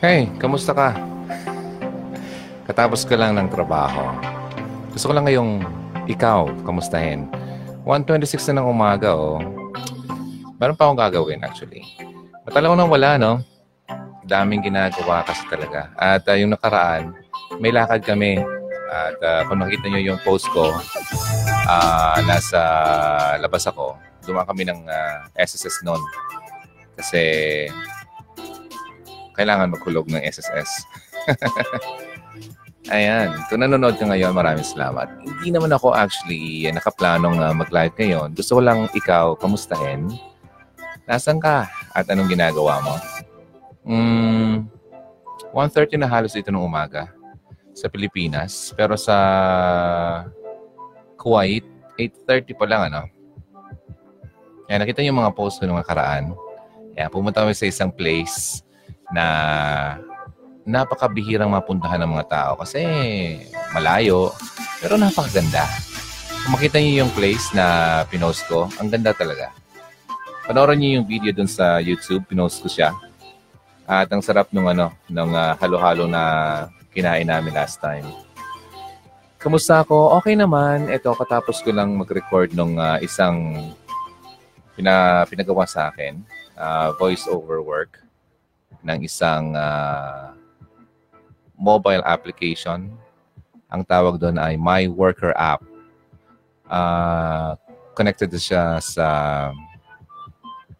Hey, 0.00 0.32
kamusta 0.40 0.72
ka? 0.72 0.96
Katapos 2.64 3.04
ko 3.04 3.16
lang 3.16 3.36
ng 3.36 3.52
trabaho. 3.52 4.14
Gusto 4.92 5.10
ko 5.10 5.12
lang 5.12 5.28
ngayong 5.28 5.60
ikaw, 6.08 6.48
kamustahin. 6.64 7.28
1.26 7.84 8.52
na 8.52 8.64
ng 8.64 8.70
umaga, 8.72 9.12
oh. 9.12 9.40
Meron 10.60 10.76
pa 10.76 10.88
akong 10.88 11.00
gagawin, 11.00 11.44
actually. 11.44 11.84
Matala 12.44 12.72
ko 12.72 12.76
nang 12.76 12.92
wala, 12.92 13.16
no? 13.16 13.32
Daming 14.24 14.64
ginagawa 14.64 15.24
kasi 15.24 15.44
talaga. 15.48 15.92
At 15.96 16.24
uh, 16.28 16.36
yung 16.36 16.52
nakaraan, 16.56 17.12
may 17.60 17.72
lakad 17.72 18.04
kami. 18.04 18.40
At 18.90 19.16
uh, 19.20 19.42
kung 19.48 19.60
nakita 19.62 19.86
nyo 19.88 20.00
yung 20.00 20.20
post 20.24 20.48
ko, 20.52 20.74
uh, 21.68 22.16
nasa 22.24 22.60
labas 23.38 23.64
ako. 23.68 23.96
Dumaan 24.24 24.48
kami 24.48 24.64
ng 24.64 24.80
uh, 24.88 25.28
SSS 25.36 25.84
noon. 25.84 26.00
Kasi 26.98 27.22
kailangan 29.34 29.72
magkulog 29.72 30.06
ng 30.10 30.22
SSS. 30.22 30.70
Ayan. 32.88 33.36
Kung 33.46 33.60
nanonood 33.60 34.00
ka 34.00 34.08
ngayon, 34.08 34.32
maraming 34.32 34.64
salamat. 34.64 35.06
Hindi 35.22 35.52
naman 35.52 35.70
ako 35.70 35.92
actually 35.92 36.64
eh, 36.64 36.72
nakaplanong 36.72 37.36
uh, 37.36 37.52
mag-live 37.52 37.92
ngayon. 38.00 38.32
Gusto 38.32 38.58
ko 38.58 38.60
lang 38.64 38.88
ikaw 38.96 39.36
kamustahin. 39.36 40.08
Nasaan 41.04 41.38
ka? 41.38 41.68
At 41.92 42.08
anong 42.08 42.32
ginagawa 42.32 42.80
mo? 42.80 42.94
Mm, 43.84 44.66
1.30 45.52 46.00
na 46.00 46.08
halos 46.08 46.32
ito 46.32 46.48
ng 46.48 46.62
umaga 46.62 47.12
sa 47.76 47.92
Pilipinas. 47.92 48.72
Pero 48.72 48.96
sa 48.96 49.16
Kuwait, 51.20 51.66
8.30 52.00 52.56
pa 52.56 52.64
lang 52.64 52.88
ano. 52.88 53.06
Kaya 54.64 54.80
nakita 54.80 55.02
niyo 55.02 55.12
mga 55.12 55.34
post 55.36 55.60
ko 55.60 55.68
nung 55.68 55.82
nakaraan. 55.82 56.32
Kaya 56.96 57.12
pumunta 57.12 57.42
kami 57.44 57.52
sa 57.52 57.68
isang 57.68 57.92
place 57.92 58.64
na 59.10 59.26
napakabihirang 60.64 61.50
mapuntahan 61.50 61.98
ng 62.04 62.10
mga 62.14 62.26
tao 62.30 62.52
kasi 62.60 62.82
malayo 63.74 64.30
pero 64.80 64.96
napakaganda. 64.96 65.66
Kung 66.40 66.56
makita 66.56 66.80
niyo 66.80 67.04
yung 67.04 67.12
place 67.12 67.52
na 67.52 68.00
pinost 68.08 68.48
ko, 68.48 68.64
ang 68.80 68.88
ganda 68.88 69.12
talaga. 69.12 69.52
Panoorin 70.48 70.80
niyo 70.80 70.90
yung 71.00 71.06
video 71.06 71.36
dun 71.36 71.50
sa 71.50 71.78
YouTube, 71.78 72.24
pinost 72.24 72.64
ko 72.64 72.68
siya. 72.70 72.96
At 73.84 74.08
ang 74.08 74.24
sarap 74.24 74.48
nung 74.50 74.64
ano, 74.64 74.88
nung 75.04 75.36
uh, 75.36 75.52
halo-halo 75.60 76.08
na 76.08 76.22
kinain 76.96 77.28
namin 77.28 77.52
last 77.52 77.76
time. 77.78 78.08
Kamusta 79.36 79.84
ako? 79.84 80.16
Okay 80.20 80.32
naman. 80.32 80.88
Ito, 80.88 81.12
katapos 81.12 81.60
ko 81.60 81.76
lang 81.76 81.92
mag-record 81.92 82.56
nung 82.56 82.80
uh, 82.80 82.96
isang 83.04 83.68
pina, 84.74 85.28
pinagawa 85.28 85.68
sa 85.68 85.92
akin, 85.92 86.24
uh, 86.56 86.96
voice 86.96 87.28
over 87.28 87.60
work 87.60 88.00
ng 88.84 88.98
isang 89.04 89.52
uh, 89.54 90.32
mobile 91.60 92.02
application. 92.08 92.88
Ang 93.70 93.82
tawag 93.84 94.18
doon 94.18 94.40
ay 94.40 94.56
My 94.56 94.88
Worker 94.88 95.36
App. 95.36 95.62
Uh, 96.70 97.54
connected 97.94 98.32
siya 98.38 98.80
sa 98.80 99.08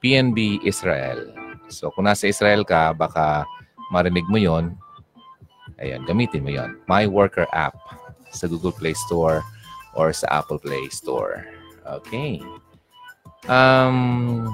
PNB 0.01 0.65
Israel. 0.65 1.29
So 1.69 1.93
kung 1.93 2.09
nasa 2.09 2.27
Israel 2.27 2.65
ka, 2.65 2.97
baka 2.97 3.45
marinig 3.93 4.25
mo 4.27 4.41
yon. 4.41 4.75
Ayan, 5.77 6.03
gamitin 6.09 6.43
mo 6.43 6.51
yon. 6.51 6.81
My 6.89 7.05
Worker 7.05 7.47
App 7.53 7.77
sa 8.33 8.49
Google 8.49 8.73
Play 8.73 8.97
Store 8.97 9.45
or 9.95 10.15
sa 10.15 10.43
Apple 10.43 10.59
Play 10.59 10.89
Store. 10.89 11.45
Okay. 11.85 12.41
Um, 13.49 14.47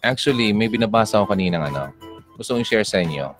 actually, 0.00 0.52
may 0.54 0.70
binabasa 0.70 1.20
ko 1.20 1.26
kanina 1.28 1.60
ano, 1.60 1.92
gusto 2.40 2.56
kong 2.56 2.64
share 2.64 2.88
sa 2.88 3.04
inyo. 3.04 3.36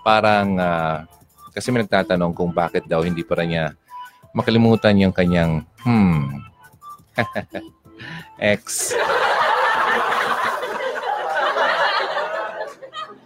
Parang, 0.00 0.56
uh, 0.56 1.04
kasi 1.52 1.68
may 1.68 1.84
nagtatanong 1.84 2.32
kung 2.32 2.48
bakit 2.48 2.88
daw 2.88 3.04
hindi 3.04 3.20
pa 3.20 3.36
niya 3.44 3.76
makalimutan 4.34 4.98
yung 4.98 5.14
kanyang, 5.14 5.62
hmm, 5.84 6.42
ex. 8.40 8.90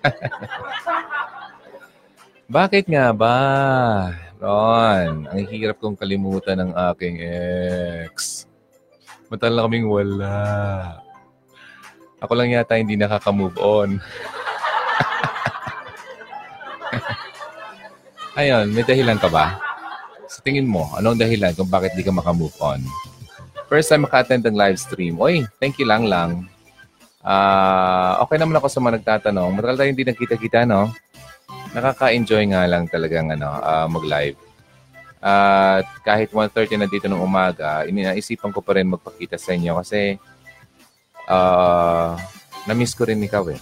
bakit 2.58 2.84
nga 2.90 3.14
ba? 3.16 3.38
Ron, 4.38 5.26
ang 5.26 5.48
hirap 5.50 5.80
kong 5.80 5.96
kalimutan 5.96 6.60
ng 6.60 6.76
aking 6.92 7.16
ex. 8.04 8.44
Matagal 9.32 9.56
na 9.56 9.64
kaming 9.66 9.88
wala. 9.88 10.36
Ako 12.18 12.34
lang 12.34 12.50
yata 12.50 12.74
hindi 12.78 12.96
nakaka-move 12.98 13.56
on. 13.58 13.90
Ayun, 18.38 18.70
may 18.70 18.86
dahilan 18.86 19.18
ka 19.18 19.26
ba? 19.26 19.58
Sa 20.30 20.38
tingin 20.46 20.62
mo, 20.62 20.86
anong 20.94 21.18
dahilan 21.18 21.50
kung 21.58 21.66
bakit 21.66 21.90
di 21.98 22.06
ka 22.06 22.14
makamove 22.14 22.54
on? 22.62 22.78
First 23.66 23.90
time 23.90 24.06
maka-attend 24.06 24.46
ng 24.46 24.54
live 24.54 24.78
stream. 24.78 25.18
Oy, 25.18 25.42
thank 25.58 25.74
you 25.82 25.82
lang 25.82 26.06
lang. 26.06 26.46
Uh, 27.18 28.22
okay 28.22 28.38
naman 28.38 28.54
ako 28.54 28.70
sa 28.70 28.78
mga 28.78 29.02
nagtatanong. 29.02 29.58
Matagal 29.58 29.82
tayo 29.82 29.90
hindi 29.90 30.06
nagkita-kita, 30.06 30.70
no? 30.70 30.86
Nakaka-enjoy 31.74 32.54
nga 32.54 32.62
lang 32.70 32.86
talagang 32.86 33.34
ano, 33.34 33.58
uh, 33.58 33.90
mag-live. 33.90 34.38
At 35.18 35.82
uh, 35.82 35.98
kahit 36.06 36.30
1.30 36.30 36.78
na 36.78 36.86
dito 36.86 37.10
ng 37.10 37.18
umaga, 37.18 37.82
inaisipan 37.90 38.54
ko 38.54 38.62
pa 38.62 38.78
rin 38.78 38.86
magpakita 38.86 39.34
sa 39.34 39.50
inyo 39.50 39.82
kasi 39.82 40.14
uh, 41.26 42.14
na-miss 42.70 42.94
ko 42.94 43.02
rin 43.02 43.18
ikaw 43.18 43.50
eh. 43.50 43.58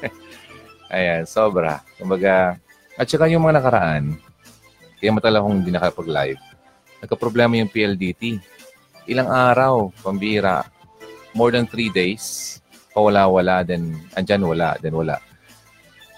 Ayan, 0.96 1.28
sobra. 1.28 1.84
Kumbaga, 2.00 2.56
at 2.96 3.06
saka 3.08 3.28
yung 3.28 3.44
mga 3.44 3.60
nakaraan, 3.60 4.16
kaya 4.96 5.12
matala 5.12 5.44
akong 5.44 5.60
hindi 5.60 5.72
nakapag-live. 5.72 6.40
Nagka-problema 7.04 7.60
yung 7.60 7.68
PLDT. 7.68 8.40
Ilang 9.12 9.28
araw, 9.28 9.92
pambira. 10.00 10.64
More 11.36 11.52
than 11.52 11.68
three 11.68 11.92
days, 11.92 12.56
pawala-wala, 12.96 13.60
then 13.60 13.92
andyan 14.16 14.48
wala, 14.48 14.80
then 14.80 14.96
wala. 14.96 15.20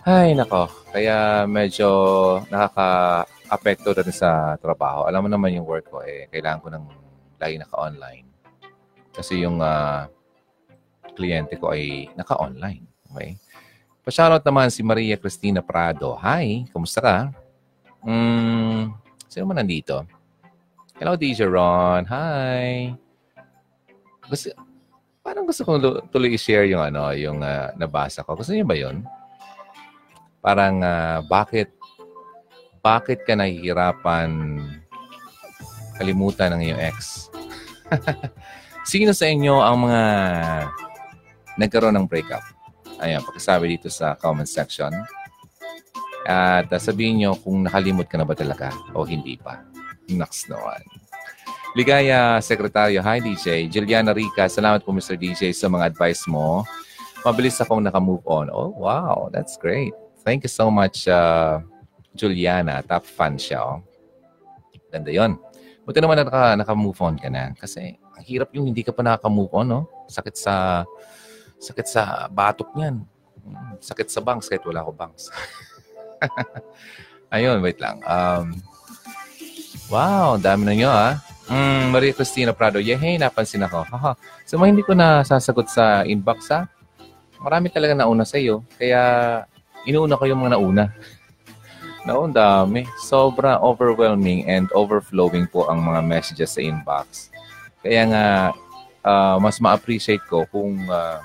Ay, 0.06 0.38
nako. 0.38 0.70
Kaya 0.94 1.44
medyo 1.50 1.88
nakaka-apekto 2.46 3.98
rin 3.98 4.14
sa 4.14 4.54
trabaho. 4.62 5.10
Alam 5.10 5.26
mo 5.26 5.28
naman 5.28 5.58
yung 5.58 5.66
work 5.66 5.90
ko, 5.90 6.06
eh, 6.06 6.30
kailangan 6.30 6.62
ko 6.62 6.68
ng 6.70 6.84
lagi 7.42 7.58
naka-online. 7.58 8.26
Kasi 9.10 9.42
yung 9.42 9.58
uh, 9.58 10.06
kliyente 11.18 11.58
ko 11.58 11.74
ay 11.74 12.06
naka-online. 12.14 12.86
Okay? 13.10 13.34
Pa-shoutout 14.08 14.40
naman 14.40 14.72
si 14.72 14.80
Maria 14.80 15.20
Cristina 15.20 15.60
Prado. 15.60 16.16
Hi, 16.24 16.64
kumusta 16.72 17.04
ka? 17.04 17.28
Mm, 18.00 18.96
sino 19.28 19.44
man 19.44 19.60
nandito? 19.60 20.00
Hello, 20.96 21.12
DJ 21.12 21.44
Ron. 21.44 22.08
Hi. 22.08 22.96
Gusto, 24.24 24.56
parang 25.20 25.44
gusto 25.44 25.60
kong 25.60 26.08
tuloy 26.08 26.32
i-share 26.32 26.72
yung 26.72 26.80
ano, 26.88 27.12
yung 27.12 27.44
uh, 27.44 27.68
nabasa 27.76 28.24
ko. 28.24 28.32
Gusto 28.32 28.56
niyo 28.56 28.64
ba 28.64 28.80
'yon? 28.80 29.04
Parang 30.40 30.80
uh, 30.80 31.20
bakit 31.28 31.68
bakit 32.80 33.28
ka 33.28 33.36
nahihirapan 33.36 34.56
kalimutan 36.00 36.56
ng 36.56 36.64
iyong 36.64 36.80
ex? 36.80 37.28
Sino 38.88 39.12
sa 39.12 39.28
inyo 39.28 39.60
ang 39.60 39.84
mga 39.84 40.02
nagkaroon 41.60 41.92
ng 41.92 42.08
breakup? 42.08 42.56
Ayan, 42.98 43.22
pakisabi 43.22 43.78
dito 43.78 43.86
sa 43.86 44.18
comment 44.18 44.48
section. 44.48 44.90
At 46.26 46.68
uh, 46.68 46.80
sabihin 46.82 47.22
nyo 47.22 47.38
kung 47.38 47.62
nakalimot 47.62 48.10
ka 48.10 48.18
na 48.18 48.26
ba 48.26 48.34
talaga 48.34 48.74
o 48.92 49.06
hindi 49.06 49.38
pa. 49.38 49.62
Next 50.10 50.50
naman. 50.50 50.82
Ligaya, 51.78 52.42
Sekretaryo. 52.42 52.98
Hi, 53.04 53.22
DJ. 53.22 53.70
Juliana 53.70 54.10
Rica. 54.10 54.50
Salamat 54.50 54.82
po, 54.82 54.90
Mr. 54.90 55.14
DJ, 55.14 55.54
sa 55.54 55.70
mga 55.70 55.94
advice 55.94 56.26
mo. 56.26 56.66
Mabilis 57.22 57.60
akong 57.62 57.84
naka-move 57.84 58.24
on. 58.26 58.50
Oh, 58.50 58.74
wow. 58.74 59.30
That's 59.30 59.54
great. 59.54 59.94
Thank 60.26 60.48
you 60.48 60.52
so 60.52 60.72
much, 60.72 61.06
uh, 61.06 61.62
Juliana. 62.18 62.82
Top 62.82 63.06
fan 63.06 63.38
siya. 63.38 63.62
Oh. 63.62 63.78
Ganda 64.90 65.12
yon. 65.12 65.36
Buti 65.86 66.02
naman 66.02 66.18
naka, 66.24 66.56
naka-move 66.56 66.98
on 67.04 67.16
ka 67.20 67.30
na. 67.30 67.54
Kasi 67.54 67.94
ang 68.00 68.24
hirap 68.26 68.50
yung 68.56 68.68
hindi 68.68 68.82
ka 68.82 68.90
pa 68.90 69.04
nakaka-move 69.04 69.52
on, 69.54 69.66
no? 69.68 69.80
Sakit 70.08 70.34
sa 70.34 70.82
Sakit 71.58 71.86
sa 71.90 72.26
batok 72.30 72.74
niyan. 72.78 73.02
Hmm, 73.42 73.74
sakit 73.82 74.08
sa 74.10 74.22
bangs 74.22 74.46
kahit 74.46 74.62
wala 74.62 74.86
ko 74.86 74.90
bangs. 74.94 75.30
Ayun, 77.34 77.60
wait 77.60 77.76
lang. 77.82 78.00
Um, 78.08 78.62
wow, 79.92 80.40
dami 80.40 80.64
na 80.64 80.74
nyo 80.74 80.90
ah. 80.90 81.14
Mm, 81.48 81.96
Maria 81.96 82.12
Cristina 82.12 82.52
Prado, 82.52 82.76
yeah, 82.76 83.00
hey, 83.00 83.16
napansin 83.16 83.64
ako. 83.64 83.80
Haha. 83.88 84.12
So, 84.44 84.60
hindi 84.60 84.84
ko 84.84 84.92
na 84.92 85.24
sasagot 85.24 85.72
sa 85.72 86.04
inbox 86.04 86.52
ha. 86.52 86.68
Marami 87.40 87.72
talaga 87.72 87.96
nauna 87.96 88.28
sa 88.28 88.36
iyo. 88.36 88.64
Kaya, 88.76 89.00
inuuna 89.88 90.20
ko 90.20 90.28
yung 90.28 90.44
mga 90.44 90.60
nauna. 90.60 90.84
Noon, 92.08 92.36
dami. 92.36 92.84
Sobra 93.00 93.60
overwhelming 93.64 94.44
and 94.48 94.68
overflowing 94.76 95.48
po 95.48 95.68
ang 95.68 95.80
mga 95.84 96.00
messages 96.04 96.56
sa 96.56 96.60
inbox. 96.60 97.32
Kaya 97.80 98.02
nga, 98.08 98.24
uh, 99.08 99.36
mas 99.40 99.56
ma-appreciate 99.60 100.24
ko 100.28 100.44
kung 100.52 100.84
uh, 100.88 101.20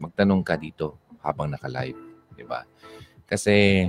magtanong 0.00 0.42
ka 0.42 0.56
dito. 0.56 0.98
habang 1.20 1.52
naka-live. 1.52 2.00
Di 2.32 2.48
ba? 2.48 2.64
Kasi 3.28 3.84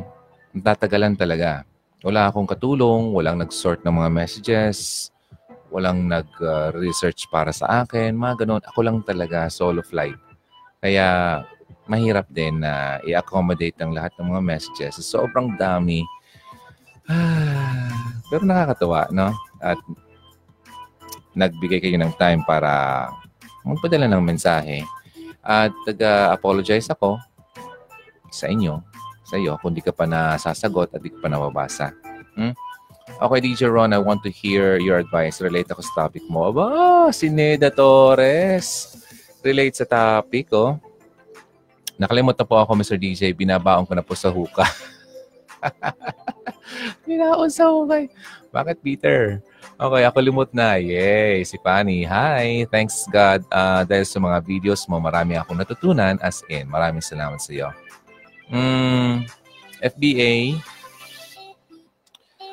tatagalan 0.52 1.16
talaga. 1.16 1.64
Wala 2.04 2.28
akong 2.28 2.44
katulong, 2.44 3.16
walang 3.16 3.40
nag-sort 3.40 3.88
ng 3.88 3.96
mga 4.04 4.10
messages, 4.12 5.08
walang 5.72 6.12
nag-research 6.12 7.32
para 7.32 7.56
sa 7.56 7.88
akin, 7.88 8.12
mga 8.12 8.44
ganun. 8.44 8.60
Ako 8.68 8.84
lang 8.84 9.00
talaga, 9.08 9.48
solo 9.48 9.80
flight. 9.80 10.20
Kaya 10.84 11.40
mahirap 11.88 12.28
din 12.28 12.60
na 12.60 13.00
i-accommodate 13.08 13.80
ang 13.80 13.96
lahat 13.96 14.12
ng 14.20 14.28
mga 14.36 14.42
messages. 14.44 15.00
Sobrang 15.00 15.56
dami. 15.56 16.04
Ah, 17.08 17.88
pero 18.30 18.44
nakakatawa, 18.44 19.08
no? 19.16 19.32
At 19.64 19.80
nagbigay 21.32 21.80
kayo 21.80 21.96
ng 21.96 22.12
time 22.20 22.44
para 22.44 23.08
magpadala 23.64 24.12
ng 24.12 24.24
mensahe. 24.24 24.84
At 25.42 25.74
taga-apologize 25.90 26.90
ako 26.94 27.18
sa 28.30 28.46
inyo, 28.48 28.80
sa 29.26 29.36
iyo, 29.42 29.58
kung 29.60 29.74
di 29.74 29.82
ka 29.82 29.92
pa 29.92 30.06
nasasagot 30.06 30.94
at 30.94 31.02
di 31.02 31.10
ka 31.10 31.18
pa 31.20 31.28
nababasa. 31.28 31.92
Hmm? 32.38 32.54
Okay, 33.20 33.40
DJ 33.44 33.68
Ron, 33.68 33.92
I 33.92 34.00
want 34.00 34.24
to 34.24 34.32
hear 34.32 34.80
your 34.80 35.02
advice. 35.02 35.44
Relate 35.44 35.68
ako 35.74 35.82
sa 35.84 36.06
topic 36.06 36.24
mo. 36.32 36.48
Aba, 36.48 37.12
si 37.12 37.28
Neda 37.28 37.74
Torres. 37.74 38.98
Relate 39.44 39.84
sa 39.84 39.86
topic, 39.86 40.48
oh. 40.54 40.78
Nakalimutan 42.00 42.46
po 42.48 42.58
ako, 42.58 42.78
Mr. 42.78 42.98
DJ. 42.98 43.36
Binabaon 43.36 43.86
ko 43.86 43.94
na 43.94 44.06
po 44.06 44.18
sa 44.18 44.34
huka. 44.34 44.66
Binaon 47.06 47.50
sa 47.52 47.70
hukay. 47.70 48.10
Bakit, 48.50 48.78
Peter? 48.82 49.38
Okay, 49.82 50.04
ako 50.06 50.18
limot 50.22 50.50
na. 50.54 50.78
Yay! 50.78 51.42
Si 51.42 51.58
Pani. 51.58 52.06
Hi! 52.06 52.70
Thanks 52.70 53.10
God. 53.10 53.42
Uh, 53.50 53.82
dahil 53.82 54.06
sa 54.06 54.22
mga 54.22 54.38
videos 54.46 54.86
mo, 54.86 55.02
marami 55.02 55.38
akong 55.38 55.58
natutunan. 55.58 56.22
As 56.22 56.46
in, 56.54 56.70
maraming 56.70 57.02
salamat 57.02 57.42
sa 57.42 57.50
iyo. 57.50 57.70
Mm, 58.54 59.26
FBA, 59.82 60.62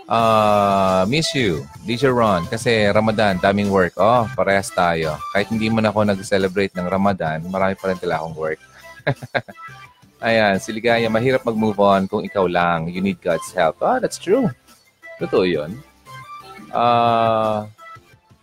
uh, 0.08 1.04
miss 1.04 1.34
you, 1.36 1.66
DJ 1.84 2.08
Ron, 2.08 2.48
kasi 2.48 2.88
Ramadan, 2.88 3.36
daming 3.38 3.68
work. 3.68 3.98
Oh, 4.00 4.24
parehas 4.32 4.72
tayo. 4.72 5.20
Kahit 5.36 5.52
hindi 5.52 5.68
mo 5.68 5.84
na 5.84 5.92
ako 5.92 6.08
nag-celebrate 6.08 6.72
ng 6.74 6.88
Ramadan, 6.88 7.44
marami 7.50 7.76
pa 7.76 7.92
rin 7.92 8.00
tila 8.00 8.22
akong 8.22 8.36
work. 8.38 8.60
Ayan, 10.24 10.58
si 10.58 10.74
Ligaya, 10.74 11.06
mahirap 11.06 11.46
mag-move 11.46 11.78
on 11.78 12.10
kung 12.10 12.26
ikaw 12.26 12.48
lang. 12.50 12.90
You 12.90 12.98
need 12.98 13.22
God's 13.22 13.54
help. 13.54 13.78
Ah, 13.84 14.02
that's 14.02 14.18
true. 14.18 14.50
Totoo 15.22 15.46
yun. 15.46 15.78
Uh, 16.68 17.64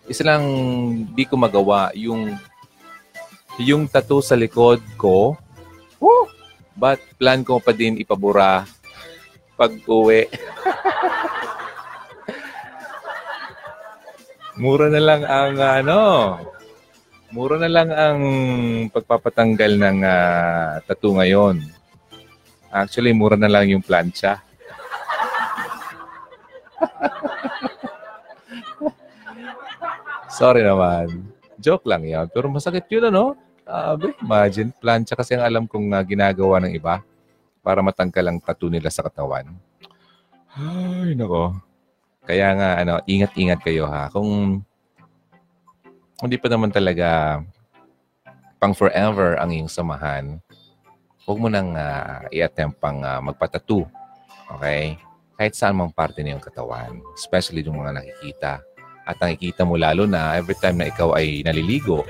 isa 0.10 0.24
lang 0.25 0.44
di 1.13 1.25
ko 1.25 1.38
magawa, 1.38 1.89
yung 1.98 2.33
yung 3.62 3.88
tattoo 3.88 4.19
sa 4.19 4.36
likod 4.36 4.83
ko, 5.00 5.39
woo, 6.01 6.27
But 6.75 7.00
plan 7.16 7.39
ko 7.48 7.63
pa 7.63 7.72
din 7.72 7.95
ipabura 7.95 8.68
pag 9.56 9.72
uwi. 9.88 10.27
mura 14.60 14.92
na 14.92 15.00
lang 15.00 15.24
ang 15.24 15.56
ano, 15.56 16.00
mura 17.31 17.56
na 17.56 17.72
lang 17.72 17.95
ang 17.95 18.19
pagpapatanggal 18.92 19.72
ng 19.80 20.04
uh, 20.04 20.83
tattoo 20.83 21.16
ngayon. 21.16 21.63
Actually, 22.75 23.16
mura 23.16 23.39
na 23.39 23.48
lang 23.48 23.72
yung 23.72 23.80
plancha. 23.80 24.44
Sorry 30.36 30.68
naman. 30.68 31.32
Joke 31.56 31.88
lang 31.88 32.04
yan. 32.04 32.28
Pero 32.28 32.52
masakit 32.52 32.84
yun, 32.92 33.08
ano? 33.08 33.40
Sabi, 33.64 34.12
imagine, 34.20 34.70
plancha 34.76 35.16
kasi 35.16 35.40
ang 35.40 35.48
alam 35.48 35.64
kong 35.64 35.96
uh, 35.96 36.04
ginagawa 36.04 36.60
ng 36.60 36.76
iba 36.76 37.00
para 37.64 37.80
matangkal 37.80 38.28
ang 38.28 38.44
tattoo 38.44 38.68
nila 38.68 38.92
sa 38.92 39.00
katawan. 39.08 39.56
Ay, 40.52 41.16
nako. 41.16 41.56
Kaya 42.28 42.52
nga, 42.52 42.70
ano, 42.84 43.00
ingat-ingat 43.08 43.64
kayo 43.64 43.88
ha. 43.88 44.12
Kung 44.12 44.60
hindi 46.20 46.38
pa 46.38 46.48
naman 46.52 46.70
talaga 46.76 47.40
pang 48.60 48.76
forever 48.76 49.40
ang 49.40 49.56
iyong 49.56 49.72
samahan, 49.72 50.36
huwag 51.24 51.40
mo 51.40 51.48
nang 51.48 51.80
uh, 51.80 52.28
i-attempt 52.28 52.76
pang 52.84 53.00
uh, 53.00 53.24
magpatattoo. 53.24 53.88
Okay? 54.60 55.00
Kahit 55.40 55.56
saan 55.56 55.80
mang 55.80 55.96
parte 55.96 56.20
ng 56.20 56.36
iyong 56.36 56.44
katawan. 56.44 57.00
Especially 57.16 57.64
yung 57.64 57.80
mga 57.80 58.04
nakikita. 58.04 58.75
At 59.06 59.22
nakikita 59.22 59.66
mo 59.66 59.78
lalo 59.78 60.10
na 60.10 60.34
every 60.34 60.57
time 60.57 60.81
na 60.81 60.90
ikaw 60.90 61.13
ay 61.13 61.46
naliligo, 61.46 62.02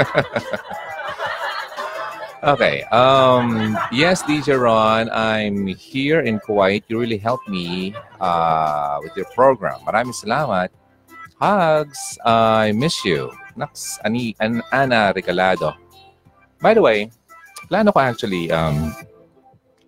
okay. 2.42 2.84
Um, 2.88 3.76
yes, 3.92 4.22
DJ 4.22 4.60
Ron, 4.60 5.10
I'm 5.10 5.66
here 5.66 6.20
in 6.20 6.40
Kuwait. 6.40 6.84
You 6.88 7.00
really 7.00 7.18
helped 7.18 7.48
me 7.48 7.94
uh, 8.20 8.98
with 9.02 9.16
your 9.16 9.26
program. 9.34 9.80
Maraming 9.84 10.16
salamat. 10.16 10.68
Hugs. 11.40 12.18
I 12.24 12.72
miss 12.72 13.04
you. 13.04 13.32
Naks, 13.56 13.98
Ani, 14.04 14.36
An, 14.40 14.62
Ana 14.72 15.12
Recalado. 15.16 15.74
By 16.60 16.74
the 16.74 16.82
way, 16.82 17.10
plano 17.68 17.92
ko 17.92 18.00
actually 18.00 18.52
um, 18.52 18.92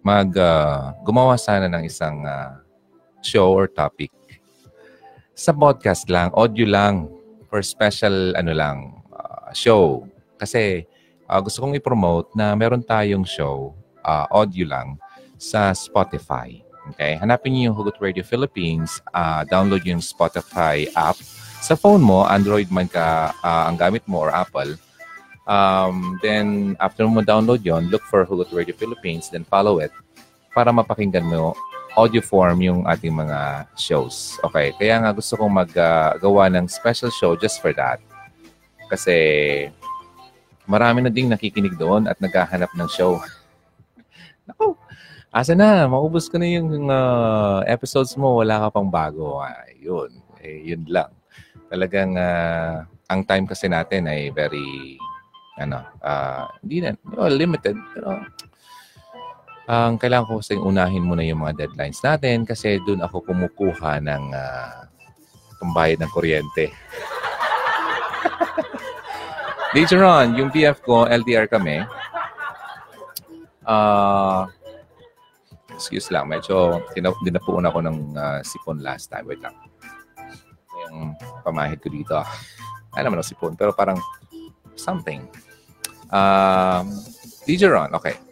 mag 0.03 0.37
uh, 0.37 0.93
gumawa 1.05 1.39
sana 1.39 1.69
ng 1.69 1.85
isang 1.85 2.25
uh, 2.25 2.57
show 3.23 3.53
or 3.53 3.69
topic 3.69 4.11
sa 5.43 5.51
podcast 5.51 6.07
lang, 6.07 6.31
audio 6.39 6.71
lang, 6.71 7.11
for 7.51 7.67
special 7.67 8.31
ano 8.39 8.55
lang, 8.55 8.95
show. 9.51 10.07
Kasi 10.39 10.87
uh, 11.27 11.43
gusto 11.43 11.67
kong 11.67 11.75
i-promote 11.75 12.31
na 12.39 12.55
meron 12.55 12.79
tayong 12.79 13.27
show, 13.27 13.75
uh, 14.07 14.31
audio 14.31 14.71
lang, 14.71 14.95
sa 15.43 15.75
Spotify. 15.75 16.63
Okay? 16.95 17.19
Hanapin 17.19 17.59
niyo 17.59 17.75
yung 17.75 17.77
Hugot 17.83 17.99
Radio 17.99 18.23
Philippines. 18.23 19.03
Uh, 19.11 19.43
download 19.51 19.83
yung 19.83 19.99
Spotify 19.99 20.87
app. 20.95 21.19
Sa 21.59 21.75
phone 21.75 22.07
mo, 22.07 22.23
Android 22.23 22.71
man 22.71 22.87
ka 22.87 23.35
uh, 23.43 23.67
ang 23.67 23.75
gamit 23.75 24.07
mo 24.07 24.23
or 24.23 24.31
Apple. 24.31 24.79
Um, 25.51 26.23
then, 26.23 26.79
after 26.79 27.03
mo 27.11 27.19
download 27.19 27.67
yon 27.67 27.91
look 27.91 28.07
for 28.07 28.23
Hugot 28.23 28.55
Radio 28.55 28.79
Philippines, 28.79 29.27
then 29.27 29.43
follow 29.43 29.83
it 29.83 29.91
para 30.55 30.71
mapakinggan 30.71 31.27
mo 31.27 31.59
audio 31.97 32.25
form 32.25 32.65
yung 32.65 32.81
ating 32.89 33.13
mga 33.13 33.69
shows. 33.77 34.41
Okay, 34.49 34.73
kaya 34.81 35.01
nga 35.01 35.11
gusto 35.13 35.37
kong 35.37 35.53
maggawa 35.53 36.49
uh, 36.49 36.53
ng 36.53 36.67
special 36.69 37.13
show 37.13 37.37
just 37.37 37.61
for 37.61 37.77
that. 37.77 38.01
Kasi 38.89 39.17
marami 40.65 41.05
na 41.05 41.13
ding 41.13 41.29
nakikinig 41.29 41.77
doon 41.77 42.09
at 42.09 42.17
naghahanap 42.21 42.73
ng 42.73 42.89
show. 42.89 43.21
Naku, 44.49 44.77
asa 45.29 45.53
na, 45.53 45.85
maubos 45.89 46.29
ko 46.33 46.41
na 46.41 46.49
yung 46.49 46.89
uh, 46.89 47.61
episodes 47.69 48.17
mo, 48.17 48.41
wala 48.41 48.69
ka 48.69 48.69
pang 48.73 48.89
bago. 48.89 49.41
Ay, 49.41 49.85
yun, 49.85 50.11
eh, 50.41 50.61
yun 50.65 50.83
lang. 50.89 51.13
Talagang 51.69 52.17
uh, 52.17 52.85
ang 53.09 53.21
time 53.29 53.45
kasi 53.45 53.69
natin 53.69 54.09
ay 54.09 54.33
very, 54.33 54.97
ano, 55.61 55.85
uh, 56.01 56.49
hindi 56.65 56.85
na, 56.85 56.97
well, 57.17 57.33
limited. 57.33 57.77
Pero 57.93 58.25
ang 59.71 59.95
kailangan 59.95 60.27
ko 60.27 60.43
kasi 60.43 60.59
unahin 60.59 61.07
muna 61.07 61.23
yung 61.23 61.47
mga 61.47 61.67
deadlines 61.67 62.03
natin 62.03 62.43
kasi 62.43 62.83
doon 62.83 63.07
ako 63.07 63.31
kumukuha 63.31 64.03
ng 64.03 64.35
uh, 64.35 64.91
pambayad 65.63 66.03
ng 66.03 66.11
kuryente. 66.11 66.67
Later 69.75 70.03
on, 70.03 70.35
yung 70.35 70.51
PF 70.51 70.83
ko, 70.83 71.07
LDR 71.07 71.47
kami. 71.47 71.87
Uh, 73.63 74.51
excuse 75.71 76.11
lang, 76.11 76.27
medyo 76.27 76.83
dinapuan 77.23 77.71
ako 77.71 77.79
ng 77.87 78.19
uh, 78.19 78.43
sipon 78.43 78.83
last 78.83 79.15
time. 79.15 79.31
Wait 79.31 79.39
lang. 79.39 79.55
Yung 80.91 81.15
pamahid 81.47 81.79
ko 81.79 81.87
dito. 81.87 82.19
Ay 82.93 83.07
naman 83.07 83.23
ako 83.23 83.31
sipon, 83.31 83.55
pero 83.55 83.71
parang 83.71 83.97
something. 84.75 85.23
Um, 86.11 86.91
DJ 87.47 87.71
Ron, 87.71 87.95
okay. 87.95 88.32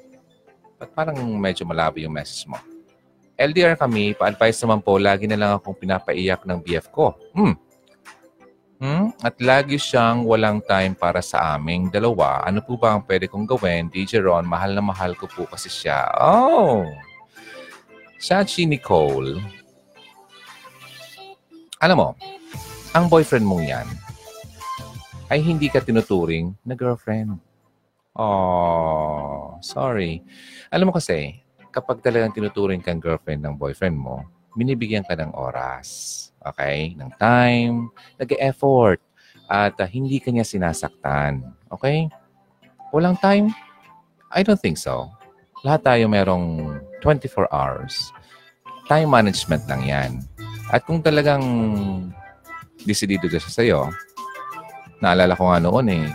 But 0.80 0.96
parang 0.96 1.20
medyo 1.36 1.68
malabo 1.68 2.00
yung 2.00 2.16
message 2.16 2.48
mo. 2.48 2.56
LDR 3.36 3.76
kami, 3.76 4.16
pa-advise 4.16 4.56
naman 4.64 4.80
po, 4.80 4.96
lagi 4.96 5.28
na 5.28 5.36
lang 5.36 5.50
akong 5.56 5.76
pinapaiyak 5.76 6.44
ng 6.48 6.58
BF 6.60 6.88
ko. 6.88 7.12
Hmm, 7.36 7.56
Hmm? 8.80 9.12
At 9.20 9.36
lagi 9.44 9.76
siyang 9.76 10.24
walang 10.24 10.64
time 10.64 10.96
para 10.96 11.20
sa 11.20 11.52
aming 11.52 11.92
dalawa. 11.92 12.40
Ano 12.48 12.64
po 12.64 12.80
ba 12.80 12.96
ang 12.96 13.04
pwede 13.04 13.28
kong 13.28 13.44
gawin? 13.44 13.92
DJ 13.92 14.24
Ron, 14.24 14.48
mahal 14.48 14.72
na 14.72 14.80
mahal 14.80 15.12
ko 15.12 15.28
po 15.28 15.44
kasi 15.44 15.68
siya. 15.68 16.08
Oh! 16.16 16.88
Si 18.16 18.64
Nicole. 18.64 19.36
Alam 21.76 21.96
mo, 21.96 22.08
ang 22.96 23.04
boyfriend 23.12 23.44
mong 23.44 23.64
yan 23.68 23.88
ay 25.28 25.44
hindi 25.44 25.68
ka 25.68 25.84
tinuturing 25.84 26.56
na 26.64 26.72
girlfriend. 26.72 27.36
Oh, 28.20 29.56
sorry. 29.64 30.20
Alam 30.68 30.92
mo 30.92 31.00
kasi, 31.00 31.40
kapag 31.72 32.04
talagang 32.04 32.36
tinuturing 32.36 32.84
kang 32.84 33.00
girlfriend 33.00 33.40
ng 33.40 33.56
boyfriend 33.56 33.96
mo, 33.96 34.28
binibigyan 34.52 35.08
ka 35.08 35.16
ng 35.16 35.32
oras 35.32 36.28
Okay? 36.46 36.96
Ng 36.96 37.12
time, 37.20 37.92
nag-effort, 38.16 39.00
at 39.50 39.76
uh, 39.76 39.88
hindi 39.88 40.22
kanya 40.22 40.46
sinasaktan. 40.46 41.44
Okay? 41.68 42.08
Walang 42.94 43.20
time, 43.20 43.52
I 44.32 44.40
don't 44.40 44.60
think 44.60 44.80
so. 44.80 45.10
Lahat 45.66 45.84
tayo 45.84 46.08
merong 46.08 46.78
24 47.04 47.50
hours. 47.52 48.14
Time 48.88 49.10
management 49.10 49.68
lang 49.68 49.82
yan. 49.84 50.10
At 50.72 50.86
kung 50.88 51.04
talagang 51.04 51.44
desidido 52.86 53.28
ka 53.28 53.36
siya 53.36 53.52
sa'yo, 53.52 53.80
naalala 55.04 55.36
ko 55.36 55.50
nga 55.50 55.60
noon 55.60 55.86
eh, 55.92 56.06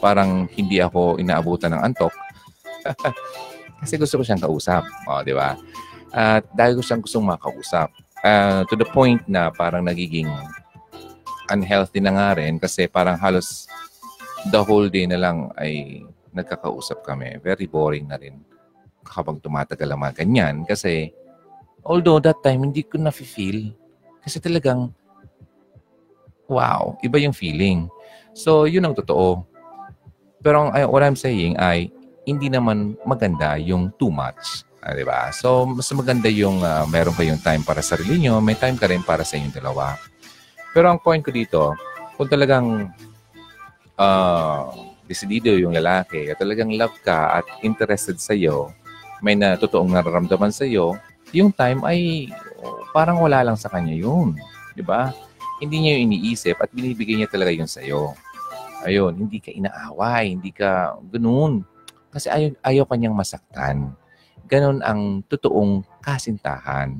parang 0.00 0.48
hindi 0.56 0.80
ako 0.80 1.20
inaabutan 1.20 1.76
ng 1.76 1.82
antok. 1.84 2.12
Kasi 3.80 3.96
gusto 3.96 4.20
ko 4.20 4.22
siyang 4.24 4.42
kausap. 4.44 4.84
O, 5.08 5.24
di 5.24 5.32
ba? 5.32 5.56
At 6.12 6.44
dahil 6.52 6.80
ko 6.80 6.82
siyang 6.82 7.04
gustong 7.04 7.24
makausap. 7.24 7.92
Uh, 8.20 8.68
to 8.68 8.76
the 8.76 8.84
point 8.84 9.24
na 9.24 9.48
parang 9.48 9.80
nagiging 9.80 10.28
unhealthy 11.48 12.04
na 12.04 12.12
nga 12.12 12.28
rin 12.36 12.60
kasi 12.60 12.84
parang 12.84 13.16
halos 13.16 13.64
the 14.52 14.60
whole 14.60 14.92
day 14.92 15.08
na 15.08 15.16
lang 15.16 15.48
ay 15.56 16.04
nagkakausap 16.32 17.02
kami. 17.02 17.40
Very 17.40 17.66
boring 17.66 18.08
na 18.08 18.20
rin 18.20 18.40
kapag 19.04 19.42
tumatagal 19.42 19.88
ang 19.90 20.00
mga 20.00 20.24
ganyan. 20.24 20.54
Kasi, 20.64 21.10
although 21.82 22.22
that 22.22 22.38
time, 22.44 22.62
hindi 22.64 22.86
ko 22.86 23.00
na-feel. 23.00 23.74
Kasi 24.22 24.38
talagang, 24.38 24.94
wow, 26.46 26.94
iba 27.02 27.16
yung 27.18 27.34
feeling. 27.34 27.90
So, 28.32 28.70
yun 28.70 28.86
ang 28.86 28.94
totoo. 28.94 29.49
Pero 30.40 30.68
ang, 30.68 30.70
what 30.88 31.04
I'm 31.04 31.16
saying 31.16 31.60
ay, 31.60 31.92
hindi 32.24 32.48
naman 32.48 32.96
maganda 33.04 33.56
yung 33.60 33.92
too 33.96 34.12
much. 34.12 34.64
Ah, 34.80 34.96
di 34.96 35.04
ba? 35.04 35.28
So, 35.36 35.68
mas 35.68 35.92
maganda 35.92 36.32
yung 36.32 36.64
uh, 36.64 36.88
meron 36.88 37.12
kayong 37.12 37.40
time 37.44 37.60
para 37.60 37.84
sa 37.84 38.00
sarili 38.00 38.24
nyo, 38.24 38.40
may 38.40 38.56
time 38.56 38.80
ka 38.80 38.88
rin 38.88 39.04
para 39.04 39.20
sa 39.24 39.36
inyong 39.36 39.56
dalawa. 39.60 40.00
Pero 40.72 40.88
ang 40.88 40.96
point 41.02 41.20
ko 41.20 41.28
dito, 41.28 41.76
kung 42.16 42.28
talagang 42.28 42.88
uh, 44.00 44.60
desidido 45.04 45.52
yung 45.60 45.76
lalaki 45.76 46.32
at 46.32 46.40
talagang 46.40 46.72
love 46.72 46.96
ka 47.04 47.42
at 47.42 47.46
interested 47.60 48.16
sa 48.16 48.32
iyo, 48.32 48.72
may 49.20 49.36
na 49.36 49.60
totoong 49.60 49.92
nararamdaman 49.92 50.48
sa 50.48 50.64
iyo, 50.64 50.96
yung 51.36 51.52
time 51.52 51.84
ay 51.84 52.32
parang 52.96 53.20
wala 53.20 53.44
lang 53.44 53.58
sa 53.60 53.68
kanya 53.68 53.92
yun. 53.92 54.32
Di 54.72 54.80
ba? 54.80 55.12
Hindi 55.60 55.84
niya 55.84 56.00
yung 56.00 56.04
iniisip 56.08 56.56
at 56.56 56.72
binibigay 56.72 57.20
niya 57.20 57.28
talaga 57.28 57.52
yun 57.52 57.68
sa 57.68 57.84
iyo. 57.84 58.16
Ayun, 58.84 59.12
hindi 59.16 59.38
ka 59.42 59.50
inaaway, 59.52 60.32
hindi 60.32 60.50
ka 60.50 60.96
ganun. 61.12 61.66
Kasi 62.10 62.26
ayaw, 62.32 62.50
ayaw 62.64 62.84
kanyang 62.88 63.14
masaktan. 63.14 63.92
Ganun 64.50 64.82
ang 64.82 65.22
totoong 65.30 65.84
kasintahan. 66.02 66.98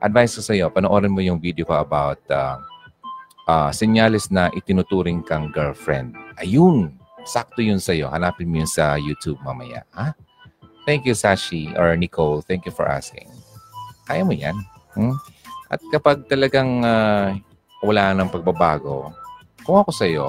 Advice 0.00 0.38
ko 0.38 0.42
sa 0.44 0.54
iyo, 0.54 0.70
panoorin 0.70 1.12
mo 1.12 1.20
yung 1.20 1.42
video 1.42 1.66
ko 1.66 1.76
about 1.76 2.20
uh, 2.30 2.56
uh, 3.48 3.70
senyales 3.72 4.28
na 4.30 4.48
itinuturing 4.52 5.20
kang 5.24 5.50
girlfriend. 5.50 6.14
Ayun, 6.40 6.94
sakto 7.26 7.60
yun 7.60 7.82
sa'yo. 7.82 8.08
Hanapin 8.08 8.48
mo 8.48 8.62
yun 8.62 8.70
sa 8.70 8.94
YouTube 8.96 9.40
mamaya. 9.42 9.82
Ha? 9.92 10.14
Thank 10.86 11.04
you, 11.04 11.18
Sashi 11.18 11.74
or 11.74 11.98
Nicole. 11.98 12.40
Thank 12.46 12.64
you 12.64 12.72
for 12.72 12.86
asking. 12.86 13.26
Kaya 14.06 14.22
mo 14.22 14.30
yan. 14.30 14.54
Hmm? 14.94 15.18
At 15.66 15.82
kapag 15.90 16.30
talagang 16.30 16.86
uh, 16.86 17.34
wala 17.82 18.14
nang 18.14 18.30
pagbabago, 18.30 19.10
kung 19.66 19.82
ako 19.82 19.90
sa'yo, 19.90 20.26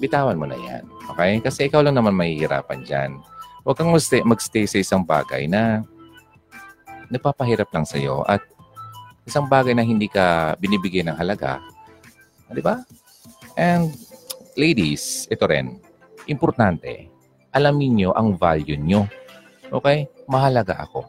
bitawan 0.00 0.38
mo 0.38 0.46
na 0.48 0.56
yan. 0.56 0.82
Okay? 1.14 1.40
Kasi 1.42 1.68
ikaw 1.68 1.84
lang 1.84 1.96
naman 1.96 2.16
mahihirapan 2.16 2.80
dyan. 2.84 3.10
Huwag 3.62 3.78
kang 3.78 3.94
magstay, 3.94 4.26
magstay 4.26 4.66
sa 4.66 4.78
isang 4.82 5.02
bagay 5.06 5.46
na 5.46 5.86
nagpapahirap 7.12 7.68
lang 7.70 7.84
sa'yo 7.84 8.24
at 8.24 8.40
isang 9.28 9.46
bagay 9.46 9.76
na 9.76 9.84
hindi 9.84 10.08
ka 10.08 10.56
binibigyan 10.58 11.12
ng 11.12 11.18
halaga. 11.20 11.62
Di 12.50 12.64
ba? 12.64 12.82
And 13.54 13.92
ladies, 14.56 15.28
ito 15.28 15.44
rin, 15.46 15.78
importante, 16.26 17.08
alamin 17.52 18.02
nyo 18.02 18.10
ang 18.16 18.34
value 18.34 18.80
nyo. 18.80 19.06
Okay? 19.72 20.08
Mahalaga 20.26 20.82
ako. 20.82 21.06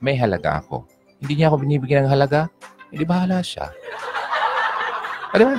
May 0.00 0.16
halaga 0.16 0.64
ako. 0.64 0.88
Hindi 1.20 1.32
niya 1.38 1.52
ako 1.52 1.56
binibigyan 1.62 2.06
ng 2.06 2.12
halaga, 2.12 2.48
hindi 2.90 3.04
bahala 3.04 3.44
siya. 3.44 3.70
Di 5.34 5.44
ba? 5.44 5.54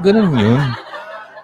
Ganun 0.00 0.34
yun. 0.34 0.62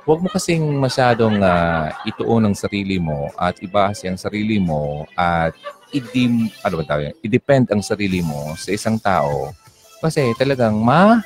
Huwag 0.09 0.25
mo 0.25 0.33
kasing 0.33 0.65
masyadong 0.81 1.37
uh, 1.45 1.93
ituon 2.09 2.49
ang 2.49 2.57
sarili 2.57 2.97
mo 2.97 3.29
at 3.37 3.61
ibase 3.61 4.09
ang 4.09 4.17
sarili 4.17 4.57
mo 4.57 5.05
at 5.13 5.53
i-dim, 5.93 6.49
ano 6.65 6.81
ba 6.81 6.85
tawag 6.89 7.13
I-depend 7.21 7.69
ang 7.69 7.85
sarili 7.85 8.25
mo 8.25 8.57
sa 8.57 8.73
isang 8.73 8.97
tao 8.97 9.53
kasi 10.01 10.33
talagang 10.41 10.81
ma 10.81 11.21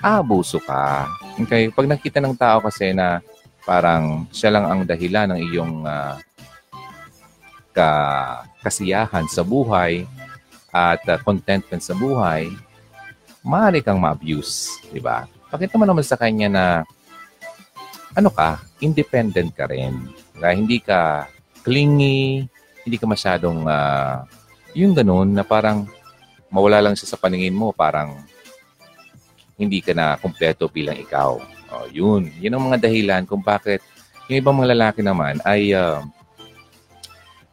abuso 0.00 0.56
ka. 0.64 1.12
Okay? 1.44 1.68
Pag 1.68 1.92
nakita 1.92 2.24
ng 2.24 2.32
tao 2.40 2.64
kasi 2.64 2.96
na 2.96 3.20
parang 3.68 4.24
siya 4.32 4.56
lang 4.56 4.64
ang 4.64 4.80
dahilan 4.88 5.36
ng 5.36 5.40
iyong 5.52 5.84
uh, 5.84 6.16
ka 7.76 7.92
kasiyahan 8.64 9.28
sa 9.28 9.44
buhay 9.44 10.08
at 10.72 11.04
uh, 11.04 11.20
contentment 11.20 11.84
sa 11.84 11.92
buhay, 11.92 12.48
maaari 13.44 13.84
kang 13.84 14.00
ma-abuse, 14.00 14.80
di 14.88 15.04
ba? 15.04 15.28
Pakita 15.52 15.76
mo 15.76 15.84
naman 15.84 16.00
sa 16.00 16.16
kanya 16.16 16.48
na 16.48 16.64
ano 18.14 18.30
ka, 18.32 18.58
independent 18.82 19.54
ka 19.54 19.70
rin. 19.70 20.10
Kaya 20.38 20.56
hindi 20.56 20.82
ka 20.82 21.30
clingy, 21.62 22.46
hindi 22.82 22.96
ka 22.96 23.06
masyadong 23.06 23.68
uh, 23.68 24.24
yung 24.74 24.94
ganun 24.96 25.34
na 25.34 25.44
parang 25.44 25.86
mawala 26.50 26.82
lang 26.82 26.94
siya 26.98 27.14
sa 27.14 27.20
paningin 27.20 27.54
mo, 27.54 27.70
parang 27.70 28.18
hindi 29.60 29.84
ka 29.84 29.92
na 29.92 30.16
kumpleto 30.16 30.66
bilang 30.72 30.96
ikaw. 30.96 31.38
Oh, 31.70 31.86
yun. 31.86 32.32
Yun 32.42 32.56
ang 32.56 32.64
mga 32.72 32.88
dahilan 32.88 33.22
kung 33.28 33.44
bakit 33.44 33.84
yung 34.26 34.40
ibang 34.42 34.56
mga 34.58 34.74
lalaki 34.74 35.00
naman 35.04 35.38
ay 35.46 35.70
uh, 35.76 36.02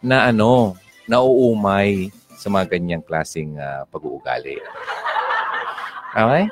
na 0.01 0.29
ano, 0.31 0.73
nauumay 1.05 2.09
sa 2.37 2.49
mga 2.53 2.77
ganyang 2.77 3.03
klaseng 3.05 3.57
uh, 3.57 3.85
pag-uugali. 3.89 4.57
Okay? 6.13 6.45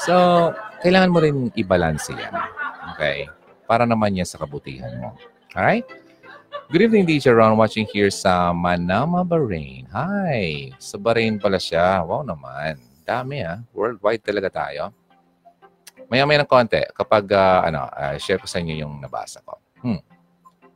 So, 0.00 0.14
kailangan 0.84 1.12
mo 1.12 1.18
rin 1.20 1.48
i-balance 1.56 2.12
yan. 2.12 2.61
Okay? 2.92 3.28
Para 3.64 3.88
naman 3.88 4.12
yan 4.12 4.28
sa 4.28 4.36
kabutihan 4.36 4.92
mo. 5.00 5.16
Alright? 5.56 5.88
Good 6.68 6.88
evening, 6.88 7.08
Teacher 7.08 7.36
Ron. 7.36 7.56
Watching 7.56 7.88
here 7.88 8.12
sa 8.12 8.52
Manama, 8.52 9.24
Bahrain. 9.24 9.88
Hi! 9.92 10.72
Sa 10.76 11.00
Bahrain 11.00 11.40
pala 11.40 11.56
siya. 11.56 12.04
Wow 12.04 12.24
naman. 12.24 12.80
Dami 13.04 13.44
ah. 13.44 13.60
Worldwide 13.72 14.24
talaga 14.24 14.48
tayo. 14.48 14.92
Maya-maya 16.12 16.44
ng 16.44 16.48
konti 16.48 16.80
kapag 16.92 17.24
uh, 17.32 17.64
ano, 17.64 17.88
uh, 17.88 18.16
share 18.20 18.36
ko 18.36 18.44
sa 18.44 18.60
inyo 18.60 18.84
yung 18.84 19.00
nabasa 19.00 19.40
ko. 19.40 19.56
Hmm. 19.80 20.00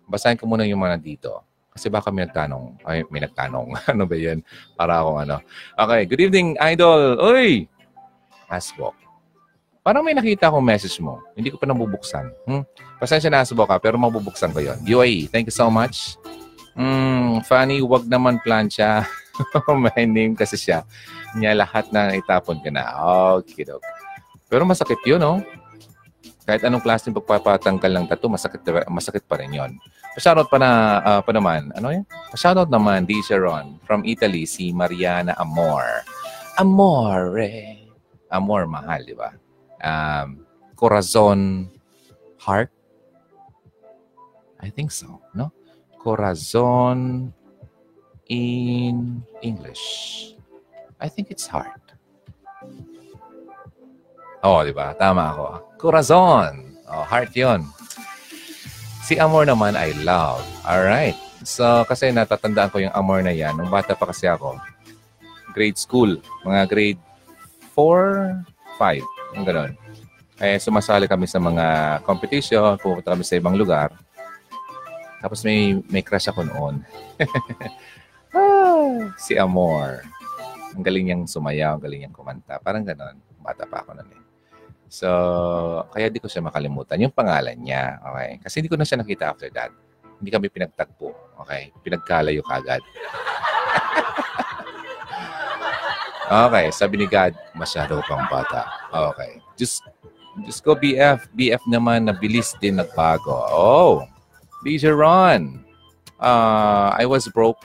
Basahin 0.09 0.41
ko 0.41 0.49
muna 0.49 0.65
yung 0.65 0.81
mga 0.81 0.97
dito. 0.97 1.45
Kasi 1.77 1.93
baka 1.93 2.09
may 2.09 2.25
nagtanong. 2.25 2.81
Ay, 2.89 3.05
may 3.13 3.21
nagtanong. 3.21 3.77
ano 3.93 4.09
ba 4.09 4.17
yan? 4.17 4.41
Para 4.73 5.05
akong 5.05 5.21
ano. 5.29 5.37
Okay. 5.77 6.01
Good 6.09 6.23
evening, 6.29 6.49
Idol. 6.57 7.21
Uy! 7.21 7.69
Asbok. 8.49 9.06
Parang 9.87 10.03
may 10.03 10.19
nakita 10.19 10.51
akong 10.51 10.67
message 10.67 10.99
mo. 10.99 11.23
Hindi 11.39 11.55
ko 11.55 11.63
pa 11.63 11.71
nabubuksan. 11.71 12.27
Hmm? 12.43 12.67
Pasensya 12.99 13.31
na, 13.31 13.47
Asbok 13.47 13.71
ha, 13.71 13.79
pero 13.79 13.95
mabubuksan 13.95 14.51
ko 14.51 14.59
yon. 14.59 14.83
UAE, 14.83 15.31
thank 15.31 15.47
you 15.47 15.55
so 15.55 15.71
much. 15.71 16.19
Hmm, 16.75 17.39
funny, 17.47 17.79
wag 17.87 18.03
naman 18.11 18.43
plancha. 18.43 19.07
My 19.71 20.03
name 20.03 20.35
kasi 20.35 20.59
siya. 20.59 20.83
Niya 21.39 21.55
lahat 21.55 21.95
na 21.95 22.19
itapon 22.19 22.59
ka 22.59 22.67
na. 22.75 22.99
Okay, 23.39 23.63
okay. 23.63 23.95
Pero 24.51 24.67
masakit 24.67 24.99
yun, 25.07 25.23
no? 25.23 25.39
Kahit 26.43 26.67
anong 26.67 26.83
klase 26.83 27.07
ng 27.07 27.19
pagpapatanggal 27.23 27.91
ng 27.95 28.07
tattoo, 28.11 28.27
masakit, 28.27 28.67
masakit 28.91 29.23
pa 29.23 29.39
rin 29.39 29.55
yun. 29.55 29.71
Pa-shoutout 30.19 30.51
pa, 30.51 30.59
na, 30.59 30.71
uh, 30.99 31.21
pa 31.23 31.31
naman, 31.31 31.71
ano 31.79 31.95
yun? 31.95 32.03
Pa-shoutout 32.35 32.75
naman, 32.75 33.07
DJ 33.07 33.39
Ron, 33.39 33.79
from 33.87 34.03
Italy, 34.03 34.51
si 34.51 34.75
Mariana 34.75 35.39
Amor. 35.39 36.03
Amore. 36.59 37.87
Amor, 38.35 38.67
mahal, 38.67 39.07
di 39.07 39.15
ba? 39.15 39.31
Um, 39.83 40.47
Corazon 40.77 41.71
Heart? 42.39 42.71
I 44.61 44.71
think 44.71 44.91
so, 44.91 45.21
no? 45.35 45.53
Corazon 45.99 47.33
in 48.29 49.23
English? 49.43 49.83
I 51.01 51.09
think 51.09 51.31
it's 51.31 51.47
hard. 51.47 51.81
Oh, 54.47 54.63
di 54.63 54.71
ba? 54.71 54.95
Tama 54.95 55.35
ako. 55.35 55.47
Corazon. 55.77 56.79
Oh, 56.87 57.03
heart 57.03 57.35
yon. 57.35 57.67
Si 59.03 59.19
Amor 59.19 59.47
naman, 59.47 59.75
I 59.75 59.91
love. 60.07 60.43
Alright. 60.63 61.19
So, 61.43 61.83
kasi 61.87 62.11
natatandaan 62.11 62.71
ko 62.71 62.79
yung 62.79 62.95
Amor 62.95 63.23
na 63.23 63.35
yan. 63.35 63.59
Nung 63.59 63.71
bata 63.71 63.99
pa 63.99 64.11
kasi 64.11 64.31
ako, 64.31 64.59
grade 65.51 65.79
school. 65.79 66.19
Mga 66.47 66.63
grade 66.71 67.01
4, 67.75 68.47
5. 68.79 69.16
Yung 69.35 69.47
ganun. 69.49 69.73
Eh, 70.37 70.61
sumasali 70.61 71.09
kami 71.09 71.25
sa 71.25 71.41
mga 71.41 71.99
competition. 72.05 72.77
Pupunta 72.77 73.17
kami 73.17 73.25
sa 73.25 73.41
ibang 73.41 73.57
lugar. 73.57 73.97
Tapos 75.25 75.41
may, 75.43 75.81
may 75.89 76.05
crush 76.05 76.29
ako 76.29 76.45
noon. 76.45 76.85
si 79.25 79.41
Amor. 79.41 80.05
Ang 80.77 80.85
galing 80.85 81.09
niyang 81.09 81.25
sumayaw, 81.25 81.81
ang 81.81 81.83
galing 81.83 82.05
niyang 82.05 82.13
kumanta. 82.13 82.61
Parang 82.61 82.85
ganon. 82.85 83.17
Bata 83.41 83.65
pa 83.65 83.81
ako 83.81 83.97
noon 83.97 84.13
eh. 84.13 84.23
So, 84.87 85.09
kaya 85.91 86.13
di 86.13 86.21
ko 86.21 86.29
siya 86.29 86.45
makalimutan. 86.45 87.01
Yung 87.01 87.17
pangalan 87.17 87.57
niya. 87.59 87.99
Okay? 88.05 88.39
Kasi 88.45 88.61
hindi 88.61 88.71
ko 88.71 88.77
na 88.77 88.87
siya 88.87 89.01
nakita 89.01 89.33
after 89.33 89.49
that. 89.51 89.73
Hindi 90.21 90.31
kami 90.31 90.47
pinagtagpo. 90.53 91.11
Okay? 91.43 91.73
Pinagkalayo 91.81 92.45
kagad. 92.45 92.85
okay, 96.31 96.71
sabi 96.75 97.03
ni 97.03 97.07
God, 97.07 97.35
masyado 97.55 98.03
pang 98.07 98.27
bata. 98.27 98.67
Okay. 98.91 99.41
Just, 99.55 99.87
just 100.45 100.63
go 100.67 100.75
BF. 100.75 101.27
BF 101.33 101.63
naman 101.71 102.11
na 102.11 102.15
bilis 102.15 102.53
din 102.59 102.79
nagbago. 102.79 103.47
Oh, 103.51 104.05
DJ 104.67 104.93
Ron. 104.93 105.65
Uh, 106.19 106.91
I 106.97 107.05
was 107.05 107.29
broke. 107.29 107.61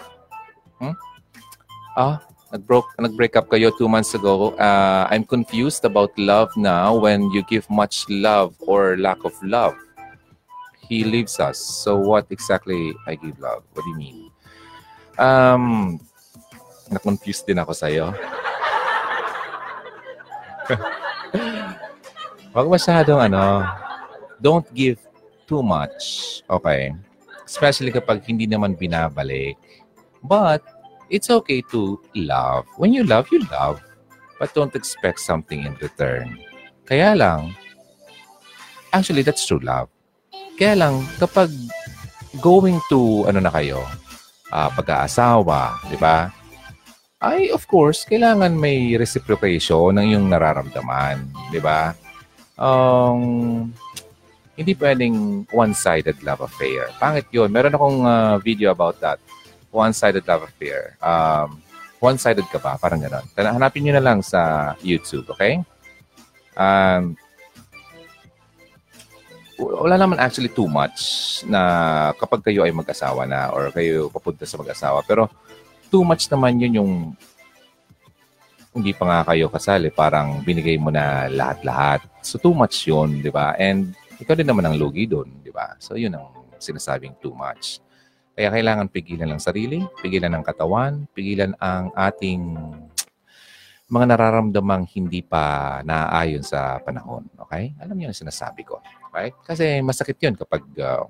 Hmm? 0.79 0.95
Ah, 1.95 2.23
nag-broke, 2.51 2.91
nag-break 2.99 3.35
up 3.35 3.47
kayo 3.47 3.71
two 3.75 3.87
months 3.87 4.13
ago. 4.13 4.55
Uh, 4.59 5.07
I'm 5.07 5.23
confused 5.23 5.87
about 5.87 6.11
love 6.19 6.51
now 6.55 6.95
when 6.95 7.31
you 7.31 7.43
give 7.47 7.67
much 7.71 8.05
love 8.11 8.55
or 8.59 8.99
lack 8.99 9.23
of 9.23 9.33
love. 9.43 9.75
He 10.83 11.07
leaves 11.07 11.39
us. 11.39 11.57
So 11.57 11.95
what 11.95 12.27
exactly 12.29 12.91
I 13.07 13.15
give 13.15 13.39
love? 13.39 13.63
What 13.71 13.87
do 13.87 13.89
you 13.91 13.97
mean? 13.97 14.19
Um, 15.15 15.99
na-confused 16.91 17.47
din 17.47 17.63
ako 17.63 17.71
sa'yo. 17.71 18.11
Huwag 22.51 22.67
masyadong 22.67 23.31
ano, 23.31 23.63
don't 24.43 24.67
give 24.75 24.99
too 25.47 25.63
much. 25.63 26.39
Okay? 26.47 26.91
Especially 27.47 27.91
kapag 27.91 28.23
hindi 28.27 28.47
naman 28.47 28.75
binabalik. 28.75 29.55
But, 30.21 30.61
it's 31.11 31.27
okay 31.29 31.59
to 31.75 31.99
love. 32.15 32.65
When 32.79 32.95
you 32.95 33.03
love, 33.03 33.27
you 33.31 33.43
love. 33.51 33.83
But 34.39 34.55
don't 34.55 34.73
expect 34.73 35.19
something 35.19 35.67
in 35.67 35.75
return. 35.83 36.39
Kaya 36.87 37.13
lang, 37.13 37.53
actually, 38.95 39.21
that's 39.21 39.45
true 39.45 39.61
love. 39.61 39.91
Kaya 40.57 40.75
lang, 40.75 41.05
kapag 41.19 41.51
going 42.39 42.79
to, 42.89 43.27
ano 43.27 43.43
na 43.43 43.51
kayo, 43.51 43.83
uh, 44.51 44.69
pag-aasawa, 44.71 45.83
di 45.91 45.99
ba? 45.99 46.31
Ay, 47.21 47.53
of 47.53 47.69
course, 47.69 48.01
kailangan 48.01 48.57
may 48.57 48.97
reciprocation 48.97 49.93
ng 49.93 50.17
yung 50.17 50.25
nararamdaman, 50.25 51.29
di 51.53 51.61
ba? 51.61 51.93
Um, 52.57 53.69
hindi 54.57 54.73
pwedeng 54.73 55.45
one-sided 55.53 56.17
love 56.25 56.41
affair. 56.41 56.89
Pangit 56.97 57.29
yun. 57.29 57.53
Meron 57.53 57.77
akong 57.77 57.99
uh, 58.09 58.35
video 58.41 58.73
about 58.73 58.97
that. 59.05 59.21
One-sided 59.69 60.25
love 60.25 60.49
affair. 60.49 60.97
Um, 60.97 61.61
one-sided 62.01 62.49
ka 62.49 62.57
ba? 62.57 62.81
Parang 62.81 62.97
gano'n. 62.97 63.29
Hanapin 63.37 63.85
nyo 63.85 63.93
na 64.01 64.05
lang 64.05 64.25
sa 64.25 64.73
YouTube, 64.81 65.29
okay? 65.29 65.61
Um, 66.57 67.13
wala 69.61 69.93
naman 69.93 70.17
actually 70.17 70.49
too 70.49 70.65
much 70.65 71.01
na 71.45 71.61
kapag 72.17 72.41
kayo 72.41 72.65
ay 72.65 72.73
mag-asawa 72.73 73.29
na 73.29 73.53
or 73.53 73.69
kayo 73.69 74.09
papunta 74.09 74.41
sa 74.49 74.57
mag-asawa. 74.57 75.05
Pero 75.05 75.29
too 75.91 76.07
much 76.07 76.31
naman 76.31 76.57
yun 76.63 76.79
yung 76.79 76.93
hindi 78.71 78.95
pa 78.95 79.03
nga 79.03 79.19
kayo 79.35 79.51
kasali, 79.51 79.91
parang 79.91 80.39
binigay 80.47 80.79
mo 80.79 80.87
na 80.87 81.27
lahat-lahat. 81.27 82.07
So 82.23 82.39
too 82.39 82.55
much 82.55 82.87
yun, 82.87 83.19
di 83.19 83.27
ba? 83.27 83.51
And 83.59 83.91
ikaw 84.15 84.31
din 84.31 84.47
naman 84.47 84.63
ang 84.63 84.79
lugi 84.79 85.03
doon, 85.03 85.43
di 85.43 85.51
ba? 85.51 85.75
So 85.75 85.99
yun 85.99 86.15
ang 86.15 86.31
sinasabing 86.55 87.19
too 87.19 87.35
much. 87.35 87.83
Kaya 88.31 88.47
kailangan 88.47 88.87
pigilan 88.87 89.27
ng 89.27 89.43
sarili, 89.43 89.83
pigilan 89.99 90.31
ng 90.31 90.43
katawan, 90.47 91.03
pigilan 91.11 91.51
ang 91.59 91.91
ating 91.91 92.39
mga 93.91 94.15
nararamdamang 94.15 94.87
hindi 94.95 95.19
pa 95.19 95.83
naaayon 95.83 96.47
sa 96.47 96.79
panahon. 96.79 97.27
Okay? 97.43 97.75
Alam 97.83 97.99
niyo 97.99 98.07
ang 98.07 98.21
sinasabi 98.23 98.63
ko. 98.63 98.79
Right? 99.11 99.35
Kasi 99.43 99.83
masakit 99.83 100.15
yun 100.23 100.39
kapag 100.39 100.63
uh, 100.79 101.03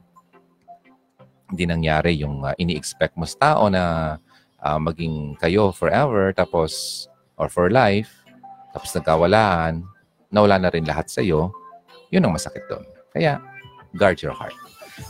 hindi 1.54 1.70
nangyari 1.70 2.18
yung 2.18 2.42
uh, 2.42 2.58
ini-expect 2.58 3.14
mo 3.14 3.30
sa 3.30 3.54
tao 3.54 3.70
na 3.70 4.18
uh, 4.64 4.80
maging 4.80 5.38
kayo 5.42 5.74
forever 5.74 6.32
tapos 6.34 7.06
or 7.36 7.50
for 7.50 7.70
life 7.70 8.22
tapos 8.72 8.96
nagkawalaan, 8.96 9.84
nawala 10.32 10.56
na 10.56 10.72
rin 10.72 10.88
lahat 10.88 11.12
sa 11.12 11.20
iyo, 11.20 11.52
yun 12.08 12.24
ang 12.24 12.36
masakit 12.36 12.64
doon. 12.72 12.84
Kaya, 13.12 13.44
guard 14.00 14.24
your 14.24 14.32
heart. 14.32 14.56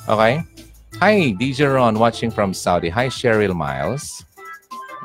Okay? 0.09 0.41
Hi, 0.97 1.33
DJ 1.37 1.69
Ron 1.69 2.01
watching 2.01 2.33
from 2.33 2.57
Saudi. 2.57 2.89
Hi, 2.89 3.07
Cheryl 3.07 3.53
Miles. 3.53 4.25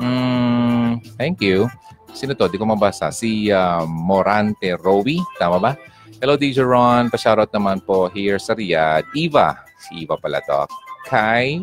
Mm, 0.01 1.05
thank 1.21 1.45
you. 1.45 1.69
Sino 2.17 2.33
to? 2.33 2.49
Di 2.49 2.57
ko 2.57 2.65
mabasa. 2.65 3.13
Si 3.13 3.53
uh, 3.53 3.85
Morante 3.85 4.73
Rowi. 4.81 5.21
Tama 5.37 5.61
ba? 5.61 5.73
Hello, 6.17 6.35
DJ 6.41 6.65
Ron. 6.65 7.13
Pa-shoutout 7.13 7.53
naman 7.53 7.85
po 7.85 8.09
here 8.09 8.41
sa 8.41 8.57
Riyadh. 8.57 9.05
Eva. 9.13 9.53
Si 9.77 10.01
Eva 10.05 10.17
pala 10.17 10.41
to. 10.49 10.65
Kai. 11.05 11.61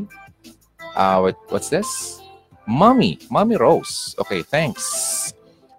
Uh, 0.93 1.25
what, 1.25 1.38
what's 1.49 1.73
this? 1.73 2.22
Mommy. 2.65 3.19
Mommy 3.28 3.60
Rose. 3.60 4.15
Okay, 4.19 4.43
thanks. 4.43 4.84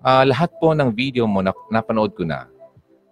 Uh, 0.04 0.28
lahat 0.28 0.52
po 0.60 0.76
ng 0.76 0.92
video 0.92 1.24
mo, 1.24 1.40
na, 1.40 1.56
napanood 1.72 2.12
ko 2.12 2.28
na. 2.28 2.44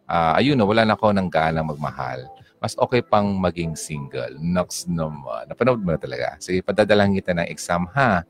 Uh, 0.04 0.36
ayun 0.36 0.60
na, 0.60 0.68
wala 0.68 0.84
na 0.84 0.92
ako 0.92 1.16
ng 1.16 1.28
gana 1.32 1.64
magmahal. 1.64 2.28
Mas 2.60 2.76
okay 2.76 3.00
pang 3.00 3.32
maging 3.40 3.74
single. 3.74 4.36
Nox 4.38 4.84
naman. 4.86 5.48
Napanood 5.48 5.80
mo 5.80 5.96
na 5.96 6.00
talaga. 6.00 6.36
Sige, 6.38 6.60
padadalang 6.60 7.16
kita 7.16 7.32
ng 7.32 7.48
exam, 7.48 7.88
ha? 7.96 8.22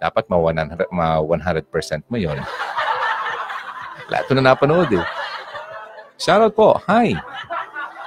Dapat 0.00 0.26
ma 0.32 0.36
100%, 0.40 0.88
ma 0.90 1.20
100% 1.20 2.10
mo 2.10 2.16
yon. 2.16 2.40
Lahat 4.10 4.26
na 4.32 4.52
napanood 4.52 4.90
eh. 4.96 5.06
Shoutout 6.16 6.56
po. 6.56 6.80
Hi. 6.88 7.12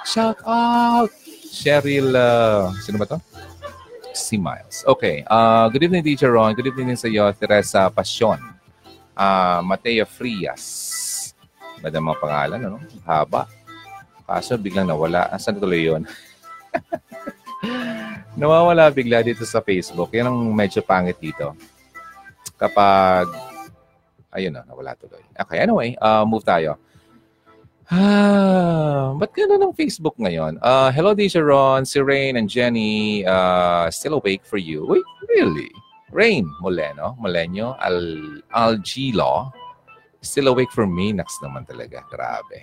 Shout 0.10 0.42
out. 0.44 1.14
Cheryl, 1.54 2.14
uh, 2.18 2.74
sino 2.82 2.98
ba 2.98 3.06
to? 3.06 3.18
Si 4.20 4.36
Miles. 4.36 4.84
Okay. 4.84 5.24
Uh, 5.32 5.72
good 5.72 5.88
evening, 5.88 6.04
Teacher 6.04 6.36
Ron. 6.36 6.52
Good 6.52 6.76
evening 6.76 7.00
sa 7.00 7.08
iyo, 7.08 7.32
Teresa 7.32 7.88
Passion. 7.88 8.36
Uh, 9.16 9.64
Mateo 9.64 10.04
Frias. 10.04 10.64
Bada 11.80 12.04
mga 12.04 12.20
pangalan, 12.20 12.60
ano? 12.60 12.78
Haba. 13.08 13.48
Kaso 14.28 14.60
biglang 14.60 14.92
nawala. 14.92 15.32
Asan 15.32 15.58
tuloy 15.58 15.88
yun? 15.88 16.04
Nawawala 18.40 18.92
bigla 18.92 19.24
dito 19.24 19.48
sa 19.48 19.64
Facebook. 19.64 20.12
Yan 20.12 20.30
ang 20.30 20.40
medyo 20.52 20.84
pangit 20.84 21.18
dito. 21.18 21.56
Kapag, 22.60 23.32
ayun 24.36 24.52
na, 24.52 24.68
nawala 24.68 25.00
tuloy. 25.00 25.24
Okay, 25.34 25.64
anyway, 25.64 25.96
uh, 26.04 26.28
move 26.28 26.44
tayo. 26.44 26.76
Ah, 27.90 29.18
ba't 29.18 29.34
gano'n 29.34 29.66
ng 29.66 29.74
Facebook 29.74 30.14
ngayon? 30.22 30.62
Uh, 30.62 30.94
hello, 30.94 31.18
DJ 31.18 31.42
Ron, 31.42 31.90
si 31.90 31.98
Rain 31.98 32.38
and 32.38 32.46
Jenny, 32.46 33.26
uh, 33.26 33.90
still 33.90 34.22
awake 34.22 34.46
for 34.46 34.62
you. 34.62 34.86
Wait, 34.86 35.02
really? 35.26 35.74
Rain 36.14 36.46
Moleno, 36.62 37.18
Molenyo, 37.18 37.74
Al 37.82 37.98
Algilo, 38.54 39.50
still 40.22 40.54
awake 40.54 40.70
for 40.70 40.86
me. 40.86 41.10
Next 41.10 41.42
naman 41.42 41.66
talaga. 41.66 42.06
Grabe. 42.14 42.62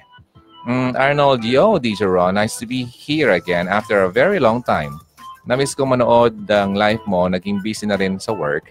Mm, 0.71 0.95
Arnold, 0.95 1.43
yo, 1.43 1.75
DJ 1.83 2.07
Ron, 2.07 2.39
nice 2.39 2.55
to 2.62 2.67
be 2.67 2.87
here 2.87 3.35
again 3.35 3.67
after 3.67 4.07
a 4.07 4.11
very 4.11 4.39
long 4.39 4.62
time. 4.62 4.95
Namiss 5.43 5.75
ko 5.75 5.91
manood 5.91 6.47
ng 6.47 6.79
live 6.79 7.03
mo, 7.03 7.27
naging 7.27 7.59
busy 7.67 7.87
na 7.91 7.99
rin 7.99 8.23
sa 8.23 8.31
work. 8.31 8.71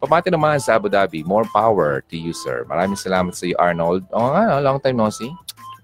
Pamati 0.00 0.32
naman 0.32 0.56
sa 0.64 0.80
Abu 0.80 0.88
Dhabi, 0.88 1.28
more 1.28 1.44
power 1.52 2.00
to 2.08 2.16
you, 2.16 2.32
sir. 2.32 2.64
Maraming 2.64 2.96
salamat 2.96 3.36
sa 3.36 3.44
iyo, 3.44 3.56
Arnold. 3.60 4.08
Oo 4.16 4.32
nga, 4.32 4.64
long 4.64 4.80
time 4.80 4.96
no 4.96 5.12
see. 5.12 5.28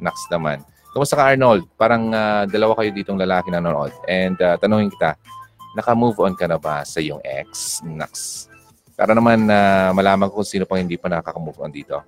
Next 0.01 0.29
naman. 0.29 0.63
Kumusta 0.97 1.13
ka 1.13 1.29
Arnold? 1.29 1.69
Parang 1.77 2.09
uh, 2.09 2.49
dalawa 2.49 2.73
kayo 2.81 2.89
ditong 2.89 3.21
lalaki 3.21 3.53
na 3.53 3.61
nanonood. 3.61 3.93
And 4.09 4.37
uh, 4.41 4.57
tanungin 4.57 4.89
kita, 4.89 5.21
naka-move 5.77 6.17
on 6.25 6.33
ka 6.33 6.49
na 6.49 6.57
ba 6.57 6.81
sa 6.89 7.05
iyong 7.05 7.21
ex? 7.21 7.81
Next. 7.85 8.49
Para 8.97 9.13
naman 9.13 9.45
uh, 9.45 9.93
malaman 9.93 10.33
ko 10.33 10.41
kung 10.41 10.49
sino 10.49 10.65
pang 10.65 10.81
hindi 10.81 10.97
pa 10.97 11.13
nakaka-move 11.13 11.61
on 11.61 11.69
dito. 11.69 12.01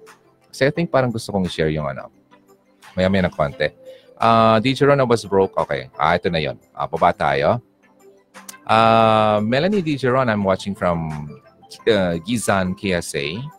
Kasi 0.48 0.64
I 0.64 0.72
think 0.72 0.88
parang 0.88 1.12
gusto 1.12 1.28
kong 1.28 1.44
i-share 1.44 1.68
yung 1.68 1.84
ano. 1.84 2.08
Maya-maya 2.96 3.28
ng 3.28 3.36
konti. 3.36 3.68
Uh, 4.16 4.56
DJ 4.64 4.88
Ron 4.88 5.04
was 5.04 5.28
broke. 5.28 5.52
Okay. 5.60 5.92
Ah, 6.00 6.16
ito 6.16 6.32
na 6.32 6.40
yon. 6.40 6.56
Uh, 6.72 6.88
baba 6.88 7.12
tayo. 7.12 7.60
Uh, 8.64 9.40
Melanie 9.44 9.84
DJ 9.84 10.08
Ron, 10.08 10.32
I'm 10.32 10.44
watching 10.44 10.72
from 10.72 11.28
uh, 11.88 12.16
Gizan, 12.24 12.72
KSA 12.72 13.57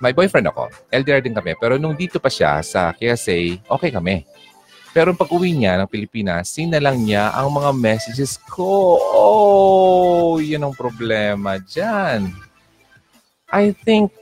may 0.00 0.12
boyfriend 0.12 0.52
ako. 0.52 0.68
LDR 0.92 1.24
din 1.24 1.32
kami. 1.32 1.56
Pero 1.56 1.80
nung 1.80 1.96
dito 1.96 2.20
pa 2.20 2.28
siya 2.28 2.60
sa 2.60 2.92
KSA, 2.92 3.64
okay 3.68 3.90
kami. 3.92 4.28
Pero 4.96 5.12
pag 5.12 5.28
uwi 5.28 5.52
niya 5.52 5.76
ng 5.76 5.92
Pilipinas, 5.92 6.56
sinalang 6.56 6.96
niya 6.96 7.28
ang 7.36 7.52
mga 7.52 7.70
messages 7.76 8.40
ko. 8.48 8.96
Oh, 9.12 10.40
yun 10.40 10.64
ang 10.64 10.72
problema 10.72 11.60
dyan. 11.60 12.32
I 13.52 13.76
think 13.76 14.12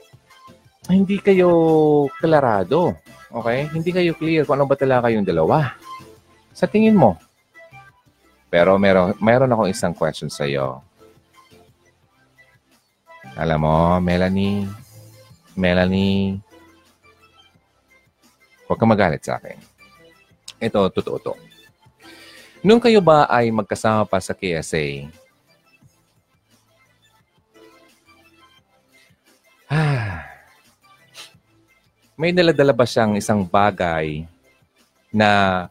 hindi 0.91 1.17
kayo 1.23 1.49
klarado. 2.19 2.95
Okay? 3.31 3.71
Hindi 3.71 3.91
kayo 3.95 4.11
clear 4.19 4.43
kung 4.43 4.59
ano 4.59 4.67
ba 4.67 4.75
talaga 4.75 5.07
kayong 5.07 5.27
dalawa. 5.27 5.75
Sa 6.51 6.67
tingin 6.67 6.95
mo. 6.95 7.15
Pero 8.51 8.79
meron, 8.79 9.15
meron 9.19 9.51
akong 9.51 9.71
isang 9.71 9.91
question 9.91 10.31
sa 10.31 10.47
iyo. 10.47 10.79
Alam 13.35 13.67
mo, 13.67 13.75
Melanie, 13.99 14.63
Melanie, 15.55 16.35
huwag 18.67 18.75
kang 18.75 18.91
magalit 18.91 19.23
sa 19.23 19.39
akin. 19.39 19.55
Ito, 20.59 20.91
totoo 20.91 21.17
to. 21.23 21.33
Nung 22.59 22.83
kayo 22.83 22.99
ba 22.99 23.23
ay 23.31 23.55
magkasama 23.55 24.03
pa 24.03 24.19
sa 24.19 24.35
KSA, 24.35 25.07
ah, 29.71 30.27
may 32.19 32.35
naladala 32.35 32.75
ba 32.75 32.83
siyang 32.83 33.15
isang 33.15 33.47
bagay 33.47 34.27
na 35.15 35.63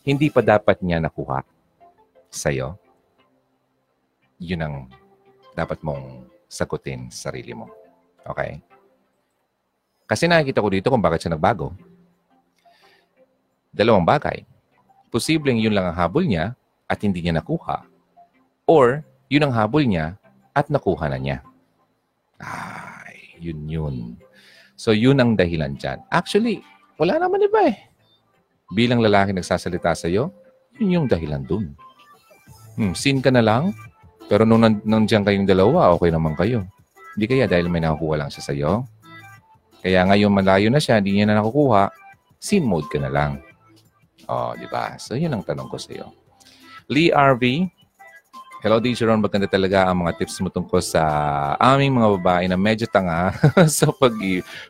hindi 0.00 0.32
pa 0.32 0.40
dapat 0.40 0.80
niya 0.80 1.04
nakuha 1.04 1.44
sa'yo? 2.32 2.80
Yun 4.40 4.64
ang 4.64 4.76
dapat 5.52 5.84
mong 5.84 6.24
sagutin 6.48 7.12
sarili 7.12 7.52
mo. 7.52 7.68
Okay? 8.24 8.71
Kasi 10.12 10.28
nakikita 10.28 10.60
ko 10.60 10.68
dito 10.68 10.92
kung 10.92 11.00
bakit 11.00 11.24
siya 11.24 11.32
nagbago. 11.32 11.72
Dalawang 13.72 14.04
bagay. 14.04 14.44
Posibleng 15.08 15.56
yun 15.56 15.72
lang 15.72 15.88
ang 15.88 15.96
habol 15.96 16.28
niya 16.28 16.52
at 16.84 17.00
hindi 17.00 17.24
niya 17.24 17.40
nakuha. 17.40 17.88
Or 18.68 19.00
yun 19.32 19.48
ang 19.48 19.56
habol 19.56 19.88
niya 19.88 20.20
at 20.52 20.68
nakuha 20.68 21.08
na 21.08 21.16
niya. 21.16 21.40
Ay, 22.36 23.40
yun 23.40 23.64
yun. 23.64 23.96
So 24.76 24.92
yun 24.92 25.16
ang 25.16 25.32
dahilan 25.32 25.80
dyan. 25.80 26.04
Actually, 26.12 26.60
wala 27.00 27.16
naman 27.16 27.48
iba 27.48 27.72
eh. 27.72 27.80
Bilang 28.68 29.00
lalaki 29.00 29.32
nagsasalita 29.32 29.96
sa 29.96 30.12
iyo, 30.12 30.28
yun 30.76 31.00
yung 31.00 31.06
dahilan 31.08 31.40
dun. 31.40 31.72
Hmm, 32.76 32.92
sin 32.92 33.24
ka 33.24 33.32
na 33.32 33.40
lang, 33.40 33.72
pero 34.28 34.44
nung 34.44 34.60
nandiyan 34.60 35.24
kayong 35.24 35.48
dalawa, 35.48 35.96
okay 35.96 36.12
naman 36.12 36.36
kayo. 36.36 36.68
Hindi 37.16 37.24
kaya 37.32 37.48
dahil 37.48 37.72
may 37.72 37.80
nakukuha 37.80 38.20
lang 38.20 38.28
siya 38.28 38.44
sa 38.44 38.52
iyo? 38.52 38.84
Kaya 39.82 40.06
ngayon 40.06 40.30
malayo 40.30 40.70
na 40.70 40.78
siya, 40.78 41.02
hindi 41.02 41.18
niya 41.18 41.26
na 41.28 41.42
nakukuha, 41.42 41.90
sin 42.38 42.62
mode 42.62 42.86
ka 42.86 43.02
na 43.02 43.10
lang. 43.10 43.42
Oh, 44.30 44.54
di 44.54 44.70
ba? 44.70 44.94
So, 45.02 45.18
yun 45.18 45.34
ang 45.34 45.42
tanong 45.42 45.66
ko 45.66 45.76
sa 45.76 45.90
iyo. 45.90 46.14
Lee 46.86 47.10
RV, 47.10 47.66
Hello, 48.62 48.78
DJ 48.78 49.10
Ron. 49.10 49.18
Maganda 49.18 49.50
talaga 49.50 49.90
ang 49.90 50.06
mga 50.06 50.22
tips 50.22 50.38
mo 50.38 50.46
tungkol 50.46 50.78
sa 50.78 51.02
aming 51.58 51.98
mga 51.98 52.08
babae 52.14 52.44
na 52.46 52.54
medyo 52.54 52.86
tanga 52.86 53.34
sa 53.66 53.90
pag 53.90 54.14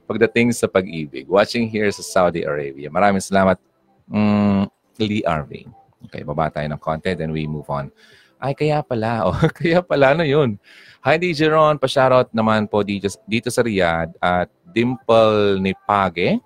pagdating 0.09 0.48
sa 0.57 0.64
pag-ibig. 0.64 1.29
Watching 1.29 1.68
here 1.68 1.92
sa 1.92 2.01
Saudi 2.01 2.40
Arabia. 2.40 2.88
Maraming 2.88 3.20
salamat, 3.20 3.61
mm, 4.09 4.64
Lee 4.96 5.20
RV. 5.20 5.68
Okay, 6.09 6.25
baba 6.25 6.48
tayo 6.48 6.64
ng 6.72 6.81
content 6.81 7.20
and 7.20 7.37
we 7.37 7.44
move 7.44 7.68
on. 7.68 7.92
Ay, 8.40 8.57
kaya 8.57 8.81
pala. 8.81 9.22
Oh, 9.29 9.37
kaya 9.53 9.85
pala, 9.85 10.16
ano 10.16 10.25
yun? 10.25 10.57
Hi, 11.03 11.19
DJ 11.19 11.51
Ron. 11.51 11.83
Pa-shoutout 11.83 12.31
naman 12.31 12.71
po 12.71 12.87
dito, 12.87 13.11
dito 13.27 13.51
sa 13.51 13.67
Riyadh 13.67 14.15
at 14.23 14.47
Dimple 14.71 15.59
Nepage 15.59 16.38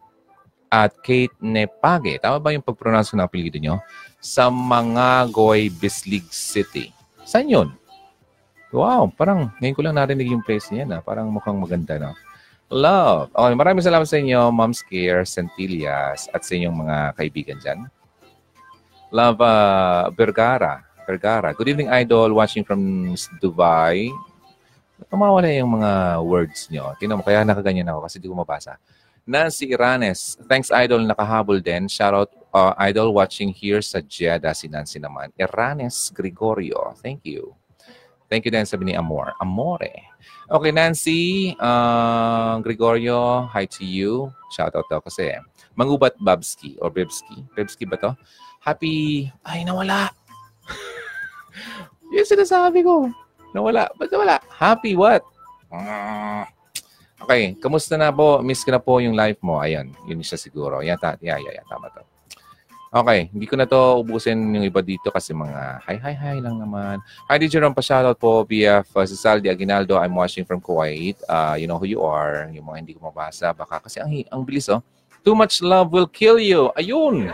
at 0.72 0.96
Kate 1.04 1.36
Nepage. 1.44 2.16
Tama 2.24 2.40
ba 2.40 2.56
yung 2.56 2.64
pag-pronounce 2.64 3.12
ng 3.12 3.20
apelido 3.20 3.60
nyo? 3.60 3.84
Sa 4.16 4.48
mga 4.48 5.28
Goy 5.28 5.68
Bislig 5.68 6.24
City. 6.32 6.88
Saan 7.28 7.52
yun? 7.52 7.68
Wow, 8.72 9.12
parang 9.12 9.52
ngayon 9.60 9.76
ko 9.76 9.82
lang 9.84 10.00
narinig 10.00 10.32
yung 10.32 10.40
place 10.40 10.72
niya 10.72 10.88
na. 10.88 11.04
Parang 11.04 11.28
mukhang 11.28 11.60
maganda 11.60 12.00
na. 12.00 12.10
Love. 12.72 13.28
Okay, 13.36 13.52
maraming 13.60 13.84
salamat 13.84 14.08
sa 14.08 14.16
inyo, 14.16 14.48
Mom's 14.56 14.80
Care, 14.80 15.28
Centillas, 15.28 16.32
at 16.32 16.40
sa 16.48 16.56
inyong 16.56 16.76
mga 16.80 16.96
kaibigan 17.12 17.60
dyan. 17.60 17.84
Love 19.12 19.36
uh, 19.44 20.08
Vergara. 20.16 20.80
Vergara. 21.04 21.52
Good 21.52 21.76
evening, 21.76 21.92
Idol. 21.92 22.32
Watching 22.32 22.64
from 22.64 23.12
Dubai. 23.36 24.16
Tumawala 25.12 25.52
yung 25.52 25.76
mga 25.76 26.20
words 26.24 26.72
nyo. 26.72 26.96
Tingnan 26.96 27.20
mo, 27.20 27.24
kaya 27.24 27.44
nakaganyan 27.44 27.92
ako 27.92 28.08
kasi 28.08 28.16
di 28.16 28.26
ko 28.26 28.34
mabasa. 28.34 28.80
Nancy 29.26 29.74
Iranes. 29.74 30.38
Thanks, 30.46 30.70
Idol. 30.70 31.02
Nakahabol 31.02 31.58
din. 31.58 31.90
Shoutout, 31.90 32.30
uh, 32.54 32.72
Idol, 32.86 33.10
watching 33.10 33.50
here 33.50 33.82
sa 33.82 33.98
Jeddah. 33.98 34.54
Si 34.54 34.70
Nancy 34.70 35.02
naman. 35.02 35.34
Iranes 35.34 36.14
Gregorio. 36.14 36.94
Thank 37.02 37.26
you. 37.26 37.52
Thank 38.30 38.46
you 38.46 38.54
din 38.54 38.66
sabi 38.66 38.90
ni 38.90 38.94
Amor. 38.94 39.34
Amore. 39.42 40.14
Okay, 40.46 40.70
Nancy, 40.70 41.54
uh, 41.58 42.58
Gregorio, 42.62 43.50
hi 43.50 43.66
to 43.66 43.82
you. 43.82 44.30
Shoutout 44.54 44.86
daw 44.86 45.02
kasi. 45.02 45.34
Mangubat 45.74 46.14
Babski 46.22 46.78
or 46.78 46.90
Bibski. 46.90 47.42
Bibski 47.54 47.82
ba 47.86 47.98
to? 47.98 48.10
Happy... 48.62 49.26
Ay, 49.42 49.66
nawala. 49.66 50.10
Yung 52.14 52.26
sinasabi 52.26 52.86
ko. 52.86 53.10
Nawala. 53.56 53.88
Ba't 53.96 54.12
nawala? 54.12 54.36
Happy 54.52 54.92
what? 54.92 55.24
Ah. 55.72 56.44
Okay, 57.16 57.56
kamusta 57.56 57.96
na 57.96 58.12
po? 58.12 58.44
Miss 58.44 58.60
ko 58.60 58.76
na 58.76 58.78
po 58.78 59.00
yung 59.00 59.16
life 59.16 59.40
mo. 59.40 59.56
Ayan, 59.56 59.88
yun 60.04 60.20
siya 60.20 60.36
siguro. 60.36 60.84
Yata, 60.84 61.16
yeah, 61.24 61.40
yeah, 61.40 61.56
yeah, 61.56 61.64
tama 61.64 61.88
to. 61.88 62.04
Okay, 62.96 63.28
hindi 63.32 63.48
ko 63.48 63.56
na 63.58 63.66
to 63.66 64.00
ubusin 64.04 64.38
yung 64.56 64.64
iba 64.64 64.80
dito 64.80 65.10
kasi 65.10 65.34
mga 65.34 65.84
hi, 65.84 65.96
hi, 65.96 66.14
hi 66.14 66.36
lang 66.38 66.60
naman. 66.60 67.00
Hi, 67.28 67.36
DJ 67.36 67.60
Ron, 67.60 67.74
pa-shoutout 67.74 68.16
po 68.20 68.44
via 68.44 68.80
uh, 68.84 69.04
Saldi 69.08 69.48
Aguinaldo. 69.48 69.98
I'm 69.98 70.14
watching 70.14 70.44
from 70.44 70.60
Kuwait. 70.60 71.18
Uh, 71.28 71.56
you 71.58 71.66
know 71.66 71.80
who 71.80 71.88
you 71.88 72.00
are. 72.04 72.48
Yung 72.52 72.68
mga 72.68 72.76
hindi 72.78 72.92
ko 72.94 73.08
mabasa. 73.08 73.52
Baka 73.56 73.84
kasi 73.84 74.00
ang, 74.00 74.12
ang 74.32 74.44
bilis, 74.44 74.68
oh. 74.68 74.84
Too 75.26 75.34
much 75.34 75.60
love 75.60 75.90
will 75.90 76.06
kill 76.06 76.38
you. 76.38 76.70
Ayun! 76.78 77.32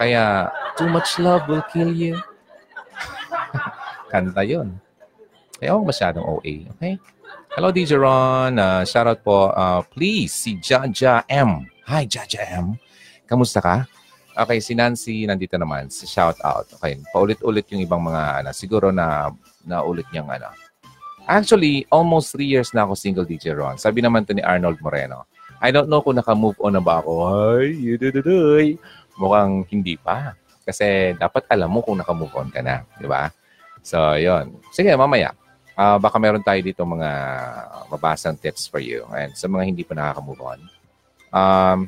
Kaya, 0.00 0.50
too 0.80 0.88
much 0.88 1.20
love 1.20 1.44
will 1.46 1.62
kill 1.68 1.92
you. 1.92 2.16
Kanta 4.16 4.40
yun. 4.48 4.80
Kaya 5.60 5.76
ako 5.76 5.92
masyadong 5.92 6.24
OA. 6.24 6.64
Okay? 6.72 6.96
Hello, 7.52 7.68
DJ 7.68 8.00
Ron. 8.00 8.56
Uh, 8.56 8.80
shoutout 8.88 9.20
po. 9.20 9.52
Uh, 9.52 9.84
please, 9.92 10.32
si 10.32 10.56
Jaja 10.56 11.20
M. 11.28 11.68
Hi, 11.84 12.08
Jaja 12.08 12.40
M. 12.48 12.80
Kamusta 13.28 13.60
ka? 13.60 13.84
Okay, 14.32 14.56
si 14.64 14.72
Nancy 14.72 15.28
nandito 15.28 15.60
naman. 15.60 15.92
Si 15.92 16.08
shout 16.08 16.40
out. 16.40 16.64
Okay, 16.80 16.96
paulit-ulit 17.12 17.68
yung 17.68 17.84
ibang 17.84 18.00
mga 18.00 18.40
ano, 18.40 18.56
siguro 18.56 18.88
na 18.88 19.28
naulit 19.68 20.08
niyang 20.08 20.32
ano. 20.32 20.48
Actually, 21.28 21.84
almost 21.92 22.32
three 22.32 22.48
years 22.48 22.72
na 22.72 22.88
ako 22.88 22.96
single 22.96 23.28
DJ 23.28 23.52
Ron. 23.52 23.76
Sabi 23.76 24.00
naman 24.00 24.24
to 24.24 24.32
ni 24.32 24.40
Arnold 24.40 24.80
Moreno. 24.80 25.28
I 25.60 25.68
don't 25.76 25.92
know 25.92 26.00
kung 26.00 26.16
naka-move 26.16 26.56
on 26.64 26.72
na 26.72 26.80
ba 26.80 27.04
ako. 27.04 27.12
Ay, 27.60 27.76
yudududuy. 27.84 28.80
Mukhang 29.20 29.68
hindi 29.68 30.00
pa. 30.00 30.32
Kasi 30.64 31.12
dapat 31.20 31.44
alam 31.52 31.68
mo 31.68 31.84
kung 31.84 32.00
naka-move 32.00 32.32
on 32.32 32.48
ka 32.48 32.64
na. 32.64 32.80
Di 32.96 33.04
ba? 33.04 33.28
So, 33.86 34.18
yon. 34.18 34.58
Sige, 34.74 34.90
mamaya. 34.98 35.30
Uh, 35.78 35.94
baka 36.02 36.18
meron 36.18 36.42
tayo 36.42 36.58
dito 36.58 36.82
mga 36.82 37.10
mabasang 37.86 38.34
tips 38.34 38.66
for 38.66 38.82
you. 38.82 39.06
And 39.14 39.30
sa 39.38 39.46
mga 39.46 39.62
hindi 39.62 39.86
pa 39.86 39.94
nakaka-move 39.94 40.42
on. 40.42 40.60
Um, 41.30 41.78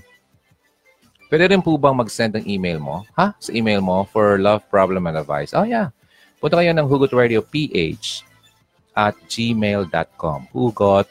pwede 1.27 1.51
rin 1.51 1.59
po 1.59 1.75
bang 1.75 1.99
mag-send 1.99 2.39
ng 2.39 2.47
email 2.47 2.79
mo? 2.79 3.03
Ha? 3.19 3.35
Sa 3.43 3.51
email 3.51 3.83
mo 3.83 4.07
for 4.07 4.39
love, 4.39 4.63
problem, 4.71 5.11
and 5.11 5.19
advice. 5.19 5.51
Oh, 5.51 5.67
yeah. 5.67 5.91
Punta 6.39 6.63
kayo 6.63 6.71
ng 6.71 6.87
Hugot 6.87 7.11
Radio 7.11 7.43
PH 7.43 8.23
at 8.95 9.19
gmail.com. 9.27 10.41
Hugot 10.55 11.11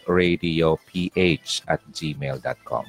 at 1.67 1.82
gmail.com. 1.91 2.86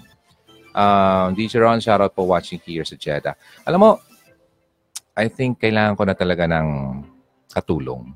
Um, 0.79 1.29
DJ 1.35 1.53
Ron, 1.59 1.83
shoutout 1.83 2.15
po 2.15 2.23
watching 2.23 2.63
here 2.63 2.87
sa 2.87 2.95
Jeddah. 2.95 3.35
Alam 3.67 3.81
mo, 3.83 3.91
I 5.19 5.27
think 5.27 5.59
kailangan 5.59 5.99
ko 5.99 6.07
na 6.07 6.15
talaga 6.15 6.47
ng 6.47 6.69
katulong. 7.53 8.13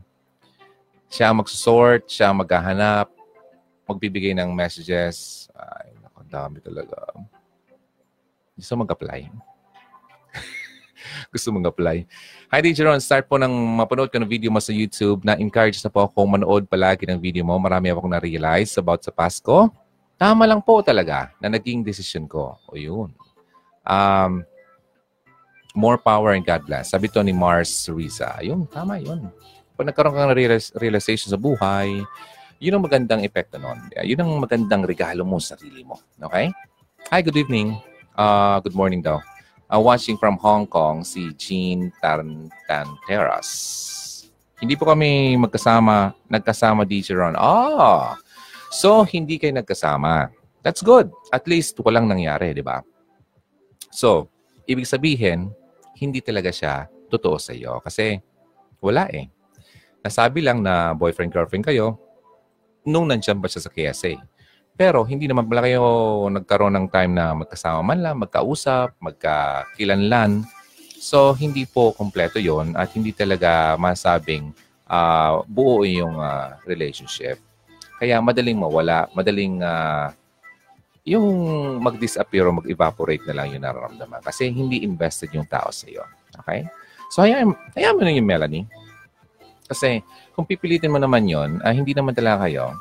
Siya 1.13 1.33
mag-sort, 1.33 2.09
siya 2.09 2.33
maghahanap, 2.33 3.13
magbibigay 3.85 4.33
ng 4.33 4.49
messages. 4.53 5.49
Ay, 5.53 5.93
naku, 6.01 6.25
dami 6.25 6.59
talaga. 6.65 6.97
Gusto 8.57 8.73
mag-apply. 8.81 9.29
Gusto 11.33 11.53
mag-apply. 11.53 12.09
Hi, 12.49 12.61
DJ 12.65 12.89
Ron. 12.89 13.01
Start 13.01 13.29
po 13.29 13.37
ng 13.37 13.53
mapanood 13.77 14.09
ko 14.09 14.17
ng 14.21 14.29
video 14.29 14.49
mo 14.49 14.61
sa 14.61 14.73
YouTube. 14.73 15.25
Na-encourage 15.25 15.81
na 15.85 15.93
po 15.93 16.05
akong 16.05 16.41
manood 16.41 16.65
palagi 16.69 17.05
ng 17.09 17.21
video 17.21 17.45
mo. 17.45 17.57
Marami 17.61 17.93
akong 17.93 18.13
na-realize 18.13 18.77
about 18.81 19.05
sa 19.05 19.13
Pasko. 19.13 19.69
Tama 20.17 20.47
lang 20.47 20.63
po 20.63 20.81
talaga 20.81 21.35
na 21.43 21.53
naging 21.53 21.83
decision 21.83 22.25
ko. 22.31 22.57
O 22.71 22.79
yun. 22.79 23.11
Um, 23.83 24.47
more 25.73 25.97
power 25.97 26.37
and 26.37 26.45
God 26.45 26.65
bless. 26.69 26.93
Sabi 26.93 27.09
to 27.13 27.25
ni 27.25 27.33
Mars 27.33 27.89
Riza. 27.89 28.37
Ayun, 28.41 28.69
tama 28.69 29.01
yun. 29.01 29.33
Pag 29.77 29.89
nagkaroon 29.89 30.15
ka 30.15 30.29
ng 30.29 30.39
realization 30.77 31.33
sa 31.33 31.41
buhay, 31.41 32.05
yun 32.63 32.79
ang 32.79 32.85
magandang 32.85 33.25
epekto 33.27 33.59
nun. 33.59 33.91
Yun 34.05 34.21
ang 34.23 34.31
magandang 34.39 34.87
regalo 34.87 35.25
mo 35.27 35.41
sa 35.43 35.59
sarili 35.59 35.83
mo. 35.83 35.99
Okay? 36.21 36.53
Hi, 37.11 37.21
good 37.25 37.35
evening. 37.35 37.81
Uh, 38.15 38.61
good 38.63 38.77
morning 38.77 39.03
daw. 39.03 39.19
Uh, 39.73 39.81
watching 39.81 40.21
from 40.21 40.37
Hong 40.39 40.69
Kong, 40.69 41.01
si 41.03 41.33
Jean 41.41 41.91
Tanteras. 42.05 43.51
Hindi 44.63 44.79
po 44.79 44.87
kami 44.87 45.35
magkasama, 45.41 46.15
nagkasama 46.31 46.87
DJ 46.87 47.19
Ron. 47.19 47.35
Ah! 47.35 48.15
So, 48.71 49.03
hindi 49.09 49.41
kayo 49.41 49.57
nagkasama. 49.57 50.31
That's 50.63 50.85
good. 50.85 51.11
At 51.35 51.51
least 51.51 51.81
walang 51.83 52.07
nangyari, 52.07 52.55
di 52.55 52.63
ba? 52.63 52.85
So, 53.91 54.31
ibig 54.71 54.87
sabihin, 54.87 55.51
hindi 56.03 56.19
talaga 56.19 56.51
siya 56.51 56.91
totoo 57.07 57.39
sa 57.39 57.55
iyo. 57.55 57.79
Kasi 57.79 58.19
wala 58.83 59.07
eh. 59.15 59.31
Nasabi 60.03 60.43
lang 60.43 60.67
na 60.67 60.91
boyfriend-girlfriend 60.99 61.63
kayo 61.63 61.95
nung 62.83 63.07
nandiyan 63.07 63.39
ba 63.39 63.47
siya 63.47 63.63
sa 63.63 63.71
KSA. 63.71 64.19
Pero 64.75 65.07
hindi 65.07 65.31
naman 65.31 65.47
pala 65.47 65.63
kayo 65.63 65.83
nagkaroon 66.27 66.75
ng 66.75 66.87
time 66.91 67.13
na 67.15 67.37
magkasama 67.39 67.87
man 67.87 68.03
lang, 68.03 68.19
magkausap, 68.19 68.99
magkakilanlan. 68.99 70.43
So, 71.03 71.35
hindi 71.35 71.67
po 71.67 71.95
kompleto 71.95 72.39
yon 72.39 72.75
at 72.79 72.91
hindi 72.95 73.15
talaga 73.15 73.75
masabing 73.79 74.55
uh, 74.87 75.43
buo 75.47 75.83
yung 75.87 76.19
uh, 76.19 76.59
relationship. 76.67 77.39
Kaya 78.03 78.19
madaling 78.19 78.59
mawala, 78.59 79.07
madaling 79.15 79.63
uh, 79.63 80.11
yung 81.03 81.27
mag-disappear 81.83 82.47
o 82.47 82.59
mag-evaporate 82.63 83.27
na 83.27 83.43
lang 83.43 83.51
yung 83.51 83.65
nararamdaman 83.67 84.23
kasi 84.23 84.55
hindi 84.55 84.87
invested 84.87 85.35
yung 85.35 85.47
tao 85.51 85.75
sa 85.75 85.91
iyo. 85.91 86.07
Okay? 86.43 86.67
So, 87.11 87.27
hayaan, 87.27 87.53
hayaan 87.75 87.97
mo 87.99 88.03
na 88.07 88.15
yung 88.15 88.29
Melanie. 88.29 88.67
Kasi 89.67 90.01
kung 90.33 90.47
pipilitin 90.47 90.95
mo 90.95 91.03
naman 91.03 91.27
yon, 91.27 91.59
ah, 91.67 91.75
hindi 91.75 91.91
naman 91.91 92.15
talaga 92.15 92.47
kayo, 92.47 92.77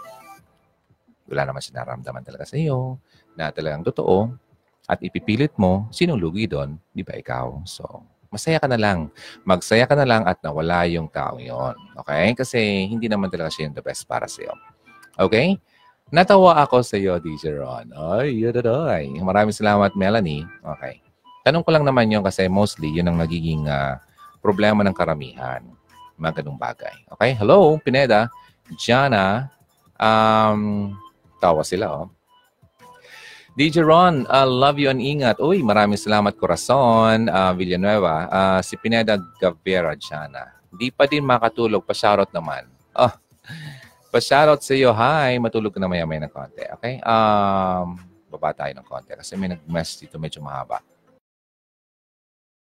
wala 1.31 1.41
naman 1.49 1.62
siya 1.63 1.81
nararamdaman 1.81 2.21
talaga 2.21 2.45
sa 2.45 2.60
iyo, 2.60 3.01
na 3.34 3.49
talagang 3.49 3.81
totoo, 3.81 4.29
at 4.86 4.99
ipipilit 5.01 5.55
mo, 5.55 5.88
sinong 5.89 6.19
lugi 6.19 6.45
doon? 6.45 6.75
Di 6.91 7.01
ba 7.01 7.15
ikaw? 7.15 7.63
So, 7.63 8.05
masaya 8.27 8.60
ka 8.60 8.67
na 8.67 8.75
lang. 8.75 9.07
Magsaya 9.47 9.88
ka 9.88 9.95
na 9.95 10.03
lang 10.07 10.27
at 10.27 10.39
nawala 10.43 10.84
yung 10.91 11.07
tao 11.07 11.39
yon. 11.39 11.73
Okay? 12.03 12.36
Kasi 12.36 12.86
hindi 12.91 13.07
naman 13.07 13.31
talaga 13.31 13.55
siya 13.55 13.71
yung 13.71 13.75
the 13.75 13.84
best 13.84 14.03
para 14.05 14.27
sa 14.27 14.43
iyo. 14.43 14.53
Okay? 15.15 15.57
Natawa 16.12 16.60
ako 16.60 16.84
sa 16.84 17.00
iyo, 17.00 17.15
DJ 17.24 17.56
Ron. 17.56 17.88
Ay, 17.95 18.36
yun 18.43 18.52
ay. 18.67 19.15
Maraming 19.15 19.56
salamat, 19.56 19.95
Melanie. 19.95 20.43
Okay. 20.60 21.00
Tanong 21.47 21.63
ko 21.63 21.71
lang 21.71 21.88
naman 21.88 22.12
yun 22.12 22.19
kasi 22.19 22.52
mostly 22.52 22.91
yun 22.91 23.08
ang 23.08 23.15
nagiging 23.15 23.63
uh, 23.71 23.95
problema 24.43 24.84
ng 24.84 24.91
karamihan. 24.91 25.63
Mga 26.19 26.43
ganung 26.43 26.60
bagay. 26.60 27.08
Okay? 27.15 27.32
Hello, 27.39 27.80
Pineda. 27.80 28.28
Jana. 28.76 29.47
Um, 29.95 30.91
tawa 31.39 31.63
sila, 31.63 31.88
oh. 31.95 32.12
DJ 33.56 33.80
Ron, 33.88 34.28
uh, 34.28 34.43
love 34.43 34.84
you 34.84 34.91
and 34.91 35.00
ingat. 35.00 35.39
Uy, 35.39 35.63
maraming 35.63 35.95
salamat, 35.95 36.36
Corazon, 36.36 37.32
uh, 37.32 37.56
Villanueva. 37.56 38.28
Uh, 38.28 38.60
si 38.60 38.76
Pineda 38.76 39.15
Gavera, 39.39 39.95
Jana. 39.95 40.60
Di 40.67 40.91
pa 40.91 41.08
din 41.08 41.24
makatulog, 41.24 41.88
pa-shoutout 41.88 42.36
naman. 42.36 42.67
Oh, 43.00 43.12
Pa-shoutout 44.12 44.60
sa 44.60 44.76
iyo. 44.76 44.91
Hi, 44.91 45.39
matulog 45.39 45.71
ka 45.71 45.80
na 45.80 45.88
maya-maya 45.88 46.28
ng 46.28 46.34
konti. 46.36 46.67
Okay? 46.67 47.00
Um, 47.00 47.95
baba 48.28 48.52
tayo 48.52 48.76
ng 48.76 48.84
konti 48.84 49.15
kasi 49.15 49.39
may 49.39 49.56
nag-mess 49.56 50.04
dito 50.04 50.19
medyo 50.19 50.43
mahaba. 50.43 50.84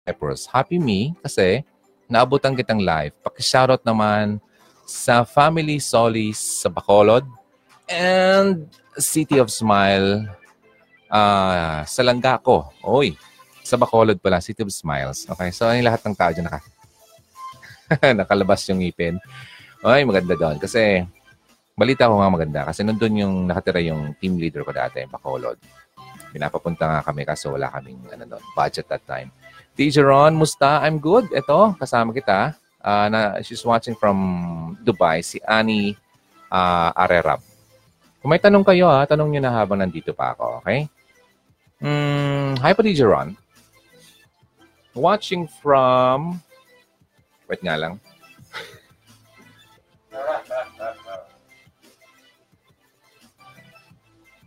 Peppers, 0.02 0.50
happy 0.50 0.82
me 0.82 1.14
kasi 1.22 1.62
naabutan 2.10 2.58
kitang 2.58 2.82
live. 2.82 3.14
Paki-shoutout 3.22 3.86
naman 3.86 4.42
sa 4.90 5.22
Family 5.22 5.78
Solis 5.78 6.38
sa 6.38 6.66
Bacolod 6.66 7.22
and 7.86 8.66
City 8.98 9.38
of 9.38 9.46
Smile 9.54 10.26
uh, 11.14 11.86
sa 11.86 12.00
Langgaco. 12.02 12.74
Oy, 12.82 13.14
sa 13.62 13.78
Bacolod 13.78 14.18
pala, 14.18 14.42
City 14.42 14.66
of 14.66 14.74
Smiles. 14.74 15.30
Okay, 15.30 15.54
so 15.54 15.70
yung 15.70 15.86
lahat 15.86 16.02
ng 16.02 16.14
tao 16.18 16.34
dyan 16.34 16.50
naka, 16.50 16.60
nakalabas 18.18 18.66
yung 18.66 18.82
ngipin. 18.82 19.22
Ay, 19.86 20.02
maganda 20.02 20.34
doon. 20.34 20.58
Kasi 20.58 21.06
balita 21.76 22.08
ko 22.08 22.24
nga 22.24 22.32
maganda 22.32 22.60
kasi 22.64 22.80
nandun 22.80 23.20
yung 23.20 23.34
nakatira 23.44 23.84
yung 23.84 24.16
team 24.16 24.40
leader 24.40 24.64
ko 24.64 24.72
dati, 24.72 25.04
Bacolod. 25.04 25.60
Pinapapunta 26.32 26.88
nga 26.88 27.00
kami 27.04 27.28
kasi 27.28 27.52
wala 27.52 27.68
kaming 27.68 28.00
ano 28.16 28.24
doon, 28.24 28.44
budget 28.56 28.88
that 28.88 29.04
time. 29.04 29.28
DJ 29.76 30.00
Ron, 30.00 30.32
musta? 30.32 30.80
I'm 30.80 30.96
good. 30.96 31.28
Ito, 31.36 31.76
kasama 31.76 32.16
kita. 32.16 32.56
Uh, 32.80 33.06
na, 33.12 33.20
she's 33.44 33.60
watching 33.60 33.92
from 33.92 34.16
Dubai, 34.80 35.20
si 35.20 35.36
Ani 35.44 35.92
uh, 36.48 36.96
Arerab. 36.96 37.44
Kung 38.24 38.32
may 38.32 38.40
tanong 38.40 38.64
kayo, 38.64 38.88
ha, 38.88 39.04
tanong 39.04 39.36
nyo 39.36 39.40
na 39.44 39.52
habang 39.52 39.76
nandito 39.76 40.16
pa 40.16 40.32
ako, 40.32 40.64
okay? 40.64 40.88
Mm, 41.84 42.56
hi 42.56 42.72
po, 42.72 42.80
DJ 42.80 43.04
Ron. 43.04 43.36
Watching 44.96 45.44
from... 45.60 46.40
Wait 47.52 47.60
nga 47.60 47.76
lang. 47.76 48.00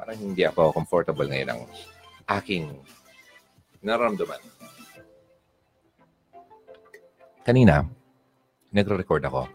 Parang 0.10 0.26
hindi 0.26 0.42
ako 0.42 0.74
comfortable 0.74 1.30
ngayon 1.30 1.54
ng 1.54 1.62
aking 2.42 2.66
nararamdaman. 3.86 4.42
Kanina, 7.46 7.86
nagre-record 8.74 9.22
ako. 9.30 9.46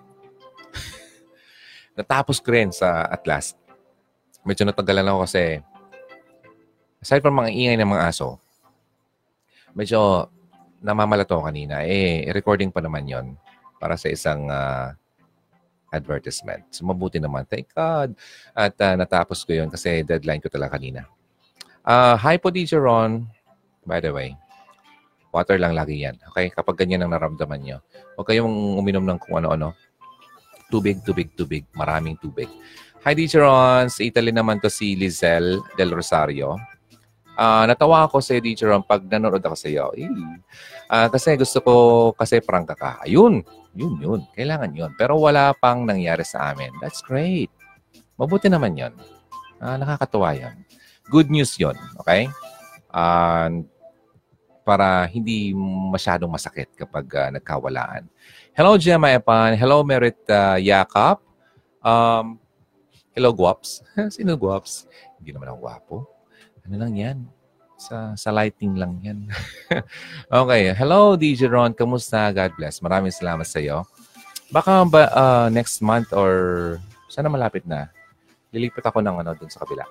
Natapos 1.99 2.39
ko 2.39 2.55
rin 2.55 2.71
sa 2.71 3.03
Atlas. 3.03 3.59
Medyo 4.47 4.71
natagalan 4.71 5.11
ako 5.11 5.27
kasi 5.27 5.59
aside 7.03 7.19
from 7.19 7.35
mga 7.35 7.51
ingay 7.51 7.75
ng 7.75 7.91
mga 7.91 8.15
aso, 8.15 8.39
medyo 9.75 10.31
namamalato 10.87 11.43
kanina. 11.43 11.83
Eh, 11.83 12.31
recording 12.31 12.71
pa 12.71 12.79
naman 12.79 13.11
yon 13.11 13.27
para 13.83 13.99
sa 13.99 14.07
isang 14.07 14.47
uh, 14.47 14.95
advertisement. 15.95 16.67
So, 16.75 16.83
mabuti 16.83 17.23
naman. 17.23 17.47
Thank 17.47 17.71
God. 17.71 18.19
At 18.51 18.75
uh, 18.83 18.99
natapos 18.99 19.47
ko 19.47 19.55
yun 19.55 19.71
kasi 19.71 20.03
deadline 20.03 20.43
ko 20.43 20.51
talaga 20.51 20.75
kanina. 20.75 21.07
Uh, 21.87 22.19
hi 22.19 22.35
po, 22.37 22.51
DJ 22.51 22.83
Ron. 22.83 23.31
By 23.87 24.03
the 24.03 24.11
way, 24.11 24.35
water 25.31 25.55
lang 25.61 25.79
lagi 25.79 26.03
yan. 26.03 26.19
Okay? 26.35 26.51
Kapag 26.51 26.75
ganyan 26.83 27.07
ang 27.07 27.15
naramdaman 27.15 27.61
nyo, 27.63 27.79
huwag 28.19 28.27
kayong 28.27 28.81
uminom 28.81 29.07
ng 29.07 29.19
kung 29.23 29.39
ano-ano. 29.39 29.77
Tubig, 30.73 30.99
tubig, 31.07 31.31
tubig. 31.39 31.63
Maraming 31.77 32.19
tubig. 32.19 32.51
Hi, 33.05 33.13
DJ 33.13 33.45
Ron. 33.45 33.93
Sa 33.93 34.01
Italy 34.01 34.33
naman 34.33 34.59
to 34.59 34.73
si 34.73 34.97
Lizelle 34.97 35.61
Del 35.77 35.93
Rosario. 35.93 36.57
Uh, 37.35 37.67
natawa 37.67 38.07
ako 38.07 38.23
sa 38.23 38.39
DJ 38.39 38.71
Ron 38.71 38.87
pag 38.87 39.03
nanonood 39.03 39.43
ako 39.43 39.57
sa 39.59 39.67
iyo. 39.67 39.91
Uh, 40.87 41.09
kasi 41.11 41.35
gusto 41.35 41.59
ko, 41.59 41.75
kasi 42.15 42.39
prangka 42.39 42.79
ka. 42.79 42.91
Ayun, 43.03 43.43
yun, 43.75 43.95
yun. 43.99 44.21
Kailangan 44.39 44.71
yun. 44.71 44.91
Pero 44.95 45.19
wala 45.19 45.51
pang 45.59 45.83
nangyari 45.83 46.23
sa 46.23 46.55
amin. 46.55 46.71
That's 46.79 47.03
great. 47.03 47.51
Mabuti 48.15 48.47
naman 48.47 48.79
yun. 48.79 48.95
Uh, 49.59 49.75
nakakatuwa 49.75 50.31
yun. 50.39 50.55
Good 51.11 51.29
news 51.35 51.59
yun. 51.59 51.75
Okay? 52.07 52.31
Uh, 52.95 53.67
para 54.65 55.05
hindi 55.11 55.53
masyadong 55.93 56.31
masakit 56.31 56.71
kapag 56.79 57.05
uh, 57.19 57.31
nagkawalaan. 57.35 58.07
Hello, 58.55 58.79
Gemma 58.79 59.11
Epan. 59.11 59.59
Hello, 59.59 59.83
Merit 59.83 60.23
uh, 60.31 60.57
Yakap. 60.57 61.19
Um, 61.83 62.39
hello, 63.11 63.35
Guaps. 63.35 63.83
Sino 64.15 64.39
Guaps? 64.39 64.87
Hindi 65.19 65.35
naman 65.35 65.51
ako 65.51 65.59
gwapo. 65.59 65.97
Ano 66.65 66.81
lang 66.81 66.97
yan? 66.97 67.19
Sa, 67.77 68.17
sa 68.17 68.33
lighting 68.33 68.81
lang 68.81 68.97
yan. 69.05 69.29
okay. 70.41 70.73
Hello, 70.73 71.13
DJ 71.13 71.53
Ron. 71.53 71.77
Kamusta? 71.77 72.33
God 72.33 72.57
bless. 72.57 72.81
Maraming 72.81 73.13
salamat 73.13 73.45
sa 73.45 73.61
iyo. 73.61 73.85
Baka 74.49 74.81
ba 74.89 75.13
uh, 75.13 75.49
next 75.53 75.85
month 75.85 76.09
or 76.17 76.33
sana 77.13 77.29
malapit 77.29 77.69
na, 77.69 77.93
lilipat 78.49 78.81
ako 78.81 79.05
ng 79.05 79.13
ano 79.21 79.37
dun 79.37 79.53
sa 79.53 79.61
kabila. 79.61 79.85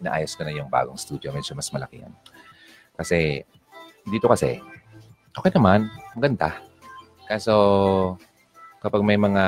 Inaayos 0.00 0.32
ko 0.32 0.48
na 0.48 0.56
yung 0.56 0.72
bagong 0.72 0.96
studio. 0.96 1.28
Medyo 1.36 1.52
mas 1.52 1.68
malaki 1.68 2.00
yan. 2.00 2.16
Kasi, 2.96 3.44
dito 4.08 4.32
kasi, 4.32 4.56
okay 5.36 5.52
naman. 5.52 5.84
Maganda. 6.16 6.64
Kaso, 7.28 8.16
kapag 8.80 9.04
may 9.04 9.20
mga 9.20 9.44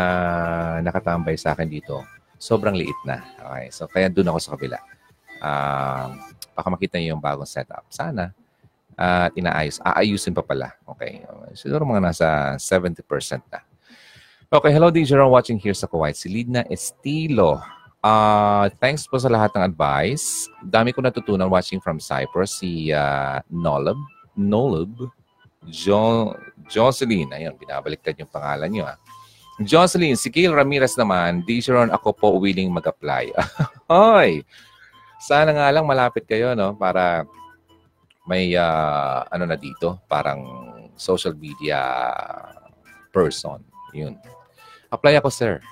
nakatambay 0.85 1.41
sa 1.41 1.57
akin 1.57 1.73
dito, 1.73 2.05
sobrang 2.37 2.77
liit 2.77 2.99
na. 3.09 3.25
Okay? 3.41 3.73
So, 3.73 3.89
kaya 3.89 4.13
doon 4.13 4.29
ako 4.29 4.39
sa 4.45 4.53
kabila. 4.53 4.77
Uh, 5.45 6.17
baka 6.57 6.69
makita 6.73 6.97
niyo 6.97 7.15
yung 7.17 7.23
bagong 7.23 7.45
setup. 7.45 7.85
Sana. 7.93 8.33
At 8.97 9.35
uh, 9.35 9.39
inaayos. 9.39 9.83
Aayusin 9.85 10.33
pa 10.33 10.41
pala. 10.41 10.73
Okay. 10.97 11.21
Siguro 11.53 11.85
mga 11.85 12.01
nasa 12.01 12.29
70% 12.57 13.05
na. 13.53 13.61
Okay. 14.49 14.73
Hello, 14.73 14.89
DJ 14.89 15.21
Ron 15.21 15.29
watching 15.29 15.61
here 15.61 15.77
sa 15.77 15.85
Kuwait. 15.85 16.17
Si 16.17 16.33
Lidna 16.33 16.65
Estilo. 16.73 17.61
Uh, 18.01 18.71
thanks 18.81 19.05
po 19.05 19.21
sa 19.21 19.29
lahat 19.29 19.53
ng 19.53 19.67
advice. 19.67 20.49
Dami 20.65 20.97
ko 20.97 21.05
natutunan 21.05 21.51
watching 21.51 21.83
from 21.83 22.01
Cyprus. 22.01 22.63
Si 22.63 22.89
uh, 22.95 23.45
Nolob. 23.53 24.01
Nolob. 24.39 25.11
Jo 25.69 26.33
Jocelyn. 26.71 27.29
Ayun, 27.35 27.59
binabaliktad 27.61 28.17
yung 28.17 28.31
pangalan 28.31 28.71
niyo. 28.73 28.85
Ah. 28.89 28.97
Jocelyn, 29.63 30.19
si 30.19 30.35
Gail 30.35 30.51
Ramirez 30.51 30.99
naman, 30.99 31.47
DJ 31.47 31.79
Ron, 31.79 31.95
ako 31.95 32.11
po 32.11 32.27
willing 32.43 32.75
mag-apply. 32.75 33.31
Hoy! 33.93 34.43
Sana 35.25 35.57
nga 35.57 35.73
lang 35.73 35.89
malapit 35.89 36.29
kayo, 36.29 36.53
no? 36.53 36.77
Para 36.77 37.25
may 38.29 38.53
uh, 38.53 39.25
ano 39.33 39.49
na 39.49 39.57
dito, 39.57 39.97
parang 40.05 40.45
social 41.01 41.33
media 41.33 41.81
person. 43.09 43.65
Yun. 43.97 44.21
Apply 44.93 45.17
ako, 45.17 45.33
sir. 45.33 45.65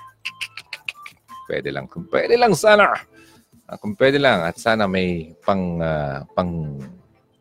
Pwede 1.45 1.69
lang. 1.69 1.85
Kung 1.85 2.09
pwede 2.09 2.33
lang 2.33 2.57
sana. 2.57 2.97
Uh, 3.69 3.77
kung 3.77 3.93
pwede 3.93 4.17
lang. 4.17 4.41
At 4.41 4.57
sana 4.57 4.89
may 4.89 5.37
pang, 5.45 5.77
uh, 5.77 6.25
pang 6.33 6.81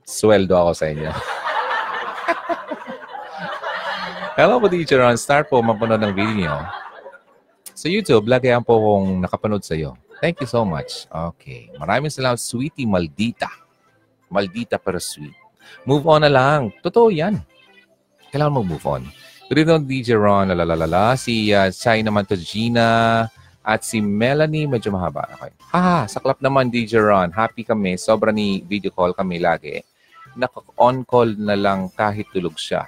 sweldo 0.04 0.52
ako 0.52 0.72
sa 0.76 0.92
inyo. 0.92 1.08
Hello 4.36 4.60
po, 4.60 4.68
teacher. 4.68 5.00
On 5.00 5.16
start 5.16 5.48
po 5.48 5.64
mapanood 5.64 6.04
ng 6.04 6.12
video 6.12 6.60
Sa 7.72 7.88
YouTube, 7.88 8.28
lagi 8.28 8.52
po 8.60 8.76
kong 8.76 9.24
nakapanood 9.24 9.64
sa 9.64 9.72
iyo. 9.72 9.96
Thank 10.22 10.38
you 10.38 10.46
so 10.46 10.62
much. 10.62 11.10
Okay. 11.10 11.66
Maraming 11.74 12.06
salamat, 12.06 12.38
sweetie 12.38 12.86
Maldita. 12.86 13.50
Maldita 14.30 14.78
pero 14.78 15.02
sweet. 15.02 15.34
Move 15.82 16.06
on 16.06 16.22
na 16.22 16.30
lang. 16.30 16.70
Totoo 16.78 17.10
yan. 17.10 17.42
Kailangan 18.30 18.54
mo 18.54 18.62
move 18.62 18.86
on. 18.86 19.02
Good 19.50 19.66
evening, 19.66 19.82
DJ 19.90 20.14
Ron. 20.14 20.54
Lalalala. 20.54 21.18
Si 21.18 21.50
uh, 21.50 21.74
Chai 21.74 22.06
naman 22.06 22.22
to 22.30 22.38
Gina. 22.38 23.26
At 23.66 23.82
si 23.82 23.98
Melanie, 23.98 24.70
medyo 24.70 24.94
mahaba. 24.94 25.26
Okay. 25.26 25.50
Ha, 25.74 26.06
saklap 26.06 26.38
naman, 26.38 26.70
DJ 26.70 27.02
Ron. 27.02 27.34
Happy 27.34 27.66
kami. 27.66 27.98
Sobra 27.98 28.30
ni 28.30 28.62
video 28.62 28.94
call 28.94 29.18
kami 29.18 29.42
lagi. 29.42 29.82
Naka-on 30.38 31.02
call 31.02 31.34
na 31.34 31.58
lang 31.58 31.90
kahit 31.90 32.30
tulog 32.30 32.54
siya. 32.54 32.86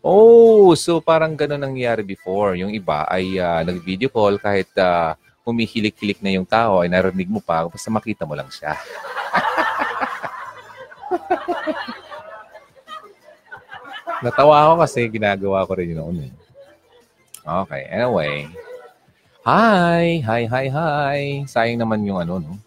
Oh, 0.00 0.72
so 0.80 1.04
parang 1.04 1.36
ganun 1.36 1.60
nangyari 1.60 2.00
before. 2.00 2.56
Yung 2.56 2.72
iba 2.72 3.04
ay 3.04 3.36
uh, 3.36 3.60
nag-video 3.68 4.08
call 4.08 4.40
kahit 4.40 4.72
uh, 4.80 5.12
humihilik-hilik 5.50 6.22
na 6.22 6.30
yung 6.32 6.46
tao 6.46 6.80
ay 6.80 6.88
narinig 6.88 7.28
mo 7.28 7.42
pa 7.42 7.66
basta 7.66 7.90
makita 7.90 8.24
mo 8.24 8.38
lang 8.38 8.48
siya. 8.48 8.78
Natawa 14.24 14.68
ako 14.68 14.84
kasi 14.84 15.08
ginagawa 15.08 15.64
ko 15.64 15.72
rin 15.74 15.96
yun 15.96 15.98
noon. 16.04 16.28
Eh. 16.28 16.32
Okay, 17.40 17.82
anyway. 17.88 18.44
Hi! 19.48 20.20
Hi, 20.28 20.44
hi, 20.44 20.66
hi! 20.68 21.20
Sayang 21.48 21.80
naman 21.80 22.04
yung 22.04 22.20
ano, 22.20 22.36
no? 22.36 22.60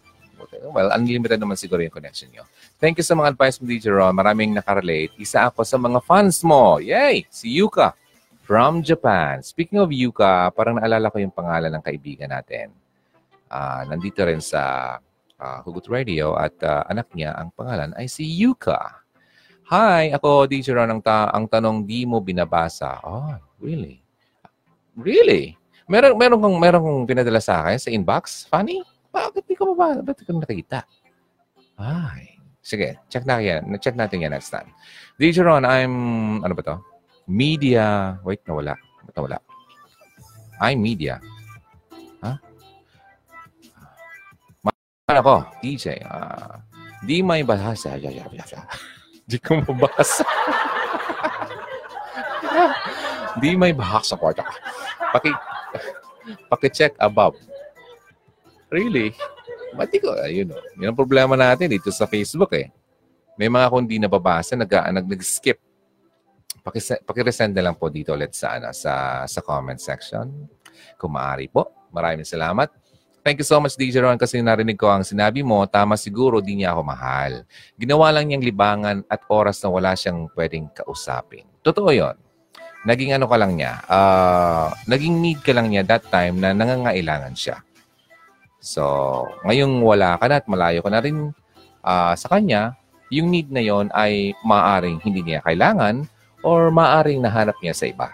Well, 0.74 0.90
unlimited 0.90 1.38
naman 1.38 1.54
siguro 1.54 1.78
yung 1.86 1.94
connection 1.94 2.30
nyo. 2.34 2.42
Thank 2.82 2.98
you 2.98 3.06
sa 3.06 3.14
mga 3.14 3.38
advice 3.38 3.62
mo, 3.62 3.70
DJ 3.70 3.94
Ron. 3.94 4.16
Maraming 4.18 4.50
nakarelate. 4.50 5.14
Isa 5.14 5.46
ako 5.46 5.62
sa 5.62 5.78
mga 5.78 6.02
fans 6.02 6.42
mo. 6.42 6.82
Yay! 6.82 7.22
Si 7.30 7.46
Yuka 7.54 7.94
from 8.44 8.84
Japan. 8.84 9.40
Speaking 9.40 9.80
of 9.80 9.88
Yuka, 9.88 10.52
parang 10.52 10.76
naalala 10.76 11.08
ko 11.08 11.16
yung 11.16 11.32
pangalan 11.32 11.72
ng 11.72 11.82
kaibigan 11.82 12.28
natin. 12.28 12.70
Uh, 13.48 13.88
nandito 13.88 14.20
rin 14.20 14.44
sa 14.44 14.96
uh, 15.40 15.58
Hugot 15.64 15.88
Radio 15.88 16.36
at 16.36 16.52
uh, 16.60 16.84
anak 16.92 17.08
niya, 17.16 17.32
ang 17.34 17.48
pangalan 17.56 17.96
ay 17.96 18.04
si 18.04 18.22
Yuka. 18.22 19.00
Hi, 19.72 20.12
ako 20.12 20.44
DJ 20.44 20.76
Ron. 20.76 20.92
Ang, 20.92 21.00
ta- 21.00 21.32
ang 21.32 21.48
tanong, 21.48 21.88
di 21.88 22.04
mo 22.04 22.20
binabasa. 22.20 23.00
Oh, 23.00 23.32
really? 23.56 24.04
Really? 24.92 25.56
Meron, 25.88 26.20
meron 26.20 26.36
kong, 26.36 26.56
meron 26.60 26.80
kong 26.84 27.00
pinadala 27.08 27.40
sa 27.40 27.64
akin 27.64 27.80
sa 27.80 27.88
inbox. 27.88 28.44
Funny? 28.52 28.84
Bakit 29.08 29.48
di 29.48 29.56
ko 29.56 29.72
mabasa? 29.72 30.04
Ba't 30.04 30.20
ko 30.20 30.36
nakita? 30.36 30.84
Ay. 31.80 32.36
Sige, 32.60 33.00
check 33.08 33.24
natin 33.24 33.44
yan. 33.44 33.62
Check 33.80 33.96
natin 33.96 34.20
yan 34.20 34.32
next 34.36 34.52
time. 34.52 34.68
DJ 35.16 35.44
Ron, 35.44 35.64
I'm, 35.64 35.94
ano 36.44 36.52
ba 36.52 36.64
to? 36.64 36.76
Media. 37.24 38.16
Wait, 38.20 38.44
nawala. 38.44 38.76
Ba't 39.04 39.14
nawala? 39.16 39.38
I'm 40.60 40.80
media. 40.80 41.20
Ha? 42.22 42.32
Huh? 44.64 45.20
Ako, 45.20 45.44
DJ. 45.60 46.00
Uh, 46.04 46.60
di 47.04 47.20
may 47.20 47.44
bahasa. 47.44 47.96
di 49.28 49.36
ko 49.40 49.60
mabasa. 49.60 50.24
di 53.42 53.56
may 53.56 53.72
bahasa 53.72 54.16
ko. 54.16 54.32
Paki, 55.12 55.30
paki-check 56.48 56.96
above. 57.00 57.36
Really? 58.72 59.12
Mati 59.74 59.98
ko, 59.98 60.14
ayun 60.14 60.54
o. 60.54 60.58
Yun 60.78 60.94
ang 60.94 60.98
problema 60.98 61.34
natin 61.34 61.66
dito 61.66 61.90
sa 61.90 62.06
Facebook 62.06 62.54
eh. 62.54 62.70
May 63.34 63.50
mga 63.50 63.70
kung 63.70 63.86
di 63.86 63.98
nababasa, 63.98 64.54
nag, 64.54 64.70
nag, 64.70 65.06
nag-skip. 65.10 65.58
Paki-resend 66.64 67.52
na 67.52 67.70
lang 67.70 67.76
po 67.76 67.92
dito 67.92 68.16
ulit 68.16 68.32
sa, 68.32 68.56
ano, 68.56 68.72
sa, 68.72 69.24
sa 69.28 69.40
comment 69.44 69.76
section. 69.76 70.48
Kung 70.96 71.12
maaari 71.12 71.52
po. 71.52 71.70
Maraming 71.92 72.24
salamat. 72.24 72.72
Thank 73.24 73.40
you 73.40 73.48
so 73.48 73.56
much, 73.56 73.76
DJ 73.76 74.04
Ron, 74.04 74.20
kasi 74.20 74.40
narinig 74.44 74.76
ko 74.76 74.88
ang 74.88 75.00
sinabi 75.00 75.40
mo, 75.40 75.64
tama 75.64 75.96
siguro, 75.96 76.44
di 76.44 76.60
niya 76.60 76.76
ako 76.76 76.82
mahal. 76.84 77.32
Ginawa 77.76 78.12
lang 78.12 78.28
niyang 78.28 78.44
libangan 78.44 79.00
at 79.08 79.24
oras 79.32 79.64
na 79.64 79.72
wala 79.72 79.96
siyang 79.96 80.28
pwedeng 80.36 80.68
kausapin. 80.76 81.48
Totoo 81.64 81.88
yon 81.88 82.16
naging 82.84 83.16
ano 83.16 83.24
ka 83.26 83.36
lang 83.40 83.56
niya, 83.56 83.80
uh, 83.88 84.68
naging 84.84 85.18
need 85.24 85.40
ka 85.40 85.56
lang 85.56 85.72
niya 85.72 85.82
that 85.88 86.04
time 86.12 86.36
na 86.36 86.52
nangangailangan 86.52 87.32
siya. 87.32 87.64
So, 88.60 88.84
ngayong 89.48 89.80
wala 89.80 90.20
ka 90.20 90.28
na 90.28 90.40
at 90.40 90.46
malayo 90.48 90.84
ka 90.84 90.92
na 90.92 91.00
rin 91.00 91.32
uh, 91.80 92.12
sa 92.12 92.28
kanya, 92.28 92.76
yung 93.08 93.32
need 93.32 93.48
na 93.48 93.64
yon 93.64 93.88
ay 93.96 94.36
maaring 94.44 95.00
hindi 95.00 95.24
niya 95.24 95.40
kailangan 95.44 96.04
or 96.44 96.68
maaring 96.68 97.24
nahanap 97.24 97.56
niya 97.64 97.72
sa 97.72 97.88
iba. 97.88 98.12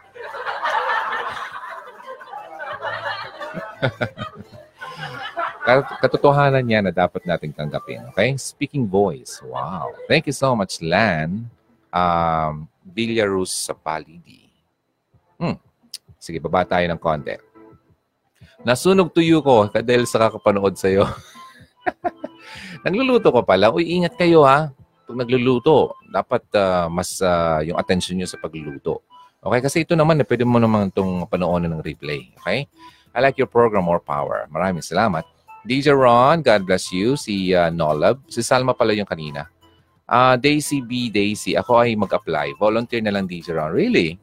Katotohanan 6.00 6.64
niya 6.64 6.82
na 6.82 6.90
dapat 6.94 7.26
nating 7.26 7.52
tanggapin. 7.54 8.02
Okay? 8.14 8.36
Speaking 8.38 8.88
voice. 8.88 9.42
Wow. 9.44 9.92
Thank 10.08 10.26
you 10.30 10.34
so 10.34 10.56
much, 10.56 10.80
Lan. 10.82 11.50
Um, 11.90 12.68
Villarus 12.86 13.50
sa 13.50 13.74
Palidi. 13.74 14.50
Hmm. 15.38 15.58
Sige, 16.18 16.40
baba 16.42 16.64
tayo 16.66 16.86
ng 16.86 17.00
konti. 17.00 17.36
Nasunog 18.60 19.16
tuyo 19.16 19.40
ko 19.40 19.72
dahil 19.72 20.04
sa 20.04 20.28
kakapanood 20.28 20.76
sa'yo. 20.76 21.08
nagluluto 22.84 23.32
ko 23.32 23.40
pala. 23.40 23.72
Uy, 23.72 23.88
ingat 23.88 24.20
kayo 24.20 24.44
ha. 24.44 24.68
Pag 25.10 25.26
nagluluto, 25.26 25.98
dapat 26.06 26.46
uh, 26.54 26.86
mas 26.86 27.18
uh, 27.18 27.58
yung 27.66 27.74
attention 27.74 28.14
nyo 28.14 28.30
sa 28.30 28.38
pagluluto. 28.38 29.02
Okay? 29.42 29.58
Kasi 29.58 29.76
ito 29.82 29.98
naman, 29.98 30.22
eh, 30.22 30.26
pwede 30.30 30.46
mo 30.46 30.62
naman 30.62 30.94
itong 30.94 31.26
panoonin 31.26 31.74
ng 31.74 31.82
replay. 31.82 32.30
Okay? 32.38 32.70
I 33.10 33.18
like 33.18 33.34
your 33.34 33.50
program, 33.50 33.90
More 33.90 33.98
Power. 33.98 34.46
Maraming 34.54 34.86
salamat. 34.86 35.26
DJ 35.66 35.98
Ron, 35.98 36.46
God 36.46 36.62
bless 36.62 36.94
you. 36.94 37.18
Si 37.18 37.50
uh, 37.50 37.74
Nolab. 37.74 38.22
Si 38.30 38.38
Salma 38.38 38.70
pala 38.70 38.94
yung 38.94 39.10
kanina. 39.10 39.50
Uh, 40.06 40.38
Daisy 40.38 40.78
B. 40.78 41.10
Daisy, 41.10 41.58
ako 41.58 41.82
ay 41.82 41.98
mag-apply. 41.98 42.54
Volunteer 42.54 43.02
na 43.02 43.10
lang, 43.10 43.26
DJ 43.26 43.58
Ron. 43.58 43.74
Really? 43.74 44.14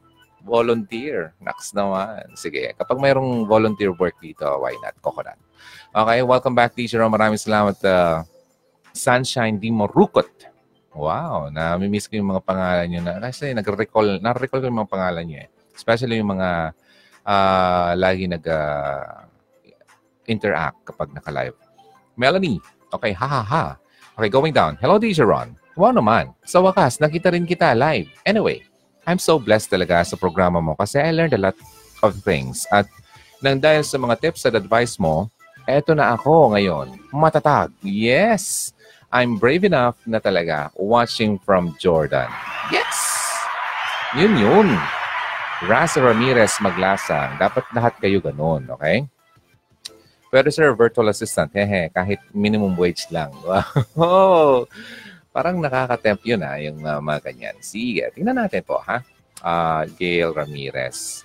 volunteer. 0.48 1.36
Next 1.44 1.76
naman. 1.76 2.32
Sige, 2.32 2.72
kapag 2.72 2.96
mayroong 2.96 3.44
volunteer 3.44 3.92
work 3.92 4.16
dito, 4.16 4.48
why 4.64 4.72
not? 4.80 4.96
Coconut. 5.04 5.36
Okay, 5.92 6.24
welcome 6.24 6.56
back, 6.56 6.72
teacher. 6.72 7.04
Maraming 7.04 7.36
salamat. 7.36 7.76
Uh, 7.84 8.24
Sunshine 8.96 9.60
Di 9.60 9.68
Morukot. 9.68 10.28
Wow, 10.96 11.52
na-miss 11.52 12.08
ko 12.08 12.16
yung 12.16 12.32
mga 12.32 12.42
pangalan 12.42 12.86
niyo 12.88 13.00
na 13.04 13.20
kasi 13.20 13.52
nag-recall, 13.52 14.18
na-recall 14.24 14.60
ko 14.64 14.66
yung 14.66 14.80
mga 14.82 14.92
pangalan 14.92 15.24
niyo 15.28 15.38
eh. 15.44 15.48
Especially 15.76 16.18
yung 16.18 16.32
mga 16.32 16.72
uh, 17.22 17.90
lagi 17.94 18.24
nag 18.26 18.44
uh, 18.44 19.28
interact 20.28 20.80
kapag 20.88 21.12
naka-live. 21.12 21.56
Melanie, 22.18 22.60
okay, 22.92 23.12
ha 23.12 23.26
ha 23.28 23.42
ha. 23.44 23.64
Okay, 24.18 24.28
going 24.32 24.50
down. 24.50 24.74
Hello, 24.82 24.98
DJ 24.98 25.22
Ron. 25.22 25.54
Wow 25.78 25.94
naman. 25.94 26.34
Sa 26.42 26.58
wakas, 26.58 26.98
nakita 26.98 27.30
rin 27.30 27.46
kita 27.46 27.70
live. 27.78 28.10
Anyway, 28.26 28.66
I'm 29.06 29.22
so 29.22 29.38
blessed 29.38 29.70
talaga 29.70 30.02
sa 30.02 30.18
programa 30.18 30.58
mo 30.58 30.74
kasi 30.74 30.98
I 30.98 31.14
learned 31.14 31.38
a 31.38 31.40
lot 31.40 31.54
of 32.02 32.18
things. 32.26 32.66
At 32.74 32.90
nang 33.38 33.62
dahil 33.62 33.86
sa 33.86 33.94
mga 33.94 34.18
tips 34.18 34.42
at 34.50 34.58
advice 34.58 34.98
mo, 34.98 35.30
eto 35.70 35.94
na 35.94 36.18
ako 36.18 36.58
ngayon. 36.58 36.98
Matatag. 37.14 37.70
Yes! 37.86 38.74
I'm 39.08 39.40
brave 39.40 39.64
enough 39.64 39.96
na 40.04 40.20
talaga 40.20 40.68
watching 40.76 41.40
from 41.40 41.72
Jordan. 41.80 42.28
Yes! 42.68 42.96
Yun 44.12 44.36
yun. 44.36 44.68
Raza 45.64 46.04
Ramirez 46.04 46.60
Maglasang. 46.60 47.40
Dapat 47.40 47.64
lahat 47.72 47.96
kayo 47.96 48.20
ganun, 48.20 48.68
okay? 48.68 49.08
Pero 50.28 50.52
sir, 50.52 50.76
virtual 50.76 51.08
assistant, 51.08 51.48
hehe, 51.56 51.88
kahit 51.88 52.20
minimum 52.36 52.76
wage 52.76 53.08
lang. 53.08 53.32
Wow! 53.96 54.68
Parang 55.34 55.56
nakaka-tempt 55.56 56.28
yun 56.28 56.44
ha, 56.44 56.56
ah, 56.56 56.58
yung 56.60 56.78
uh, 56.84 57.00
mga 57.00 57.32
ganyan. 57.32 57.56
Sige, 57.64 58.12
tingnan 58.12 58.44
natin 58.44 58.60
po 58.60 58.76
ha. 58.84 59.00
Uh, 59.40 59.88
Gail 59.96 60.36
Ramirez. 60.36 61.24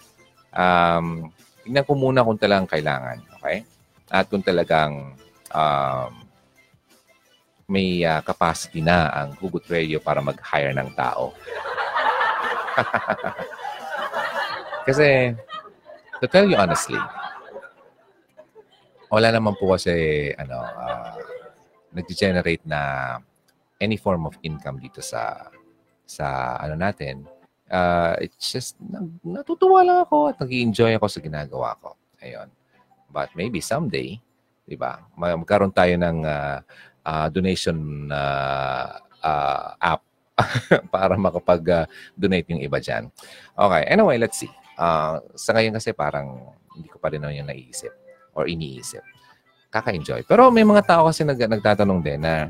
Um, 0.55 1.35
tingnan 1.67 1.83
ko 1.83 1.99
muna 1.99 2.23
kung 2.23 2.39
talagang 2.39 2.71
kailangan. 2.71 3.19
Okay? 3.43 3.67
At 4.07 4.31
kung 4.31 4.39
talagang 4.39 5.19
um, 5.51 6.22
may 7.67 8.03
uh, 8.03 8.19
capacity 8.21 8.83
na 8.83 9.11
ang 9.11 9.35
Hugot 9.39 9.63
Radio 9.71 9.99
para 9.99 10.19
mag-hire 10.19 10.75
ng 10.75 10.89
tao. 10.93 11.31
kasi, 14.87 15.31
to 16.19 16.27
tell 16.27 16.47
you 16.47 16.59
honestly, 16.59 16.99
wala 19.13 19.29
naman 19.29 19.53
po 19.55 19.77
kasi 19.77 19.93
ano, 20.35 20.57
uh, 20.57 21.15
nag-generate 21.93 22.65
na 22.65 23.15
any 23.77 23.99
form 23.99 24.25
of 24.25 24.39
income 24.41 24.81
dito 24.81 25.05
sa 25.05 25.53
sa 26.03 26.57
ano 26.59 26.73
natin, 26.73 27.23
uh, 27.69 28.17
it's 28.19 28.51
just 28.51 28.75
natutuwa 29.23 29.85
lang 29.85 29.99
ako 30.03 30.33
at 30.33 30.35
nag-enjoy 30.41 30.97
ako 30.97 31.07
sa 31.07 31.21
ginagawa 31.21 31.77
ko. 31.79 31.95
Ayun. 32.19 32.49
But 33.13 33.29
maybe 33.37 33.61
someday, 33.61 34.17
'di 34.65 34.75
ba? 34.79 35.03
Magkaroon 35.13 35.73
tayo 35.73 35.93
ng 35.99 36.25
uh, 36.25 36.57
uh, 37.05 37.27
donation 37.29 38.09
uh, 38.11 38.99
uh, 39.23 39.67
app 39.79 40.01
para 40.93 41.13
makapag-donate 41.13 42.47
yung 42.49 42.61
iba 42.63 42.81
diyan. 42.81 43.07
Okay, 43.53 43.83
anyway, 43.85 44.17
let's 44.17 44.41
see. 44.41 44.49
Uh, 44.73 45.21
sa 45.37 45.53
ngayon 45.53 45.77
kasi 45.77 45.93
parang 45.93 46.49
hindi 46.73 46.89
ko 46.89 46.97
pa 46.97 47.13
rin 47.13 47.21
yung 47.21 47.47
naiisip 47.47 47.93
or 48.33 48.49
iniisip. 48.49 49.05
Kaka-enjoy. 49.69 50.25
Pero 50.25 50.49
may 50.49 50.65
mga 50.65 50.85
tao 50.85 51.09
kasi 51.09 51.25
nag 51.25 51.37
nagtatanong 51.37 52.01
din 52.01 52.21
na 52.21 52.49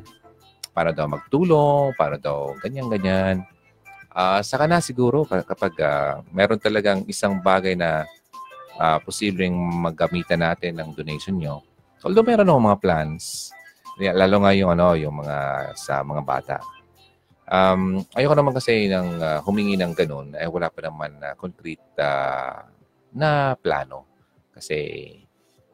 para 0.71 0.95
daw 0.95 1.07
magtulong, 1.07 1.95
para 1.95 2.15
daw 2.19 2.55
ganyan-ganyan. 2.59 3.43
Uh, 4.13 4.39
saka 4.45 4.69
na 4.69 4.79
siguro 4.79 5.25
kapag 5.25 5.73
uh, 5.81 6.21
meron 6.29 6.61
talagang 6.61 7.01
isang 7.09 7.41
bagay 7.41 7.73
na 7.73 8.05
uh, 8.77 8.97
posibleng 9.01 9.53
maggamitan 9.55 10.41
natin 10.41 10.77
ng 10.77 10.93
donation 10.93 11.35
nyo. 11.37 11.61
Although 12.03 12.25
meron 12.25 12.49
akong 12.49 12.67
mga 12.67 12.81
plans, 12.83 13.53
lalo 13.99 14.35
nga 14.41 14.51
yung, 14.55 14.71
ano, 14.73 14.97
yung 14.97 15.21
mga 15.21 15.37
sa 15.77 16.01
mga 16.01 16.21
bata. 16.25 16.57
Um, 17.43 18.01
ayoko 18.15 18.33
naman 18.39 18.55
kasi 18.55 18.87
ng 18.87 19.19
uh, 19.19 19.39
humingi 19.43 19.75
ng 19.75 19.93
ganun, 19.93 20.33
eh 20.33 20.47
wala 20.47 20.71
pa 20.71 20.87
naman 20.87 21.19
na 21.19 21.31
uh, 21.31 21.37
concrete 21.37 21.83
uh, 21.99 22.65
na 23.13 23.53
plano. 23.59 24.07
Kasi 24.55 25.11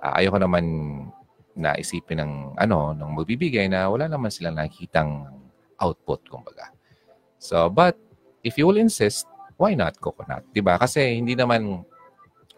uh, 0.01 0.17
ayoko 0.20 0.41
naman 0.41 0.65
na 1.59 1.76
isipin 1.76 2.24
ng 2.24 2.34
ano, 2.57 2.95
ng 2.95 3.11
magbibigay 3.15 3.67
na 3.67 3.88
wala 3.91 4.07
naman 4.07 4.32
silang 4.32 4.57
nakikitang 4.57 5.28
output, 5.80 6.26
kumbaga. 6.28 6.72
So, 7.39 7.72
but 7.72 7.95
if 8.43 8.59
you 8.59 8.67
will 8.67 8.80
insist, 8.80 9.28
why 9.59 9.76
not 9.76 9.95
coconut? 9.99 10.43
'Di 10.51 10.63
ba? 10.63 10.80
Kasi 10.80 11.20
hindi 11.20 11.36
naman 11.36 11.84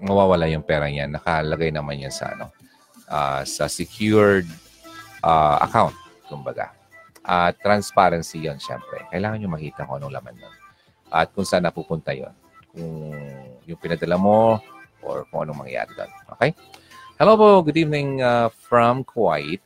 mawawala 0.02 0.50
yung 0.50 0.66
pera 0.66 0.90
niyan. 0.90 1.18
Nakalagay 1.18 1.70
naman 1.70 2.02
yan 2.02 2.14
sa 2.14 2.34
ano, 2.34 2.50
uh, 3.10 3.42
sa 3.46 3.70
secured 3.70 4.50
uh, 5.24 5.58
account, 5.62 5.96
kumbaga. 6.28 6.74
At 7.22 7.54
uh, 7.54 7.62
transparency 7.62 8.42
yon 8.42 8.58
syempre. 8.58 9.06
Kailangan 9.14 9.38
nyo 9.38 9.50
makita 9.54 9.86
kung 9.86 10.02
anong 10.02 10.14
laman 10.18 10.36
nun. 10.42 10.56
At 11.14 11.30
kung 11.34 11.46
saan 11.46 11.66
napupunta 11.66 12.14
yon 12.14 12.34
Kung 12.74 13.14
yung 13.70 13.80
pinadala 13.80 14.18
mo 14.18 14.58
or 15.06 15.26
kung 15.30 15.46
anong 15.46 15.66
mangyayari 15.66 15.94
doon. 15.94 16.12
Okay? 16.38 16.52
Hello 17.22 17.38
po, 17.38 17.62
good 17.62 17.78
evening 17.78 18.26
uh, 18.26 18.50
from 18.50 19.06
Kuwait. 19.06 19.62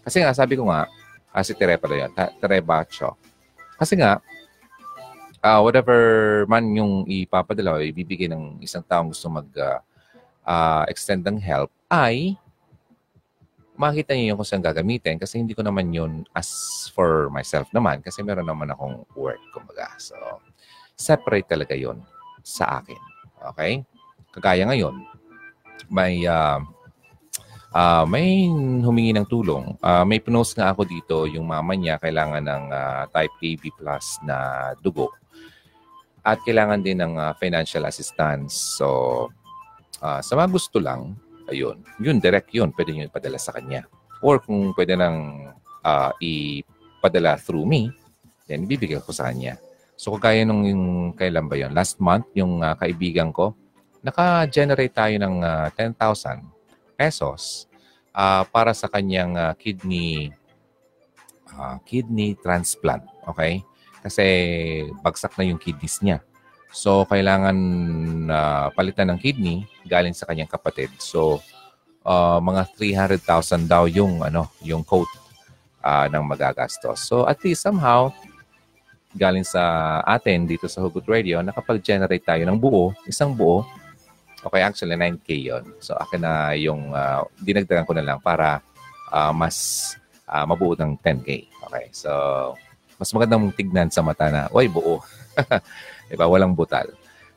Kasi 0.00 0.24
nga, 0.24 0.32
sabi 0.32 0.56
ko 0.56 0.72
nga, 0.72 0.88
uh, 1.36 1.42
si 1.44 1.52
Tere 1.52 1.76
pala 1.76 2.08
yun, 2.08 2.12
Tere 2.40 2.64
Bacho. 2.64 3.20
Kasi 3.76 4.00
nga, 4.00 4.24
uh, 5.44 5.60
whatever 5.60 5.98
man 6.48 6.64
yung 6.72 7.04
ipapadala 7.04 7.76
o 7.76 7.84
ibibigay 7.84 8.32
ng 8.32 8.64
isang 8.64 8.80
taong 8.80 9.12
gusto 9.12 9.28
mag 9.28 9.48
uh, 9.60 9.80
uh, 10.48 10.84
ng 10.88 11.36
help 11.36 11.68
ay 11.92 12.40
makita 13.74 14.14
niyo 14.14 14.34
yung 14.34 14.38
kung 14.38 14.48
saan 14.48 14.62
gagamitin 14.62 15.18
kasi 15.18 15.42
hindi 15.42 15.54
ko 15.54 15.66
naman 15.66 15.90
yun 15.90 16.22
as 16.34 16.48
for 16.94 17.26
myself 17.34 17.66
naman 17.74 17.98
kasi 18.00 18.22
meron 18.22 18.46
naman 18.46 18.70
akong 18.70 19.02
work 19.18 19.42
kumbaga. 19.50 19.90
So, 19.98 20.14
separate 20.94 21.50
talaga 21.50 21.74
yon 21.74 21.98
sa 22.46 22.78
akin. 22.82 23.00
Okay? 23.54 23.82
Kagaya 24.30 24.66
ngayon, 24.70 24.94
may 25.90 26.22
uh, 26.26 26.62
uh, 27.74 28.04
may 28.06 28.46
humingi 28.82 29.12
ng 29.14 29.26
tulong. 29.26 29.74
Uh, 29.82 30.06
may 30.06 30.22
pinost 30.22 30.54
nga 30.54 30.70
ako 30.70 30.86
dito 30.86 31.26
yung 31.26 31.50
mama 31.50 31.74
niya 31.74 31.98
kailangan 31.98 32.46
ng 32.46 32.64
uh, 32.70 33.02
type 33.10 33.34
AB 33.42 33.62
plus 33.74 34.22
na 34.22 34.70
dugo 34.78 35.10
at 36.24 36.40
kailangan 36.40 36.80
din 36.80 37.04
ng 37.04 37.20
uh, 37.20 37.36
financial 37.36 37.84
assistance. 37.84 38.80
So, 38.80 39.28
uh, 40.00 40.24
sa 40.24 40.32
mga 40.40 40.48
gusto 40.48 40.80
lang, 40.80 41.20
ayun, 41.54 41.78
yun, 42.02 42.18
direct 42.18 42.50
yun, 42.50 42.74
pwede 42.74 42.90
nyo 42.90 43.04
ipadala 43.06 43.38
sa 43.38 43.54
kanya. 43.54 43.86
Or 44.18 44.42
kung 44.42 44.74
pwede 44.74 44.98
nang 44.98 45.50
uh, 45.86 46.10
ipadala 46.18 47.38
through 47.38 47.64
me, 47.64 47.94
then 48.50 48.66
bibigyan 48.66 49.00
ko 49.00 49.14
sa 49.14 49.30
kanya. 49.30 49.56
So, 49.94 50.10
kagaya 50.18 50.42
nung 50.42 50.66
yung, 50.66 51.14
kailan 51.14 51.46
ba 51.46 51.54
yun? 51.54 51.70
Last 51.70 52.02
month, 52.02 52.26
yung 52.34 52.58
uh, 52.58 52.74
kaibigan 52.74 53.30
ko, 53.30 53.54
naka-generate 54.02 54.92
tayo 54.92 55.14
ng 55.16 55.40
uh, 55.40 55.70
10,000 55.72 56.42
pesos 56.98 57.70
uh, 58.10 58.42
para 58.50 58.74
sa 58.74 58.90
kanyang 58.90 59.38
uh, 59.38 59.54
kidney 59.54 60.34
uh, 61.54 61.78
kidney 61.86 62.34
transplant. 62.42 63.06
Okay? 63.30 63.62
kasi 64.04 64.24
bagsak 65.00 65.32
na 65.40 65.48
yung 65.48 65.56
kidneys 65.56 66.04
niya. 66.04 66.20
So, 66.74 67.06
kailangan 67.06 67.56
uh, 68.26 68.66
palitan 68.74 69.14
ng 69.14 69.18
kidney 69.22 69.62
galing 69.86 70.10
sa 70.10 70.26
kanyang 70.26 70.50
kapatid. 70.50 70.90
So, 70.98 71.38
uh, 72.02 72.42
mga 72.42 72.66
300,000 72.74 73.70
daw 73.70 73.86
yung 73.86 74.26
ano, 74.26 74.50
yung 74.58 74.82
coat 74.82 75.06
uh, 75.86 76.10
ng 76.10 76.26
magagastos. 76.26 77.06
So, 77.06 77.30
at 77.30 77.38
least 77.46 77.62
somehow 77.62 78.10
galing 79.14 79.46
sa 79.46 80.02
atin 80.02 80.50
dito 80.50 80.66
sa 80.66 80.82
Hugot 80.82 81.06
Radio, 81.06 81.38
nakapag-generate 81.46 82.26
tayo 82.26 82.42
ng 82.42 82.58
buo, 82.58 82.90
isang 83.06 83.30
buo. 83.30 83.62
Okay, 84.42 84.60
actually 84.60 84.98
9K 84.98 85.28
yon. 85.30 85.64
So, 85.78 85.94
akin 85.94 86.26
na 86.26 86.58
yung 86.58 86.90
uh, 86.90 87.22
dinagdagan 87.38 87.86
ko 87.86 87.94
na 87.94 88.02
lang 88.02 88.18
para 88.18 88.58
uh, 89.14 89.30
mas 89.30 89.94
uh, 90.26 90.42
mabuo 90.42 90.74
ng 90.74 90.98
10K. 90.98 91.46
Okay, 91.70 91.86
so 91.94 92.10
mas 92.98 93.10
magandang 93.14 93.54
tignan 93.54 93.88
sa 93.94 94.02
mata 94.02 94.26
na, 94.26 94.50
oy, 94.50 94.66
buo. 94.66 94.98
diba? 96.10 96.26
Walang 96.28 96.56
butal. 96.56 96.92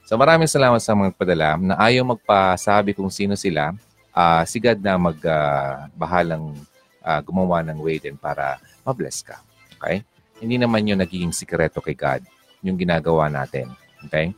So 0.07 0.15
maraming 0.15 0.47
salamat 0.47 0.79
sa 0.79 0.95
mga 0.95 1.11
padala 1.15 1.59
na 1.59 1.75
ayaw 1.75 2.15
magpasabi 2.15 2.95
kung 2.95 3.11
sino 3.11 3.35
sila. 3.35 3.75
Uh, 4.15 4.41
si 4.49 4.57
God 4.57 4.81
na 4.81 4.97
magbahalang 4.97 6.57
ah, 7.05 7.19
uh, 7.19 7.19
uh, 7.19 7.21
gumawa 7.21 7.61
ng 7.61 7.77
way 7.79 8.01
din 8.01 8.17
para 8.17 8.57
mabless 8.81 9.21
ka. 9.21 9.37
Okay? 9.77 10.01
Hindi 10.41 10.57
naman 10.57 10.89
yun 10.89 10.97
nagiging 10.97 11.35
sikreto 11.35 11.79
kay 11.79 11.93
God, 11.93 12.25
yung 12.65 12.75
ginagawa 12.75 13.29
natin. 13.29 13.69
Okay? 14.09 14.33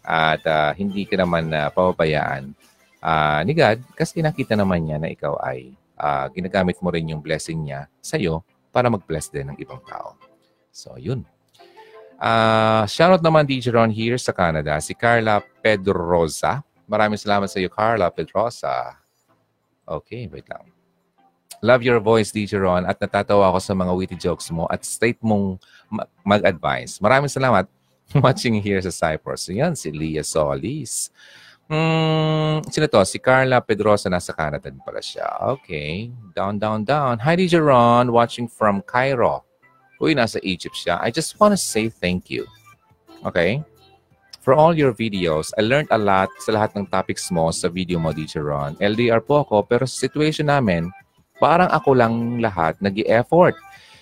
At 0.00 0.40
uh, 0.48 0.72
hindi 0.72 1.04
ka 1.04 1.20
naman 1.20 1.52
uh, 1.52 1.68
pababayaan 1.68 2.56
uh, 3.04 3.40
ni 3.44 3.52
God 3.52 3.84
kasi 3.92 4.24
nakita 4.24 4.56
naman 4.56 4.88
niya 4.88 4.96
na 5.00 5.12
ikaw 5.12 5.36
ay 5.44 5.74
uh, 6.00 6.26
ginagamit 6.32 6.80
mo 6.80 6.88
rin 6.88 7.12
yung 7.12 7.20
blessing 7.20 7.68
niya 7.68 7.88
sa 8.00 8.16
iyo 8.16 8.40
para 8.70 8.88
mag-bless 8.88 9.28
din 9.28 9.50
ng 9.52 9.58
ibang 9.60 9.82
tao. 9.84 10.14
So, 10.70 10.96
yun. 10.96 11.26
Uh, 12.20 12.84
shoutout 12.84 13.24
naman 13.24 13.48
DJ 13.48 13.72
Ron 13.72 13.88
here 13.88 14.20
sa 14.20 14.36
Canada, 14.36 14.76
si 14.84 14.92
Carla 14.92 15.40
Pedrosa. 15.64 16.60
Maraming 16.84 17.16
salamat 17.16 17.48
sa 17.48 17.56
iyo, 17.56 17.72
Carla 17.72 18.12
Pedrosa. 18.12 19.00
Okay, 19.88 20.28
wait 20.28 20.44
lang. 20.52 20.68
Love 21.64 21.80
your 21.80 22.00
voice, 22.00 22.28
DJ 22.28 22.60
Ron, 22.60 22.84
at 22.84 23.00
natatawa 23.00 23.48
ako 23.48 23.58
sa 23.60 23.72
mga 23.72 23.92
witty 23.96 24.16
jokes 24.20 24.52
mo 24.52 24.68
at 24.68 24.84
state 24.84 25.20
mong 25.24 25.56
mag-advise. 26.24 27.00
Maraming 27.00 27.32
salamat 27.32 27.64
watching 28.24 28.60
here 28.60 28.80
sa 28.84 28.92
Cyprus. 28.92 29.48
So, 29.48 29.56
yan, 29.56 29.72
si 29.72 29.88
Leah 29.88 30.24
Solis. 30.24 31.08
Hmm, 31.70 32.66
sino 32.68 32.84
to? 32.90 33.00
Si 33.06 33.16
Carla 33.16 33.64
Pedrosa, 33.64 34.12
nasa 34.12 34.36
Canada 34.36 34.68
din 34.68 34.82
pala 34.82 35.00
siya. 35.00 35.54
Okay. 35.56 36.12
Down, 36.36 36.60
down, 36.60 36.84
down. 36.84 37.16
Hi, 37.22 37.32
DJ 37.32 37.64
Ron, 37.64 38.12
watching 38.12 38.44
from 38.44 38.84
Cairo. 38.84 39.48
Uy, 40.00 40.16
nasa 40.16 40.40
Egypt 40.40 40.80
siya. 40.80 40.96
I 41.04 41.12
just 41.12 41.36
want 41.36 41.52
to 41.52 41.60
say 41.60 41.92
thank 41.92 42.32
you. 42.32 42.48
Okay? 43.28 43.60
For 44.40 44.56
all 44.56 44.72
your 44.72 44.96
videos, 44.96 45.52
I 45.60 45.62
learned 45.62 45.92
a 45.92 46.00
lot 46.00 46.32
sa 46.40 46.56
lahat 46.56 46.72
ng 46.72 46.88
topics 46.88 47.28
mo 47.28 47.52
sa 47.52 47.68
video 47.68 48.00
mo, 48.00 48.08
DJ 48.08 48.40
Ron. 48.40 48.80
LDR 48.80 49.20
po 49.20 49.44
ako, 49.44 49.68
pero 49.68 49.84
sa 49.84 50.00
situation 50.00 50.48
namin, 50.48 50.88
parang 51.36 51.68
ako 51.68 51.92
lang 51.92 52.40
lahat 52.40 52.80
nag 52.80 52.96
effort 53.04 53.52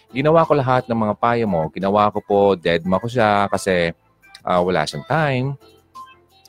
Ginawa 0.08 0.40
ko 0.48 0.56
lahat 0.56 0.88
ng 0.88 0.96
mga 0.96 1.14
payo 1.20 1.44
mo. 1.44 1.68
Ginawa 1.68 2.08
ko 2.08 2.24
po, 2.24 2.40
dead 2.56 2.80
ma 2.88 2.96
ko 2.96 3.12
siya 3.12 3.44
kasi 3.52 3.92
uh, 4.40 4.60
wala 4.64 4.88
siyang 4.88 5.04
time. 5.04 5.48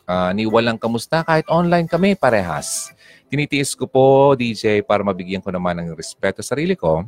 Uh, 0.07 0.31
ni 0.31 0.47
walang 0.47 0.79
kamusta 0.79 1.27
kahit 1.27 1.43
online 1.51 1.83
kami 1.83 2.15
parehas. 2.15 2.95
Tinitiis 3.27 3.75
ko 3.75 3.83
po, 3.83 4.31
DJ, 4.39 4.79
para 4.87 5.03
mabigyan 5.03 5.43
ko 5.43 5.51
naman 5.51 5.75
ng 5.75 5.91
respeto 5.91 6.39
sa 6.39 6.55
sarili 6.55 6.73
ko 6.73 7.03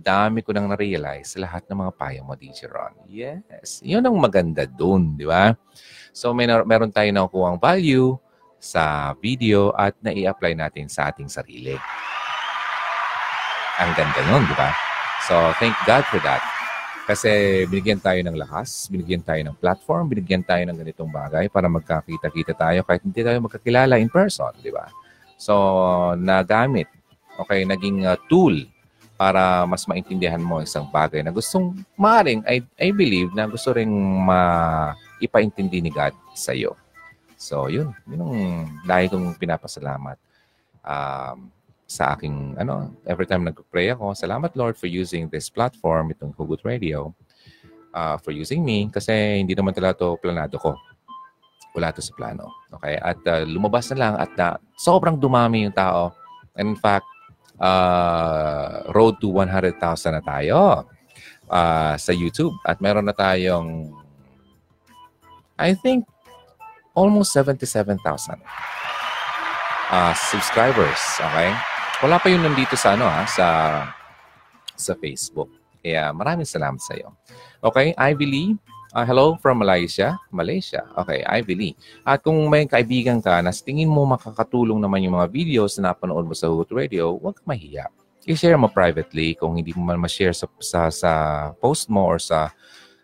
dami 0.00 0.40
ko 0.40 0.50
nang 0.56 0.72
na-realize 0.72 1.36
lahat 1.36 1.68
ng 1.68 1.86
mga 1.86 1.92
payo 1.94 2.20
mo, 2.24 2.32
DJ 2.34 2.66
Ron. 2.66 2.96
Yes. 3.06 3.84
Yun 3.84 4.02
ang 4.02 4.16
maganda 4.16 4.64
dun, 4.64 5.14
di 5.14 5.28
ba? 5.28 5.52
So, 6.10 6.32
may 6.32 6.48
na- 6.48 6.66
meron 6.66 6.90
tayo 6.90 7.06
nakukuha 7.12 7.60
value 7.60 8.16
sa 8.60 9.14
video 9.20 9.72
at 9.76 9.96
nai-apply 10.00 10.52
natin 10.56 10.88
sa 10.88 11.12
ating 11.12 11.28
sarili. 11.28 11.76
Ang 13.80 13.90
ganda 13.96 14.20
nun, 14.28 14.44
di 14.44 14.56
ba? 14.56 14.72
So, 15.28 15.52
thank 15.60 15.76
God 15.84 16.04
for 16.08 16.20
that. 16.24 16.40
Kasi 17.08 17.64
binigyan 17.66 17.98
tayo 17.98 18.22
ng 18.22 18.38
lakas, 18.38 18.86
binigyan 18.86 19.24
tayo 19.24 19.42
ng 19.42 19.56
platform, 19.58 20.06
binigyan 20.06 20.46
tayo 20.46 20.62
ng 20.68 20.78
ganitong 20.78 21.10
bagay 21.10 21.50
para 21.50 21.66
magkakita-kita 21.66 22.54
tayo 22.54 22.86
kahit 22.86 23.02
hindi 23.02 23.20
tayo 23.20 23.38
magkakilala 23.42 23.98
in 23.98 24.06
person, 24.06 24.54
di 24.62 24.70
ba? 24.70 24.86
So, 25.34 25.54
nagamit, 26.14 26.86
okay, 27.40 27.64
naging 27.64 28.04
uh, 28.06 28.14
tool 28.28 28.54
para 29.20 29.68
mas 29.68 29.84
maintindihan 29.84 30.40
mo 30.40 30.64
isang 30.64 30.88
bagay 30.88 31.20
na 31.20 31.28
gustong 31.28 31.76
maaaring, 31.92 32.40
I, 32.48 32.64
I 32.80 32.88
believe 32.88 33.28
na 33.36 33.44
gusto 33.44 33.76
ring 33.76 33.92
ma 34.24 34.96
ipaintindi 35.20 35.84
ni 35.84 35.92
God 35.92 36.16
sa 36.32 36.56
iyo. 36.56 36.72
So, 37.36 37.68
yun. 37.68 37.92
Yun 38.08 38.24
ang 38.24 38.36
dahil 38.88 39.12
kong 39.12 39.36
pinapasalamat 39.36 40.16
um, 40.88 41.52
sa 41.84 42.16
aking, 42.16 42.56
ano, 42.56 42.96
every 43.04 43.28
time 43.28 43.44
nag-pray 43.44 43.92
ako, 43.92 44.16
salamat 44.16 44.56
Lord 44.56 44.80
for 44.80 44.88
using 44.88 45.28
this 45.28 45.52
platform, 45.52 46.16
itong 46.16 46.32
Hugot 46.32 46.64
Radio, 46.64 47.12
uh, 47.92 48.16
for 48.16 48.32
using 48.32 48.64
me, 48.64 48.88
kasi 48.88 49.44
hindi 49.44 49.52
naman 49.52 49.76
talaga 49.76 50.00
ito 50.00 50.16
planado 50.16 50.56
ko. 50.56 50.72
Wala 51.76 51.92
ito 51.92 52.00
sa 52.00 52.16
plano. 52.16 52.48
Okay? 52.80 52.96
At 52.96 53.20
uh, 53.28 53.44
lumabas 53.44 53.92
na 53.92 53.96
lang 54.00 54.14
at 54.16 54.32
uh, 54.40 54.56
sobrang 54.80 55.20
dumami 55.20 55.68
yung 55.68 55.76
tao. 55.76 56.16
And 56.56 56.72
in 56.72 56.80
fact, 56.80 57.04
uh, 57.60 58.88
road 58.90 59.20
to 59.20 59.28
100,000 59.28 59.76
na 60.16 60.22
tayo 60.24 60.88
uh, 61.46 61.94
sa 62.00 62.12
YouTube. 62.16 62.56
At 62.64 62.80
meron 62.80 63.06
na 63.06 63.14
tayong, 63.14 63.92
I 65.60 65.76
think, 65.76 66.08
almost 66.96 67.36
77,000. 67.36 68.40
uh, 69.90 70.14
subscribers. 70.14 71.02
Okay? 71.18 71.50
Wala 72.00 72.16
pa 72.22 72.30
yun 72.30 72.40
nandito 72.40 72.78
sa 72.78 72.94
ano 72.96 73.04
ha, 73.04 73.26
sa 73.26 73.46
sa 74.72 74.92
Facebook. 74.96 75.50
Kaya 75.84 76.14
maraming 76.16 76.48
salamat 76.48 76.80
sa 76.80 76.96
iyo. 76.96 77.12
Okay, 77.60 77.92
Ivy 77.98 78.26
Lee, 78.26 78.50
uh, 78.94 79.04
hello 79.06 79.38
from 79.38 79.62
Malaysia. 79.62 80.18
Malaysia. 80.30 80.86
Okay, 80.98 81.22
Ivy 81.26 81.54
Lee. 81.54 81.74
At 82.02 82.22
kung 82.22 82.36
may 82.50 82.66
kaibigan 82.66 83.22
ka 83.22 83.38
na 83.42 83.54
tingin 83.54 83.90
mo 83.90 84.06
makakatulong 84.06 84.78
naman 84.78 85.02
yung 85.06 85.18
mga 85.18 85.30
videos 85.30 85.78
na 85.78 85.94
napanood 85.94 86.26
mo 86.26 86.34
sa 86.34 86.50
Hoot 86.50 86.70
Radio, 86.74 87.14
huwag 87.16 87.38
ka 87.38 87.44
mahiya. 87.46 87.86
I-share 88.28 88.60
mo 88.60 88.68
privately 88.68 89.32
kung 89.34 89.56
hindi 89.56 89.72
mo 89.72 89.82
man 89.86 89.96
ma-share 89.96 90.36
sa, 90.36 90.46
sa, 90.60 90.92
sa 90.92 91.12
post 91.56 91.88
mo 91.88 92.04
or 92.04 92.20
sa 92.20 92.52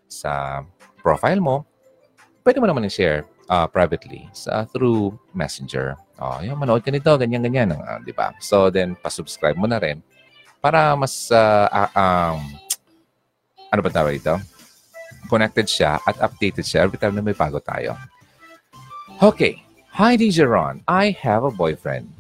sa 0.07 0.63
profile 1.03 1.43
mo, 1.43 1.67
pwede 2.47 2.63
mo 2.63 2.67
naman 2.69 2.87
i-share 2.87 3.27
uh, 3.51 3.67
privately 3.67 4.29
sa 4.31 4.69
through 4.71 5.17
Messenger. 5.35 5.99
Oh, 6.21 6.39
yung 6.45 6.61
manood 6.61 6.85
ka 6.85 6.93
nito, 6.93 7.11
ganyan 7.19 7.43
ganyan, 7.43 7.75
uh, 7.75 7.99
'di 8.05 8.13
ba? 8.13 8.37
So 8.39 8.69
then 8.71 8.95
pa-subscribe 8.99 9.57
mo 9.57 9.67
na 9.67 9.81
rin 9.81 10.05
para 10.61 10.95
mas 10.95 11.31
uh, 11.33 11.69
uh, 11.69 11.91
um, 11.97 12.41
ano 13.73 13.81
ba 13.83 13.91
tawag 13.91 14.21
ito? 14.21 14.37
Connected 15.27 15.67
siya 15.67 15.99
at 16.07 16.17
updated 16.23 16.65
siya 16.65 16.87
every 16.87 16.99
time 16.99 17.15
na 17.15 17.23
may 17.23 17.35
bago 17.35 17.59
tayo. 17.61 17.99
Okay. 19.23 19.63
Hi, 19.97 20.17
DJ 20.17 20.45
Ron. 20.45 20.85
I 20.85 21.17
have 21.25 21.45
a 21.45 21.51
boyfriend. 21.51 22.13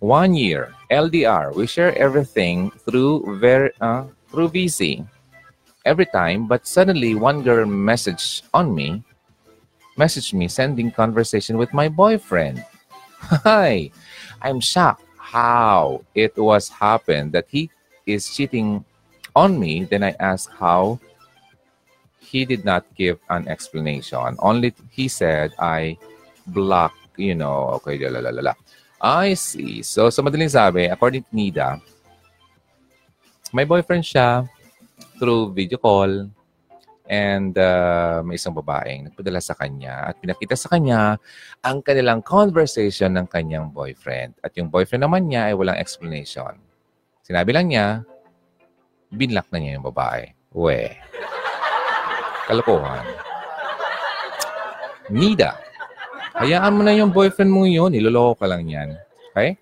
One 0.00 0.34
year. 0.36 0.76
LDR. 0.92 1.56
We 1.56 1.66
share 1.66 1.96
everything 1.96 2.70
through 2.84 3.40
ver 3.40 3.72
uh, 3.80 4.04
through 4.28 4.52
VC. 4.52 5.02
Every 5.84 6.06
time, 6.06 6.46
but 6.48 6.66
suddenly 6.68 7.14
one 7.14 7.44
girl 7.44 7.68
messaged 7.68 8.48
on 8.56 8.72
me, 8.72 9.04
messaged 10.00 10.32
me 10.32 10.48
sending 10.48 10.88
conversation 10.90 11.56
with 11.56 11.72
my 11.72 11.88
boyfriend. 11.88 12.64
Hi. 13.44 13.90
I'm 14.40 14.60
shocked 14.60 15.04
how 15.16 16.04
it 16.14 16.36
was 16.36 16.68
happened 16.68 17.32
that 17.32 17.48
he 17.48 17.68
is 18.06 18.28
cheating 18.28 18.84
on 19.34 19.58
me, 19.58 19.84
then 19.84 20.02
I 20.02 20.14
asked 20.20 20.50
how 20.56 21.00
he 22.34 22.42
did 22.42 22.66
not 22.66 22.82
give 22.98 23.22
an 23.30 23.46
explanation. 23.46 24.34
Only 24.42 24.74
he 24.90 25.06
said 25.06 25.54
I 25.54 25.94
block, 26.50 26.90
you 27.14 27.38
know, 27.38 27.78
okay, 27.78 27.94
la 28.02 28.10
la 28.10 28.34
la 28.34 28.42
la. 28.50 28.54
I 28.98 29.38
see. 29.38 29.86
So, 29.86 30.10
sa 30.10 30.18
madaling 30.18 30.50
sabi, 30.50 30.90
according 30.90 31.22
to 31.22 31.30
Nida, 31.30 31.78
may 33.54 33.62
boyfriend 33.62 34.02
siya 34.02 34.50
through 35.22 35.54
video 35.54 35.78
call 35.78 36.26
and 37.06 37.54
uh, 37.54 38.18
may 38.26 38.34
isang 38.34 38.56
babaeng 38.56 39.06
nagpadala 39.06 39.38
sa 39.38 39.54
kanya 39.54 40.10
at 40.10 40.18
pinakita 40.18 40.58
sa 40.58 40.72
kanya 40.72 41.20
ang 41.62 41.84
kanilang 41.86 42.18
conversation 42.18 43.14
ng 43.14 43.30
kanyang 43.30 43.70
boyfriend. 43.70 44.34
At 44.42 44.58
yung 44.58 44.74
boyfriend 44.74 45.06
naman 45.06 45.30
niya 45.30 45.52
ay 45.52 45.54
walang 45.54 45.78
explanation. 45.78 46.58
Sinabi 47.22 47.54
lang 47.54 47.70
niya, 47.70 48.02
binlock 49.14 49.46
na 49.54 49.62
niya 49.62 49.78
yung 49.78 49.86
babae. 49.86 50.34
We. 50.50 50.98
Kalokohan. 52.44 53.04
Nida. 55.08 55.56
Hayaan 56.36 56.74
mo 56.76 56.82
na 56.84 56.92
yung 56.92 57.14
boyfriend 57.14 57.52
mo 57.52 57.64
yun. 57.64 57.92
Niloloko 57.92 58.44
ka 58.44 58.46
lang 58.50 58.68
yan. 58.68 58.98
Okay? 59.32 59.56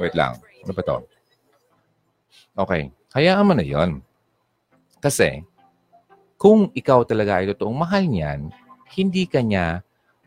Wait 0.00 0.14
lang. 0.16 0.36
Ano 0.64 0.72
ba 0.76 0.82
to? 0.84 0.96
Okay. 2.56 2.92
Hayaan 3.16 3.46
mo 3.46 3.54
na 3.56 3.64
yon. 3.64 4.04
Kasi, 5.00 5.44
kung 6.36 6.68
ikaw 6.76 7.08
talaga 7.08 7.40
ay 7.40 7.52
totoong 7.52 7.76
mahal 7.76 8.04
niyan, 8.04 8.52
hindi 8.96 9.24
ka 9.24 9.40
niya 9.40 9.80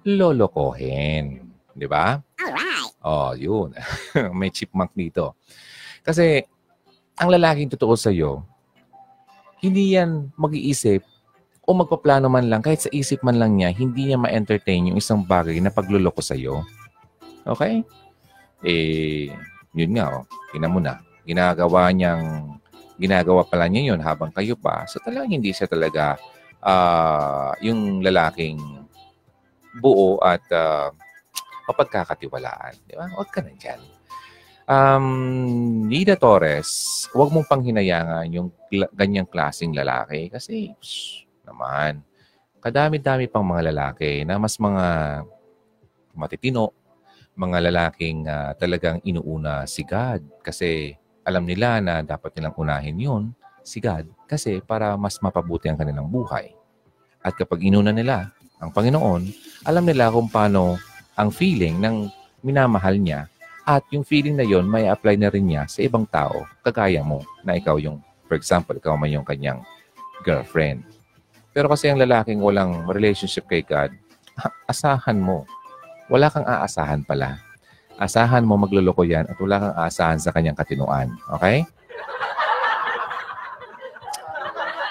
lolokohin. 0.06 1.46
Di 1.74 1.86
ba? 1.86 2.18
Alright. 2.42 2.94
Oh, 3.06 3.34
yun. 3.38 3.74
May 4.38 4.50
chipmunk 4.50 4.94
dito. 4.98 5.38
Kasi, 6.02 6.42
ang 7.18 7.30
lalaking 7.30 7.70
totoo 7.70 7.94
sa 7.94 8.10
iyo, 8.10 8.46
hindi 9.64 9.96
yan 9.96 10.36
mag-iisip 10.36 11.00
o 11.64 11.72
magpaplano 11.72 12.28
man 12.28 12.52
lang, 12.52 12.60
kahit 12.60 12.84
sa 12.84 12.92
isip 12.92 13.24
man 13.24 13.40
lang 13.40 13.56
niya, 13.56 13.72
hindi 13.72 14.12
niya 14.12 14.20
ma-entertain 14.20 14.92
yung 14.92 15.00
isang 15.00 15.24
bagay 15.24 15.56
na 15.64 15.72
pagluloko 15.72 16.20
sa 16.20 16.36
iyo. 16.36 16.68
Okay? 17.48 17.80
Eh, 18.68 19.32
yun 19.72 19.96
nga, 19.96 20.20
oh. 20.20 20.28
Tingnan 20.52 20.74
mo 20.76 20.84
na. 20.84 21.00
Ginagawa 21.24 21.88
niyang, 21.96 22.60
ginagawa 23.00 23.48
pala 23.48 23.72
niya 23.72 23.96
yun 23.96 24.04
habang 24.04 24.36
kayo 24.36 24.60
pa. 24.60 24.84
So 24.92 25.00
talagang 25.00 25.40
hindi 25.40 25.56
siya 25.56 25.72
talaga 25.72 26.20
uh, 26.60 27.56
yung 27.64 28.04
lalaking 28.04 28.60
buo 29.80 30.20
at 30.20 30.44
uh, 30.52 30.92
mapagkakatiwalaan. 31.72 32.76
Di 32.84 33.00
ba? 33.00 33.08
Huwag 33.16 33.32
ka 33.32 33.40
na 33.40 33.56
dyan. 33.56 33.80
Um, 34.64 35.92
Nida 35.92 36.16
Torres, 36.16 37.04
huwag 37.12 37.36
mong 37.36 37.52
panghinayangan 37.52 38.32
yung 38.32 38.48
ganyang 38.96 39.28
klaseng 39.28 39.76
lalaki 39.76 40.32
kasi 40.32 40.72
psh, 40.80 41.28
naman, 41.44 42.00
kadami-dami 42.64 43.28
pang 43.28 43.44
mga 43.44 43.76
lalaki 43.76 44.24
na 44.24 44.40
mas 44.40 44.56
mga 44.56 44.86
matitino, 46.16 46.72
mga 47.36 47.60
lalaking 47.68 48.24
uh, 48.24 48.56
talagang 48.56 49.04
inuuna 49.04 49.68
si 49.68 49.84
God 49.84 50.24
kasi 50.40 50.96
alam 51.28 51.44
nila 51.44 51.84
na 51.84 52.00
dapat 52.00 52.32
nilang 52.40 52.56
unahin 52.56 52.96
yun, 52.96 53.24
si 53.68 53.84
God, 53.84 54.08
kasi 54.32 54.64
para 54.64 54.96
mas 54.96 55.20
mapabuti 55.20 55.68
ang 55.68 55.76
kanilang 55.76 56.08
buhay. 56.08 56.56
At 57.20 57.36
kapag 57.36 57.64
inuna 57.68 57.92
nila 57.92 58.32
ang 58.64 58.72
Panginoon, 58.72 59.28
alam 59.68 59.84
nila 59.84 60.08
kung 60.08 60.32
paano 60.32 60.80
ang 61.20 61.36
feeling 61.36 61.84
ng 61.84 62.08
minamahal 62.44 62.96
niya 62.96 63.28
at 63.64 63.84
yung 63.96 64.04
feeling 64.04 64.36
na 64.36 64.44
yon 64.44 64.68
may 64.68 64.92
apply 64.92 65.16
na 65.16 65.32
rin 65.32 65.48
niya 65.48 65.64
sa 65.72 65.80
ibang 65.80 66.04
tao, 66.04 66.44
kagaya 66.68 67.00
mo, 67.00 67.24
na 67.48 67.56
ikaw 67.56 67.80
yung, 67.80 68.04
for 68.28 68.36
example, 68.36 68.76
ikaw 68.76 69.00
man 69.00 69.12
yung 69.12 69.24
kanyang 69.24 69.64
girlfriend. 70.28 70.84
Pero 71.56 71.72
kasi 71.72 71.88
ang 71.88 71.96
lalaking 72.02 72.44
walang 72.44 72.84
relationship 72.92 73.48
kay 73.48 73.64
God, 73.64 73.96
asahan 74.68 75.16
mo. 75.16 75.48
Wala 76.12 76.28
kang 76.28 76.44
aasahan 76.44 77.08
pala. 77.08 77.40
Asahan 77.96 78.44
mo 78.44 78.60
magluloko 78.60 79.08
yan 79.08 79.32
at 79.32 79.38
wala 79.40 79.62
kang 79.62 79.76
aasahan 79.80 80.20
sa 80.20 80.36
kanyang 80.36 80.60
katinuan. 80.60 81.14
Okay? 81.40 81.64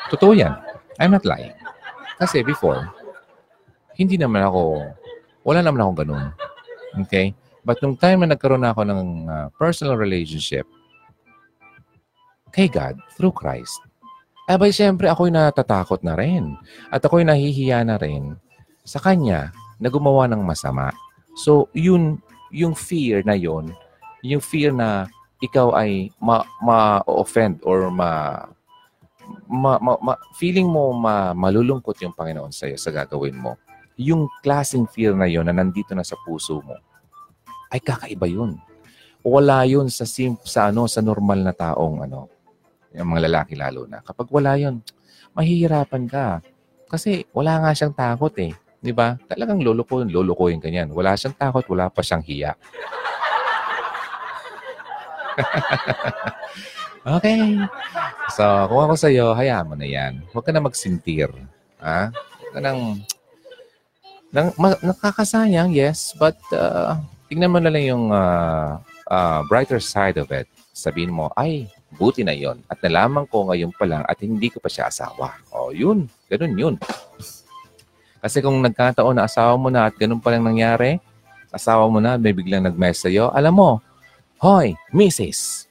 Totoo 0.08 0.32
yan. 0.32 0.56
I'm 0.96 1.12
not 1.12 1.28
lying. 1.28 1.52
Kasi 2.16 2.40
before, 2.40 2.88
hindi 3.98 4.16
naman 4.16 4.48
ako, 4.48 4.86
wala 5.44 5.60
naman 5.60 5.84
ako 5.84 5.92
ganun. 6.04 6.26
Okay? 7.04 7.36
But 7.62 7.78
nung 7.78 7.94
time 7.94 8.26
na 8.26 8.34
nagkaroon 8.34 8.66
ako 8.66 8.82
ng 8.82 9.02
uh, 9.30 9.46
personal 9.54 9.94
relationship 9.94 10.66
kay 12.50 12.66
God 12.66 12.98
through 13.14 13.32
Christ, 13.32 13.78
abay 14.50 14.74
siyempre 14.74 15.06
ako'y 15.06 15.30
natatakot 15.30 16.02
na 16.02 16.18
rin. 16.18 16.58
At 16.90 17.06
ako'y 17.06 17.22
nahihiya 17.22 17.86
na 17.86 17.96
rin 18.02 18.34
sa 18.82 18.98
Kanya 18.98 19.54
na 19.78 19.88
gumawa 19.88 20.26
ng 20.26 20.42
masama. 20.42 20.90
So, 21.38 21.70
yun, 21.72 22.18
yung 22.50 22.74
fear 22.74 23.22
na 23.22 23.38
yon 23.38 23.72
yung 24.22 24.42
fear 24.42 24.70
na 24.70 25.10
ikaw 25.42 25.74
ay 25.74 26.14
ma, 26.22 26.46
ma-offend 26.62 27.58
or 27.66 27.90
ma, 27.90 28.42
ma, 29.50 29.78
ma, 29.82 29.98
ma, 29.98 30.14
feeling 30.38 30.70
mo 30.70 30.94
ma, 30.94 31.34
malulungkot 31.34 31.98
yung 32.02 32.14
Panginoon 32.14 32.54
sa 32.54 32.70
iyo 32.70 32.78
sa 32.78 32.94
gagawin 32.94 33.34
mo. 33.34 33.58
Yung 33.98 34.30
klaseng 34.46 34.86
fear 34.86 35.18
na 35.18 35.26
yon 35.26 35.50
na 35.50 35.54
nandito 35.54 35.94
na 35.94 36.06
sa 36.06 36.14
puso 36.22 36.62
mo 36.62 36.78
ay 37.72 37.80
kakaiba 37.80 38.28
yun. 38.28 38.60
Wala 39.24 39.64
yun 39.64 39.88
sa, 39.88 40.04
sim, 40.04 40.36
sa, 40.44 40.68
ano, 40.68 40.84
sa 40.84 41.00
normal 41.00 41.40
na 41.40 41.56
taong 41.56 42.04
ano, 42.04 42.28
yung 42.92 43.08
mga 43.08 43.32
lalaki 43.32 43.56
lalo 43.56 43.88
na. 43.88 44.04
Kapag 44.04 44.28
wala 44.28 44.60
yun, 44.60 44.84
mahihirapan 45.32 46.04
ka. 46.04 46.44
Kasi 46.92 47.24
wala 47.32 47.56
nga 47.64 47.72
siyang 47.72 47.96
takot 47.96 48.36
eh. 48.36 48.52
Di 48.82 48.92
ba? 48.92 49.16
Talagang 49.30 49.62
lulukoyin, 49.62 50.12
lulukoyin 50.12 50.60
ka 50.60 50.68
niyan. 50.68 50.92
Wala 50.92 51.16
siyang 51.16 51.38
takot, 51.38 51.64
wala 51.72 51.88
pa 51.88 52.04
siyang 52.04 52.20
hiya. 52.20 52.52
okay. 57.16 57.56
So, 58.34 58.44
kung 58.68 58.82
ako 58.84 58.94
sa'yo, 58.98 59.32
hayaan 59.32 59.70
mo 59.70 59.74
na 59.78 59.88
yan. 59.88 60.26
Huwag 60.34 60.44
ka 60.44 60.52
na 60.52 60.60
magsintir. 60.60 61.30
Ha? 61.80 62.12
Huwag 62.12 62.52
ka 62.52 62.60
nang... 62.60 63.00
nang 64.34 64.50
ma, 64.58 64.74
nakakasayang, 64.82 65.70
yes, 65.72 66.12
but 66.18 66.36
uh, 66.52 66.98
tingnan 67.32 67.48
mo 67.48 67.64
na 67.64 67.72
lang 67.72 67.88
yung 67.88 68.12
uh, 68.12 68.76
uh, 69.08 69.40
brighter 69.48 69.80
side 69.80 70.20
of 70.20 70.28
it. 70.28 70.44
Sabihin 70.76 71.08
mo, 71.08 71.32
ay, 71.32 71.64
buti 71.96 72.20
na 72.20 72.36
yon 72.36 72.60
At 72.68 72.84
nalaman 72.84 73.24
ko 73.24 73.48
ngayon 73.48 73.72
pa 73.72 73.88
lang 73.88 74.04
at 74.04 74.20
hindi 74.20 74.52
ko 74.52 74.60
pa 74.60 74.68
siya 74.68 74.92
asawa. 74.92 75.40
O, 75.48 75.56
oh, 75.56 75.70
yun. 75.72 76.04
Ganun 76.28 76.52
yun. 76.52 76.74
Kasi 78.20 78.44
kung 78.44 78.60
nagkataon 78.60 79.16
na 79.16 79.24
asawa 79.24 79.56
mo 79.56 79.72
na 79.72 79.88
at 79.88 79.96
ganun 79.96 80.20
pa 80.20 80.28
lang 80.28 80.44
nangyari, 80.44 81.00
asawa 81.48 81.88
mo 81.88 82.04
na, 82.04 82.20
may 82.20 82.36
biglang 82.36 82.68
nag-mess 82.68 83.08
sa'yo, 83.08 83.32
alam 83.32 83.56
mo, 83.56 83.80
Hoy, 84.36 84.76
Mrs. 84.92 85.70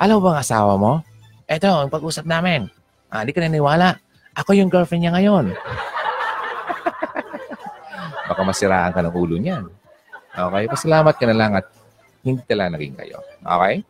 Alam 0.00 0.18
mo 0.18 0.32
bang 0.32 0.40
asawa 0.42 0.74
mo? 0.74 0.92
Eto, 1.46 1.70
ang 1.70 1.92
pag-usap 1.92 2.26
namin. 2.26 2.66
Ah, 3.12 3.22
di 3.22 3.30
ka 3.30 3.38
naniwala. 3.38 3.94
Ako 4.34 4.58
yung 4.58 4.72
girlfriend 4.72 5.06
niya 5.06 5.14
ngayon. 5.14 5.52
Baka 8.32 8.42
masiraan 8.42 8.90
ka 8.90 9.04
ng 9.04 9.14
ulo 9.14 9.38
niyan. 9.38 9.79
Okay? 10.34 10.64
Pasalamat 10.70 11.14
ka 11.18 11.24
na 11.26 11.36
lang 11.36 11.52
at 11.58 11.66
hindi 12.22 12.42
tala 12.46 12.70
naging 12.70 12.94
kayo. 12.94 13.18
Okay? 13.42 13.82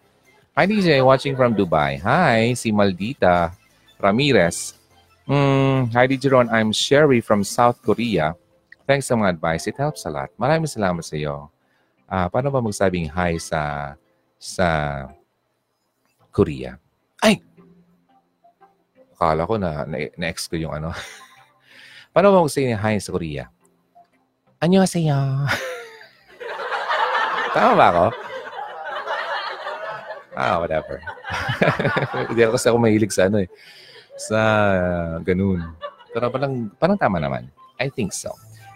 Hi 0.57 0.64
DJ, 0.66 1.01
watching 1.01 1.38
from 1.38 1.55
Dubai. 1.55 2.01
Hi, 2.03 2.53
si 2.59 2.74
Maldita 2.74 3.55
Ramirez. 3.97 4.76
Mm, 5.30 5.95
hi 5.95 6.05
DJ 6.11 6.34
Ron, 6.34 6.51
I'm 6.51 6.74
Sherry 6.74 7.22
from 7.22 7.47
South 7.47 7.78
Korea. 7.80 8.34
Thanks 8.82 9.07
sa 9.07 9.14
mga 9.14 9.38
advice. 9.38 9.70
It 9.70 9.78
helps 9.78 10.03
a 10.05 10.11
lot. 10.11 10.34
Maraming 10.34 10.66
salamat 10.66 11.07
sa 11.07 11.14
iyo. 11.14 11.47
Uh, 12.11 12.26
paano 12.26 12.51
ba 12.51 12.59
magsabing 12.59 13.07
hi 13.07 13.38
sa 13.38 13.95
sa 14.34 14.66
Korea? 16.34 16.74
Ay! 17.22 17.38
Akala 19.14 19.47
ko 19.47 19.55
na, 19.55 19.86
na, 19.86 20.11
na-ex 20.18 20.51
ko 20.51 20.59
yung 20.59 20.74
ano. 20.74 20.91
paano 22.12 22.34
ba 22.34 22.43
magsabing 22.43 22.74
hi 22.74 22.99
sa 22.99 23.14
Korea? 23.14 23.47
Annyeonghaseyo. 24.59 25.47
Tama 27.51 27.72
ba 27.74 27.86
ako? 27.90 28.07
Ah, 30.38 30.57
whatever. 30.62 31.03
Hindi 32.30 32.40
ako 32.46 32.53
kasi 32.55 32.66
ako 32.70 32.78
mahilig 32.78 33.12
sa 33.12 33.26
ano 33.26 33.42
eh. 33.42 33.48
Sa 34.14 34.38
uh, 34.38 35.14
ganun. 35.26 35.66
Pero 36.14 36.30
parang, 36.30 36.70
parang 36.78 36.96
tama 36.98 37.18
naman. 37.18 37.51
I 37.82 37.90
think 37.90 38.14
so. 38.14 38.30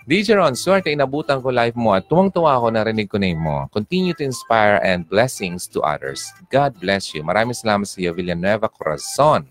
DJ 0.05 0.37
Ron, 0.37 0.53
swerte 0.53 0.93
inabutan 0.93 1.41
ko 1.41 1.49
live 1.49 1.73
mo 1.81 1.97
at 1.97 2.05
tuwang-tuwa 2.11 2.61
ako 2.61 2.77
narinig 2.77 3.09
ko 3.09 3.17
name 3.17 3.41
mo. 3.41 3.65
Continue 3.73 4.13
to 4.13 4.27
inspire 4.27 4.77
and 4.85 5.09
blessings 5.09 5.65
to 5.65 5.81
others. 5.81 6.29
God 6.53 6.77
bless 6.77 7.17
you. 7.17 7.25
Maraming 7.25 7.57
salamat 7.57 7.89
sa 7.89 7.97
iyo, 7.97 8.13
Villanueva 8.13 8.69
Corazon. 8.69 9.49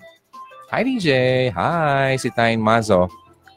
Hi 0.70 0.86
DJ! 0.86 1.10
Hi! 1.58 2.14
Si 2.22 2.30
Tain 2.30 2.62
Mazo. 2.62 3.10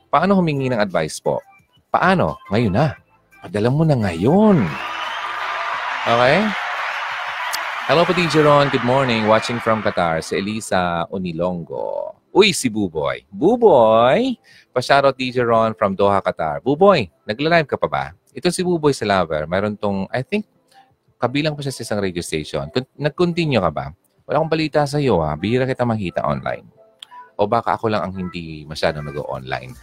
Paano 0.08 0.40
humingi 0.40 0.72
ng 0.72 0.80
advice 0.80 1.20
po? 1.20 1.44
Paano? 1.92 2.40
Ngayon 2.48 2.72
na. 2.72 2.96
Padala 3.44 3.68
mo 3.68 3.84
na 3.84 3.96
ngayon. 4.00 4.64
Okay? 6.06 6.38
Hello 7.90 8.06
po 8.06 8.14
DJ 8.14 8.46
Ron. 8.46 8.70
Good 8.70 8.86
morning. 8.86 9.26
Watching 9.26 9.58
from 9.58 9.82
Qatar. 9.82 10.22
Si 10.22 10.38
Elisa 10.38 11.02
Unilongo. 11.10 12.14
Uy, 12.30 12.54
si 12.54 12.70
Buboy. 12.70 13.26
Buboy! 13.26 14.38
Pa-shoutout 14.70 15.18
DJ 15.18 15.42
Ron 15.42 15.74
from 15.74 15.98
Doha, 15.98 16.22
Qatar. 16.22 16.62
Buboy, 16.62 17.10
nagla-live 17.26 17.66
ka 17.66 17.74
pa 17.74 17.90
ba? 17.90 18.04
Ito 18.30 18.54
si 18.54 18.62
Buboy 18.62 18.94
sa 18.94 19.02
Lover. 19.02 19.50
Mayroon 19.50 19.74
tong, 19.74 20.06
I 20.14 20.22
think, 20.22 20.46
kabilang 21.18 21.58
pa 21.58 21.66
siya 21.66 21.74
sa 21.74 21.82
isang 21.82 21.98
radio 21.98 22.22
station. 22.22 22.70
Nag-continue 22.94 23.58
ka 23.58 23.70
ba? 23.74 23.90
Wala 24.30 24.38
akong 24.38 24.52
balita 24.54 24.86
sa 24.86 25.02
iyo 25.02 25.26
ha. 25.26 25.34
Bihira 25.34 25.66
kita 25.66 25.82
makita 25.82 26.22
online. 26.22 26.70
O 27.34 27.50
baka 27.50 27.74
ako 27.74 27.90
lang 27.90 28.06
ang 28.06 28.14
hindi 28.14 28.62
masyadong 28.62 29.10
nag-online. 29.10 29.74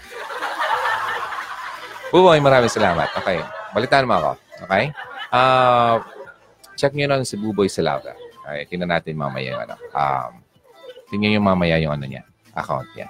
Buboy, 2.15 2.39
maraming 2.39 2.71
salamat. 2.71 3.11
Okay. 3.11 3.43
Balitaan 3.75 4.07
mo 4.07 4.15
ako. 4.15 4.31
Okay? 4.71 4.95
Uh, 5.33 5.97
check 6.77 6.93
nyo 6.93 7.09
lang 7.09 7.25
si 7.25 7.33
Buboy 7.33 7.65
sa 7.65 7.81
Lover. 7.81 8.13
Okay, 8.45 8.69
tingnan 8.69 8.93
natin 8.93 9.17
mamaya 9.17 9.57
yung 9.57 9.61
ano. 9.65 9.75
Um, 9.89 10.31
tingnan 11.09 11.33
nyo 11.33 11.41
mamaya 11.41 11.81
yung 11.81 11.97
ano 11.97 12.05
niya 12.05 12.21
account 12.53 12.87
niya. 12.93 13.09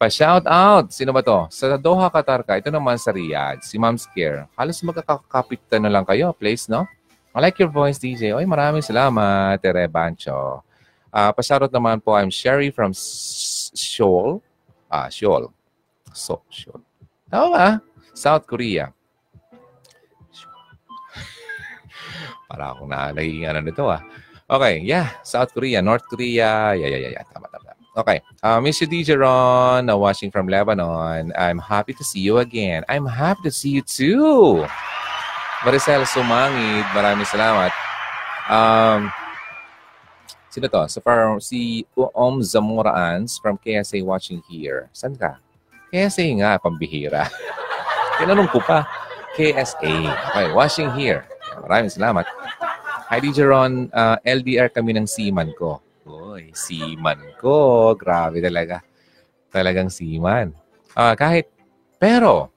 Pa-shout 0.00 0.48
out! 0.48 0.88
Sino 0.90 1.12
ba 1.12 1.20
to? 1.20 1.46
Sa 1.52 1.76
Doha, 1.76 2.08
Qatar 2.08 2.40
ka. 2.40 2.56
Ito 2.56 2.72
naman 2.72 2.96
sa 2.96 3.12
Riyadh. 3.12 3.60
Si 3.60 3.76
Mom's 3.76 4.08
Care. 4.08 4.48
Halos 4.56 4.80
magkakapit 4.80 5.60
na 5.76 5.92
lang 5.92 6.08
kayo. 6.08 6.32
Place, 6.32 6.72
no? 6.72 6.88
I 7.30 7.38
like 7.38 7.60
your 7.60 7.68
voice, 7.68 8.00
DJ. 8.00 8.32
Oy, 8.32 8.48
maraming 8.48 8.82
salamat, 8.82 9.60
Tere 9.60 9.84
Bancho. 9.86 10.64
Uh, 11.12 11.30
pa-shout 11.36 11.68
out 11.68 11.74
naman 11.74 12.00
po, 12.00 12.16
I'm 12.16 12.32
Sherry 12.32 12.72
from 12.72 12.96
Seoul. 12.96 14.40
Ah, 14.88 15.12
Seoul. 15.12 15.52
So, 16.16 16.42
Seoul. 16.48 16.80
Tama 17.28 17.46
ba? 17.52 17.68
South 18.16 18.48
Korea. 18.48 18.90
Para 22.50 22.74
akong 22.74 22.90
na 22.90 23.14
naging 23.14 23.46
ano 23.46 23.62
nito 23.62 23.86
ah. 23.86 24.02
Okay, 24.50 24.82
yeah. 24.82 25.14
South 25.22 25.54
Korea, 25.54 25.78
North 25.78 26.02
Korea. 26.10 26.74
Yeah, 26.74 26.90
yeah, 26.90 27.00
yeah. 27.06 27.12
yeah. 27.22 27.24
Tama, 27.30 27.46
tama. 27.46 27.70
Okay. 27.94 28.18
Uh, 28.42 28.58
Mr. 28.58 28.86
DJ 28.86 29.18
Ron, 29.18 29.86
uh, 29.86 29.94
watching 29.94 30.30
from 30.30 30.50
Lebanon. 30.50 31.30
I'm 31.38 31.58
happy 31.58 31.94
to 31.94 32.02
see 32.02 32.18
you 32.18 32.38
again. 32.38 32.82
I'm 32.90 33.06
happy 33.06 33.46
to 33.46 33.54
see 33.54 33.70
you 33.78 33.82
too. 33.82 34.66
Maricel 35.62 36.02
Sumangid, 36.06 36.86
maraming 36.94 37.26
salamat. 37.26 37.70
Um, 38.50 39.10
sino 40.50 40.66
to? 40.66 40.88
So 40.88 41.02
far, 41.02 41.38
si 41.42 41.86
Om 41.94 42.42
Zamoraans 42.42 43.42
from 43.42 43.58
KSA 43.58 44.02
watching 44.02 44.42
here. 44.50 44.90
Saan 44.90 45.18
ka? 45.18 45.38
KSA 45.90 46.26
nga, 46.42 46.58
pambihira. 46.62 47.26
Tinanong 48.22 48.50
ko 48.50 48.62
pa. 48.62 48.86
KSA. 49.34 49.94
Okay, 50.30 50.46
watching 50.54 50.90
here. 50.94 51.26
Maraming 51.60 51.92
salamat. 51.92 52.26
Hi, 53.10 53.18
DJ 53.20 53.44
Ron. 53.44 53.92
Uh, 53.92 54.16
LDR 54.24 54.72
kami 54.72 54.96
ng 54.96 55.04
seaman 55.04 55.52
ko. 55.58 55.82
Uy, 56.08 56.54
seaman 56.56 57.20
ko. 57.36 57.92
Grabe 57.94 58.40
talaga. 58.40 58.80
Talagang 59.50 59.92
seaman. 59.92 60.54
Uh, 60.94 61.14
kahit, 61.14 61.50
pero, 62.00 62.48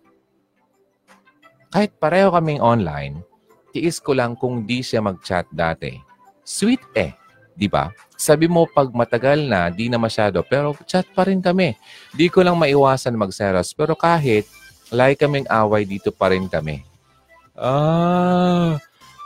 kahit 1.74 1.92
pareho 1.98 2.30
kaming 2.32 2.62
online, 2.62 3.26
tiis 3.74 3.98
ko 3.98 4.14
lang 4.14 4.38
kung 4.38 4.64
di 4.64 4.86
siya 4.86 5.02
mag-chat 5.02 5.50
dati. 5.50 5.98
Sweet 6.46 6.84
eh. 6.94 7.12
Di 7.54 7.70
ba? 7.70 7.90
Sabi 8.18 8.50
mo 8.50 8.66
pag 8.66 8.90
matagal 8.90 9.46
na, 9.46 9.70
di 9.70 9.90
na 9.90 10.02
masyado, 10.02 10.42
pero 10.42 10.74
chat 10.90 11.06
pa 11.14 11.26
rin 11.26 11.42
kami. 11.42 11.78
Di 12.14 12.30
ko 12.30 12.42
lang 12.42 12.58
maiwasan 12.58 13.14
magseros, 13.14 13.74
pero 13.78 13.94
kahit 13.94 14.50
lay 14.90 15.14
kaming 15.14 15.46
away, 15.50 15.86
dito 15.86 16.10
pa 16.10 16.34
rin 16.34 16.50
kami. 16.50 16.82
Ah, 17.54 18.82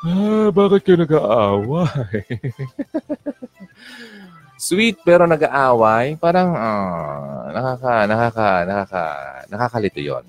ah 0.06 0.54
bakit 0.54 0.86
kayo 0.86 1.02
nag-aaway? 1.02 2.22
Sweet 4.58 5.06
pero 5.06 5.30
nag-aaway, 5.30 6.18
parang 6.18 6.58
uh, 6.58 7.45
nakaka, 7.54 8.10
nakaka, 8.10 8.50
nakaka, 8.66 9.06
nakakalito 9.54 10.02
yon. 10.02 10.26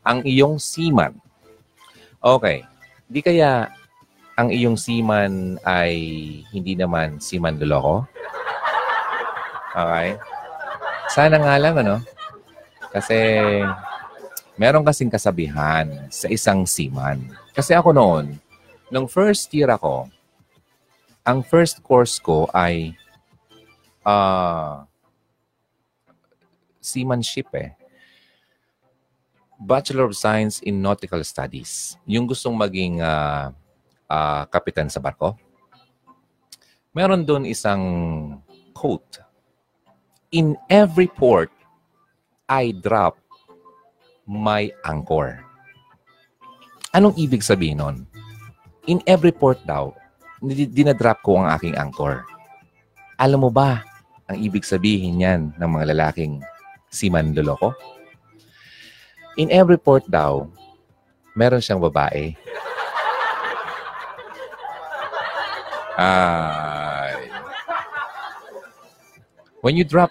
Ang 0.00 0.24
iyong 0.24 0.56
seaman. 0.56 1.12
Okay. 2.24 2.64
Di 3.04 3.20
kaya 3.20 3.68
ang 4.40 4.48
iyong 4.48 4.80
seaman 4.80 5.60
ay 5.68 5.92
hindi 6.56 6.72
naman 6.72 7.20
seaman 7.20 7.60
loloko? 7.60 8.08
Okay. 9.76 10.16
Sana 11.12 11.36
nga 11.36 11.60
lang, 11.60 11.76
ano? 11.84 12.00
Kasi 12.90 13.18
meron 14.56 14.88
kasing 14.88 15.12
kasabihan 15.12 16.08
sa 16.08 16.32
isang 16.32 16.64
seaman. 16.64 17.20
Kasi 17.50 17.74
ako 17.74 17.90
noon, 17.90 18.38
nung 18.90 19.10
first 19.10 19.50
year 19.50 19.70
ako, 19.74 20.06
ang 21.26 21.42
first 21.42 21.82
course 21.82 22.18
ko 22.22 22.46
ay 22.54 22.94
uh, 24.06 24.86
seamanship 26.80 27.50
eh. 27.54 27.76
Bachelor 29.60 30.08
of 30.08 30.16
Science 30.16 30.64
in 30.64 30.80
Nautical 30.80 31.20
Studies. 31.20 32.00
Yung 32.08 32.24
gustong 32.24 32.56
maging 32.56 33.04
uh, 33.04 33.52
uh, 34.08 34.42
kapitan 34.48 34.88
sa 34.88 35.04
barko. 35.04 35.36
Meron 36.96 37.28
doon 37.28 37.44
isang 37.44 37.82
quote. 38.72 39.20
In 40.32 40.56
every 40.72 41.06
port, 41.06 41.52
I 42.48 42.72
drop 42.72 43.20
my 44.24 44.72
anchor. 44.86 45.49
Anong 46.90 47.14
ibig 47.14 47.46
sabihin 47.46 47.78
nun? 47.78 48.02
In 48.90 48.98
every 49.06 49.30
port 49.30 49.62
daw, 49.62 49.94
dinadrop 50.42 51.22
ko 51.22 51.38
ang 51.38 51.46
aking 51.54 51.78
anchor. 51.78 52.26
Alam 53.14 53.46
mo 53.46 53.50
ba 53.54 53.86
ang 54.26 54.34
ibig 54.42 54.66
sabihin 54.66 55.22
niyan 55.22 55.54
ng 55.54 55.70
mga 55.70 55.94
lalaking 55.94 56.42
si 56.90 57.06
Manloloko? 57.06 57.70
In 59.38 59.54
every 59.54 59.78
port 59.78 60.02
daw, 60.10 60.50
meron 61.38 61.62
siyang 61.62 61.78
babae. 61.78 62.34
Ay. 65.94 67.30
When 69.62 69.78
you 69.78 69.86
drop 69.86 70.10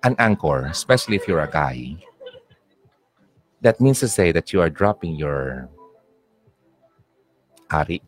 an 0.00 0.16
anchor, 0.16 0.72
especially 0.72 1.20
if 1.20 1.28
you're 1.28 1.44
a 1.44 1.52
guy, 1.52 2.00
that 3.60 3.76
means 3.76 4.00
to 4.00 4.08
say 4.08 4.32
that 4.32 4.56
you 4.56 4.64
are 4.64 4.72
dropping 4.72 5.20
your 5.20 5.68
ari 7.72 7.98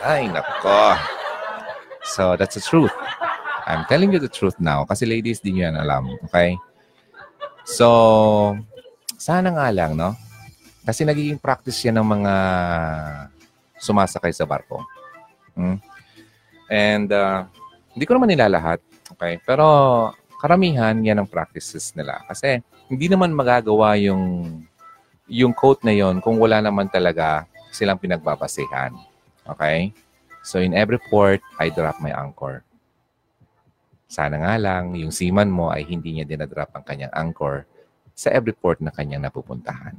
ay, 0.00 0.24
nako. 0.32 0.96
So, 2.00 2.32
that's 2.40 2.56
the 2.56 2.64
truth. 2.64 2.96
I'm 3.68 3.84
telling 3.86 4.10
you 4.10 4.18
the 4.18 4.32
truth 4.32 4.56
now. 4.56 4.88
Kasi 4.88 5.04
ladies, 5.04 5.44
di 5.44 5.60
yan 5.60 5.76
alam. 5.76 6.08
Okay? 6.26 6.56
So, 7.68 8.56
sana 9.20 9.52
nga 9.52 9.68
lang, 9.68 9.94
no? 9.94 10.16
Kasi 10.82 11.04
nagiging 11.04 11.38
practice 11.38 11.78
yan 11.84 12.00
ng 12.00 12.08
mga 12.08 12.34
sumasakay 13.78 14.32
sa 14.32 14.48
barko. 14.48 14.82
Hmm? 15.54 15.78
And, 16.72 17.12
uh, 17.12 17.46
hindi 17.92 18.08
ko 18.08 18.16
naman 18.16 18.32
nila 18.32 18.48
lahat. 18.48 18.80
Okay? 19.12 19.38
Pero, 19.44 20.10
karamihan 20.40 20.96
yan 20.98 21.22
ang 21.22 21.28
practices 21.28 21.92
nila. 21.94 22.24
Kasi, 22.26 22.64
hindi 22.88 23.06
naman 23.12 23.36
magagawa 23.36 23.94
yung 24.00 24.64
yung 25.32 25.56
quote 25.56 25.80
na 25.80 25.96
yon 25.96 26.20
kung 26.20 26.36
wala 26.36 26.60
naman 26.60 26.92
talaga 26.92 27.48
silang 27.72 27.96
pinagbabasehan. 27.96 28.92
Okay? 29.48 29.96
So 30.44 30.60
in 30.60 30.76
every 30.76 31.00
port, 31.08 31.40
I 31.56 31.72
drop 31.72 31.96
my 32.04 32.12
anchor. 32.12 32.60
Sana 34.12 34.36
nga 34.44 34.60
lang, 34.60 34.92
yung 34.92 35.08
seaman 35.08 35.48
mo 35.48 35.72
ay 35.72 35.88
hindi 35.88 36.20
niya 36.20 36.28
dinadrop 36.28 36.68
ang 36.76 36.84
kanyang 36.84 37.16
anchor 37.16 37.64
sa 38.12 38.28
every 38.28 38.52
port 38.52 38.84
na 38.84 38.92
kanyang 38.92 39.24
napupuntahan. 39.24 39.96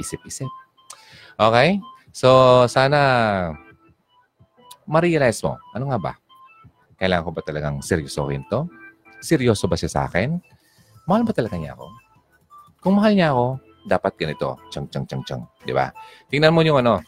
Isip-isip. 0.00 0.48
Okay? 1.36 1.84
So, 2.16 2.64
sana 2.64 2.98
ma-realize 4.88 5.44
mo, 5.44 5.60
ano 5.76 5.92
nga 5.92 6.00
ba? 6.00 6.12
Kailangan 6.96 7.28
ko 7.28 7.32
ba 7.36 7.42
talagang 7.44 7.76
seryosohin 7.84 8.48
to? 8.48 8.64
Seryoso 9.20 9.68
ba 9.68 9.76
siya 9.76 9.92
sa 9.92 10.08
akin? 10.08 10.40
Mahal 11.10 11.26
ba 11.26 11.34
talaga 11.34 11.58
niya 11.58 11.74
ako? 11.74 11.90
Kung 12.78 12.94
mahal 13.02 13.18
niya 13.18 13.34
ako, 13.34 13.58
dapat 13.82 14.14
ganito. 14.14 14.62
Chang, 14.70 14.86
chang, 14.86 15.02
chang, 15.10 15.26
chang. 15.26 15.42
Di 15.66 15.74
ba? 15.74 15.90
Tingnan 16.30 16.54
mo 16.54 16.62
yung 16.62 16.78
ano, 16.78 17.02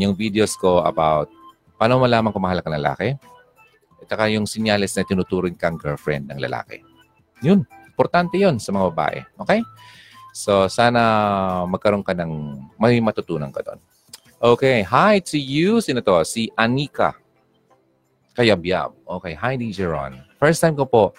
yung 0.00 0.16
videos 0.16 0.56
ko 0.56 0.80
about 0.80 1.28
paano 1.76 2.00
malaman 2.00 2.32
kung 2.32 2.40
mahal 2.40 2.64
ka 2.64 2.72
ng 2.72 2.80
lalaki. 2.80 3.20
At 4.00 4.08
saka 4.08 4.32
yung 4.32 4.48
sinyalis 4.48 4.96
na 4.96 5.04
tinuturing 5.04 5.52
kang 5.52 5.76
girlfriend 5.76 6.32
ng 6.32 6.40
lalaki. 6.40 6.80
Yun. 7.44 7.68
Importante 7.92 8.40
yun 8.40 8.56
sa 8.56 8.72
mga 8.72 8.88
babae. 8.88 9.20
Okay? 9.44 9.60
So, 10.32 10.72
sana 10.72 11.68
magkaroon 11.68 12.00
ka 12.00 12.16
ng 12.16 12.32
may 12.80 12.96
matutunan 13.04 13.52
ka 13.52 13.60
doon. 13.60 13.84
Okay. 14.40 14.80
Hi 14.88 15.20
to 15.20 15.36
you. 15.36 15.84
Sino 15.84 16.00
to? 16.00 16.24
Si 16.24 16.48
Anika. 16.56 17.12
Kayabyab. 18.32 18.96
Okay. 19.04 19.36
Hi, 19.36 19.60
DJ 19.60 19.92
Ron. 19.92 20.16
First 20.40 20.64
time 20.64 20.72
ko 20.72 20.88
po 20.88 21.12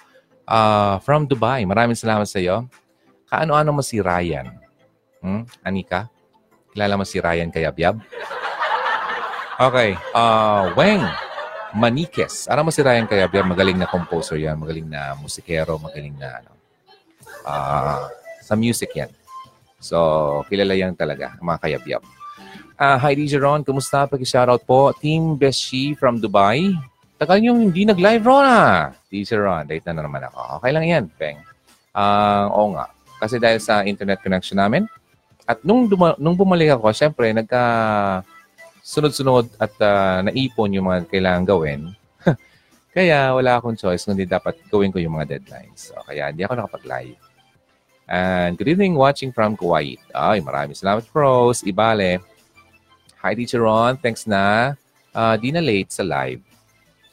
uh, 0.51 0.99
from 0.99 1.23
Dubai. 1.23 1.63
Maraming 1.63 1.95
salamat 1.95 2.27
sa 2.27 2.43
iyo. 2.43 2.67
Kaano-ano 3.31 3.79
mo 3.79 3.81
si 3.81 4.03
Ryan? 4.03 4.51
Hmm? 5.23 5.47
Anika? 5.63 6.11
Kilala 6.75 6.99
mo 6.99 7.07
si 7.07 7.23
Ryan 7.23 7.47
Kayabyab? 7.47 7.95
Okay. 9.55 9.95
Uh, 10.11 10.75
Weng 10.75 11.03
Manikes. 11.71 12.51
Alam 12.51 12.67
mo 12.67 12.71
si 12.75 12.83
Ryan 12.83 13.07
Kayabyab, 13.07 13.47
magaling 13.47 13.79
na 13.79 13.87
composer 13.87 14.35
yan, 14.35 14.59
magaling 14.59 14.91
na 14.91 15.15
musikero, 15.15 15.79
magaling 15.79 16.11
na 16.19 16.43
ano, 16.43 16.51
uh, 17.47 18.11
sa 18.43 18.59
music 18.59 18.91
yan. 18.91 19.11
So, 19.79 19.97
kilala 20.51 20.75
yan 20.75 20.93
talaga, 20.99 21.39
mga 21.39 21.57
Kayabyab. 21.63 22.03
Uh, 22.75 22.97
hi, 22.97 23.13
DJ 23.15 23.39
Ron. 23.39 23.63
Kumusta? 23.63 24.09
Pag-shoutout 24.09 24.65
po. 24.67 24.91
Team 24.97 25.37
Beshi 25.39 25.93
from 25.95 26.17
Dubai. 26.19 26.73
Tagal 27.21 27.37
yung 27.39 27.69
hindi 27.69 27.85
nag-live, 27.85 28.25
Ron, 28.25 28.91
ah. 29.11 29.13
DJ 29.13 29.29
Ron, 29.35 29.67
date 29.67 29.83
na, 29.91 29.99
na 29.99 30.07
naman 30.07 30.23
ako. 30.31 30.63
Okay 30.63 30.71
lang 30.71 30.85
yan, 30.87 31.05
Peng. 31.19 31.43
Uh, 31.91 32.47
oo 32.55 32.71
nga. 32.79 32.87
Kasi 33.19 33.37
dahil 33.37 33.59
sa 33.59 33.83
internet 33.83 34.23
connection 34.23 34.55
namin, 34.55 34.87
at 35.43 35.59
nung, 35.67 35.91
duma- 35.91 36.15
nung 36.15 36.39
bumalik 36.39 36.79
ako, 36.79 36.95
syempre, 36.95 37.35
nagka 37.35 37.61
sunod-sunod 38.81 39.51
at 39.59 39.73
uh, 39.83 40.23
naipon 40.23 40.73
yung 40.73 40.87
mga 40.87 41.11
kailangan 41.11 41.43
gawin. 41.43 41.81
kaya 42.95 43.35
wala 43.35 43.59
akong 43.59 43.77
choice 43.77 44.07
kundi 44.07 44.25
dapat 44.25 44.57
gawin 44.71 44.89
ko 44.89 44.97
yung 44.97 45.19
mga 45.19 45.37
deadlines. 45.37 45.91
So, 45.91 45.99
kaya 46.07 46.31
hindi 46.31 46.47
ako 46.47 46.55
nakapag-live. 46.55 47.19
And 48.11 48.59
good 48.59 48.67
evening 48.67 48.99
watching 48.99 49.31
from 49.31 49.55
Kuwait. 49.55 50.01
Ay, 50.11 50.43
maraming 50.43 50.75
salamat, 50.75 51.07
Pros. 51.07 51.63
Ibale. 51.63 52.19
Hi, 53.23 53.31
Teacher 53.37 53.63
Ron. 53.63 53.95
Thanks 54.01 54.25
na. 54.25 54.75
Uh, 55.13 55.35
di 55.37 55.53
na 55.53 55.61
late 55.61 55.93
sa 55.93 56.03
live. 56.03 56.41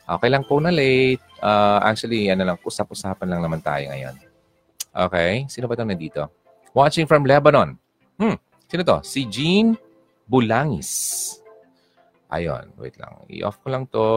Okay 0.08 0.28
lang 0.32 0.42
po 0.42 0.58
na 0.58 0.72
late. 0.72 1.27
Uh, 1.38 1.78
actually, 1.82 2.30
ano 2.30 2.42
lang, 2.42 2.56
usap-usapan 2.60 3.28
lang 3.30 3.40
naman 3.42 3.62
tayo 3.62 3.86
ngayon. 3.90 4.14
Okay. 4.90 5.46
Sino 5.46 5.70
ba 5.70 5.78
ito 5.78 5.86
nandito? 5.86 6.22
Watching 6.74 7.06
from 7.06 7.22
Lebanon. 7.22 7.78
Hmm. 8.18 8.36
Sino 8.66 8.82
to? 8.82 8.98
Si 9.06 9.24
Jean 9.30 9.78
Bulangis. 10.26 10.90
Ayun, 12.28 12.76
wait 12.76 12.92
lang. 13.00 13.24
I-off 13.32 13.56
ko 13.64 13.72
lang 13.72 13.88
to. 13.88 14.08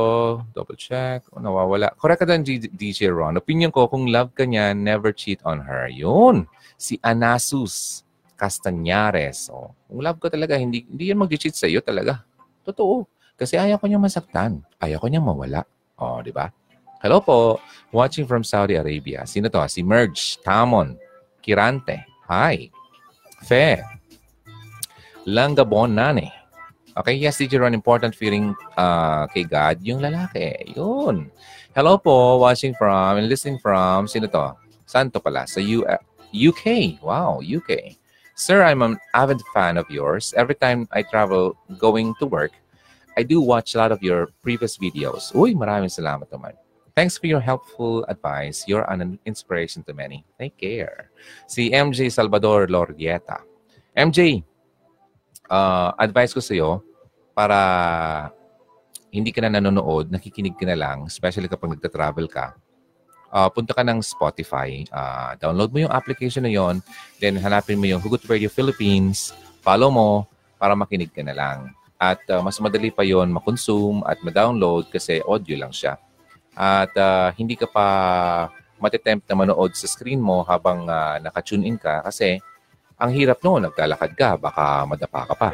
Double 0.52 0.76
check. 0.76 1.24
O, 1.32 1.40
nawawala. 1.40 1.96
Correct 1.96 2.20
ka 2.20 2.28
din, 2.28 2.44
DJ 2.76 3.08
Ron. 3.08 3.40
Opinion 3.40 3.72
ko, 3.72 3.88
kung 3.88 4.12
love 4.12 4.36
ka 4.36 4.44
niya, 4.44 4.76
never 4.76 5.16
cheat 5.16 5.40
on 5.48 5.64
her. 5.64 5.88
Yun. 5.88 6.44
Si 6.76 7.00
Anasus 7.00 8.04
Castañares. 8.36 9.48
O, 9.48 9.72
kung 9.88 10.04
love 10.04 10.20
ko 10.20 10.28
talaga, 10.28 10.60
hindi, 10.60 10.84
hindi 10.84 11.08
yan 11.08 11.24
mag-cheat 11.24 11.56
sa 11.56 11.72
iyo 11.72 11.80
talaga. 11.80 12.28
Totoo. 12.68 13.08
Kasi 13.40 13.56
ayaw 13.56 13.80
ko 13.80 13.88
niya 13.88 14.02
masaktan. 14.02 14.60
Ayaw 14.84 15.00
ko 15.00 15.08
niya 15.08 15.24
mawala. 15.24 15.64
O, 15.96 16.20
di 16.20 16.36
ba? 16.36 16.52
Hello 17.02 17.18
po. 17.18 17.58
Watching 17.90 18.30
from 18.30 18.46
Saudi 18.46 18.78
Arabia. 18.78 19.26
Sino 19.26 19.50
to? 19.50 19.66
Si 19.66 19.82
Merge. 19.82 20.38
Tamon. 20.46 21.02
Kirante. 21.42 22.06
Hi. 22.30 22.70
Fe. 23.42 23.82
Langabon 25.26 25.98
Nane. 25.98 26.30
Okay, 26.94 27.18
yes, 27.18 27.42
DJ 27.42 27.58
Ron, 27.58 27.74
important 27.74 28.14
feeling 28.14 28.54
uh, 28.78 29.26
kay 29.34 29.50
God, 29.50 29.82
yung 29.82 30.04
lalaki. 30.04 30.78
Yun. 30.78 31.32
Hello 31.74 31.98
po, 31.98 32.38
watching 32.38 32.76
from 32.76 33.18
and 33.18 33.26
listening 33.26 33.58
from, 33.58 34.06
sino 34.06 34.28
to? 34.28 34.54
Saan 34.86 35.10
to 35.10 35.18
pala? 35.18 35.48
Sa 35.48 35.58
U- 35.58 35.88
uh, 35.88 35.98
UK. 36.30 37.02
Wow, 37.02 37.42
UK. 37.42 37.98
Sir, 38.36 38.62
I'm 38.62 38.86
an 38.86 39.02
avid 39.16 39.42
fan 39.56 39.82
of 39.82 39.90
yours. 39.90 40.36
Every 40.38 40.54
time 40.54 40.86
I 40.92 41.02
travel 41.02 41.58
going 41.82 42.14
to 42.22 42.30
work, 42.30 42.52
I 43.18 43.24
do 43.24 43.42
watch 43.42 43.74
a 43.74 43.80
lot 43.82 43.90
of 43.90 44.04
your 44.04 44.30
previous 44.46 44.78
videos. 44.78 45.34
Uy, 45.34 45.58
maraming 45.58 45.90
salamat 45.90 46.30
naman. 46.30 46.61
Thanks 46.92 47.16
for 47.16 47.28
your 47.28 47.40
helpful 47.40 48.04
advice. 48.12 48.68
You're 48.68 48.84
an 48.92 49.20
inspiration 49.24 49.84
to 49.88 49.96
many. 49.96 50.28
Take 50.36 50.60
care. 50.60 51.12
Si 51.48 51.72
MJ 51.72 52.12
Salvador 52.12 52.68
Lordieta. 52.68 53.48
MJ, 53.96 54.44
uh, 55.52 55.96
advice 55.96 56.36
ko 56.36 56.44
sa 56.44 56.52
iyo 56.52 56.84
para 57.32 57.60
hindi 59.12 59.32
ka 59.36 59.44
na 59.44 59.60
nanonood, 59.60 60.08
nakikinig 60.08 60.56
ka 60.56 60.64
na 60.64 60.76
lang, 60.80 61.08
especially 61.08 61.52
kapag 61.52 61.76
nagta-travel 61.76 62.32
ka, 62.32 62.56
uh, 63.32 63.48
punta 63.52 63.76
ka 63.76 63.84
ng 63.84 64.00
Spotify, 64.00 64.88
uh, 64.92 65.36
download 65.36 65.72
mo 65.76 65.84
yung 65.84 65.92
application 65.92 66.48
na 66.48 66.52
yon, 66.52 66.80
then 67.20 67.36
hanapin 67.36 67.80
mo 67.80 67.88
yung 67.88 68.00
Hugot 68.00 68.24
Radio 68.28 68.48
Philippines, 68.48 69.36
follow 69.60 69.92
mo 69.92 70.28
para 70.56 70.76
makinig 70.76 71.12
ka 71.12 71.24
na 71.24 71.36
lang. 71.36 71.76
At 72.00 72.24
uh, 72.32 72.40
mas 72.40 72.58
madali 72.58 72.90
pa 72.90 73.04
yon 73.04 73.30
makonsume 73.32 74.02
at 74.08 74.18
ma-download 74.24 74.88
kasi 74.92 75.20
audio 75.28 75.60
lang 75.60 75.76
siya. 75.76 76.00
At 76.56 76.92
uh, 77.00 77.32
hindi 77.36 77.56
ka 77.56 77.68
pa 77.72 77.88
matitempt 78.82 79.30
na 79.30 79.38
manood 79.38 79.78
sa 79.78 79.88
screen 79.88 80.20
mo 80.20 80.42
habang 80.44 80.90
uh, 80.90 81.22
naka-tune 81.22 81.64
in 81.70 81.78
ka 81.78 82.02
kasi 82.02 82.42
ang 83.02 83.14
hirap 83.14 83.42
noon, 83.42 83.66
naglalakad 83.70 84.14
ka, 84.14 84.38
baka 84.38 84.86
madapa 84.86 85.26
ka 85.34 85.36
pa. 85.38 85.50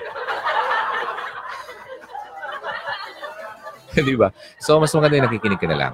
Di 3.96 4.16
ba? 4.20 4.30
So, 4.60 4.78
mas 4.84 4.92
maganda 4.92 5.16
yung 5.18 5.28
nakikinig 5.32 5.60
ka 5.60 5.68
na 5.72 5.80
lang. 5.80 5.94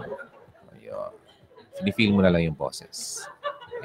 Ayun. 0.74 1.14
Feel 1.94 2.12
mo 2.12 2.26
na 2.26 2.34
lang 2.34 2.42
yung 2.50 2.58
boses. 2.58 3.30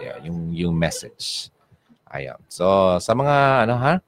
Ayun, 0.01 0.19
yung, 0.25 0.39
yung 0.57 0.75
message. 0.75 1.53
Ayun. 2.09 2.41
So, 2.49 2.97
sa 3.05 3.13
mga, 3.13 3.69
ano 3.69 3.77
ha? 3.77 4.01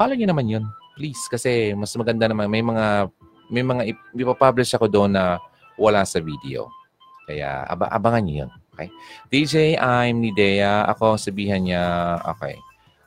Follow 0.00 0.16
nyo 0.16 0.28
naman 0.32 0.48
yun. 0.48 0.64
Please. 0.96 1.28
Kasi 1.28 1.76
mas 1.76 1.92
maganda 2.00 2.32
naman. 2.32 2.48
May 2.48 2.64
mga, 2.64 3.12
may 3.52 3.60
mga, 3.60 3.82
ipapublish 4.16 4.72
ako 4.72 4.88
doon 4.88 5.12
na 5.12 5.36
wala 5.80 6.04
sa 6.04 6.20
video. 6.20 6.68
Kaya, 7.24 7.64
ab- 7.64 7.88
abangan 7.88 8.22
nyo 8.28 8.34
yun. 8.44 8.50
Okay? 8.76 8.88
DJ, 9.32 9.80
I'm 9.80 10.20
Nidea. 10.20 10.84
Ako, 10.92 11.16
sabihan 11.16 11.64
niya, 11.64 11.80
okay. 12.28 12.60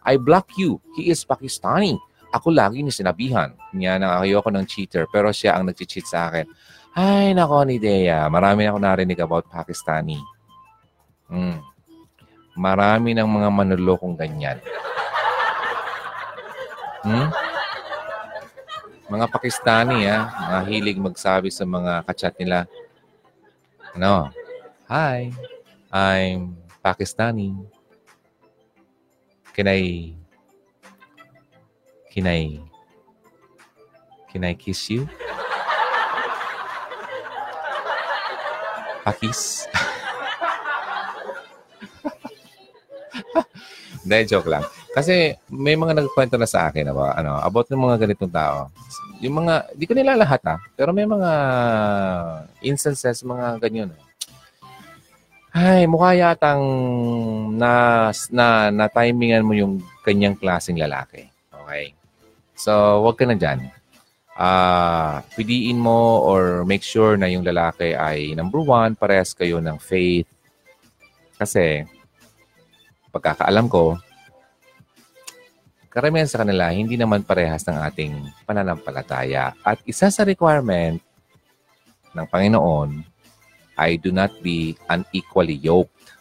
I 0.04 0.18
block 0.18 0.58
you. 0.58 0.82
He 0.98 1.14
is 1.14 1.22
Pakistani. 1.24 1.96
Ako 2.34 2.50
lagi 2.50 2.82
ni 2.82 2.90
sinabihan 2.90 3.54
niya 3.72 4.02
na 4.02 4.18
ayoko 4.18 4.50
ng 4.50 4.66
cheater 4.66 5.06
pero 5.06 5.30
siya 5.30 5.54
ang 5.54 5.70
nag-cheat 5.70 6.04
sa 6.10 6.34
akin. 6.34 6.50
Ay, 6.98 7.38
nako 7.38 7.62
ni 7.66 7.78
Dea. 7.78 8.26
Marami 8.26 8.66
ako 8.66 8.78
narinig 8.82 9.22
about 9.22 9.46
Pakistani. 9.50 10.18
Hmm. 11.30 11.62
Marami 12.58 13.14
ng 13.14 13.26
mga 13.26 13.50
manulokong 13.50 14.18
ganyan. 14.18 14.58
Hmm? 17.06 17.30
Mga 19.14 19.30
Pakistani, 19.30 20.09
ah, 20.09 20.26
mga 20.26 20.59
hilig 20.74 20.97
magsabi 20.97 21.53
sa 21.53 21.70
mga 21.70 22.01
kachat 22.01 22.34
nila. 22.41 22.66
Ano? 23.93 24.34
Hi, 24.89 25.30
I'm 25.93 26.57
Pakistani. 26.82 27.53
Can 29.53 29.70
I 29.70 30.18
Can 32.09 32.26
I 32.26 32.57
Can 34.34 34.49
I 34.49 34.57
kiss 34.57 34.89
you? 34.89 35.05
Pakis? 39.05 39.70
Hindi, 44.01 44.26
joke 44.26 44.49
lang. 44.49 44.66
Kasi 44.94 45.34
may 45.50 45.74
mga 45.74 45.98
nagkwento 45.98 46.38
na 46.38 46.46
sa 46.46 46.70
akin 46.70 46.94
about, 46.94 47.18
ano, 47.18 47.41
about 47.41 47.66
ng 47.66 47.82
mga 47.82 48.06
ganitong 48.06 48.30
tao. 48.30 48.70
Yung 49.26 49.41
mga, 49.41 49.74
di 49.74 49.89
ko 49.89 49.98
nila 49.98 50.14
lahat 50.14 50.46
ha, 50.46 50.62
pero 50.78 50.94
may 50.94 51.10
mga 51.10 51.32
instances, 52.62 53.26
mga 53.26 53.58
ganyan. 53.58 53.89
ay, 55.54 55.89
mukha 55.89 56.14
yatang 56.14 56.62
na, 57.58 58.10
na, 58.30 58.70
na 58.70 58.86
timingan 58.86 59.46
mo 59.46 59.58
yung 59.58 59.82
kanyang 60.06 60.38
klaseng 60.38 60.78
lalaki. 60.78 61.26
Okay? 61.50 61.98
So, 62.54 63.02
wag 63.02 63.18
ka 63.18 63.26
na 63.26 63.34
dyan. 63.34 63.74
Uh, 64.34 65.22
pidiin 65.34 65.78
mo 65.78 66.22
or 66.26 66.66
make 66.66 66.82
sure 66.86 67.18
na 67.18 67.30
yung 67.30 67.46
lalaki 67.46 67.98
ay 67.98 68.34
number 68.38 68.62
one, 68.62 68.94
parehas 68.94 69.34
kayo 69.34 69.58
ng 69.58 69.78
faith. 69.82 70.30
Kasi, 71.38 71.86
pagkakaalam 73.10 73.66
ko, 73.70 73.98
karamihan 75.94 76.26
sa 76.26 76.41
kanila, 76.41 76.74
hindi 76.74 76.98
naman 76.98 77.22
parehas 77.22 77.62
ng 77.70 77.78
ating 77.78 78.14
pananampalataya. 78.50 79.54
At 79.62 79.78
isa 79.86 80.10
sa 80.10 80.26
requirement 80.26 80.98
ng 82.18 82.26
Panginoon 82.26 83.06
ay 83.78 84.02
do 84.02 84.10
not 84.10 84.34
be 84.41 84.74
unequally 84.89 85.62
yoked. 85.62 86.18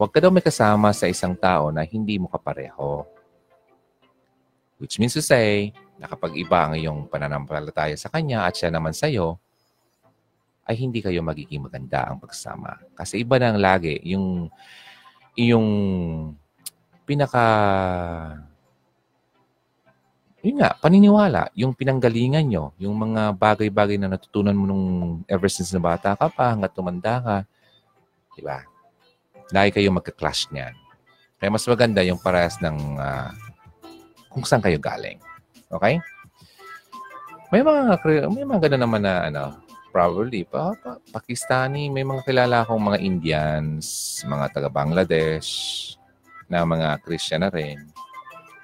Huwag 0.00 0.16
ka 0.16 0.18
daw 0.24 0.32
may 0.32 0.40
kasama 0.40 0.96
sa 0.96 1.04
isang 1.12 1.36
tao 1.36 1.68
na 1.68 1.84
hindi 1.84 2.16
mo 2.16 2.32
kapareho. 2.32 3.04
Which 4.80 4.96
means 4.96 5.12
to 5.12 5.22
say, 5.22 5.76
na 6.00 6.08
kapag 6.08 6.32
iba 6.34 6.66
ang 6.66 6.74
iyong 6.74 7.06
pananampalataya 7.06 7.94
sa 7.94 8.08
kanya 8.08 8.48
at 8.48 8.56
siya 8.56 8.72
naman 8.72 8.96
sa 8.96 9.12
iyo, 9.12 9.36
ay 10.64 10.74
hindi 10.80 11.04
kayo 11.04 11.20
magiging 11.20 11.68
maganda 11.68 12.08
ang 12.08 12.16
pagsama. 12.16 12.80
Kasi 12.96 13.20
iba 13.20 13.36
nang 13.36 13.60
lagi 13.60 14.00
yung 14.08 14.48
yung 15.36 15.68
pinaka 17.04 17.44
yun 20.42 20.58
nga, 20.58 20.74
paniniwala, 20.74 21.54
yung 21.54 21.70
pinanggalingan 21.70 22.42
nyo, 22.50 22.74
yung 22.82 22.98
mga 22.98 23.30
bagay-bagay 23.38 23.94
na 23.94 24.10
natutunan 24.10 24.58
mo 24.58 24.66
nung 24.66 24.86
ever 25.30 25.46
since 25.46 25.70
na 25.70 25.78
bata 25.78 26.18
ka 26.18 26.26
pa, 26.26 26.50
hanggat 26.50 26.74
tumanda 26.74 27.22
ka. 27.22 27.36
Di 28.34 28.42
ba? 28.42 28.58
Lagi 29.54 29.70
kayo 29.78 29.94
magka-clash 29.94 30.50
niyan. 30.50 30.74
Kaya 31.38 31.46
mas 31.46 31.62
maganda 31.62 32.02
yung 32.02 32.18
parehas 32.18 32.58
ng 32.58 32.78
uh, 32.98 33.30
kung 34.34 34.42
saan 34.42 34.62
kayo 34.62 34.82
galing. 34.82 35.22
Okay? 35.70 36.02
May 37.54 37.62
mga 37.62 38.00
may 38.32 38.42
mga 38.42 38.60
ganun 38.66 38.82
naman 38.82 39.02
na 39.06 39.30
ano, 39.30 39.44
probably 39.92 40.42
pa, 40.42 40.72
pa 40.80 40.98
Pakistani, 41.12 41.92
may 41.92 42.02
mga 42.02 42.24
kilala 42.26 42.64
akong 42.64 42.80
mga 42.80 42.98
Indians, 42.98 43.86
mga 44.24 44.58
taga 44.58 44.70
Bangladesh, 44.72 45.48
na 46.50 46.64
mga 46.64 46.98
Christian 47.04 47.44
na 47.44 47.52
rin. 47.52 47.78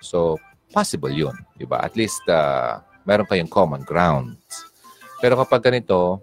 So, 0.01 0.41
possible 0.79 1.11
yun. 1.11 1.35
Di 1.59 1.67
ba? 1.67 1.83
At 1.83 1.99
least, 1.99 2.23
uh, 2.31 2.79
meron 3.03 3.27
kayong 3.27 3.51
common 3.51 3.83
ground. 3.83 4.39
Pero 5.19 5.35
kapag 5.35 5.67
ganito, 5.67 6.23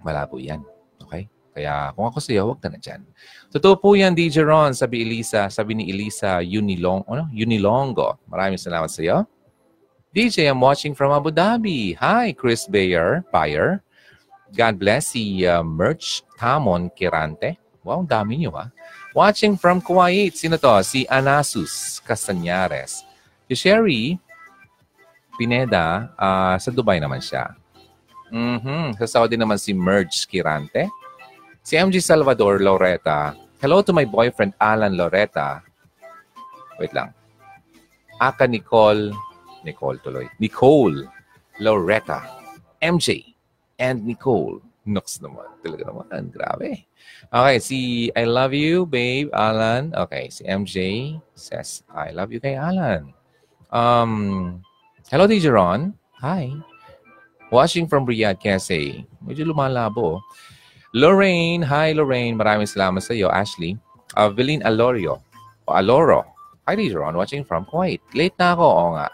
malabo 0.00 0.40
yan. 0.40 0.64
Okay? 1.04 1.28
Kaya 1.52 1.92
kung 1.92 2.08
ako 2.08 2.16
sa'yo, 2.16 2.48
huwag 2.48 2.64
ka 2.64 2.72
na 2.72 2.80
dyan. 2.80 3.04
Totoo 3.52 3.76
po 3.76 3.92
yan, 3.92 4.16
DJ 4.16 4.40
Ron, 4.40 4.72
sabi 4.72 5.04
Elisa, 5.04 5.52
sabi 5.52 5.76
ni 5.76 5.92
Elisa 5.92 6.40
Unilong, 6.40 7.04
ano? 7.04 7.28
Unilongo. 7.28 8.16
Maraming 8.24 8.56
salamat 8.56 8.88
sa 8.88 9.04
iyo. 9.04 9.28
DJ, 10.16 10.48
I'm 10.48 10.64
watching 10.64 10.96
from 10.96 11.12
Abu 11.12 11.28
Dhabi. 11.28 11.92
Hi, 12.00 12.32
Chris 12.32 12.64
Bayer. 12.64 13.20
Bayer. 13.28 13.84
God 14.56 14.80
bless 14.80 15.12
si 15.12 15.44
uh, 15.44 15.60
Merch 15.60 16.24
Tamon 16.40 16.88
Kirante. 16.96 17.60
Wow, 17.84 18.08
dami 18.08 18.40
niyo 18.40 18.56
ha. 18.56 18.72
Watching 19.12 19.60
from 19.60 19.84
Kuwait. 19.84 20.32
Sino 20.36 20.56
to? 20.56 20.80
Si 20.80 21.04
Anasus 21.08 22.00
Castañares. 22.04 23.07
Si 23.48 23.56
Sherry 23.56 24.20
Pineda, 25.40 26.12
uh, 26.20 26.60
sa 26.60 26.68
Dubai 26.68 27.00
naman 27.00 27.24
siya. 27.24 27.56
Mm-hmm. 28.28 29.00
Sa 29.00 29.06
Saudi 29.08 29.40
naman 29.40 29.56
si 29.56 29.72
Merge 29.72 30.28
Kirante. 30.28 30.92
Si 31.64 31.72
MG 31.72 32.04
Salvador 32.04 32.60
Loretta. 32.60 33.32
Hello 33.56 33.80
to 33.80 33.96
my 33.96 34.04
boyfriend 34.04 34.52
Alan 34.60 35.00
Loretta. 35.00 35.64
Wait 36.76 36.92
lang. 36.92 37.16
Aka 38.20 38.44
Nicole. 38.44 39.16
Nicole 39.64 39.96
tuloy. 40.04 40.28
Nicole 40.36 41.08
Loretta. 41.56 42.20
MJ 42.84 43.32
and 43.80 44.04
Nicole. 44.04 44.60
Nox 44.84 45.24
naman. 45.24 45.48
Talaga 45.64 45.88
naman. 45.88 46.28
Grabe. 46.28 46.84
Okay, 47.32 47.56
si 47.64 47.78
I 48.12 48.28
love 48.28 48.52
you, 48.52 48.84
babe, 48.84 49.32
Alan. 49.32 49.96
Okay, 49.96 50.28
si 50.28 50.44
MJ 50.44 51.16
says, 51.32 51.80
I 51.88 52.12
love 52.12 52.28
you 52.28 52.40
kay 52.40 52.56
Alan. 52.56 53.16
Um, 53.70 54.64
hello, 55.12 55.28
DJ 55.28 55.52
Ron. 55.52 55.92
Hi. 56.24 56.52
Watching 57.52 57.86
from 57.86 58.08
Riyadh, 58.08 58.40
KSA. 58.40 59.04
Medyo 59.24 59.52
lumalabo. 59.52 60.20
Lorraine. 60.96 61.60
Hi, 61.60 61.92
Lorraine. 61.92 62.36
Maraming 62.36 62.68
salamat 62.68 63.04
sa 63.04 63.12
iyo, 63.12 63.28
Ashley. 63.28 63.76
Evelyn 64.16 64.64
Alorio. 64.64 65.20
O 65.68 65.76
Aloro. 65.76 66.24
Hi, 66.64 66.76
DJ 66.76 66.96
Ron. 66.96 67.16
Watching 67.16 67.44
from 67.44 67.68
Kuwait. 67.68 68.00
Late 68.16 68.36
na 68.40 68.56
ako. 68.56 68.64
Oo 68.64 68.88
nga. 68.96 69.08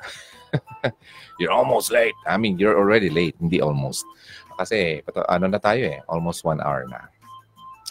you're 1.43 1.55
almost 1.55 1.91
late. 1.91 2.15
I 2.31 2.39
mean, 2.39 2.59
you're 2.59 2.79
already 2.79 3.11
late. 3.11 3.35
Hindi 3.43 3.59
almost. 3.59 4.07
Kasi, 4.55 5.03
ano 5.27 5.51
na 5.51 5.59
tayo 5.59 5.83
eh. 5.83 5.99
Almost 6.07 6.47
one 6.47 6.63
hour 6.63 6.87
na. 6.87 7.11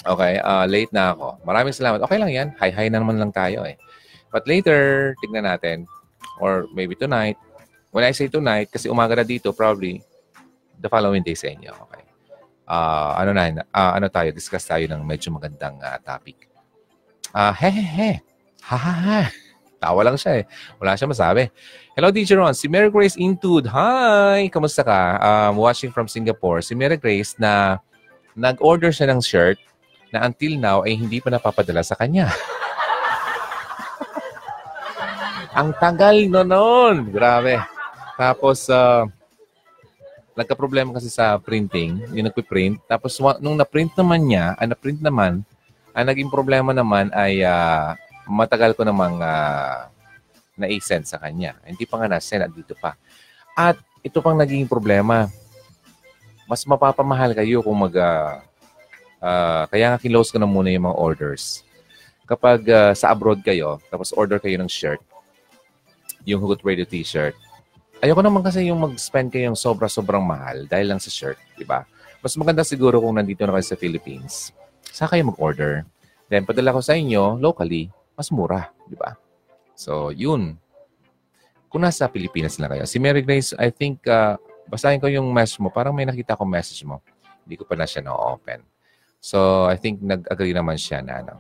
Okay, 0.03 0.39
uh, 0.39 0.64
late 0.68 0.91
na 0.95 1.11
ako. 1.11 1.43
Maraming 1.43 1.76
salamat. 1.76 1.99
Okay 2.07 2.20
lang 2.20 2.32
yan. 2.32 2.47
Hi-hi 2.59 2.88
na 2.88 3.03
naman 3.03 3.20
lang 3.20 3.36
tayo 3.36 3.68
eh. 3.68 3.76
But 4.32 4.47
later, 4.47 5.11
tignan 5.20 5.43
natin 5.43 5.88
or 6.39 6.69
maybe 6.73 6.95
tonight. 6.95 7.38
When 7.93 8.03
I 8.03 8.11
say 8.15 8.29
tonight, 8.29 8.73
kasi 8.73 8.89
umaga 8.89 9.17
na 9.17 9.25
dito, 9.25 9.53
probably 9.53 10.01
the 10.79 10.89
following 10.89 11.21
day 11.21 11.38
sa 11.38 11.53
inyo. 11.53 11.71
Okay. 11.89 12.03
Uh, 12.63 13.11
ano 13.19 13.31
na, 13.36 13.61
uh, 13.69 13.91
ano 13.93 14.07
tayo, 14.09 14.34
discuss 14.34 14.65
tayo 14.65 14.88
ng 14.89 15.03
medyo 15.05 15.29
magandang 15.29 15.77
uh, 15.84 15.99
topic. 16.01 16.49
Uh, 17.34 17.53
he, 17.53 17.69
he, 17.69 17.84
he. 17.84 18.11
Ha, 18.65 18.77
ha, 18.77 18.93
ha. 18.93 19.21
Tawa 19.84 19.99
lang 20.07 20.15
siya 20.15 20.39
eh. 20.39 20.43
Wala 20.79 20.95
siya 20.95 21.11
masabi. 21.11 21.51
Hello, 21.91 22.07
DJ 22.07 22.39
Ron. 22.39 22.55
Si 22.55 22.71
Mary 22.71 22.88
Grace 22.88 23.19
Intud. 23.19 23.67
Hi! 23.67 24.47
Kamusta 24.47 24.79
ka? 24.79 25.19
Um, 25.19 25.59
watching 25.59 25.91
from 25.91 26.07
Singapore. 26.07 26.63
Si 26.63 26.71
Mary 26.71 26.95
Grace 26.95 27.36
na 27.36 27.84
nag-order 28.31 28.95
siya 28.95 29.11
ng 29.11 29.19
shirt 29.19 29.59
na 30.15 30.23
until 30.23 30.55
now 30.55 30.88
ay 30.88 30.95
hindi 30.95 31.19
pa 31.19 31.27
napapadala 31.27 31.84
sa 31.84 31.99
kanya. 31.99 32.31
Ang 35.53 35.69
tagal 35.77 36.25
no 36.33 36.41
noon. 36.41 37.13
Grabe. 37.13 37.61
Tapos, 38.17 38.65
uh, 38.73 39.05
nagka-problema 40.33 40.97
kasi 40.97 41.13
sa 41.13 41.37
printing, 41.37 42.01
yung 42.09 42.25
nagpiprint. 42.25 42.81
Tapos, 42.89 43.21
nung 43.37 43.53
na-print 43.53 43.93
naman 43.93 44.25
niya, 44.25 44.57
ah, 44.57 44.65
na-print 44.65 45.05
naman, 45.05 45.45
ang 45.93 46.05
naging 46.09 46.33
problema 46.33 46.73
naman 46.73 47.13
ay 47.13 47.45
uh, 47.45 47.93
matagal 48.25 48.73
ko 48.73 48.81
namang 48.81 49.21
uh, 49.21 49.85
na-send 50.57 51.05
sa 51.05 51.21
kanya. 51.21 51.53
Hindi 51.61 51.85
pa 51.85 52.01
nga 52.01 52.09
na-send, 52.09 52.49
dito 52.57 52.73
pa. 52.73 52.97
At 53.53 53.77
ito 54.01 54.25
pang 54.25 54.33
naging 54.33 54.65
problema. 54.65 55.29
Mas 56.49 56.65
mapapamahal 56.65 57.37
kayo 57.37 57.61
kung 57.61 57.77
mag... 57.77 57.93
Uh, 57.93 58.41
uh, 59.21 59.63
kaya 59.69 59.93
nga 59.93 60.01
kinlose 60.01 60.33
ko 60.33 60.41
na 60.41 60.49
muna 60.49 60.73
yung 60.73 60.89
mga 60.89 60.97
orders. 60.97 61.61
Kapag 62.25 62.65
uh, 62.65 62.91
sa 62.97 63.13
abroad 63.13 63.45
kayo, 63.45 63.77
tapos 63.93 64.09
order 64.17 64.41
kayo 64.41 64.57
ng 64.57 64.65
shirt, 64.65 64.97
yung 66.24 66.39
Hugot 66.43 66.63
Radio 66.63 66.88
t-shirt. 66.88 67.36
Ayoko 68.03 68.19
naman 68.19 68.43
kasi 68.43 68.67
yung 68.67 68.84
mag-spend 68.84 69.32
kayong 69.32 69.55
sobra-sobrang 69.55 70.24
mahal 70.24 70.67
dahil 70.67 70.91
lang 70.91 70.99
sa 70.99 71.07
shirt, 71.07 71.39
di 71.55 71.63
ba? 71.63 71.88
Mas 72.19 72.36
maganda 72.36 72.63
siguro 72.63 72.99
kung 72.99 73.15
nandito 73.15 73.43
na 73.47 73.55
kayo 73.55 73.67
sa 73.67 73.80
Philippines. 73.80 74.51
Sa 74.91 75.07
kayo 75.07 75.24
mag-order. 75.28 75.88
Then, 76.28 76.43
padala 76.43 76.76
ko 76.76 76.84
sa 76.84 76.95
inyo, 76.95 77.39
locally, 77.39 77.91
mas 78.15 78.28
mura, 78.32 78.71
di 78.88 78.95
ba? 78.95 79.15
So, 79.76 80.11
yun. 80.11 80.59
Kung 81.71 81.84
nasa 81.84 82.07
Pilipinas 82.11 82.59
lang 82.59 82.76
kayo. 82.76 82.84
Si 82.88 82.99
Mary 82.99 83.24
Grace, 83.24 83.55
I 83.55 83.71
think, 83.71 84.03
uh, 84.07 84.36
basahin 84.67 84.99
ko 84.99 85.07
yung 85.07 85.28
message 85.32 85.59
mo. 85.59 85.71
Parang 85.71 85.95
may 85.95 86.07
nakita 86.07 86.36
ko 86.36 86.43
message 86.43 86.84
mo. 86.84 86.99
Hindi 87.43 87.55
ko 87.59 87.67
pa 87.67 87.76
na 87.76 87.88
siya 87.88 88.03
na-open. 88.03 88.63
So, 89.24 89.67
I 89.67 89.80
think 89.80 90.03
nag-agree 90.03 90.51
naman 90.51 90.76
siya 90.76 90.99
na 90.99 91.24
ano, 91.24 91.39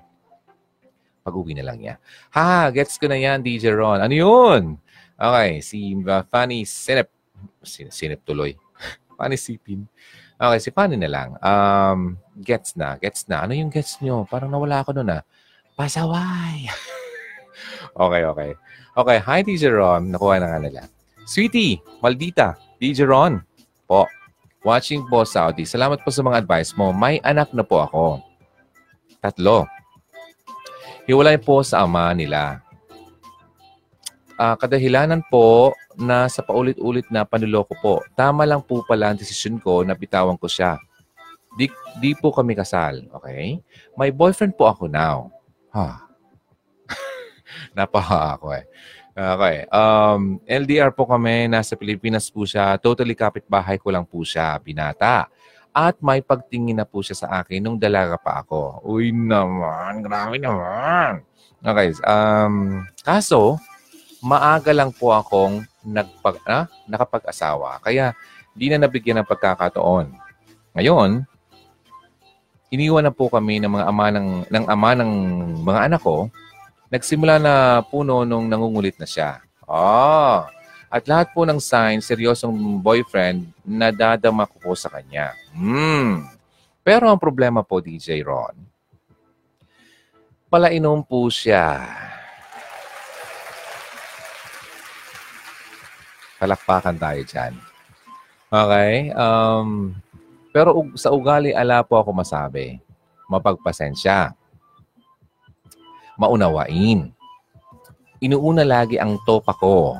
pag-uwi 1.23 1.55
na 1.55 1.63
lang 1.63 1.79
niya. 1.79 1.95
Ha, 2.35 2.69
gets 2.75 2.99
ko 2.99 3.07
na 3.07 3.15
yan, 3.15 3.39
DJ 3.39 3.71
Ron. 3.71 4.03
Ano 4.03 4.11
yun? 4.11 4.75
Okay, 5.15 5.63
si 5.63 5.95
uh, 5.95 6.21
Fanny 6.27 6.67
Sinep. 6.67 7.07
Sinep 7.63 8.27
tuloy. 8.27 8.51
Fanny 9.17 9.39
Sipin. 9.39 9.87
Okay, 10.35 10.59
si 10.59 10.69
Fanny 10.75 10.99
na 10.99 11.07
lang. 11.07 11.29
Um, 11.39 12.19
gets 12.43 12.75
na, 12.75 12.99
gets 12.99 13.23
na. 13.31 13.47
Ano 13.47 13.55
yung 13.55 13.71
gets 13.71 14.03
nyo? 14.03 14.27
Parang 14.27 14.51
nawala 14.51 14.83
ako 14.83 14.99
doon 14.99 15.15
ah. 15.15 15.23
Pasaway. 15.79 16.67
okay, 18.03 18.21
okay. 18.27 18.51
Okay, 18.93 19.17
hi 19.23 19.39
DJ 19.41 19.71
Ron. 19.71 20.11
Nakuha 20.11 20.43
na 20.43 20.51
nga 20.51 20.59
nila. 20.59 20.81
Sweetie, 21.23 21.79
Maldita, 22.03 22.59
DJ 22.83 23.07
Ron. 23.07 23.39
Po, 23.87 24.03
watching 24.67 25.07
po 25.07 25.23
Saudi. 25.23 25.63
Salamat 25.63 26.03
po 26.03 26.11
sa 26.11 26.19
mga 26.19 26.43
advice 26.43 26.75
mo. 26.75 26.91
May 26.91 27.23
anak 27.23 27.55
na 27.55 27.63
po 27.63 27.79
ako. 27.87 28.19
Tatlo. 29.23 29.63
Hiwalay 31.03 31.35
po 31.35 31.59
sa 31.67 31.83
ama 31.83 32.15
nila. 32.15 32.63
Uh, 34.39 34.55
kadahilanan 34.55 35.19
po 35.27 35.75
na 35.99 36.31
sa 36.31 36.39
paulit-ulit 36.39 37.05
na 37.11 37.27
panuloko 37.27 37.75
po. 37.83 37.99
Tama 38.15 38.47
lang 38.47 38.63
po 38.63 38.81
pala 38.87 39.11
ang 39.11 39.19
desisyon 39.19 39.59
ko 39.59 39.83
na 39.83 39.93
bitawan 39.93 40.39
ko 40.39 40.47
siya. 40.47 40.79
Di, 41.53 41.69
di 42.01 42.17
po 42.17 42.33
kami 42.33 42.57
kasal, 42.57 43.05
okay? 43.13 43.61
May 43.93 44.09
boyfriend 44.09 44.57
po 44.57 44.65
ako 44.65 44.89
now. 44.89 45.29
Ha. 45.75 46.07
Napaha 47.77 48.39
ako 48.39 48.57
eh. 48.57 48.65
Okay. 49.13 49.69
Um, 49.69 50.41
LDR 50.49 50.89
po 50.89 51.05
kami. 51.05 51.45
Nasa 51.45 51.77
Pilipinas 51.77 52.25
po 52.33 52.49
siya. 52.49 52.73
Totally 52.81 53.13
kapitbahay 53.13 53.77
ko 53.77 53.93
lang 53.93 54.09
po 54.09 54.25
siya. 54.25 54.57
Binata. 54.57 55.29
At 55.73 55.97
may 56.05 56.21
pagtingin 56.21 56.77
na 56.77 56.85
po 56.85 57.01
siya 57.01 57.17
sa 57.25 57.27
akin 57.41 57.59
nung 57.65 57.81
dalaga 57.81 58.15
pa 58.21 58.45
ako. 58.45 58.85
Uy 58.85 59.09
naman. 59.09 60.05
Grabe 60.05 60.37
naman. 60.37 61.25
Okay. 61.65 61.97
Um, 62.05 62.85
kaso, 63.01 63.57
maaga 64.21 64.69
lang 64.69 64.93
po 64.93 65.11
akong 65.11 65.65
nagpag, 65.81 66.37
ah, 66.45 66.69
nakapag-asawa. 66.85 67.81
Kaya, 67.81 68.13
di 68.53 68.69
na 68.69 68.77
nabigyan 68.77 69.25
ng 69.25 69.29
pagkakataon. 69.29 70.13
Ngayon, 70.77 71.25
iniwan 72.69 73.09
na 73.09 73.13
po 73.13 73.33
kami 73.33 73.57
ng 73.57 73.73
mga 73.73 73.85
ama 73.89 74.05
ng, 74.13 74.29
ng 74.45 74.65
ama 74.69 74.89
ng 74.93 75.11
mga 75.65 75.79
anak 75.89 76.01
ko 76.05 76.29
Nagsimula 76.93 77.41
na 77.41 77.81
puno 77.81 78.21
nung 78.21 78.45
nangungulit 78.45 79.01
na 79.01 79.09
siya. 79.09 79.41
Ah, 79.65 80.52
at 80.93 81.09
lahat 81.09 81.33
po 81.33 81.41
ng 81.41 81.57
signs, 81.57 82.05
seryosong 82.05 82.77
boyfriend, 82.77 83.49
nadadama 83.65 84.45
ko 84.45 84.61
po 84.61 84.71
sa 84.77 84.93
kanya. 84.93 85.33
Hmm. 85.49 86.29
Pero 86.85 87.09
ang 87.09 87.17
problema 87.17 87.65
po, 87.65 87.81
DJ 87.81 88.21
Ron, 88.21 88.53
palainom 90.53 91.01
po 91.01 91.25
siya. 91.33 91.81
Palakpakan 96.37 97.01
tayo 97.01 97.21
dyan. 97.25 97.53
Okay? 98.53 99.09
Um, 99.17 99.97
pero 100.53 100.85
sa 100.93 101.09
ugali, 101.09 101.57
ala 101.57 101.81
po 101.81 101.97
ako 101.97 102.13
masabi. 102.13 102.77
Mapagpasensya 103.25 104.37
maunawain. 106.17 107.09
Inuuna 108.21 108.63
lagi 108.63 109.01
ang 109.01 109.17
topa 109.25 109.51
ko. 109.57 109.97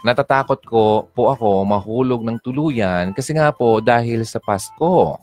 Natatakot 0.00 0.60
ko 0.64 1.12
po 1.12 1.28
ako 1.28 1.68
mahulog 1.68 2.24
ng 2.24 2.40
tuluyan 2.40 3.12
kasi 3.12 3.36
nga 3.36 3.52
po 3.52 3.84
dahil 3.84 4.24
sa 4.24 4.40
Pasko. 4.40 5.20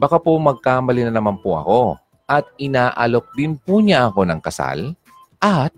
Baka 0.00 0.16
po 0.16 0.32
magkamali 0.40 1.04
na 1.04 1.12
naman 1.12 1.36
po 1.44 1.60
ako 1.60 1.80
at 2.24 2.48
inaalok 2.56 3.28
din 3.36 3.60
po 3.60 3.84
niya 3.84 4.08
ako 4.08 4.24
ng 4.24 4.40
kasal 4.40 4.96
at 5.40 5.72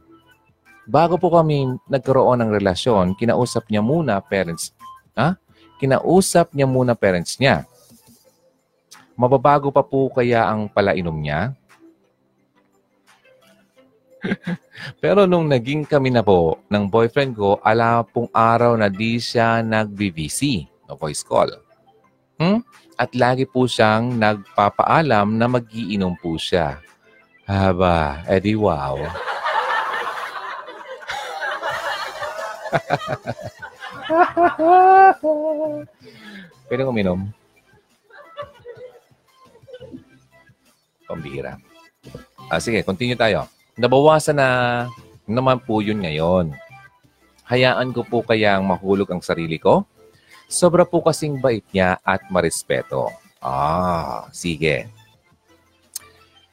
bago 0.86 1.18
po 1.18 1.30
kami 1.30 1.74
nagkaroon 1.90 2.42
ng 2.42 2.50
relasyon, 2.54 3.14
kinausap 3.18 3.66
niya 3.70 3.82
muna 3.82 4.18
parents, 4.22 4.74
ha? 5.14 5.38
Kinausap 5.78 6.52
niya 6.54 6.66
muna 6.70 6.94
parents 6.98 7.38
niya. 7.38 7.64
Mababago 9.14 9.70
pa 9.74 9.82
po 9.82 10.10
kaya 10.10 10.46
ang 10.46 10.70
palainom 10.70 11.14
niya? 11.14 11.54
Pero 15.02 15.26
nung 15.26 15.48
naging 15.48 15.84
kami 15.84 16.10
na 16.12 16.22
po 16.24 16.60
ng 16.68 16.88
boyfriend 16.88 17.36
ko, 17.36 17.60
ala 17.64 18.04
pong 18.04 18.28
araw 18.32 18.76
na 18.76 18.88
di 18.88 19.20
siya 19.20 19.64
nag-VVC 19.64 20.68
o 20.88 20.96
voice 20.96 21.24
call. 21.24 21.50
Hmm? 22.40 22.64
At 23.00 23.16
lagi 23.16 23.48
po 23.48 23.64
siyang 23.64 24.16
nagpapaalam 24.16 25.36
na 25.36 25.48
magiinom 25.48 26.16
po 26.20 26.36
siya. 26.36 26.80
Haba, 27.48 28.22
edi 28.28 28.54
wow. 28.56 29.00
Pwede 36.70 36.86
uminom? 36.86 37.26
Pambihira. 41.10 41.58
Ah, 42.46 42.62
sige, 42.62 42.86
continue 42.86 43.18
tayo. 43.18 43.50
Nabawasan 43.80 44.36
na 44.36 44.48
naman 45.24 45.56
po 45.56 45.80
yun 45.80 46.04
ngayon. 46.04 46.52
Hayaan 47.48 47.96
ko 47.96 48.04
po 48.04 48.20
kayang 48.20 48.60
mahulog 48.60 49.08
ang 49.08 49.24
sarili 49.24 49.56
ko? 49.56 49.88
Sobra 50.52 50.84
po 50.84 51.00
kasing 51.00 51.40
bait 51.40 51.64
niya 51.72 51.96
at 52.04 52.20
marespeto. 52.28 53.08
Ah, 53.40 54.28
sige. 54.36 54.84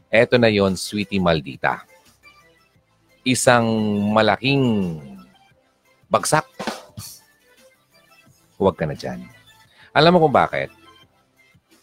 Eto 0.07 0.39
na 0.39 0.47
yon 0.47 0.79
sweetie 0.79 1.19
maldita. 1.19 1.83
Isang 3.27 3.67
malaking 4.15 4.95
bagsak. 6.07 6.47
Huwag 8.55 8.79
ka 8.79 8.87
na 8.87 8.95
dyan. 8.95 9.27
Alam 9.91 10.15
mo 10.15 10.23
kung 10.23 10.31
bakit? 10.31 10.71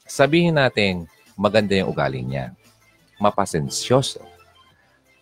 Sabihin 0.09 0.57
natin, 0.57 1.05
maganda 1.36 1.76
yung 1.76 1.92
ugali 1.92 2.24
niya. 2.24 2.57
Mapasensyoso 3.20 4.34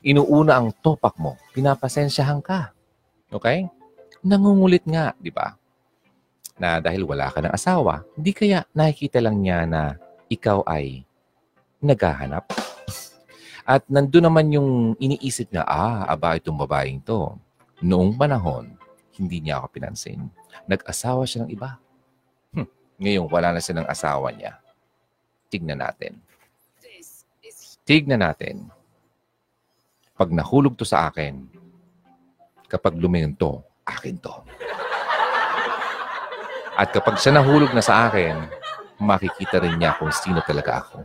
inuuna 0.02 0.58
ang 0.58 0.74
topak 0.82 1.14
mo, 1.16 1.38
pinapasensyahan 1.54 2.42
ka. 2.42 2.74
Okay? 3.30 3.70
Nangungulit 4.22 4.82
nga, 4.84 5.14
di 5.16 5.30
ba? 5.30 5.54
Na 6.58 6.82
dahil 6.82 7.06
wala 7.06 7.30
ka 7.30 7.42
ng 7.42 7.54
asawa, 7.54 8.02
hindi 8.18 8.34
kaya 8.34 8.66
nakikita 8.74 9.22
lang 9.22 9.40
niya 9.40 9.64
na 9.64 9.96
ikaw 10.26 10.66
ay 10.66 11.06
naghahanap. 11.78 12.46
At 13.62 13.86
nandun 13.86 14.26
naman 14.26 14.50
yung 14.50 14.70
iniisip 14.98 15.54
na, 15.54 15.62
ah, 15.62 16.02
aba 16.10 16.34
itong 16.34 16.58
babaeng 16.58 16.98
to. 17.02 17.38
Noong 17.82 18.18
panahon, 18.18 18.74
hindi 19.14 19.38
niya 19.38 19.62
ako 19.62 19.78
pinansin. 19.78 20.30
Nag-asawa 20.66 21.22
siya 21.26 21.46
ng 21.46 21.50
iba. 21.50 21.78
Hm, 22.54 22.68
ngayon, 22.98 23.26
wala 23.30 23.54
na 23.54 23.62
siya 23.62 23.78
ng 23.78 23.88
asawa 23.90 24.34
niya. 24.34 24.58
Tignan 25.46 25.78
natin. 25.78 26.18
Tignan 27.82 28.22
natin 28.22 28.70
pag 30.22 30.30
nahulog 30.30 30.78
to 30.78 30.86
sa 30.86 31.10
akin, 31.10 31.50
kapag 32.70 32.94
lumingon 32.94 33.34
to, 33.34 33.58
akin 33.82 34.14
to. 34.22 34.30
At 36.78 36.94
kapag 36.94 37.18
siya 37.18 37.42
nahulog 37.42 37.74
na 37.74 37.82
sa 37.82 38.06
akin, 38.06 38.38
makikita 39.02 39.58
rin 39.58 39.82
niya 39.82 39.98
kung 39.98 40.14
sino 40.14 40.38
talaga 40.46 40.86
ako. 40.86 41.02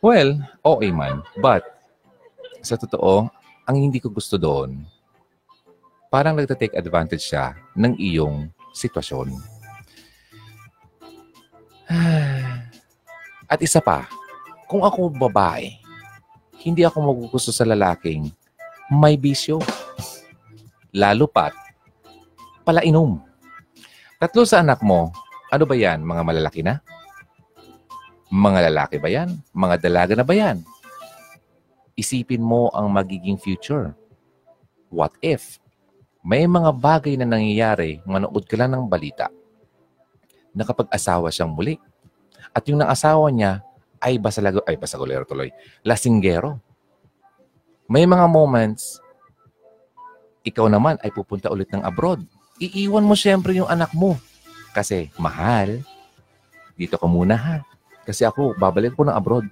Well, 0.00 0.40
okay 0.64 0.88
man. 0.88 1.20
But, 1.36 1.68
sa 2.64 2.80
totoo, 2.80 3.28
ang 3.68 3.76
hindi 3.76 4.00
ko 4.00 4.08
gusto 4.08 4.40
doon, 4.40 4.88
parang 6.08 6.32
nagta-take 6.32 6.80
advantage 6.80 7.28
siya 7.28 7.52
ng 7.76 7.92
iyong 8.00 8.48
sitwasyon. 8.72 9.36
At 13.52 13.60
isa 13.60 13.84
pa, 13.84 14.08
kung 14.64 14.80
ako 14.80 15.12
babae, 15.12 15.87
hindi 16.62 16.82
ako 16.82 16.96
magugusto 17.00 17.54
sa 17.54 17.62
lalaking 17.62 18.30
may 18.88 19.20
bisyo. 19.20 19.60
Lalo 20.96 21.28
pat, 21.28 21.52
palainom. 22.64 23.20
Tatlo 24.18 24.42
sa 24.48 24.64
anak 24.64 24.80
mo, 24.80 25.12
ano 25.52 25.64
ba 25.68 25.76
yan? 25.76 26.00
Mga 26.02 26.22
malalaki 26.24 26.60
na? 26.64 26.80
Mga 28.32 28.72
lalaki 28.72 28.96
ba 28.98 29.08
yan? 29.12 29.36
Mga 29.52 29.76
dalaga 29.84 30.12
na 30.16 30.24
ba 30.24 30.34
yan? 30.34 30.64
Isipin 31.94 32.42
mo 32.42 32.72
ang 32.72 32.88
magiging 32.88 33.36
future. 33.36 33.92
What 34.88 35.14
if? 35.20 35.60
May 36.24 36.48
mga 36.48 36.74
bagay 36.74 37.14
na 37.16 37.28
nangyayari, 37.28 38.02
manood 38.02 38.44
ka 38.48 38.58
lang 38.58 38.74
ng 38.74 38.84
balita, 38.90 39.30
nakapag-asawa 40.52 41.30
siyang 41.30 41.54
muli. 41.54 41.78
At 42.50 42.66
yung 42.66 42.80
nang 42.82 42.90
asawa 42.90 43.30
niya, 43.30 43.62
ay 44.02 44.18
basalago, 44.18 44.62
ay 44.66 44.78
basagolero 44.78 45.26
tuloy, 45.26 45.50
lasinggero. 45.82 46.58
May 47.88 48.04
mga 48.04 48.26
moments, 48.28 49.00
ikaw 50.44 50.68
naman 50.68 51.00
ay 51.04 51.12
pupunta 51.12 51.52
ulit 51.52 51.68
ng 51.72 51.84
abroad. 51.84 52.22
Iiwan 52.58 53.06
mo 53.06 53.14
siyempre 53.14 53.54
yung 53.56 53.70
anak 53.70 53.92
mo. 53.92 54.16
Kasi 54.72 55.08
mahal, 55.16 55.82
dito 56.78 56.94
ka 56.94 57.06
muna 57.08 57.34
ha. 57.34 57.56
Kasi 58.06 58.24
ako, 58.24 58.56
babalik 58.56 58.94
ko 58.94 59.04
ng 59.04 59.16
abroad. 59.16 59.44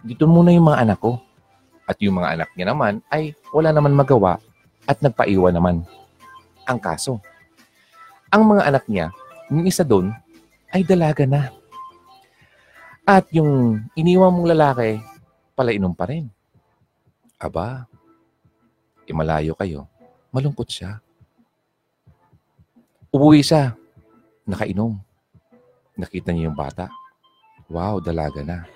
Dito 0.00 0.24
muna 0.30 0.54
yung 0.54 0.70
mga 0.70 0.86
anak 0.86 0.98
ko. 1.02 1.18
At 1.86 1.98
yung 2.02 2.18
mga 2.18 2.34
anak 2.34 2.50
niya 2.58 2.66
naman 2.74 2.98
ay 3.14 3.36
wala 3.54 3.70
naman 3.70 3.94
magawa 3.94 4.42
at 4.90 4.98
nagpaiwan 5.02 5.54
naman. 5.54 5.86
Ang 6.66 6.78
kaso, 6.82 7.22
ang 8.30 8.42
mga 8.42 8.66
anak 8.66 8.84
niya, 8.90 9.14
yung 9.50 9.66
isa 9.70 9.86
doon, 9.86 10.10
ay 10.74 10.82
dalaga 10.82 11.22
na. 11.26 11.54
At 13.06 13.30
yung 13.30 13.86
iniwan 13.94 14.34
mong 14.34 14.50
lalaki, 14.50 14.98
palainom 15.54 15.94
pa 15.94 16.10
rin. 16.10 16.26
Aba, 17.38 17.86
imalayo 19.06 19.54
kayo. 19.54 19.86
Malungkot 20.34 20.66
siya. 20.66 20.98
Umuwi 23.14 23.46
siya. 23.46 23.78
Nakainom. 24.42 24.98
Nakita 25.94 26.34
niya 26.34 26.50
yung 26.50 26.58
bata. 26.58 26.90
Wow, 27.70 28.02
dalaga 28.02 28.42
na. 28.42 28.66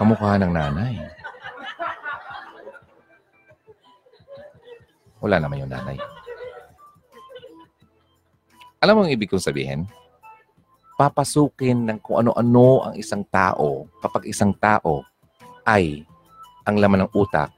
Kamukha 0.00 0.40
ng 0.40 0.52
nanay. 0.56 0.94
Wala 5.20 5.36
naman 5.36 5.60
yung 5.60 5.72
nanay. 5.72 6.00
Alam 8.80 8.94
mo 8.96 9.00
ang 9.04 9.12
ibig 9.12 9.28
kong 9.28 9.42
sabihin? 9.42 9.84
Papasukin 10.98 11.86
ng 11.86 11.98
kung 12.02 12.26
ano-ano 12.26 12.90
ang 12.90 12.94
isang 12.98 13.22
tao 13.30 13.86
kapag 14.02 14.26
isang 14.26 14.50
tao 14.50 15.06
ay 15.62 16.02
ang 16.66 16.74
laman 16.74 17.06
ng 17.06 17.12
utak 17.14 17.54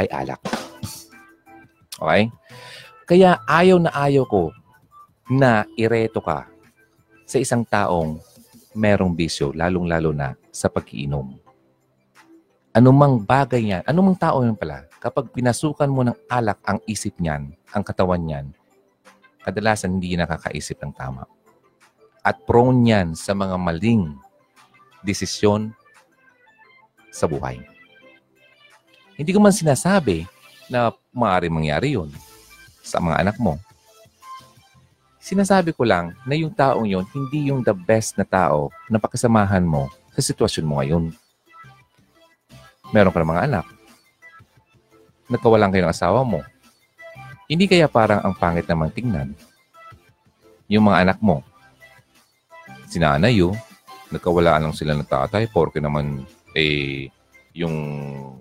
ay 0.00 0.08
alak. 0.08 0.40
Okay? 2.00 2.32
Kaya 3.04 3.44
ayaw 3.44 3.76
na 3.76 3.92
ayaw 3.92 4.24
ko 4.24 4.56
na 5.28 5.68
ireto 5.76 6.24
ka 6.24 6.48
sa 7.28 7.36
isang 7.36 7.60
taong 7.60 8.16
merong 8.72 9.12
bisyo, 9.12 9.52
lalong-lalo 9.52 10.16
na 10.16 10.32
sa 10.48 10.72
pagkiinom. 10.72 11.36
Anumang 12.76 13.20
bagay 13.20 13.64
niyan, 13.64 13.82
anumang 13.88 14.16
tao 14.16 14.44
yun 14.44 14.56
pala, 14.56 14.84
kapag 15.00 15.32
pinasukan 15.32 15.88
mo 15.88 16.04
ng 16.04 16.16
alak 16.28 16.60
ang 16.64 16.80
isip 16.88 17.16
niyan, 17.20 17.52
ang 17.72 17.82
katawan 17.84 18.20
niyan, 18.20 18.46
kadalasan 19.44 19.96
hindi 19.96 20.12
nakakaisip 20.16 20.76
ng 20.80 20.92
tama. 20.92 21.24
At 22.26 22.42
prone 22.42 22.82
yan 22.82 23.14
sa 23.14 23.38
mga 23.38 23.54
maling 23.54 24.18
desisyon 25.06 25.70
sa 27.14 27.30
buhay. 27.30 27.62
Hindi 29.14 29.30
ko 29.30 29.38
man 29.38 29.54
sinasabi 29.54 30.26
na 30.66 30.90
maaari 31.14 31.46
mangyari 31.46 31.94
yun 31.94 32.10
sa 32.82 32.98
mga 32.98 33.22
anak 33.22 33.38
mo. 33.38 33.62
Sinasabi 35.22 35.70
ko 35.74 35.86
lang 35.86 36.18
na 36.26 36.34
yung 36.34 36.50
taong 36.50 36.86
yon 36.86 37.06
hindi 37.14 37.50
yung 37.50 37.62
the 37.62 37.74
best 37.74 38.18
na 38.18 38.26
tao 38.26 38.74
na 38.90 38.98
pakasamahan 38.98 39.62
mo 39.62 39.86
sa 40.14 40.22
sitwasyon 40.22 40.66
mo 40.66 40.78
ngayon. 40.82 41.14
Meron 42.94 43.10
ka 43.14 43.22
ng 43.22 43.30
mga 43.34 43.44
anak. 43.50 43.66
Nagkawalan 45.26 45.70
kayo 45.74 45.82
ng 45.86 45.94
asawa 45.94 46.22
mo. 46.22 46.42
Hindi 47.50 47.66
kaya 47.66 47.90
parang 47.90 48.22
ang 48.22 48.34
pangit 48.38 48.66
namang 48.70 48.94
tingnan. 48.94 49.34
Yung 50.70 50.86
mga 50.86 51.06
anak 51.06 51.18
mo, 51.18 51.42
sinanay 52.96 53.44
yun, 53.44 53.52
nagkawalaan 54.08 54.64
lang 54.64 54.72
sila 54.72 54.96
ng 54.96 55.04
tatay 55.04 55.52
porke 55.52 55.84
naman 55.84 56.24
eh 56.56 57.12
yung 57.52 57.76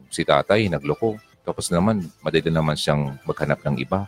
si 0.07 0.23
tatay 0.23 0.71
nagloko. 0.71 1.19
Tapos 1.43 1.67
naman, 1.67 2.07
madali 2.23 2.47
naman 2.47 2.79
siyang 2.79 3.19
maghanap 3.27 3.59
ng 3.67 3.75
iba. 3.83 4.07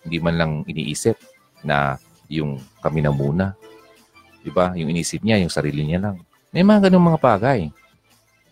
Hindi 0.00 0.16
man 0.16 0.34
lang 0.40 0.52
iniisip 0.64 1.20
na 1.60 2.00
yung 2.32 2.56
kami 2.80 3.04
na 3.04 3.12
muna. 3.12 3.52
Di 4.40 4.48
ba? 4.48 4.72
Yung 4.72 4.88
inisip 4.88 5.20
niya, 5.20 5.36
yung 5.44 5.52
sarili 5.52 5.84
niya 5.84 6.00
lang. 6.00 6.16
May 6.50 6.64
mga 6.64 6.88
ganung 6.88 7.04
mga 7.04 7.20
bagay. 7.20 7.68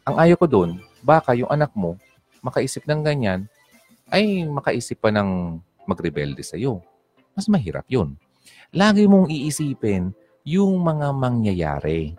Ang 0.05 0.17
ayaw 0.21 0.37
ko 0.37 0.47
doon, 0.47 0.71
baka 1.01 1.33
yung 1.33 1.49
anak 1.49 1.73
mo, 1.73 1.97
makaisip 2.45 2.85
ng 2.85 3.01
ganyan, 3.01 3.49
ay 4.13 4.45
makaisip 4.45 5.01
pa 5.01 5.09
ng 5.09 5.59
magrebelde 5.89 6.45
sa 6.45 6.61
iyo. 6.61 6.85
Mas 7.33 7.49
mahirap 7.49 7.89
yun. 7.89 8.15
Lagi 8.71 9.09
mong 9.09 9.33
iisipin 9.33 10.13
yung 10.49 10.81
mga 10.81 11.13
mangyayari. 11.13 12.17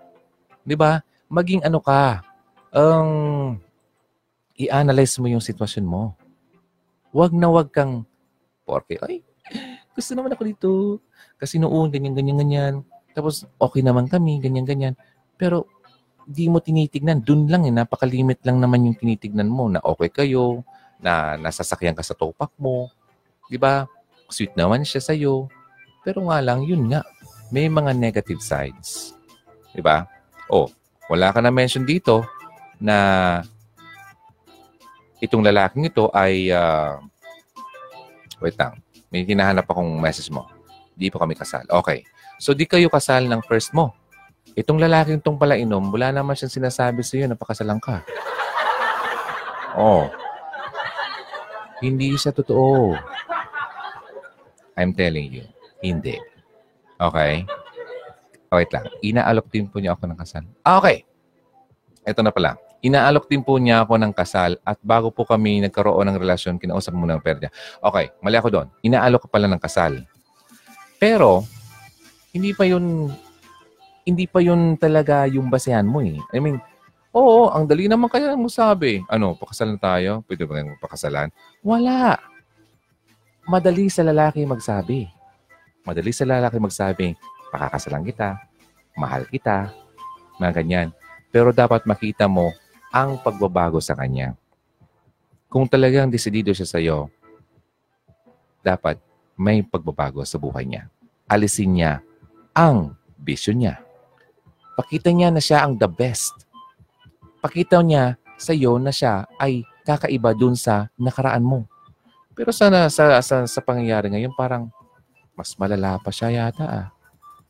Di 0.61 0.77
ba? 0.77 1.01
Maging 1.33 1.65
ano 1.65 1.81
ka, 1.81 2.21
um, 2.69 3.57
i-analyze 4.53 5.17
mo 5.17 5.25
yung 5.25 5.41
sitwasyon 5.41 5.85
mo. 5.89 6.13
Huwag 7.09 7.33
na 7.33 7.49
huwag 7.49 7.73
kang, 7.73 8.05
porke, 8.69 9.01
ay, 9.01 9.25
gusto 9.97 10.13
naman 10.13 10.37
ako 10.37 10.43
dito. 10.45 10.69
Kasi 11.41 11.57
noon, 11.57 11.89
ganyan, 11.89 12.13
ganyan, 12.13 12.37
ganyan. 12.37 12.75
Tapos, 13.17 13.49
okay 13.57 13.81
naman 13.81 14.05
kami, 14.05 14.37
ganyan, 14.37 14.67
ganyan. 14.67 14.93
Pero, 15.33 15.65
di 16.29 16.45
mo 16.45 16.61
tinitignan. 16.61 17.25
Doon 17.25 17.49
lang 17.49 17.65
eh, 17.65 17.73
napakalimit 17.73 18.45
lang 18.45 18.61
naman 18.61 18.85
yung 18.85 18.93
tinitignan 18.93 19.49
mo 19.49 19.65
na 19.65 19.81
okay 19.81 20.13
kayo, 20.13 20.61
na 21.01 21.33
nasasakyan 21.41 21.97
ka 21.97 22.05
sa 22.05 22.13
topak 22.13 22.53
mo. 22.61 22.93
Di 23.49 23.57
ba? 23.57 23.89
Sweet 24.29 24.53
naman 24.53 24.85
siya 24.85 25.01
sa'yo. 25.01 25.49
Pero 26.05 26.29
nga 26.29 26.37
lang, 26.43 26.61
yun 26.61 26.85
nga. 26.93 27.01
May 27.49 27.65
mga 27.65 27.97
negative 27.97 28.41
sides. 28.41 29.17
Di 29.73 29.81
ba? 29.81 30.05
Oh, 30.49 30.69
wala 31.09 31.33
ka 31.33 31.41
na 31.41 31.49
mention 31.49 31.85
dito 31.85 32.21
na 32.77 33.41
itong 35.19 35.43
lalaking 35.43 35.89
ito 35.89 36.07
ay 36.13 36.53
uh, 36.53 37.01
wait 38.39 38.55
lang. 38.55 38.77
May 39.09 39.25
hinahanap 39.25 39.65
akong 39.65 39.97
message 39.97 40.29
mo. 40.29 40.45
Di 40.93 41.09
pa 41.09 41.21
kami 41.21 41.33
kasal. 41.33 41.65
Okay. 41.69 42.05
So, 42.39 42.53
di 42.53 42.69
kayo 42.69 42.87
kasal 42.87 43.25
ng 43.25 43.41
first 43.43 43.73
mo. 43.73 43.97
Itong 44.53 44.77
lalaking 44.79 45.19
itong 45.19 45.37
pala 45.37 45.57
inom, 45.57 45.91
wala 45.91 46.13
naman 46.13 46.37
siyang 46.37 46.53
sinasabi 46.53 47.01
sa 47.01 47.13
iyo 47.17 47.25
na 47.27 47.37
pakasalan 47.37 47.81
ka. 47.81 48.05
Oh. 49.73 50.07
Hindi 51.79 52.15
siya 52.19 52.35
totoo. 52.35 52.95
I'm 54.75 54.95
telling 54.95 55.31
you. 55.31 55.45
Hindi. 55.79 56.28
Okay? 56.99 57.47
Wait 58.51 58.69
lang. 58.75 58.85
Inaalok 58.99 59.47
din 59.47 59.71
po 59.71 59.79
niya 59.79 59.95
ako 59.95 60.09
ng 60.11 60.19
kasal. 60.19 60.43
Ah, 60.67 60.83
okay. 60.83 61.07
Ito 62.03 62.19
na 62.25 62.33
pala. 62.33 62.59
Inaalok 62.79 63.27
din 63.27 63.43
po 63.43 63.59
niya 63.59 63.83
ako 63.83 63.99
ng 63.99 64.13
kasal 64.15 64.55
at 64.63 64.79
bago 64.79 65.11
po 65.11 65.27
kami 65.27 65.59
nagkaroon 65.63 66.07
ng 66.11 66.17
relasyon, 66.17 66.55
kinausap 66.57 66.95
mo 66.95 67.03
ng 67.03 67.19
perya. 67.19 67.51
Okay, 67.83 68.07
mali 68.23 68.35
ako 68.39 68.49
doon. 68.49 68.67
Inaalok 68.83 69.27
ko 69.27 69.29
pala 69.31 69.51
ng 69.51 69.59
kasal. 69.59 69.99
Pero, 70.95 71.43
hindi 72.31 72.55
pa 72.55 72.63
yun, 72.63 73.11
hindi 74.07 74.25
pa 74.31 74.39
yun 74.39 74.79
talaga 74.79 75.27
yung 75.27 75.51
basehan 75.51 75.83
mo 75.83 75.99
eh. 75.99 76.15
I 76.31 76.39
mean, 76.39 76.57
oo, 77.11 77.51
ang 77.51 77.67
dali 77.67 77.91
naman 77.91 78.07
kaya 78.07 78.31
mo 78.39 78.47
sabi. 78.47 79.03
Ano, 79.11 79.35
pakasalan 79.35 79.75
tayo? 79.75 80.23
Pwede 80.23 80.47
ba 80.47 80.57
kayong 80.57 80.79
pakasalan? 80.79 81.29
Wala. 81.59 82.15
Madali 83.43 83.91
sa 83.91 84.07
lalaki 84.07 84.47
magsabi. 84.47 85.18
Madali 85.89 86.13
sa 86.13 86.21
lalaki 86.21 86.61
magsabi, 86.61 87.17
pakakasalan 87.49 88.05
kita, 88.05 88.37
mahal 88.93 89.25
kita, 89.25 89.73
mga 90.37 90.61
ganyan. 90.61 90.87
Pero 91.33 91.49
dapat 91.49 91.89
makita 91.89 92.29
mo 92.29 92.53
ang 92.93 93.17
pagbabago 93.17 93.81
sa 93.81 93.97
kanya. 93.97 94.37
Kung 95.49 95.65
talagang 95.65 96.13
desidido 96.13 96.53
siya 96.53 96.69
sa 96.69 96.77
iyo, 96.77 97.09
dapat 98.61 99.01
may 99.33 99.65
pagbabago 99.65 100.21
sa 100.29 100.37
buhay 100.37 100.69
niya. 100.69 100.93
Alisin 101.25 101.73
niya 101.73 102.05
ang 102.53 102.93
bisyo 103.17 103.57
niya. 103.57 103.81
Pakita 104.77 105.09
niya 105.09 105.33
na 105.33 105.41
siya 105.41 105.65
ang 105.65 105.73
the 105.73 105.89
best. 105.89 106.45
Pakita 107.41 107.81
niya 107.81 108.13
sa 108.37 108.53
iyo 108.53 108.77
na 108.77 108.93
siya 108.93 109.25
ay 109.41 109.65
kakaiba 109.89 110.37
dun 110.37 110.53
sa 110.53 110.93
nakaraan 111.01 111.41
mo. 111.41 111.65
Pero 112.37 112.53
sana 112.53 112.93
sa, 112.93 113.25
sa, 113.25 113.49
sa 113.49 113.61
pangyayari 113.65 114.13
ngayon, 114.13 114.37
parang 114.37 114.69
mas 115.39 115.55
malala 115.55 115.95
pa 116.03 116.11
siya 116.11 116.35
yata 116.35 116.67
ah. 116.67 116.87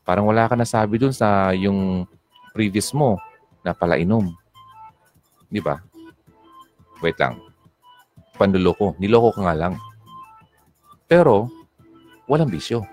Parang 0.06 0.30
wala 0.30 0.45
ka 0.45 0.53
nasabi 0.53 1.02
dun 1.02 1.10
sa 1.10 1.49
yung 1.57 2.06
previous 2.53 2.94
mo 2.94 3.18
na 3.66 3.74
palainom. 3.74 4.30
Di 5.49 5.57
ba? 5.57 5.82
Wait 7.02 7.18
lang. 7.18 7.41
Panluloko. 8.38 8.94
Niloko 9.02 9.34
ka 9.34 9.41
nga 9.49 9.57
lang. 9.57 9.74
Pero, 11.10 11.49
walang 12.30 12.53
bisyo. 12.53 12.86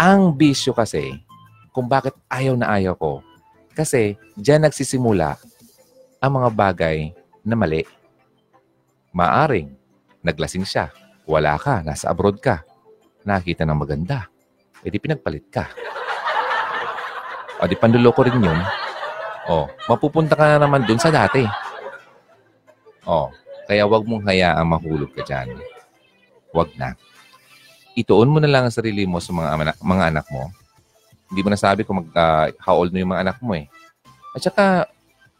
Ang 0.00 0.32
bisyo 0.32 0.72
kasi, 0.72 1.20
kung 1.76 1.84
bakit 1.84 2.16
ayaw 2.32 2.56
na 2.56 2.72
ayaw 2.72 2.96
ko, 2.96 3.12
kasi 3.76 4.16
diyan 4.40 4.64
nagsisimula 4.64 5.36
ang 6.24 6.32
mga 6.32 6.48
bagay 6.56 7.12
na 7.44 7.56
mali. 7.56 7.84
Maaring, 9.12 9.68
naglasing 10.24 10.64
siya. 10.64 10.88
Wala 11.28 11.60
ka, 11.60 11.84
nasa 11.84 12.08
abroad 12.08 12.40
ka. 12.40 12.64
Nakita 13.30 13.62
ng 13.62 13.78
maganda. 13.78 14.26
E 14.82 14.90
di 14.90 14.98
pinagpalit 14.98 15.46
ka. 15.54 15.70
O 17.62 17.70
di 17.70 17.78
panluloko 17.78 18.26
rin 18.26 18.42
yun. 18.42 18.58
Oh, 19.46 19.70
mapupunta 19.86 20.34
ka 20.34 20.58
na 20.58 20.66
naman 20.66 20.82
dun 20.82 20.98
sa 20.98 21.14
dati. 21.14 21.46
Oh, 23.06 23.30
kaya 23.70 23.86
wag 23.86 24.02
mong 24.02 24.26
hayaang 24.26 24.66
mahulog 24.66 25.14
ka 25.14 25.22
dyan. 25.22 25.62
Wag 26.50 26.74
na. 26.74 26.98
Ituon 27.94 28.30
mo 28.30 28.42
na 28.42 28.50
lang 28.50 28.66
ang 28.66 28.74
sarili 28.74 29.06
mo 29.06 29.22
sa 29.22 29.30
mga, 29.30 29.48
anak, 29.54 29.76
mga 29.78 30.04
anak 30.10 30.26
mo. 30.34 30.50
Hindi 31.30 31.40
mo 31.46 31.48
nasabi 31.54 31.86
kung 31.86 32.02
mag, 32.02 32.08
uh, 32.10 32.46
how 32.58 32.74
old 32.74 32.90
mo 32.90 32.98
yung 32.98 33.14
mga 33.14 33.22
anak 33.30 33.38
mo 33.38 33.54
eh. 33.54 33.70
At 34.34 34.42
saka, 34.42 34.90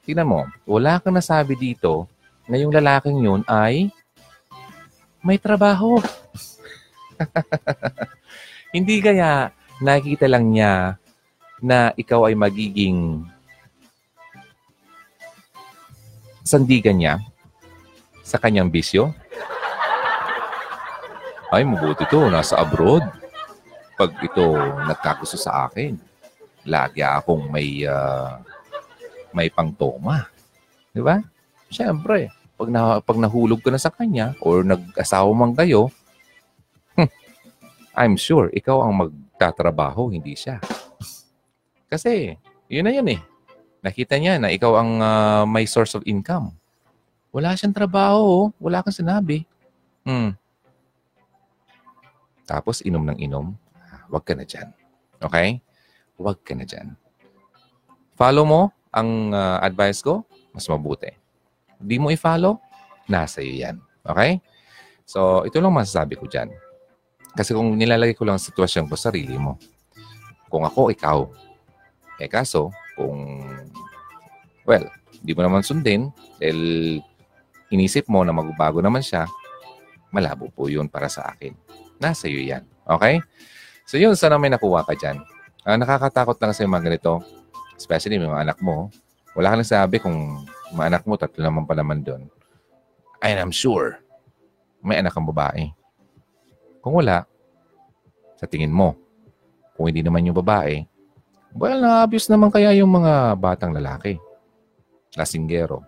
tingnan 0.06 0.30
mo, 0.30 0.46
wala 0.62 1.02
kang 1.02 1.14
nasabi 1.14 1.58
dito 1.58 2.06
na 2.46 2.58
yung 2.58 2.70
lalaking 2.70 3.18
yun 3.18 3.42
ay 3.50 3.90
may 5.22 5.38
trabaho. 5.38 5.98
Hindi 8.76 9.02
kaya 9.02 9.50
nakikita 9.80 10.26
lang 10.30 10.52
niya 10.52 10.96
na 11.60 11.92
ikaw 11.96 12.28
ay 12.28 12.34
magiging 12.36 13.24
sandigan 16.44 16.96
niya 16.96 17.14
sa 18.24 18.40
kanyang 18.40 18.72
bisyo? 18.72 19.12
Ay, 21.50 21.66
mabuti 21.66 22.06
to. 22.06 22.30
Nasa 22.30 22.62
abroad. 22.62 23.02
Pag 23.98 24.16
ito 24.22 24.54
nagkagusto 24.86 25.34
sa 25.36 25.66
akin, 25.66 25.98
lagi 26.64 27.02
akong 27.02 27.50
may 27.50 27.84
uh, 27.84 28.38
may 29.34 29.50
pangtoma. 29.50 30.30
Di 30.94 31.02
ba? 31.02 31.18
Siyempre, 31.70 32.30
pag, 32.58 32.68
na, 32.70 32.98
pag 33.02 33.18
nahulog 33.18 33.62
ka 33.62 33.70
na 33.70 33.82
sa 33.82 33.90
kanya 33.94 34.34
or 34.42 34.66
nag-asawa 34.66 35.30
man 35.34 35.54
kayo, 35.54 35.90
I'm 37.94 38.14
sure 38.14 38.50
ikaw 38.54 38.86
ang 38.86 38.94
magtatrabaho, 38.96 40.10
hindi 40.10 40.38
siya. 40.38 40.62
Kasi, 41.90 42.38
yun 42.70 42.86
na 42.86 42.94
yun 42.94 43.08
eh. 43.10 43.20
Nakita 43.82 44.14
niya 44.20 44.38
na 44.38 44.52
ikaw 44.52 44.78
ang 44.78 44.92
uh, 45.02 45.42
may 45.48 45.66
source 45.66 45.98
of 45.98 46.06
income. 46.06 46.54
Wala 47.34 47.56
siyang 47.58 47.74
trabaho. 47.74 48.20
Oh. 48.20 48.44
Wala 48.62 48.84
kang 48.84 48.94
sinabi. 48.94 49.42
Hmm. 50.06 50.38
Tapos, 52.46 52.82
inom 52.84 53.02
ng 53.02 53.18
inom. 53.18 53.54
Huwag 54.10 54.26
ka 54.26 54.34
na 54.38 54.46
dyan. 54.46 54.70
Okay? 55.18 55.58
Huwag 56.14 56.42
ka 56.46 56.54
na 56.54 56.66
dyan. 56.66 56.94
Follow 58.14 58.44
mo 58.44 58.62
ang 58.92 59.32
uh, 59.32 59.58
advice 59.64 60.02
ko, 60.02 60.26
mas 60.52 60.66
mabuti. 60.66 61.10
Di 61.80 61.96
mo 61.96 62.12
i-follow, 62.12 62.60
nasa 63.08 63.40
iyo 63.40 63.66
yan. 63.66 63.76
Okay? 64.04 64.38
So, 65.08 65.42
ito 65.42 65.58
lang 65.58 65.74
masasabi 65.74 66.14
ko 66.18 66.28
dyan. 66.28 66.52
Kasi 67.34 67.54
kung 67.54 67.78
nilalagay 67.78 68.18
ko 68.18 68.26
lang 68.26 68.38
ang 68.38 68.42
sitwasyon 68.42 68.90
ko, 68.90 68.94
sarili 68.98 69.38
mo. 69.38 69.56
Kung 70.50 70.66
ako, 70.66 70.90
ikaw. 70.90 71.26
Eh 72.18 72.26
kaso, 72.26 72.74
kung, 72.98 73.46
well, 74.66 74.84
di 75.22 75.32
mo 75.32 75.46
naman 75.46 75.62
sundin, 75.62 76.10
dahil 76.40 76.98
inisip 77.70 78.10
mo 78.10 78.26
na 78.26 78.34
magbabago 78.34 78.82
naman 78.82 79.00
siya, 79.00 79.30
malabo 80.10 80.50
po 80.50 80.66
yun 80.66 80.90
para 80.90 81.06
sa 81.06 81.30
akin. 81.30 81.54
Nasa 82.02 82.26
iyo 82.26 82.42
yan. 82.42 82.66
Okay? 82.84 83.22
So 83.86 83.96
yun, 83.98 84.18
sana 84.18 84.38
may 84.38 84.50
nakuha 84.50 84.82
ka 84.82 84.94
dyan. 84.98 85.22
Uh, 85.62 85.76
nakakatakot 85.78 86.38
lang 86.40 86.54
sa 86.56 86.66
mga 86.66 86.84
ganito, 86.90 87.22
especially 87.78 88.18
yung 88.18 88.32
mga 88.32 88.50
anak 88.50 88.58
mo. 88.58 88.90
Wala 89.38 89.54
ka 89.54 89.62
sabi 89.62 90.02
kung 90.02 90.42
mga 90.74 90.86
anak 90.90 91.02
mo, 91.06 91.14
tatlo 91.14 91.40
naman 91.42 91.64
pa 91.68 91.78
naman 91.78 92.02
doon. 92.02 92.26
And 93.22 93.36
I'm 93.38 93.54
sure, 93.54 94.00
may 94.80 94.98
anak 94.98 95.14
kang 95.14 95.28
babae. 95.28 95.70
Kung 96.80 96.96
wala, 96.96 97.28
sa 98.40 98.48
tingin 98.48 98.72
mo, 98.72 98.96
kung 99.76 99.92
hindi 99.92 100.00
naman 100.00 100.24
yung 100.24 100.36
babae, 100.40 100.80
well, 101.52 101.80
na-abuse 101.80 102.32
naman 102.32 102.48
kaya 102.48 102.72
yung 102.76 102.88
mga 102.88 103.36
batang 103.36 103.76
lalaki. 103.76 104.16
Lasinggero. 105.12 105.84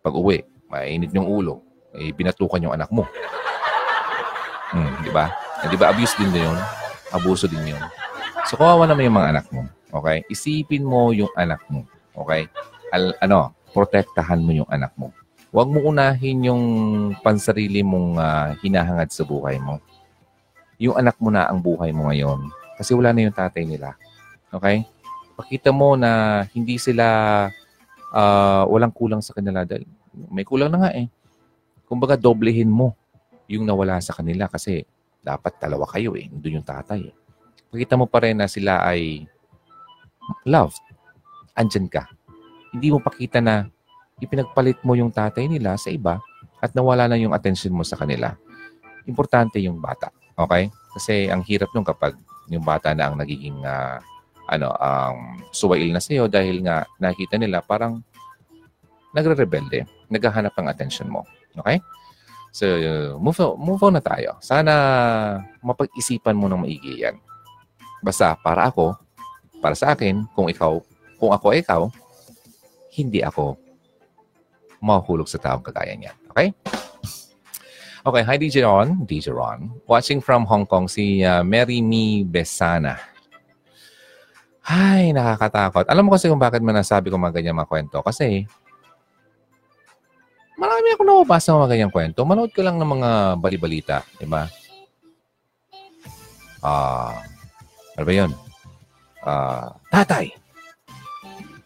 Pag 0.00 0.16
uwi, 0.16 0.40
mainit 0.72 1.12
yung 1.12 1.28
ulo, 1.28 1.60
eh, 1.92 2.12
binatukan 2.16 2.64
yung 2.64 2.74
anak 2.76 2.88
mo. 2.88 3.04
Hmm, 4.72 4.92
di 5.04 5.10
ba? 5.12 5.28
Eh, 5.64 5.68
di 5.68 5.76
ba 5.76 5.92
abuse 5.92 6.16
din 6.16 6.32
yun? 6.32 6.58
Abuso 7.12 7.44
din 7.48 7.76
yun. 7.76 7.82
So, 8.48 8.56
kawawa 8.56 8.88
naman 8.88 9.08
yung 9.08 9.16
mga 9.20 9.30
anak 9.36 9.46
mo. 9.52 9.68
Okay? 9.92 10.24
Isipin 10.32 10.84
mo 10.84 11.12
yung 11.12 11.30
anak 11.36 11.60
mo. 11.68 11.84
Okay? 12.12 12.48
Al, 12.92 13.12
ano, 13.20 13.52
protektahan 13.74 14.40
mo 14.40 14.52
yung 14.52 14.70
anak 14.72 14.96
mo. 14.96 15.12
Huwag 15.52 15.72
mo 15.72 15.80
unahin 15.88 16.44
yung 16.44 16.64
pansarili 17.24 17.80
mong 17.80 18.20
uh, 18.20 18.52
hinahangad 18.60 19.08
sa 19.08 19.24
buhay 19.24 19.56
mo. 19.56 19.80
Yung 20.76 20.96
anak 20.96 21.16
mo 21.20 21.32
na 21.32 21.48
ang 21.48 21.60
buhay 21.60 21.90
mo 21.92 22.08
ngayon. 22.12 22.48
Kasi 22.76 22.92
wala 22.92 23.12
na 23.12 23.28
yung 23.28 23.36
tatay 23.36 23.64
nila. 23.64 23.96
Okay? 24.52 24.84
Pakita 25.36 25.72
mo 25.72 25.96
na 25.96 26.44
hindi 26.52 26.76
sila 26.76 27.06
uh, 28.12 28.62
walang 28.68 28.92
kulang 28.92 29.20
sa 29.24 29.32
kanila 29.36 29.64
dahil 29.64 29.84
may 30.32 30.44
kulang 30.44 30.72
na 30.72 30.88
nga 30.88 30.90
eh. 30.96 31.08
Kumbaga, 31.86 32.16
doblehin 32.16 32.68
mo 32.68 32.96
yung 33.46 33.64
nawala 33.64 34.00
sa 34.02 34.16
kanila 34.16 34.48
kasi 34.48 34.84
dapat 35.22 35.56
dalawa 35.60 35.86
kayo 35.88 36.16
eh. 36.16 36.28
Doon 36.28 36.60
yung 36.60 36.66
tatay 36.66 37.00
eh 37.08 37.16
makita 37.76 37.98
mo 37.98 38.08
pa 38.08 38.24
rin 38.24 38.40
na 38.40 38.48
sila 38.48 38.80
ay 38.88 39.28
loved. 40.48 40.80
Andyan 41.52 41.92
ka. 41.92 42.08
Hindi 42.72 42.88
mo 42.88 43.04
pakita 43.04 43.44
na 43.44 43.68
ipinagpalit 44.16 44.80
mo 44.80 44.96
yung 44.96 45.12
tatay 45.12 45.44
nila 45.44 45.76
sa 45.76 45.92
iba 45.92 46.16
at 46.60 46.72
nawala 46.72 47.04
na 47.04 47.20
yung 47.20 47.36
attention 47.36 47.76
mo 47.76 47.84
sa 47.84 48.00
kanila. 48.00 48.32
Importante 49.04 49.60
yung 49.60 49.76
bata. 49.76 50.08
Okay? 50.36 50.68
Kasi 50.92 51.32
ang 51.32 51.40
hirap 51.44 51.72
nung 51.72 51.84
kapag 51.84 52.16
yung 52.52 52.62
bata 52.62 52.94
na 52.94 53.10
ang 53.10 53.16
nagiging 53.18 53.58
uh, 53.66 53.98
ano, 54.46 54.70
um, 54.78 55.42
suwail 55.50 55.90
na 55.90 55.98
sa'yo 55.98 56.30
dahil 56.30 56.62
nga 56.62 56.86
nakita 57.02 57.34
nila 57.34 57.64
parang 57.64 57.98
nagre-rebelde, 59.10 59.88
naghahanap 60.12 60.54
ng 60.54 60.68
attention 60.70 61.08
mo. 61.10 61.26
Okay? 61.58 61.80
So, 62.52 62.64
move, 63.20 63.36
move 63.60 63.82
on 63.84 63.96
na 63.96 64.04
tayo. 64.04 64.36
Sana 64.40 64.72
mapag-isipan 65.60 66.36
mo 66.36 66.48
ng 66.48 66.64
maigi 66.64 67.04
yan. 67.04 67.16
Basta 68.00 68.36
para 68.38 68.68
ako, 68.68 68.96
para 69.60 69.76
sa 69.76 69.92
akin, 69.92 70.24
kung 70.32 70.48
ikaw, 70.48 70.80
kung 71.20 71.32
ako 71.32 71.52
ay 71.52 71.60
ikaw, 71.64 71.88
hindi 72.96 73.20
ako 73.20 73.60
mahuhulog 74.80 75.28
sa 75.28 75.40
taong 75.40 75.64
kagaya 75.64 75.96
niya. 75.96 76.12
Okay? 76.32 76.52
Okay, 78.06 78.22
hi 78.22 78.38
DJ 78.38 78.62
Ron. 78.62 79.02
DJ 79.02 79.34
Ron. 79.34 79.66
Watching 79.82 80.22
from 80.22 80.46
Hong 80.46 80.62
Kong, 80.62 80.86
si 80.86 81.26
uh, 81.26 81.42
Mary 81.42 81.82
Mi 81.82 82.22
Besana. 82.22 83.02
Ay, 84.62 85.10
nakakatakot. 85.10 85.90
Alam 85.90 86.06
mo 86.06 86.14
kasi 86.14 86.30
kung 86.30 86.38
bakit 86.38 86.62
man 86.62 86.78
nasabi 86.78 87.10
ko 87.10 87.18
mga 87.18 87.42
ganyan 87.42 87.58
mga 87.58 87.66
kwento? 87.66 87.98
Kasi 88.06 88.46
marami 90.54 90.94
ako 90.94 91.02
nababasa 91.02 91.50
ng 91.50 91.66
mga 91.66 91.72
ganyang 91.74 91.90
kwento. 91.90 92.22
Manood 92.22 92.54
ko 92.54 92.62
lang 92.62 92.78
ng 92.78 92.90
mga 92.94 93.10
balibalita. 93.42 94.06
Diba? 94.22 94.46
Ah... 96.62 97.10
Uh, 97.10 97.14
ano 97.98 98.04
ba 98.06 98.12
yun? 98.14 98.30
Uh, 99.18 99.66
tatay. 99.90 100.30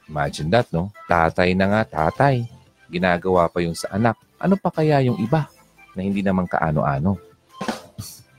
Imagine 0.08 0.48
that, 0.48 0.72
no? 0.72 0.88
Tatay 1.04 1.52
na 1.52 1.68
nga, 1.68 1.80
tatay. 1.84 2.48
Ginagawa 2.88 3.52
pa 3.52 3.60
yung 3.60 3.76
sa 3.76 3.92
anak. 3.92 4.16
Ano 4.40 4.56
pa 4.56 4.72
kaya 4.72 5.04
yung 5.04 5.20
iba 5.20 5.52
na 5.94 6.00
hindi 6.04 6.20
naman 6.20 6.46
kaano-ano? 6.46 7.18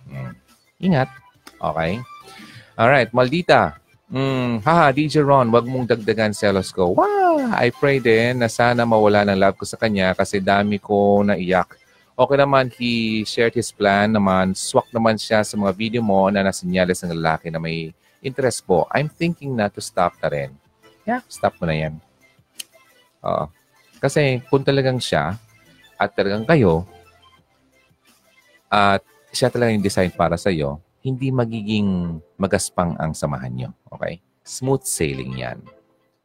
Hmm. 0.08 0.34
Ingat. 0.82 1.10
Okay? 1.62 2.02
Alright, 2.76 3.10
Maldita. 3.14 3.78
Mm, 4.12 4.60
haha, 4.68 4.92
DJ 4.92 5.24
Ron, 5.24 5.48
wag 5.56 5.64
mong 5.64 5.88
dagdagan 5.88 6.36
selos 6.36 6.76
ko. 6.76 6.92
Wow! 6.92 7.48
I 7.56 7.72
pray 7.72 8.04
din 8.04 8.44
na 8.44 8.52
sana 8.52 8.84
mawala 8.84 9.24
ng 9.24 9.40
love 9.40 9.56
ko 9.56 9.64
sa 9.64 9.80
kanya 9.80 10.12
kasi 10.12 10.44
dami 10.44 10.84
ko 10.84 11.24
naiyak 11.24 11.80
Okay 12.22 12.38
naman, 12.38 12.70
he 12.76 13.24
shared 13.26 13.56
his 13.58 13.74
plan 13.74 14.14
naman. 14.14 14.54
Swak 14.54 14.92
naman 14.94 15.18
siya 15.18 15.42
sa 15.42 15.58
mga 15.58 15.74
video 15.74 16.02
mo 16.06 16.30
na 16.30 16.46
nasinyales 16.46 17.02
ng 17.02 17.18
lalaki 17.18 17.50
na 17.50 17.58
may 17.58 17.96
interest 18.22 18.62
po. 18.62 18.86
I'm 18.94 19.10
thinking 19.10 19.58
na 19.58 19.74
to 19.74 19.82
stop 19.82 20.14
na 20.22 20.30
rin. 20.30 20.54
Yeah, 21.02 21.26
stop 21.26 21.58
mo 21.58 21.66
na 21.66 21.74
yan. 21.74 21.98
Uh, 23.26 23.50
kasi 23.98 24.38
kung 24.54 24.62
talagang 24.62 25.02
siya 25.02 25.34
at 25.98 26.14
talagang 26.14 26.46
kayo 26.46 26.86
at 28.72 29.04
siya 29.36 29.52
talaga 29.52 29.76
yung 29.76 29.84
design 29.84 30.16
para 30.16 30.40
sa 30.40 30.48
iyo, 30.48 30.80
hindi 31.04 31.28
magiging 31.28 32.22
magaspang 32.40 32.96
ang 32.96 33.12
samahan 33.12 33.52
nyo. 33.52 33.70
Okay? 33.92 34.24
Smooth 34.48 34.88
sailing 34.88 35.44
yan. 35.44 35.60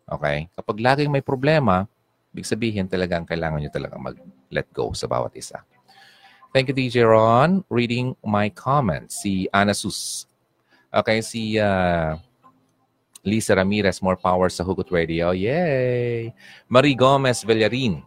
Okay? 0.07 0.47
Kapag 0.55 0.79
laging 0.79 1.11
may 1.11 1.27
problema, 1.27 1.91
big 2.31 2.47
sabihin 2.47 2.87
talagang 2.87 3.27
kailangan 3.27 3.59
nyo 3.59 3.73
talaga 3.75 3.99
mag-let 3.99 4.69
go 4.71 4.95
sa 4.95 5.11
bawat 5.11 5.35
isa. 5.35 5.67
Thank 6.55 6.71
you, 6.71 6.77
DJ 6.79 7.05
Ron. 7.05 7.67
Reading 7.69 8.15
my 8.23 8.49
comments. 8.55 9.21
Si 9.21 9.51
Ana 9.51 9.75
Sus. 9.75 10.25
Okay, 10.89 11.21
si 11.21 11.59
uh, 11.61 12.17
Lisa 13.27 13.59
Ramirez, 13.59 14.01
more 14.01 14.17
power 14.17 14.49
sa 14.49 14.63
Hugot 14.63 14.89
Radio. 14.89 15.35
Yay! 15.35 16.33
Marie 16.71 16.97
Gomez 16.97 17.43
Villarin. 17.43 18.01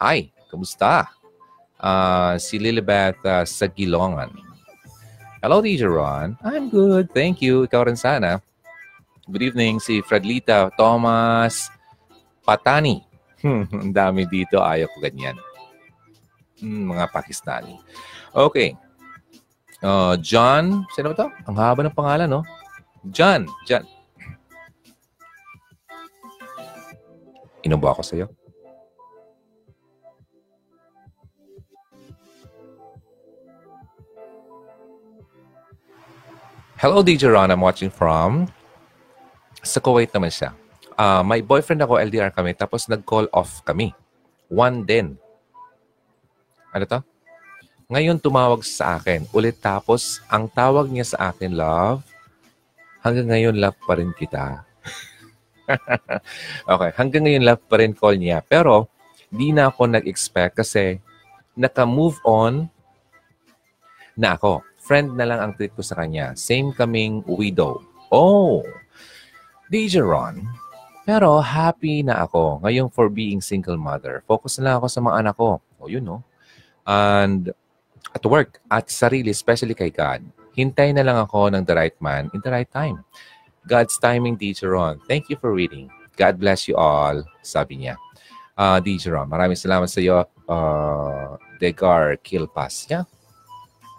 Hi, 0.00 0.32
kamusta? 0.50 1.06
Uh, 1.84 2.40
si 2.40 2.56
Lilibeth 2.56 3.20
uh, 3.28 3.44
Sagilongan. 3.44 4.32
Hello, 5.44 5.60
DJ 5.60 5.84
Ron. 5.84 6.40
I'm 6.40 6.72
good. 6.72 7.12
Thank 7.12 7.44
you. 7.44 7.68
Ikaw 7.68 7.92
rin 7.92 8.00
sana. 8.00 8.40
Good 9.28 9.52
evening, 9.52 9.76
si 9.84 10.00
Fredlita 10.00 10.72
Thomas 10.80 11.68
Patani. 12.40 13.04
Hmm, 13.44 13.68
ang 13.84 13.92
dami 13.92 14.24
dito. 14.24 14.64
Ayaw 14.64 14.88
ko 14.88 15.04
ganyan. 15.04 15.36
Hmm, 16.64 16.96
mga 16.96 17.12
Pakistani. 17.12 17.76
Okay. 18.32 18.72
Uh, 19.84 20.16
John, 20.24 20.88
sino 20.96 21.12
ba 21.12 21.28
to? 21.28 21.28
Ang 21.44 21.56
haba 21.60 21.84
ng 21.84 21.92
pangalan, 21.92 22.40
no? 22.40 22.40
John, 23.12 23.44
John. 23.68 23.84
Inubo 27.60 27.92
ako 27.92 28.00
sa'yo. 28.00 28.32
Hello, 36.84 37.00
DJ 37.00 37.32
Ron. 37.32 37.48
I'm 37.48 37.64
watching 37.64 37.88
from 37.88 38.44
sa 39.64 39.80
Kuwait 39.80 40.12
naman 40.12 40.28
siya. 40.28 40.52
Uh, 41.00 41.24
my 41.24 41.40
boyfriend 41.40 41.80
ako, 41.80 41.96
LDR 41.96 42.28
kami, 42.28 42.52
tapos 42.52 42.92
nag-call 42.92 43.24
off 43.32 43.64
kami. 43.64 43.96
One 44.52 44.84
din. 44.84 45.16
Ano 46.76 46.84
to? 46.84 47.00
Ngayon 47.88 48.20
tumawag 48.20 48.68
sa 48.68 49.00
akin. 49.00 49.24
Ulit 49.32 49.64
tapos, 49.64 50.20
ang 50.28 50.44
tawag 50.44 50.92
niya 50.92 51.08
sa 51.08 51.32
akin, 51.32 51.56
love, 51.56 52.04
hanggang 53.00 53.32
ngayon 53.32 53.56
love 53.56 53.80
pa 53.88 53.96
rin 53.96 54.12
kita. 54.12 54.68
okay, 56.68 56.90
hanggang 57.00 57.24
ngayon 57.24 57.48
love 57.48 57.64
pa 57.64 57.80
rin 57.80 57.96
call 57.96 58.20
niya. 58.20 58.44
Pero, 58.44 58.92
di 59.32 59.56
na 59.56 59.72
ako 59.72 59.88
nag-expect 59.88 60.60
kasi 60.60 61.00
naka-move 61.56 62.20
on 62.28 62.68
na 64.20 64.36
ako. 64.36 64.60
Friend 64.84 65.16
na 65.16 65.24
lang 65.24 65.40
ang 65.40 65.52
treat 65.56 65.72
ko 65.72 65.80
sa 65.80 65.96
kanya. 65.96 66.36
Same 66.36 66.70
kaming 66.76 67.24
widow. 67.24 67.80
Oh! 68.12 68.60
DJ 69.72 70.04
Ron, 70.04 70.44
pero 71.08 71.40
happy 71.40 72.04
na 72.04 72.28
ako 72.28 72.60
ngayon 72.60 72.92
for 72.92 73.08
being 73.08 73.40
single 73.40 73.80
mother. 73.80 74.20
Focus 74.28 74.60
na 74.60 74.70
lang 74.70 74.74
ako 74.78 74.86
sa 74.92 75.00
mga 75.00 75.16
anak 75.24 75.34
ko. 75.40 75.60
O 75.80 75.88
yun, 75.88 76.04
no? 76.04 76.20
And 76.84 77.48
at 78.12 78.24
work, 78.28 78.60
at 78.68 78.92
sarili, 78.92 79.32
especially 79.32 79.72
kay 79.72 79.88
God. 79.88 80.20
Hintay 80.54 80.94
na 80.94 81.02
lang 81.02 81.18
ako 81.18 81.50
ng 81.50 81.64
the 81.64 81.74
right 81.74 81.96
man 81.98 82.30
in 82.36 82.40
the 82.44 82.52
right 82.52 82.68
time. 82.68 83.02
God's 83.66 83.96
timing, 83.96 84.36
DJ 84.36 84.68
Ron. 84.68 85.00
Thank 85.08 85.32
you 85.32 85.36
for 85.40 85.50
reading. 85.50 85.88
God 86.14 86.38
bless 86.38 86.68
you 86.68 86.76
all, 86.76 87.24
sabi 87.42 87.84
niya. 87.84 87.96
Uh, 88.54 88.78
DJ 88.78 89.10
Ron, 89.10 89.26
maraming 89.26 89.58
salamat 89.58 89.90
sa 89.90 89.98
iyo, 89.98 90.22
uh, 90.46 91.34
Degar 91.58 92.20
Kilpas. 92.22 92.86
Yeah? 92.86 93.08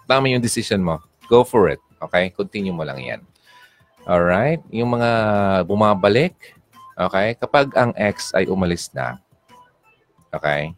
Tama 0.06 0.30
yung 0.30 0.42
decision 0.42 0.80
mo. 0.80 1.02
Go 1.26 1.42
for 1.42 1.66
it. 1.66 1.82
Okay? 1.98 2.30
Continue 2.30 2.70
mo 2.70 2.86
lang 2.86 3.02
yan. 3.02 3.20
Alright? 4.06 4.62
Yung 4.70 4.94
mga 4.94 5.10
bumabalik, 5.66 6.54
okay? 6.94 7.34
Kapag 7.34 7.74
ang 7.74 7.90
ex 7.98 8.30
ay 8.30 8.46
umalis 8.46 8.94
na, 8.94 9.18
okay? 10.30 10.70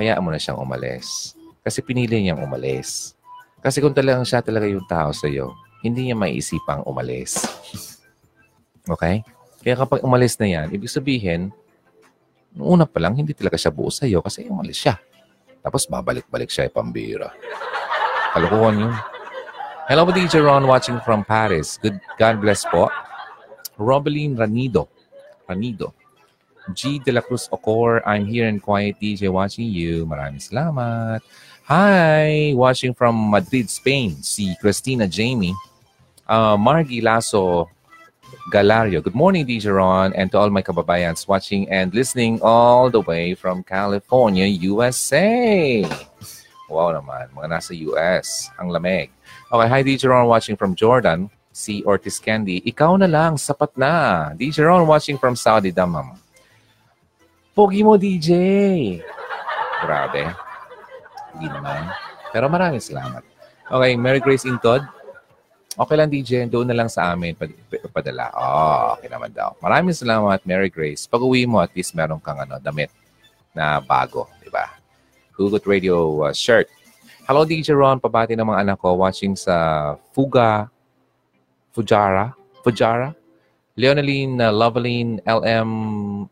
Hayaan 0.00 0.24
mo 0.24 0.32
na 0.32 0.40
siyang 0.40 0.56
umalis. 0.56 1.36
Kasi 1.60 1.84
pinili 1.84 2.24
niyang 2.24 2.40
umalis. 2.40 3.12
Kasi 3.60 3.84
kung 3.84 3.92
talagang 3.92 4.24
siya 4.24 4.40
talaga 4.40 4.64
yung 4.64 4.88
tao 4.88 5.12
sa 5.12 5.28
iyo, 5.28 5.52
hindi 5.84 6.08
niya 6.08 6.16
maiisipang 6.16 6.82
umalis. 6.88 7.36
Okay? 8.88 9.22
Kaya 9.60 9.76
kapag 9.76 10.02
umalis 10.02 10.34
na 10.40 10.48
yan, 10.48 10.66
ibig 10.72 10.90
sabihin, 10.90 11.52
una 12.56 12.88
pa 12.88 12.98
lang, 12.98 13.14
hindi 13.14 13.36
talaga 13.36 13.54
siya 13.60 13.70
buo 13.70 13.92
sa 13.92 14.08
iyo 14.08 14.24
kasi 14.24 14.48
umalis 14.48 14.82
siya. 14.82 14.98
Tapos 15.60 15.84
babalik-balik 15.86 16.48
siya 16.48 16.66
ay 16.66 16.72
pambira. 16.72 17.30
Kalokohan 18.30 18.78
yun. 18.78 18.94
Hello, 19.90 20.06
DJ 20.06 20.38
Ron 20.38 20.70
watching 20.70 21.02
from 21.02 21.26
Paris. 21.26 21.82
Good 21.82 21.98
God 22.14 22.38
bless 22.38 22.62
po. 22.62 22.86
Robeline 23.74 24.38
Ranido. 24.38 24.86
Ranido. 25.50 25.90
G. 26.70 27.02
De 27.02 27.10
La 27.10 27.26
Cruz 27.26 27.50
Ocor. 27.50 27.98
I'm 28.06 28.26
here 28.30 28.46
in 28.46 28.62
quiet 28.62 29.02
DJ 29.02 29.34
watching 29.34 29.66
you. 29.66 30.06
Maraming 30.06 30.38
salamat. 30.38 31.26
Hi! 31.66 32.54
Watching 32.54 32.94
from 32.94 33.34
Madrid, 33.34 33.66
Spain. 33.66 34.22
Si 34.22 34.54
Christina 34.62 35.10
Jamie. 35.10 35.58
Uh, 36.30 36.54
Margie 36.54 37.02
Lasso 37.02 37.66
Galario. 38.54 39.02
Good 39.02 39.18
morning, 39.18 39.42
DJ 39.42 39.74
Ron, 39.74 40.14
and 40.14 40.30
to 40.30 40.38
all 40.38 40.54
my 40.54 40.62
kababayans 40.62 41.26
watching 41.26 41.66
and 41.66 41.90
listening 41.90 42.38
all 42.46 42.90
the 42.94 43.02
way 43.02 43.34
from 43.34 43.66
California, 43.66 44.46
USA. 44.46 45.82
Wow 46.70 46.94
naman, 46.94 47.26
mga 47.34 47.50
nasa 47.50 47.74
US. 47.90 48.46
Ang 48.54 48.70
lamig. 48.70 49.10
Okay, 49.50 49.66
hi 49.66 49.82
DJ 49.82 50.06
Ron 50.06 50.30
watching 50.30 50.54
from 50.54 50.78
Jordan. 50.78 51.26
Si 51.50 51.82
Ortiz 51.82 52.22
Candy. 52.22 52.62
Ikaw 52.62 52.94
na 53.02 53.10
lang, 53.10 53.34
sapat 53.34 53.74
na. 53.74 54.30
DJ 54.38 54.70
Ron 54.70 54.86
watching 54.86 55.18
from 55.18 55.34
Saudi 55.34 55.74
Damam. 55.74 56.14
Pogi 57.58 57.82
mo, 57.82 57.98
DJ. 57.98 58.30
Grabe. 59.82 60.30
Hindi 61.34 61.50
naman. 61.50 61.90
Pero 62.30 62.46
maraming 62.46 62.78
salamat. 62.78 63.26
Okay, 63.66 63.98
Mary 63.98 64.22
Grace 64.22 64.46
Intod. 64.46 64.86
Okay 65.74 65.96
lang, 65.98 66.06
DJ. 66.06 66.46
Doon 66.46 66.70
na 66.70 66.78
lang 66.78 66.86
sa 66.86 67.10
amin 67.10 67.34
padala. 67.90 68.30
Oh, 68.30 68.94
okay 68.94 69.10
naman 69.10 69.34
daw. 69.34 69.58
Maraming 69.58 69.90
salamat, 69.90 70.46
Mary 70.46 70.70
Grace. 70.70 71.10
Pag 71.10 71.26
uwi 71.26 71.50
mo, 71.50 71.58
at 71.58 71.74
least 71.74 71.98
meron 71.98 72.22
kang 72.22 72.38
ano, 72.38 72.62
damit 72.62 72.94
na 73.50 73.82
bago. 73.82 74.30
Di 74.38 74.46
ba? 74.46 74.79
Hugot 75.40 75.64
Radio 75.64 76.28
uh, 76.28 76.36
shirt. 76.36 76.68
Hello, 77.24 77.48
DJ 77.48 77.72
Ron. 77.72 77.96
Pabati 77.96 78.36
ng 78.36 78.44
mga 78.44 78.60
anak 78.60 78.76
ko 78.84 78.92
watching 79.00 79.32
sa 79.32 79.96
Fuga, 80.12 80.68
Fujara, 81.72 82.36
Fujara, 82.60 83.16
Leonaline, 83.72 84.36
uh, 84.36 84.52
Loveline, 84.52 85.16
LM, 85.24 85.72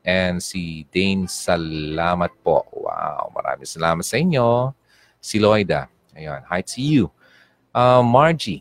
and 0.04 0.44
si 0.44 0.84
Dane. 0.92 1.24
Salamat 1.24 2.28
po. 2.44 2.68
Wow, 2.68 3.32
maraming 3.32 3.64
salamat 3.64 4.04
sa 4.04 4.20
inyo. 4.20 4.76
Si 5.24 5.40
Loida. 5.40 5.88
Ayun, 6.12 6.44
hi 6.44 6.60
to 6.60 6.84
you. 6.84 7.08
Uh, 7.72 8.04
Margie, 8.04 8.60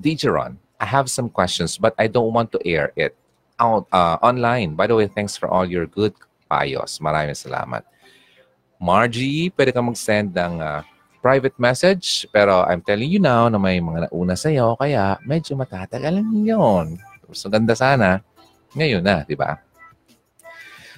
DJ 0.00 0.32
Ron, 0.32 0.56
I 0.80 0.88
have 0.88 1.12
some 1.12 1.28
questions 1.28 1.76
but 1.76 1.92
I 2.00 2.08
don't 2.08 2.32
want 2.32 2.56
to 2.56 2.58
air 2.64 2.96
it 2.96 3.12
out 3.60 3.84
uh, 3.92 4.16
online. 4.24 4.80
By 4.80 4.88
the 4.88 4.96
way, 4.96 5.12
thanks 5.12 5.36
for 5.36 5.52
all 5.52 5.68
your 5.68 5.84
good 5.84 6.16
payos. 6.48 7.04
Maraming 7.04 7.36
salamat. 7.36 7.84
Margie, 8.80 9.52
pwede 9.52 9.76
ka 9.76 9.84
mag-send 9.84 10.32
ng 10.32 10.56
uh, 10.56 10.80
private 11.20 11.52
message. 11.60 12.24
Pero 12.32 12.64
I'm 12.64 12.80
telling 12.80 13.12
you 13.12 13.20
now 13.20 13.52
na 13.52 13.60
may 13.60 13.76
mga 13.76 14.08
nauna 14.08 14.32
sa'yo, 14.32 14.72
kaya 14.80 15.20
medyo 15.28 15.52
matatagalan 15.52 16.24
yun. 16.32 16.96
Mas 17.28 17.44
ganda 17.44 17.76
sana. 17.76 18.24
Ngayon 18.72 19.04
na, 19.04 19.20
di 19.28 19.36
ba? 19.36 19.60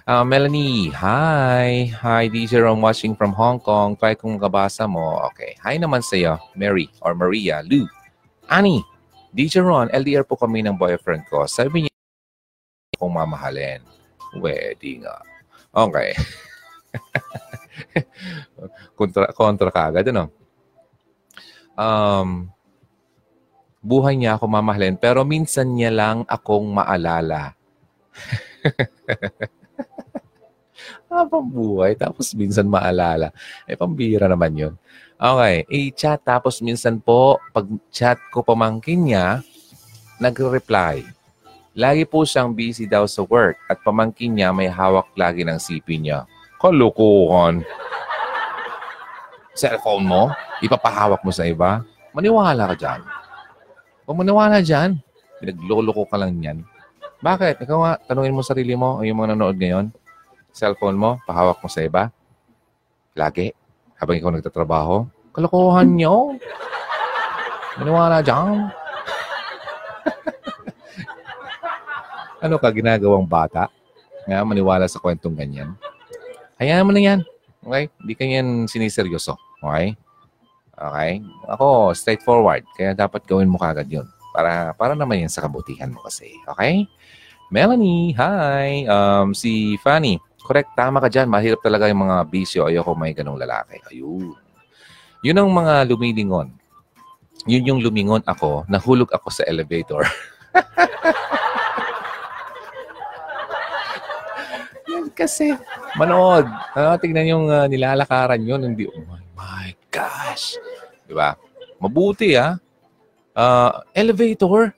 Uh, 0.07 0.23
Melanie, 0.23 0.95
hi. 0.95 1.91
Hi, 1.91 2.31
DJ 2.31 2.63
Ron 2.63 2.79
watching 2.79 3.19
from 3.19 3.35
Hong 3.35 3.59
Kong. 3.59 3.99
Try 3.99 4.15
kung 4.15 4.39
kabasa 4.39 4.87
mo. 4.87 5.19
Okay. 5.35 5.59
Hi 5.67 5.75
naman 5.75 6.07
sa'yo, 6.07 6.39
Mary 6.55 6.87
or 7.03 7.19
Maria, 7.19 7.67
Lou. 7.67 7.91
Annie, 8.47 8.87
DJ 9.35 9.59
Ron, 9.59 9.91
LDR 9.91 10.23
po 10.23 10.39
kami 10.39 10.63
ng 10.63 10.79
boyfriend 10.79 11.27
ko. 11.27 11.51
Sabi 11.51 11.87
niya 11.87 11.95
kung 12.95 13.15
mamahalin. 13.19 13.83
Wedding 14.39 15.03
nga. 15.03 15.19
Okay. 15.75 16.15
kontra, 18.99 19.33
kontra 19.33 19.73
ka 19.73 19.89
agad, 19.89 20.13
ano? 20.13 20.29
Um, 21.73 22.53
buhay 23.83 24.15
niya 24.15 24.39
ako 24.39 24.47
mamahalin, 24.47 24.95
pero 24.95 25.27
minsan 25.27 25.75
niya 25.75 25.91
lang 25.91 26.23
akong 26.31 26.71
maalala. 26.71 27.59
Habang 31.13 31.45
buhay, 31.45 31.93
tapos 31.99 32.33
minsan 32.33 32.65
maalala. 32.65 33.35
Eh, 33.69 33.77
pambira 33.77 34.31
naman 34.31 34.57
yun. 34.57 34.75
Okay, 35.23 35.63
i-chat 35.69 36.25
tapos 36.25 36.65
minsan 36.65 36.99
po, 36.99 37.37
pag 37.53 37.69
chat 37.93 38.19
ko 38.33 38.41
pamangkin 38.43 39.07
niya, 39.07 39.45
nagre-reply. 40.19 41.05
Lagi 41.73 42.05
po 42.05 42.27
siyang 42.27 42.53
busy 42.53 42.85
daw 42.85 43.09
sa 43.09 43.25
work 43.25 43.57
at 43.71 43.81
pamangkin 43.81 44.35
niya 44.35 44.53
may 44.53 44.69
hawak 44.69 45.09
lagi 45.17 45.47
ng 45.47 45.57
CP 45.57 46.01
niya. 46.01 46.29
Kalukuhan. 46.63 47.67
Cellphone 49.59 50.07
mo, 50.07 50.23
ipapahawak 50.63 51.19
mo 51.27 51.35
sa 51.35 51.43
iba. 51.43 51.83
Maniwala 52.15 52.71
ka 52.71 52.77
dyan. 52.79 53.01
Kung 54.07 54.23
maniwala 54.23 54.63
dyan, 54.63 54.95
pinagloloko 55.43 56.07
ka 56.07 56.15
lang 56.23 56.39
yan. 56.39 56.63
Bakit? 57.19 57.67
Ikaw 57.67 57.79
nga, 57.83 57.93
tanungin 58.07 58.31
mo 58.31 58.47
sarili 58.47 58.79
mo 58.79 59.03
yung 59.03 59.19
mga 59.19 59.35
nanonood 59.35 59.59
ngayon. 59.59 59.91
Cellphone 60.55 60.95
mo, 60.95 61.11
pahawak 61.27 61.59
mo 61.59 61.67
sa 61.67 61.83
iba. 61.83 62.15
Lagi. 63.19 63.51
Habang 63.99 64.23
ikaw 64.23 64.31
nagtatrabaho. 64.31 65.03
Kalokohan 65.35 65.99
nyo. 65.99 66.39
Maniwala 67.83 68.23
dyan. 68.23 68.71
ano 72.47 72.55
ka 72.55 72.71
ginagawang 72.71 73.27
bata? 73.27 73.67
Nga, 74.31 74.47
maniwala 74.47 74.87
sa 74.87 75.03
kwentong 75.03 75.35
ganyan. 75.35 75.75
Hayaan 76.63 76.87
mo 76.87 76.95
na 76.95 77.03
yan. 77.03 77.21
Okay? 77.67 77.91
Hindi 77.99 78.15
ka 78.15 78.23
yan 78.23 78.47
siniseryoso. 78.71 79.35
Okay? 79.59 79.99
Okay? 80.79 81.13
Ako, 81.51 81.91
straightforward. 81.91 82.63
Kaya 82.79 82.95
dapat 82.95 83.27
gawin 83.27 83.51
mo 83.51 83.59
kagad 83.59 83.91
yun. 83.91 84.07
Para, 84.31 84.71
para 84.79 84.95
naman 84.95 85.27
yan 85.27 85.33
sa 85.33 85.43
kabutihan 85.43 85.91
mo 85.91 86.07
kasi. 86.07 86.39
Okay? 86.47 86.87
Melanie, 87.51 88.15
hi. 88.15 88.87
Um, 88.87 89.35
si 89.35 89.75
Fanny, 89.83 90.23
correct, 90.47 90.71
tama 90.79 91.03
ka 91.03 91.11
dyan. 91.11 91.27
Mahirap 91.27 91.59
talaga 91.67 91.91
yung 91.91 92.07
mga 92.07 92.31
bisyo. 92.31 92.71
Ayoko 92.71 92.95
may 92.95 93.11
ganong 93.11 93.43
lalaki. 93.43 93.83
Ayun. 93.91 94.39
Yun 95.27 95.39
ang 95.43 95.51
mga 95.51 95.91
lumilingon. 95.91 96.55
Yun 97.51 97.75
yung 97.75 97.81
lumingon 97.83 98.23
ako. 98.23 98.71
Nahulog 98.71 99.11
ako 99.11 99.35
sa 99.35 99.43
elevator. 99.51 100.07
kasi 105.13 105.57
manood. 105.99 106.49
Uh, 106.73 106.97
tignan 106.99 107.29
yung 107.29 107.47
uh, 107.49 107.67
nilalakaran 107.69 108.41
yun. 108.43 108.61
Hindi, 108.63 108.89
oh 108.89 109.05
my, 109.09 109.23
my 109.37 109.69
gosh. 109.93 110.57
Di 111.07 111.15
ba? 111.15 111.37
Mabuti 111.83 112.39
ah. 112.39 112.57
Uh, 113.33 113.81
elevator. 113.97 114.77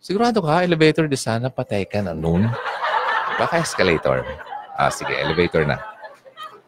Sigurado 0.00 0.40
ka, 0.40 0.64
elevator 0.64 1.04
di 1.04 1.18
sana 1.18 1.52
patay 1.52 1.84
ka 1.84 2.00
na 2.00 2.16
noon. 2.16 2.48
Baka 3.36 3.60
escalator. 3.60 4.24
Ah, 4.78 4.90
sige, 4.90 5.12
elevator 5.12 5.66
na. 5.68 5.78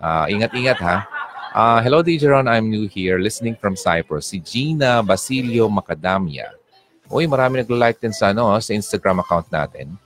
Uh, 0.00 0.26
ingat-ingat 0.28 0.78
ha. 0.82 1.06
Uh, 1.50 1.82
hello, 1.82 1.98
DJ 1.98 2.30
Ron. 2.30 2.46
I'm 2.46 2.70
new 2.70 2.86
here. 2.86 3.18
Listening 3.18 3.58
from 3.58 3.74
Cyprus. 3.74 4.30
Si 4.30 4.38
Gina 4.38 5.02
Basilio 5.02 5.66
Macadamia. 5.66 6.54
Uy, 7.10 7.26
marami 7.26 7.58
naglo-like 7.58 7.98
din 7.98 8.14
sa, 8.14 8.30
ano, 8.30 8.54
sa 8.62 8.70
Instagram 8.70 9.18
account 9.18 9.50
natin. 9.50 9.98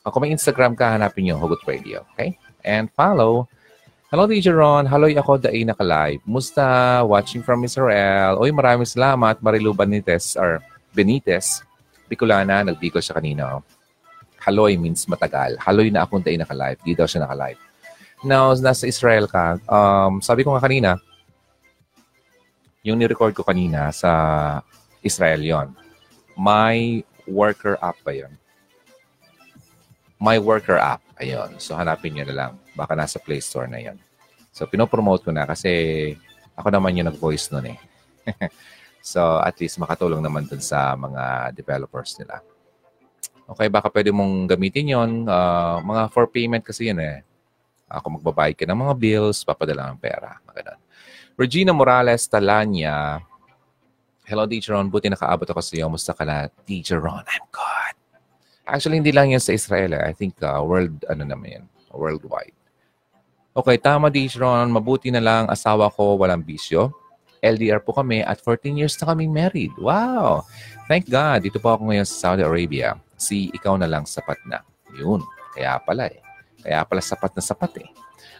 Kung 0.00 0.24
may 0.24 0.32
Instagram 0.32 0.72
ka, 0.72 0.96
hanapin 0.96 1.28
nyo, 1.28 1.36
Hugot 1.36 1.60
Radio. 1.68 2.08
Okay? 2.16 2.32
And 2.64 2.88
follow. 2.96 3.52
Hello, 4.08 4.24
DJ 4.24 4.56
Ron. 4.56 4.88
Haloy 4.88 5.12
ako, 5.12 5.36
Daay 5.36 5.68
Naka-Live. 5.68 6.24
Musta? 6.24 7.04
Watching 7.04 7.44
from 7.44 7.60
Israel. 7.68 8.40
Uy, 8.40 8.48
maraming 8.48 8.88
salamat. 8.88 9.44
Marilu 9.44 9.76
Benitez 9.76 10.40
or 10.40 10.64
Benitez. 10.96 11.60
Bicolana. 12.08 12.64
Nagbicol 12.64 13.04
siya 13.04 13.20
kanina. 13.20 13.60
Oh. 13.60 13.62
Haloy 14.40 14.80
means 14.80 15.04
matagal. 15.04 15.60
Haloy 15.60 15.92
na 15.92 16.08
akong 16.08 16.24
day 16.24 16.40
naka-live. 16.40 16.80
Di 16.80 16.96
daw 16.96 17.04
siya 17.04 17.28
naka-live. 17.28 17.60
Now, 18.24 18.56
nasa 18.56 18.88
Israel 18.88 19.28
ka, 19.28 19.60
um, 19.68 20.24
sabi 20.24 20.48
ko 20.48 20.56
nga 20.56 20.64
kanina, 20.64 20.96
yung 22.80 22.96
ni-record 22.96 23.36
ko 23.36 23.44
kanina 23.44 23.92
sa 23.92 24.10
Israel 25.04 25.44
yon. 25.44 25.76
My 26.40 27.04
worker 27.28 27.76
app 27.84 28.00
ba 28.00 28.16
yun? 28.16 28.39
My 30.20 30.36
worker 30.36 30.76
app. 30.76 31.00
Ayun. 31.16 31.56
So, 31.56 31.72
hanapin 31.74 32.12
nyo 32.12 32.28
na 32.28 32.36
lang. 32.36 32.52
Baka 32.76 32.92
nasa 32.92 33.16
Play 33.16 33.40
Store 33.40 33.64
na 33.64 33.80
yon. 33.80 33.96
So, 34.52 34.68
pinopromote 34.68 35.24
ko 35.24 35.32
na 35.32 35.48
kasi 35.48 36.12
ako 36.52 36.68
naman 36.68 37.00
yung 37.00 37.08
nag-voice 37.08 37.48
nun 37.48 37.72
eh. 37.72 37.78
so, 39.00 39.40
at 39.40 39.56
least 39.56 39.80
makatulong 39.80 40.20
naman 40.20 40.44
dun 40.44 40.60
sa 40.60 40.92
mga 40.92 41.56
developers 41.56 42.20
nila. 42.20 42.44
Okay, 43.50 43.66
baka 43.66 43.88
pwede 43.90 44.14
mong 44.14 44.46
gamitin 44.46 44.94
yon 44.94 45.10
uh, 45.26 45.82
Mga 45.82 46.02
for 46.14 46.30
payment 46.30 46.62
kasi 46.62 46.92
yun 46.92 47.00
eh. 47.00 47.24
Ako 47.90 48.20
magbabayad 48.20 48.54
ka 48.54 48.62
ng 48.62 48.78
mga 48.78 48.94
bills, 48.94 49.42
papadala 49.42 49.90
ng 49.90 49.98
pera. 49.98 50.38
Maganon. 50.46 50.78
Regina 51.34 51.72
Morales 51.74 52.28
Talanya. 52.30 53.18
Hello, 54.22 54.46
Teacher 54.46 54.78
Ron. 54.78 54.86
Buti 54.86 55.10
nakaabot 55.10 55.48
ako 55.50 55.58
sa 55.58 55.74
iyo. 55.74 55.90
Musta 55.90 56.14
ka 56.14 56.22
na? 56.22 56.46
Teacher 56.62 57.02
Ron, 57.02 57.26
I'm 57.26 57.46
good. 57.50 57.99
Actually, 58.70 59.02
hindi 59.02 59.10
lang 59.10 59.34
yan 59.34 59.42
sa 59.42 59.50
Israel. 59.50 59.98
Eh. 59.98 60.02
I 60.06 60.14
think 60.14 60.38
uh, 60.46 60.62
world, 60.62 61.02
ano 61.10 61.26
naman 61.26 61.58
yan, 61.58 61.64
worldwide. 61.90 62.54
Okay, 63.50 63.76
tama, 63.82 64.14
Teacher 64.14 64.46
Ron. 64.46 64.70
Mabuti 64.70 65.10
na 65.10 65.18
lang. 65.18 65.50
Asawa 65.50 65.90
ko, 65.90 66.14
walang 66.14 66.46
bisyo. 66.46 66.94
LDR 67.42 67.82
po 67.82 67.90
kami 67.90 68.22
at 68.22 68.38
14 68.38 68.78
years 68.78 68.94
na 69.02 69.10
kaming 69.10 69.34
married. 69.34 69.74
Wow! 69.74 70.46
Thank 70.86 71.10
God. 71.10 71.42
Dito 71.42 71.58
po 71.58 71.74
ako 71.74 71.90
ngayon 71.90 72.06
sa 72.06 72.30
Saudi 72.30 72.46
Arabia. 72.46 72.94
Si 73.18 73.50
ikaw 73.50 73.74
na 73.74 73.90
lang 73.90 74.06
sapat 74.06 74.38
na. 74.46 74.62
Yun. 74.94 75.24
Kaya 75.56 75.82
pala 75.82 76.06
eh. 76.06 76.22
Kaya 76.62 76.86
pala 76.86 77.02
sapat 77.02 77.34
na 77.34 77.42
sapat 77.42 77.82
eh. 77.82 77.90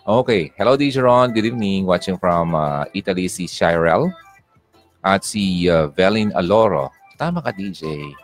Okay. 0.07 0.55
Hello, 0.55 0.79
DJ 0.79 1.03
Ron. 1.03 1.35
Good 1.35 1.51
evening. 1.51 1.91
Watching 1.91 2.21
from 2.21 2.55
uh, 2.55 2.87
Italy, 2.95 3.27
si 3.27 3.51
Shirel. 3.51 4.15
At 5.03 5.27
si 5.27 5.67
uh, 5.67 5.91
Velin 5.91 6.31
Aloro. 6.39 6.95
Tama 7.19 7.43
ka, 7.43 7.51
DJ. 7.51 8.15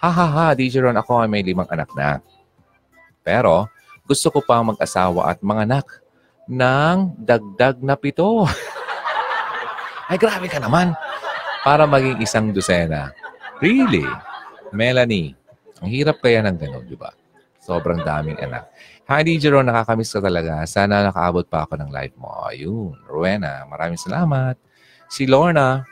Ha, 0.00 0.08
ha, 0.08 0.26
ha. 0.32 0.46
DJ 0.56 0.80
Ron, 0.80 0.96
ako 0.96 1.24
ay 1.24 1.28
may 1.28 1.44
limang 1.44 1.68
anak 1.68 1.92
na. 1.92 2.24
Pero, 3.20 3.68
gusto 4.08 4.32
ko 4.32 4.40
pa 4.40 4.64
mag-asawa 4.64 5.28
at 5.28 5.44
mga 5.44 5.68
anak 5.68 5.86
ng 6.48 7.20
dagdag 7.20 7.84
na 7.84 7.94
pito. 8.00 8.48
ay, 10.10 10.16
grabe 10.16 10.48
ka 10.48 10.56
naman. 10.56 10.96
Para 11.60 11.84
maging 11.84 12.16
isang 12.24 12.48
dosena. 12.48 13.12
Really? 13.60 14.08
Melanie, 14.72 15.36
ang 15.84 15.92
hirap 15.92 16.24
kaya 16.24 16.40
ng 16.48 16.56
ganun, 16.56 16.88
di 16.88 16.96
ba? 16.96 17.12
Sobrang 17.60 18.00
daming 18.00 18.40
anak. 18.40 18.72
Hi, 19.04 19.20
DJ 19.20 19.52
Ron. 19.52 19.68
Nakakamiss 19.68 20.16
ka 20.16 20.24
talaga. 20.24 20.64
Sana 20.64 21.04
nakaabot 21.04 21.44
pa 21.44 21.68
ako 21.68 21.76
ng 21.76 21.90
live 21.92 22.16
mo. 22.16 22.32
Ayun. 22.48 22.96
Rowena, 23.04 23.68
maraming 23.68 24.00
salamat. 24.00 24.56
Si 25.12 25.28
Lorna, 25.28 25.84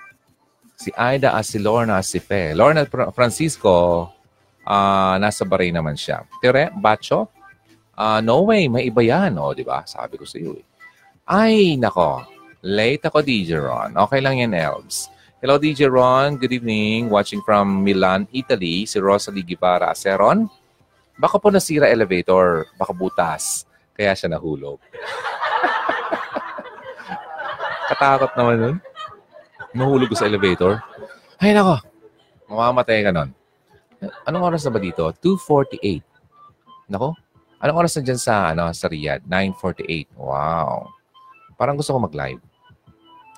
si 0.79 0.95
Aida 0.95 1.35
at 1.35 1.43
si 1.43 1.59
Lorna 1.59 1.99
si 2.07 2.23
Fe. 2.23 2.55
Lorna 2.55 2.87
Francisco, 3.11 4.07
uh, 4.63 5.15
nasa 5.19 5.43
Bahrain 5.43 5.75
naman 5.75 5.99
siya. 5.99 6.23
Tere, 6.39 6.71
Bacho, 6.71 7.27
uh, 7.99 8.23
no 8.23 8.47
way, 8.47 8.71
may 8.71 8.87
iba 8.87 9.03
yan. 9.03 9.35
O, 9.43 9.51
di 9.51 9.67
ba? 9.67 9.83
Sabi 9.83 10.15
ko 10.15 10.23
sa 10.23 10.39
iyo 10.39 10.55
eh. 10.55 10.67
Ay, 11.27 11.75
nako. 11.77 12.23
Late 12.63 13.11
ako, 13.11 13.27
DJ 13.27 13.59
Ron. 13.59 13.99
Okay 13.99 14.23
lang 14.23 14.39
yan, 14.39 14.55
Elves. 14.55 15.11
Hello, 15.43 15.59
DJ 15.59 15.91
Ron. 15.91 16.39
Good 16.39 16.63
evening. 16.63 17.11
Watching 17.11 17.43
from 17.43 17.83
Milan, 17.85 18.31
Italy. 18.33 18.89
Si 18.89 18.97
Rosalie 19.03 19.45
Guevara. 19.45 19.93
Seron? 19.93 20.49
Baka 21.19 21.43
po 21.43 21.51
nasira 21.51 21.91
elevator, 21.91 22.71
baka 22.79 22.95
butas. 22.95 23.67
Kaya 23.95 24.15
siya 24.15 24.31
nahulog. 24.31 24.79
Katakot 27.93 28.33
naman 28.39 28.57
nun. 28.57 28.77
Nahulog 29.77 30.13
sa 30.17 30.25
elevator. 30.25 30.81
Ay, 31.37 31.53
nako. 31.53 31.77
Mamamatay 32.49 33.05
ka 33.05 33.13
nun. 33.13 33.31
Anong 34.25 34.45
oras 34.55 34.65
na 34.65 34.73
ba 34.73 34.81
dito? 34.81 35.05
2.48. 35.21 36.01
Nako. 36.89 37.13
Anong 37.59 37.79
oras 37.85 37.93
na 37.99 38.03
dyan 38.07 38.21
sa, 38.21 38.55
ano, 38.55 38.71
sa 38.73 38.89
Riyadh? 38.89 39.27
9.48. 39.27 40.15
Wow. 40.17 40.89
Parang 41.59 41.77
gusto 41.77 41.93
ko 41.93 41.99
mag-live. 42.01 42.41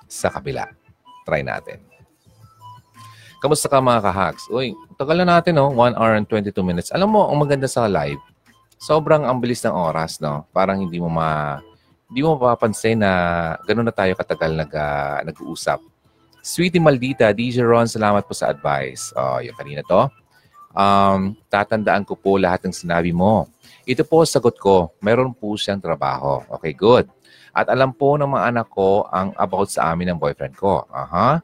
Sa 0.07 0.31
kabila. 0.31 0.69
Try 1.25 1.41
natin. 1.43 1.81
Kamusta 3.41 3.65
ka 3.65 3.81
mga 3.81 4.05
ka-hacks? 4.05 4.45
Uy, 4.53 4.77
tagal 5.01 5.17
na 5.17 5.41
natin, 5.41 5.57
no? 5.57 5.73
1 5.73 5.97
hour 5.97 6.13
and 6.13 6.29
22 6.29 6.53
minutes. 6.61 6.93
Alam 6.93 7.17
mo, 7.17 7.25
ang 7.25 7.41
maganda 7.41 7.65
sa 7.65 7.89
live, 7.89 8.21
sobrang 8.77 9.25
ang 9.25 9.41
bilis 9.41 9.65
ng 9.65 9.73
oras, 9.73 10.21
no? 10.21 10.45
Parang 10.53 10.77
hindi 10.77 11.01
mo 11.01 11.09
ma... 11.09 11.57
Hindi 12.11 12.21
mo 12.21 12.37
mapapansin 12.37 13.01
na 13.01 13.11
gano'n 13.65 13.87
na 13.87 13.95
tayo 13.95 14.13
katagal 14.13 14.51
nag, 14.53 14.71
uh, 14.75 15.25
nag-uusap. 15.25 15.81
Sweetie 16.41 16.81
Maldita, 16.81 17.29
DJ 17.29 17.61
Ron, 17.61 17.85
salamat 17.85 18.25
po 18.25 18.33
sa 18.33 18.49
advice. 18.49 19.13
Oh, 19.13 19.37
yung 19.37 19.53
kanina 19.53 19.85
to. 19.85 20.09
Um, 20.73 21.37
tatandaan 21.53 22.01
ko 22.01 22.17
po 22.17 22.41
lahat 22.41 22.65
ng 22.65 22.73
sinabi 22.73 23.13
mo. 23.13 23.45
Ito 23.85 24.01
po 24.01 24.25
sagot 24.25 24.57
ko. 24.57 24.89
Meron 25.05 25.37
po 25.37 25.53
siyang 25.53 25.77
trabaho. 25.77 26.41
Okay, 26.57 26.73
good. 26.73 27.05
At 27.53 27.69
alam 27.69 27.93
po 27.93 28.17
ng 28.17 28.25
mga 28.25 28.57
anak 28.57 28.67
ko 28.73 29.05
ang 29.13 29.37
about 29.37 29.69
sa 29.69 29.93
amin 29.93 30.15
ng 30.15 30.19
boyfriend 30.19 30.57
ko. 30.57 30.89
Aha. 30.89 31.05
Uh-huh. 31.05 31.35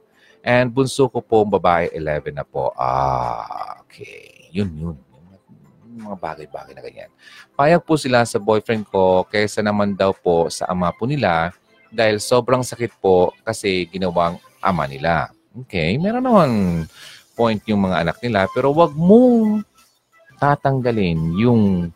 And 0.41 0.74
bunso 0.74 1.11
ko 1.11 1.22
po, 1.22 1.45
babae, 1.45 1.94
11 1.94 2.34
na 2.34 2.48
po. 2.48 2.74
Ah, 2.74 3.84
okay. 3.84 4.49
Yun, 4.49 4.72
yun. 4.80 4.98
Yung 5.94 6.10
mga 6.10 6.18
bagay-bagay 6.18 6.74
na 6.74 6.82
ganyan. 6.82 7.11
Payag 7.53 7.86
po 7.86 7.99
sila 7.99 8.26
sa 8.26 8.41
boyfriend 8.41 8.88
ko 8.90 9.28
kaysa 9.30 9.61
naman 9.61 9.94
daw 9.94 10.15
po 10.15 10.49
sa 10.49 10.72
ama 10.72 10.90
po 10.90 11.06
nila 11.06 11.53
dahil 11.91 12.18
sobrang 12.18 12.64
sakit 12.64 12.95
po 12.98 13.36
kasi 13.44 13.86
ginawang 13.91 14.40
ama 14.62 14.86
nila. 14.90 15.32
Okay, 15.66 15.98
meron 15.98 16.26
naman 16.26 16.50
point 17.34 17.62
yung 17.70 17.86
mga 17.90 18.06
anak 18.06 18.18
nila 18.22 18.50
pero 18.50 18.74
wag 18.74 18.94
mong 18.94 19.62
tatanggalin 20.38 21.38
yung 21.38 21.90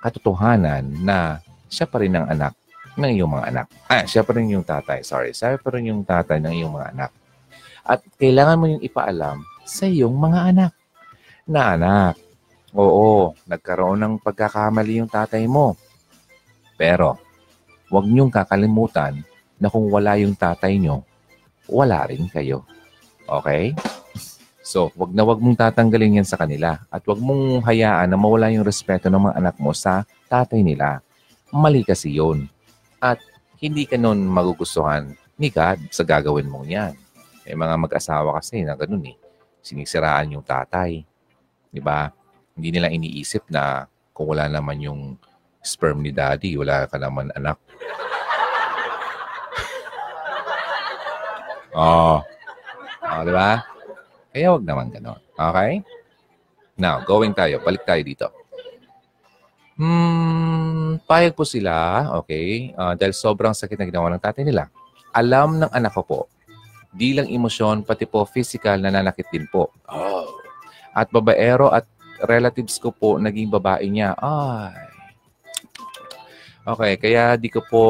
katotohanan 0.00 0.84
na 1.04 1.40
siya 1.68 1.84
pa 1.88 2.00
rin 2.00 2.16
ang 2.16 2.28
anak 2.28 2.56
ng 2.96 3.12
iyong 3.16 3.32
mga 3.32 3.46
anak. 3.52 3.66
Ah, 3.86 4.04
siya 4.04 4.26
pa 4.26 4.36
rin 4.36 4.50
yung 4.50 4.66
tatay. 4.66 5.00
Sorry. 5.06 5.30
Siya 5.32 5.56
pa 5.60 5.68
rin 5.72 5.88
yung 5.92 6.02
tatay 6.02 6.42
ng 6.42 6.54
iyong 6.56 6.72
mga 6.72 6.88
anak. 6.96 7.10
At 7.84 8.00
kailangan 8.20 8.58
mo 8.60 8.66
yung 8.68 8.82
ipaalam 8.84 9.40
sa 9.64 9.84
iyong 9.86 10.12
mga 10.12 10.40
anak. 10.52 10.72
Na 11.50 11.74
anak, 11.74 12.14
oo, 12.76 13.34
nagkaroon 13.48 13.98
ng 13.98 14.14
pagkakamali 14.22 15.02
yung 15.02 15.10
tatay 15.10 15.46
mo. 15.50 15.74
Pero, 16.78 17.18
huwag 17.90 18.06
niyong 18.06 18.30
kakalimutan 18.30 19.18
na 19.58 19.66
kung 19.66 19.90
wala 19.90 20.14
yung 20.20 20.36
tatay 20.36 20.78
niyo, 20.78 21.02
wala 21.70 22.04
rin 22.10 22.26
kayo. 22.28 22.66
Okay? 23.30 23.72
So, 24.60 24.92
wag 24.94 25.10
na 25.10 25.26
wag 25.26 25.42
mong 25.42 25.58
tatanggalin 25.58 26.22
yan 26.22 26.28
sa 26.28 26.38
kanila 26.38 26.78
at 26.92 27.02
wag 27.02 27.18
mong 27.18 27.64
hayaan 27.66 28.10
na 28.10 28.18
mawala 28.18 28.52
yung 28.54 28.66
respeto 28.66 29.10
ng 29.10 29.30
mga 29.30 29.36
anak 29.40 29.56
mo 29.58 29.74
sa 29.74 30.06
tatay 30.30 30.62
nila. 30.62 31.02
Mali 31.50 31.82
kasi 31.82 32.14
yun. 32.14 32.46
At 33.02 33.18
hindi 33.58 33.88
ka 33.88 33.98
nun 33.98 34.22
magugustuhan 34.30 35.10
ni 35.40 35.48
God 35.50 35.90
sa 35.90 36.06
gagawin 36.06 36.46
mong 36.46 36.68
yan. 36.70 36.94
May 37.48 37.56
mga 37.56 37.74
mag-asawa 37.82 38.38
kasi 38.38 38.62
na 38.62 38.78
ganun 38.78 39.02
eh. 39.10 39.16
Sinisiraan 39.58 40.38
yung 40.38 40.46
tatay. 40.46 41.02
Di 41.66 41.80
ba? 41.82 42.12
Hindi 42.54 42.76
nila 42.76 42.92
iniisip 42.92 43.50
na 43.50 43.90
kung 44.14 44.30
wala 44.36 44.46
naman 44.46 44.78
yung 44.84 45.00
sperm 45.64 46.04
ni 46.04 46.12
daddy, 46.12 46.54
wala 46.60 46.86
ka 46.86 47.00
naman 47.00 47.32
anak. 47.32 47.56
Oh. 51.74 52.18
Oh, 53.00 53.22
di 53.24 53.32
ba? 53.32 53.64
Kaya 54.30 54.46
wag 54.54 54.64
naman 54.64 54.92
ganun. 54.92 55.18
Okay? 55.34 55.82
Now, 56.78 57.02
going 57.02 57.34
tayo. 57.34 57.58
Balik 57.60 57.82
tayo 57.84 58.02
dito. 58.04 58.26
Hmm, 59.80 61.00
payag 61.08 61.32
po 61.32 61.48
sila, 61.48 62.04
okay, 62.20 62.76
uh, 62.76 62.92
dahil 62.92 63.16
sobrang 63.16 63.56
sakit 63.56 63.80
na 63.80 63.88
ginawa 63.88 64.12
ng 64.12 64.20
tatay 64.20 64.44
nila. 64.44 64.68
Alam 65.16 65.56
ng 65.56 65.72
anak 65.72 65.96
ko 65.96 66.02
po 66.04 66.20
Di 66.90 67.14
lang 67.14 67.30
emosyon, 67.30 67.86
pati 67.86 68.02
po 68.02 68.26
physical 68.26 68.82
na 68.82 68.90
nanakit 68.90 69.30
din 69.30 69.46
po. 69.46 69.70
Oh. 69.86 70.26
At 70.90 71.06
babaero 71.14 71.70
at 71.70 71.86
relatives 72.26 72.82
ko 72.82 72.90
po, 72.90 73.14
naging 73.14 73.46
babae 73.46 73.86
niya. 73.86 74.18
Ay. 74.18 74.74
Okay, 76.66 76.92
kaya 76.98 77.38
di 77.38 77.46
ko 77.46 77.62
po 77.62 77.82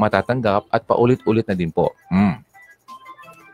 matatanggap 0.00 0.64
at 0.72 0.82
paulit-ulit 0.88 1.44
na 1.44 1.54
din 1.54 1.68
po. 1.68 1.92
Mm. 2.08 2.40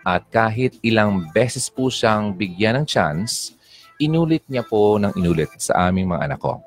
At 0.05 0.29
kahit 0.29 0.77
ilang 0.85 1.33
beses 1.33 1.73
po 1.73 1.89
siyang 1.89 2.37
bigyan 2.37 2.85
ng 2.85 2.87
chance, 2.87 3.57
inulit 3.97 4.45
niya 4.53 4.61
po 4.61 5.01
ng 5.01 5.17
inulit 5.17 5.49
sa 5.57 5.89
aming 5.89 6.13
mga 6.13 6.29
anak 6.29 6.41
ko. 6.45 6.61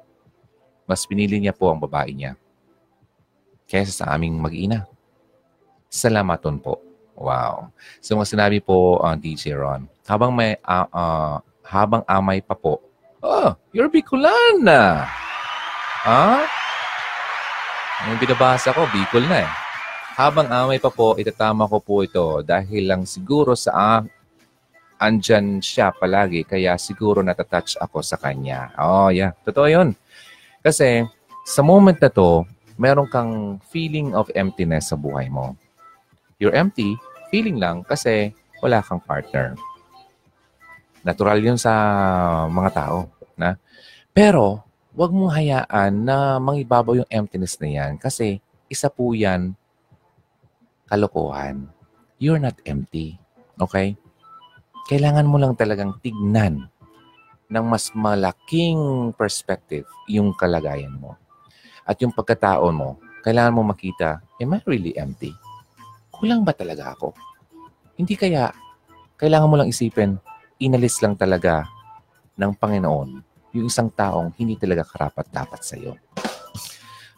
Mas 0.90 1.06
pinili 1.06 1.38
niya 1.38 1.54
po 1.54 1.70
ang 1.70 1.78
babae 1.78 2.12
niya 2.18 2.34
kaysa 3.70 4.04
sa 4.04 4.06
aming 4.18 4.40
mag-ina. 4.42 4.90
Salamaton 5.92 6.58
po. 6.58 6.82
Wow. 7.14 7.70
So 8.02 8.18
mga 8.18 8.32
sinabi 8.34 8.58
po 8.64 8.98
uh, 9.04 9.14
DJ 9.14 9.54
Ron, 9.54 9.86
habang 10.10 10.34
may 10.34 10.58
uh, 10.66 10.88
uh, 10.90 11.38
habang 11.62 12.02
amay 12.08 12.42
pa 12.42 12.58
po, 12.58 12.82
Oh, 13.22 13.50
you're 13.74 13.90
Bicolana. 13.90 15.10
Ha? 16.06 16.46
Yung 18.08 18.22
binabasa 18.22 18.70
ko, 18.72 18.86
Bicol 18.94 19.26
na 19.26 19.42
eh. 19.42 19.52
Habang 20.18 20.50
amay 20.50 20.82
pa 20.82 20.90
po, 20.90 21.14
itatama 21.14 21.70
ko 21.70 21.78
po 21.78 22.02
ito 22.02 22.42
dahil 22.42 22.90
lang 22.90 23.06
siguro 23.06 23.54
sa 23.54 24.02
andyan 24.98 25.62
siya 25.62 25.94
palagi 25.94 26.42
kaya 26.42 26.74
siguro 26.82 27.22
natatouch 27.22 27.78
ako 27.78 28.02
sa 28.02 28.18
kanya. 28.18 28.74
Oh, 28.82 29.14
yeah. 29.14 29.38
Totoo 29.46 29.70
yun. 29.70 29.94
Kasi 30.66 31.06
sa 31.46 31.62
moment 31.62 32.02
na 32.02 32.10
to, 32.10 32.50
meron 32.82 33.06
kang 33.06 33.62
feeling 33.70 34.18
of 34.18 34.26
emptiness 34.34 34.90
sa 34.90 34.98
buhay 34.98 35.30
mo. 35.30 35.54
You're 36.42 36.58
empty, 36.58 36.98
feeling 37.30 37.62
lang 37.62 37.86
kasi 37.86 38.34
wala 38.58 38.82
kang 38.82 39.06
partner. 39.06 39.54
Natural 41.06 41.38
yun 41.38 41.62
sa 41.62 41.74
mga 42.50 42.70
tao. 42.74 43.06
Na? 43.38 43.54
Pero, 44.18 44.66
wag 44.98 45.14
mong 45.14 45.30
hayaan 45.30 45.94
na 45.94 46.42
mangibabaw 46.42 46.98
yung 46.98 47.12
emptiness 47.14 47.54
na 47.62 47.70
yan 47.70 48.02
kasi 48.02 48.42
isa 48.66 48.90
po 48.90 49.14
yan 49.14 49.54
kalokohan. 50.88 51.68
You're 52.18 52.42
not 52.42 52.58
empty. 52.66 53.20
Okay? 53.62 53.94
Kailangan 54.88 55.28
mo 55.28 55.38
lang 55.38 55.54
talagang 55.54 56.00
tignan 56.00 56.72
ng 57.48 57.66
mas 57.68 57.92
malaking 57.96 59.12
perspective 59.16 59.88
yung 60.08 60.36
kalagayan 60.36 60.96
mo. 60.96 61.16
At 61.88 62.00
yung 62.04 62.12
pagkatao 62.12 62.68
mo, 62.72 63.00
kailangan 63.24 63.56
mo 63.56 63.62
makita, 63.68 64.20
am 64.40 64.56
I 64.56 64.60
really 64.68 64.96
empty? 64.96 65.32
Kulang 66.12 66.44
ba 66.44 66.52
talaga 66.52 66.96
ako? 66.96 67.16
Hindi 67.96 68.16
kaya, 68.20 68.52
kailangan 69.16 69.48
mo 69.48 69.56
lang 69.60 69.72
isipin, 69.72 70.20
inalis 70.60 71.00
lang 71.00 71.16
talaga 71.16 71.68
ng 72.36 72.52
Panginoon 72.56 73.10
yung 73.56 73.68
isang 73.72 73.90
taong 73.90 74.36
hindi 74.38 74.60
talaga 74.60 74.86
karapat-dapat 74.86 75.62
sa 75.64 75.76
iyo. 75.80 75.96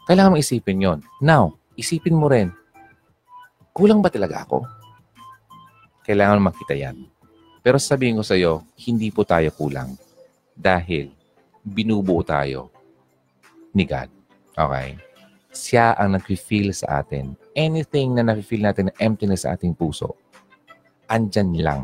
Kailangan 0.06 0.32
mo 0.34 0.38
isipin 0.38 0.78
yon. 0.80 0.98
Now, 1.20 1.58
isipin 1.76 2.16
mo 2.16 2.30
rin, 2.30 2.50
kulang 3.72 4.00
ba 4.02 4.10
talaga 4.12 4.46
ako? 4.46 4.66
Kailangan 6.06 6.42
makita 6.42 6.74
yan. 6.74 7.06
Pero 7.60 7.76
sabihin 7.76 8.18
ko 8.18 8.24
sa 8.24 8.34
iyo, 8.34 8.64
hindi 8.88 9.12
po 9.12 9.22
tayo 9.22 9.52
kulang. 9.52 9.94
Dahil 10.56 11.12
binubuo 11.60 12.24
tayo 12.24 12.72
ni 13.76 13.84
God. 13.84 14.08
Okay? 14.56 14.96
Siya 15.50 15.98
ang 15.98 16.16
nag-feel 16.16 16.72
sa 16.72 17.04
atin. 17.04 17.36
Anything 17.58 18.16
na 18.16 18.24
na-feel 18.24 18.64
natin 18.64 18.88
na 18.88 18.94
emptiness 19.02 19.44
sa 19.44 19.58
ating 19.58 19.76
puso, 19.76 20.14
andyan 21.10 21.52
lang 21.58 21.82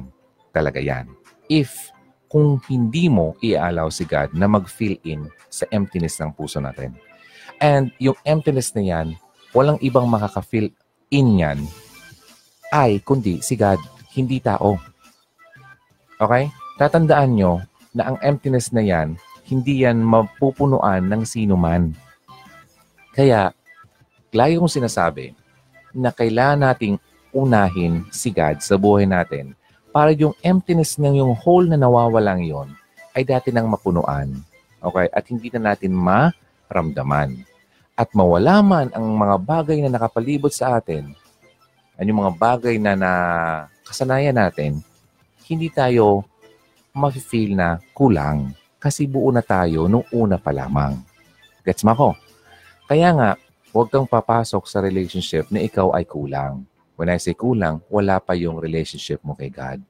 talaga 0.55 0.79
yan. 0.81 1.11
If 1.51 1.91
kung 2.27 2.59
hindi 2.67 3.07
mo 3.07 3.39
i-allow 3.43 3.91
si 3.91 4.03
God 4.07 4.35
na 4.35 4.51
mag-fill 4.51 4.99
in 5.07 5.31
sa 5.51 5.67
emptiness 5.71 6.19
ng 6.19 6.35
puso 6.35 6.59
natin. 6.59 6.95
And 7.63 7.95
yung 8.03 8.19
emptiness 8.27 8.75
na 8.75 8.83
yan, 8.83 9.17
walang 9.55 9.81
ibang 9.81 10.11
makaka-fill 10.11 10.69
in 11.11 11.39
yan 11.39 11.59
ay 12.75 12.99
kundi 13.03 13.39
si 13.41 13.55
God, 13.55 13.79
hindi 14.19 14.43
tao. 14.43 14.75
Okay? 16.19 16.51
Tatandaan 16.77 17.37
nyo 17.37 17.63
na 17.97 18.13
ang 18.13 18.17
emptiness 18.21 18.75
na 18.75 18.83
yan, 18.85 19.17
hindi 19.47 19.87
yan 19.87 20.03
mapupunuan 20.03 21.07
ng 21.07 21.23
sino 21.23 21.55
man. 21.55 21.95
Kaya, 23.17 23.55
lagi 24.35 24.61
kong 24.61 24.69
sinasabi 24.69 25.33
na 25.97 26.13
kailangan 26.13 26.69
nating 26.69 27.01
unahin 27.33 28.05
si 28.13 28.29
God 28.35 28.61
sa 28.61 28.77
buhay 28.77 29.09
natin 29.09 29.57
para 29.95 30.13
yung 30.13 30.37
emptiness 30.45 31.01
ng 31.01 31.25
yung 31.25 31.33
hole 31.33 31.65
na 31.73 31.81
nawawalang 31.81 32.45
yon 32.45 32.69
ay 33.17 33.25
dati 33.25 33.49
nang 33.49 33.73
mapunuan. 33.73 34.29
Okay? 34.85 35.09
At 35.09 35.25
hindi 35.33 35.49
na 35.57 35.73
natin 35.73 35.97
maramdaman. 35.97 37.46
At 37.97 38.13
mawala 38.13 38.61
man 38.61 38.93
ang 38.93 39.09
mga 39.09 39.37
bagay 39.41 39.81
na 39.81 39.89
nakapalibot 39.89 40.53
sa 40.53 40.77
atin, 40.77 41.17
ang 41.97 42.05
yung 42.05 42.21
mga 42.21 42.37
bagay 42.37 42.77
na 42.77 42.93
nakasanayan 42.93 44.37
natin, 44.37 44.85
hindi 45.49 45.73
tayo 45.73 46.29
ma-feel 46.93 47.57
na 47.57 47.81
kulang 47.97 48.53
kasi 48.77 49.09
buo 49.09 49.33
na 49.33 49.41
tayo 49.41 49.89
nung 49.89 50.05
una 50.13 50.37
pa 50.37 50.53
lamang. 50.53 51.01
Gets 51.65 51.89
mo 51.89 51.97
ko? 51.97 52.09
Kaya 52.85 53.17
nga, 53.17 53.31
huwag 53.73 53.89
kang 53.89 54.05
papasok 54.05 54.69
sa 54.69 54.85
relationship 54.85 55.49
na 55.49 55.65
ikaw 55.65 55.97
ay 55.97 56.05
kulang. 56.05 56.69
When 57.01 57.09
I 57.09 57.17
say 57.17 57.33
kulang, 57.33 57.81
wala 57.89 58.21
pa 58.21 58.37
yung 58.37 58.61
relationship 58.61 59.25
mo 59.25 59.33
kay 59.33 59.49
God. 59.49 59.81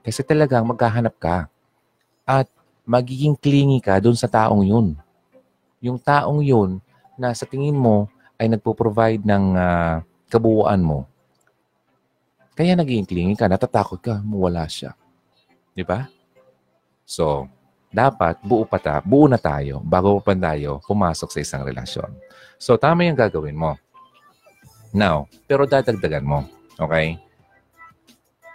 Kasi 0.00 0.24
talagang 0.24 0.64
maghahanap 0.64 1.12
ka. 1.20 1.52
At 2.24 2.48
magiging 2.88 3.36
clingy 3.36 3.84
ka 3.84 4.00
doon 4.00 4.16
sa 4.16 4.24
taong 4.24 4.64
yun. 4.64 4.96
Yung 5.84 6.00
taong 6.00 6.40
yun 6.40 6.80
na 7.16 7.32
sa 7.32 7.48
tingin 7.48 7.76
mo 7.76 8.08
ay 8.36 8.52
nagpo-provide 8.52 9.24
ng 9.24 9.44
uh, 9.56 10.04
kabuuan 10.28 10.80
mo. 10.80 11.08
Kaya 12.56 12.72
naging 12.72 13.04
clingy 13.04 13.36
ka, 13.36 13.48
natatakot 13.48 14.00
ka, 14.00 14.14
mawala 14.24 14.64
siya. 14.64 14.96
Di 15.76 15.84
ba? 15.84 16.08
So, 17.04 17.48
dapat 17.92 18.40
buo 18.44 18.64
pa 18.64 18.80
ta, 18.80 19.00
buo 19.04 19.28
na 19.28 19.40
tayo 19.40 19.80
bago 19.84 20.20
pa 20.20 20.36
tayo 20.36 20.80
pumasok 20.84 21.28
sa 21.32 21.38
isang 21.40 21.62
relasyon. 21.64 22.12
So, 22.56 22.80
tama 22.80 23.04
yung 23.04 23.16
gagawin 23.16 23.56
mo. 23.56 23.76
Now, 24.96 25.28
pero 25.44 25.68
dadagdagan 25.68 26.24
mo. 26.24 26.48
Okay? 26.80 27.20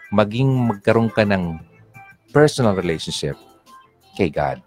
Maging 0.10 0.50
magkaroon 0.50 1.14
ka 1.14 1.22
ng 1.26 1.62
personal 2.34 2.74
relationship 2.74 3.38
kay 4.18 4.34
God. 4.34 4.60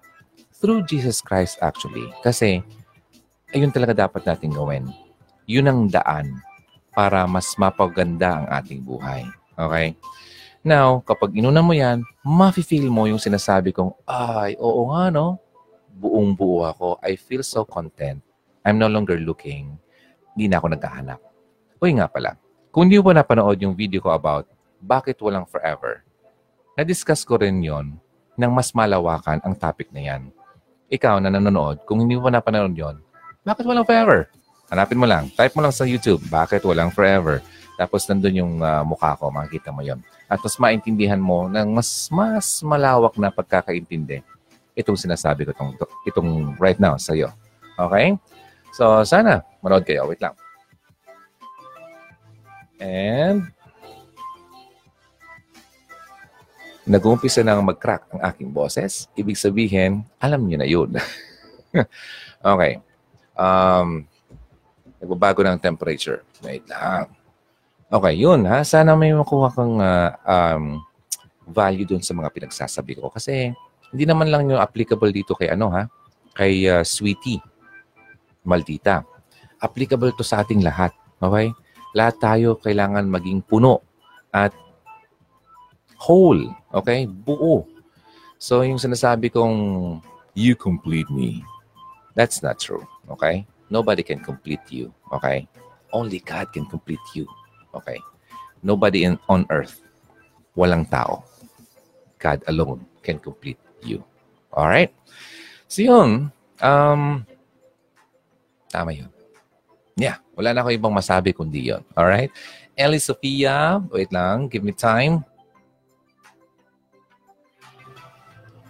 Through 0.63 0.87
Jesus 0.87 1.21
Christ 1.21 1.59
actually. 1.61 2.07
Kasi, 2.23 2.63
ayun 3.55 3.71
talaga 3.71 3.95
dapat 3.95 4.27
natin 4.27 4.51
gawin. 4.51 4.85
Yun 5.47 5.71
ang 5.71 5.81
daan 5.87 6.43
para 6.91 7.23
mas 7.31 7.55
mapaganda 7.55 8.43
ang 8.43 8.47
ating 8.51 8.83
buhay. 8.83 9.23
Okay? 9.55 9.95
Now, 10.67 10.99
kapag 11.07 11.37
inuna 11.37 11.63
mo 11.63 11.71
yan, 11.71 12.03
mafe-feel 12.27 12.91
mo 12.91 13.07
yung 13.07 13.23
sinasabi 13.23 13.71
kong, 13.71 13.95
ay, 14.09 14.59
oo 14.59 14.91
nga 14.91 15.13
no, 15.13 15.39
buong 15.95 16.35
buo 16.35 16.67
ako. 16.67 16.99
I 17.05 17.15
feel 17.15 17.47
so 17.47 17.63
content. 17.63 18.19
I'm 18.67 18.81
no 18.81 18.91
longer 18.91 19.21
looking. 19.21 19.77
Hindi 20.35 20.51
na 20.51 20.59
ako 20.59 20.75
naghahanap. 20.75 21.21
Uy 21.79 21.95
nga 21.95 22.09
pala, 22.09 22.41
kung 22.75 22.89
hindi 22.89 22.99
mo 22.99 23.13
pa 23.13 23.15
napanood 23.15 23.61
yung 23.61 23.77
video 23.77 24.01
ko 24.01 24.11
about 24.11 24.49
bakit 24.81 25.21
walang 25.21 25.47
forever, 25.47 26.03
na-discuss 26.75 27.23
ko 27.23 27.39
rin 27.39 27.61
yon 27.63 27.95
ng 28.35 28.51
mas 28.51 28.75
malawakan 28.75 29.39
ang 29.45 29.55
topic 29.55 29.93
na 29.95 30.03
yan. 30.03 30.33
Ikaw 30.91 31.23
na 31.23 31.31
nanonood, 31.31 31.85
kung 31.87 32.03
hindi 32.03 32.19
mo 32.19 32.27
pa 32.27 32.33
napanood 32.35 32.75
yon, 32.75 32.99
bakit 33.45 33.65
walang 33.69 33.85
forever? 33.87 34.27
Hanapin 34.73 34.99
mo 34.99 35.07
lang. 35.07 35.29
Type 35.37 35.55
mo 35.55 35.61
lang 35.63 35.75
sa 35.77 35.85
YouTube, 35.85 36.25
bakit 36.33 36.65
walang 36.65 36.89
forever? 36.89 37.45
Tapos 37.77 38.09
nandun 38.09 38.41
yung 38.41 38.55
uh, 38.65 38.83
mukha 38.83 39.15
ko, 39.21 39.29
makikita 39.29 39.71
mo 39.71 39.85
yon. 39.85 40.01
At 40.27 40.41
mas 40.41 40.57
maintindihan 40.57 41.21
mo 41.21 41.47
ng 41.47 41.69
mas 41.77 42.09
mas 42.09 42.65
malawak 42.65 43.15
na 43.21 43.29
pagkakaintindi 43.29 44.25
itong 44.75 44.99
sinasabi 44.99 45.47
ko 45.47 45.55
itong, 45.55 45.73
itong 46.07 46.31
right 46.59 46.79
now 46.83 46.99
sa 46.99 47.15
iyo. 47.15 47.31
Okay? 47.79 48.19
So, 48.75 49.07
sana 49.07 49.47
manood 49.63 49.87
kayo. 49.87 50.11
Wait 50.11 50.19
lang. 50.19 50.35
And 52.83 53.55
nag-uumpisa 56.85 57.41
nang 57.41 57.65
mag-crack 57.65 58.11
ang 58.13 58.21
aking 58.29 58.51
boses. 58.51 59.07
Ibig 59.15 59.39
sabihin, 59.39 60.05
alam 60.21 60.43
niyo 60.45 60.57
na 60.59 60.69
yun. 60.69 60.91
okay. 62.45 62.84
Um, 63.35 64.07
Nagbabago 65.05 65.45
ng 65.45 65.61
temperature. 65.61 66.25
Wait 66.41 66.65
lang. 66.65 67.13
Okay, 67.93 68.17
yun 68.17 68.49
ha. 68.49 68.65
Sana 68.65 68.97
may 68.97 69.13
makuha 69.13 69.53
kang 69.53 69.77
uh, 69.77 70.11
um, 70.25 70.81
value 71.45 71.85
dun 71.85 72.01
sa 72.01 72.17
mga 72.17 72.33
pinagsasabi 72.33 72.97
ko. 72.97 73.13
Kasi 73.13 73.53
hindi 73.93 74.05
naman 74.09 74.33
lang 74.33 74.49
yung 74.49 74.59
applicable 74.59 75.13
dito 75.13 75.37
kay 75.37 75.53
ano 75.53 75.69
ha, 75.69 75.85
kay 76.33 76.65
uh, 76.67 76.81
Sweetie, 76.81 77.39
Maldita. 78.43 79.05
Applicable 79.61 80.17
to 80.17 80.25
sa 80.25 80.41
ating 80.41 80.65
lahat. 80.65 80.97
Okay? 81.21 81.53
Lahat 81.93 82.17
tayo 82.17 82.57
kailangan 82.59 83.05
maging 83.07 83.45
puno 83.45 83.85
at 84.33 84.57
whole. 86.01 86.49
Okay? 86.73 87.05
Buo. 87.05 87.69
So 88.41 88.65
yung 88.65 88.81
sinasabi 88.81 89.29
kong, 89.29 90.01
you 90.33 90.57
complete 90.57 91.13
me. 91.13 91.45
That's 92.17 92.41
not 92.41 92.57
true. 92.57 92.83
Okay? 93.11 93.47
Nobody 93.71 94.03
can 94.03 94.21
complete 94.21 94.65
you. 94.71 94.93
Okay? 95.13 95.49
Only 95.93 96.21
God 96.21 96.53
can 96.53 96.67
complete 96.67 97.03
you. 97.15 97.27
Okay? 97.75 97.99
Nobody 98.63 99.05
in, 99.05 99.19
on 99.29 99.45
earth, 99.51 99.85
walang 100.57 100.89
tao. 100.89 101.25
God 102.17 102.41
alone 102.49 102.87
can 103.03 103.19
complete 103.19 103.61
you. 103.85 104.01
Alright? 104.49 104.95
So 105.69 105.83
yun, 105.83 106.33
um, 106.63 107.27
tama 108.71 108.95
yun. 108.95 109.11
Yeah, 109.99 110.19
wala 110.35 110.55
na 110.55 110.63
ako 110.63 110.71
ibang 110.73 110.95
masabi 110.95 111.35
kundi 111.35 111.69
yun. 111.75 111.83
Alright? 111.93 112.31
Ellie 112.79 113.03
Sofia, 113.03 113.83
wait 113.91 114.11
lang, 114.15 114.47
give 114.49 114.63
me 114.63 114.73
time. 114.73 115.27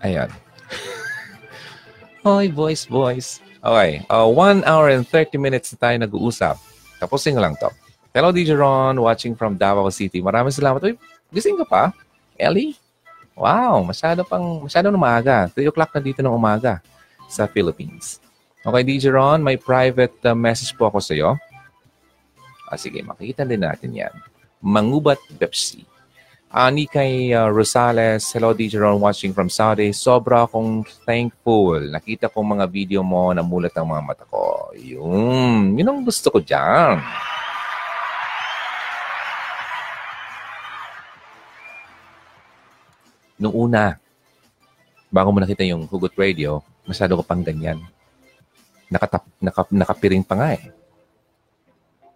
Ayan. 0.05 0.29
Hoy, 2.25 2.49
voice, 2.49 2.85
voice. 2.89 3.44
Okay. 3.65 4.05
Uh, 4.13 4.29
one 4.29 4.61
hour 4.69 4.93
and 4.93 5.09
30 5.09 5.41
minutes 5.41 5.73
na 5.73 5.89
tayo 5.89 5.97
nag-uusap. 6.05 6.61
Tapusin 7.01 7.41
lang 7.41 7.57
to. 7.57 7.73
Hello, 8.13 8.29
DJ 8.29 8.61
Ron, 8.61 9.01
watching 9.01 9.33
from 9.33 9.57
Davao 9.57 9.89
City. 9.89 10.21
Maraming 10.21 10.53
salamat. 10.53 10.85
Uy, 10.85 11.01
gising 11.33 11.57
ka 11.57 11.65
pa? 11.65 11.83
Ellie? 12.37 12.77
Wow, 13.33 13.81
masyado 13.83 14.21
pang, 14.23 14.69
masyado 14.69 14.93
na 14.93 15.01
maaga. 15.01 15.49
3 15.49 15.73
o'clock 15.73 15.97
na 15.97 16.05
dito 16.05 16.21
ng 16.21 16.31
umaga 16.31 16.85
sa 17.25 17.49
Philippines. 17.49 18.21
Okay, 18.61 18.85
DJ 18.85 19.17
Ron, 19.17 19.41
may 19.41 19.57
private 19.57 20.15
uh, 20.29 20.37
message 20.37 20.77
po 20.77 20.93
ako 20.93 21.01
sa 21.01 21.17
iyo. 21.17 21.33
Ah, 22.69 22.77
sige, 22.77 23.01
makikita 23.01 23.49
din 23.49 23.65
natin 23.65 23.97
yan. 23.97 24.13
Mangubat 24.61 25.19
Pepsi. 25.41 25.89
Ani 26.55 26.87
kay 26.87 27.35
uh, 27.35 27.51
Rosales, 27.51 28.31
hello 28.31 28.55
DJ 28.55 28.79
Ron 28.79 29.03
watching 29.03 29.35
from 29.35 29.51
Saudi. 29.51 29.91
Sobra 29.91 30.47
akong 30.47 30.87
thankful. 31.03 31.83
Nakita 31.83 32.31
ko 32.31 32.47
mga 32.47 32.71
video 32.71 33.03
mo, 33.03 33.35
namulat 33.35 33.75
ang 33.75 33.91
mga 33.91 34.03
mata 34.07 34.23
ko. 34.31 34.71
Yun, 34.79 35.75
yun 35.75 35.91
ang 35.91 36.07
gusto 36.07 36.31
ko 36.31 36.39
dyan. 36.39 37.03
Nung 43.35 43.55
una, 43.59 43.99
bago 45.11 45.35
mo 45.35 45.43
nakita 45.43 45.67
yung 45.67 45.91
Hugot 45.91 46.15
Radio, 46.15 46.63
masyado 46.87 47.19
ko 47.19 47.27
pang 47.27 47.43
ganyan. 47.43 47.83
Nakatap, 48.95 49.27
naka, 49.43 49.67
nakapiring 49.75 50.23
pa 50.23 50.39
nga 50.39 50.49
eh. 50.55 50.71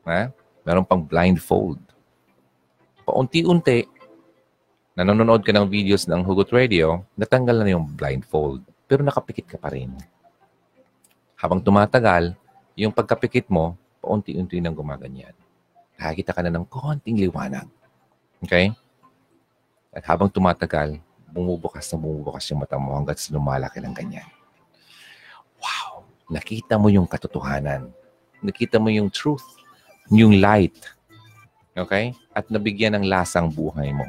Ha? 0.06 0.30
Meron 0.62 0.86
pang 0.86 1.02
blindfold. 1.02 1.82
Paunti-unti, 3.02 3.97
nanonood 5.06 5.46
ka 5.46 5.54
ng 5.54 5.70
videos 5.70 6.10
ng 6.10 6.26
Hugot 6.26 6.50
Radio, 6.50 7.06
natanggal 7.14 7.62
na 7.62 7.70
yung 7.70 7.86
blindfold. 7.86 8.66
Pero 8.90 9.06
nakapikit 9.06 9.46
ka 9.46 9.54
pa 9.54 9.70
rin. 9.70 9.94
Habang 11.38 11.62
tumatagal, 11.62 12.34
yung 12.74 12.90
pagkapikit 12.90 13.46
mo, 13.46 13.78
paunti-unti 14.02 14.58
nang 14.58 14.74
gumaganyan. 14.74 15.34
Nakakita 15.94 16.34
ka 16.34 16.42
na 16.42 16.50
ng 16.50 16.66
konting 16.66 17.14
liwanag. 17.14 17.70
Okay? 18.42 18.74
At 19.94 20.02
habang 20.10 20.26
tumatagal, 20.30 20.98
bumubukas 21.30 21.86
na 21.94 21.96
bumubukas 22.02 22.42
yung 22.50 22.66
mata 22.66 22.74
mo 22.74 22.98
hanggat 22.98 23.22
lumalaki 23.30 23.78
ng 23.78 23.94
ganyan. 23.94 24.26
Wow! 25.62 26.06
Nakita 26.26 26.74
mo 26.74 26.90
yung 26.90 27.06
katotohanan. 27.06 27.86
Nakita 28.42 28.82
mo 28.82 28.90
yung 28.90 29.14
truth. 29.14 29.46
Yung 30.10 30.42
light. 30.42 30.74
Okay? 31.78 32.18
At 32.34 32.50
nabigyan 32.50 32.98
ng 32.98 33.06
lasang 33.06 33.46
buhay 33.46 33.94
mo. 33.94 34.06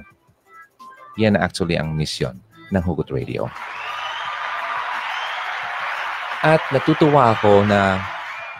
Yan 1.18 1.40
actually 1.40 1.80
ang 1.80 1.98
mission 1.98 2.38
ng 2.70 2.84
Hugot 2.84 3.10
Radio. 3.10 3.50
At 6.46 6.62
natutuwa 6.70 7.34
ako 7.34 7.66
na 7.66 7.98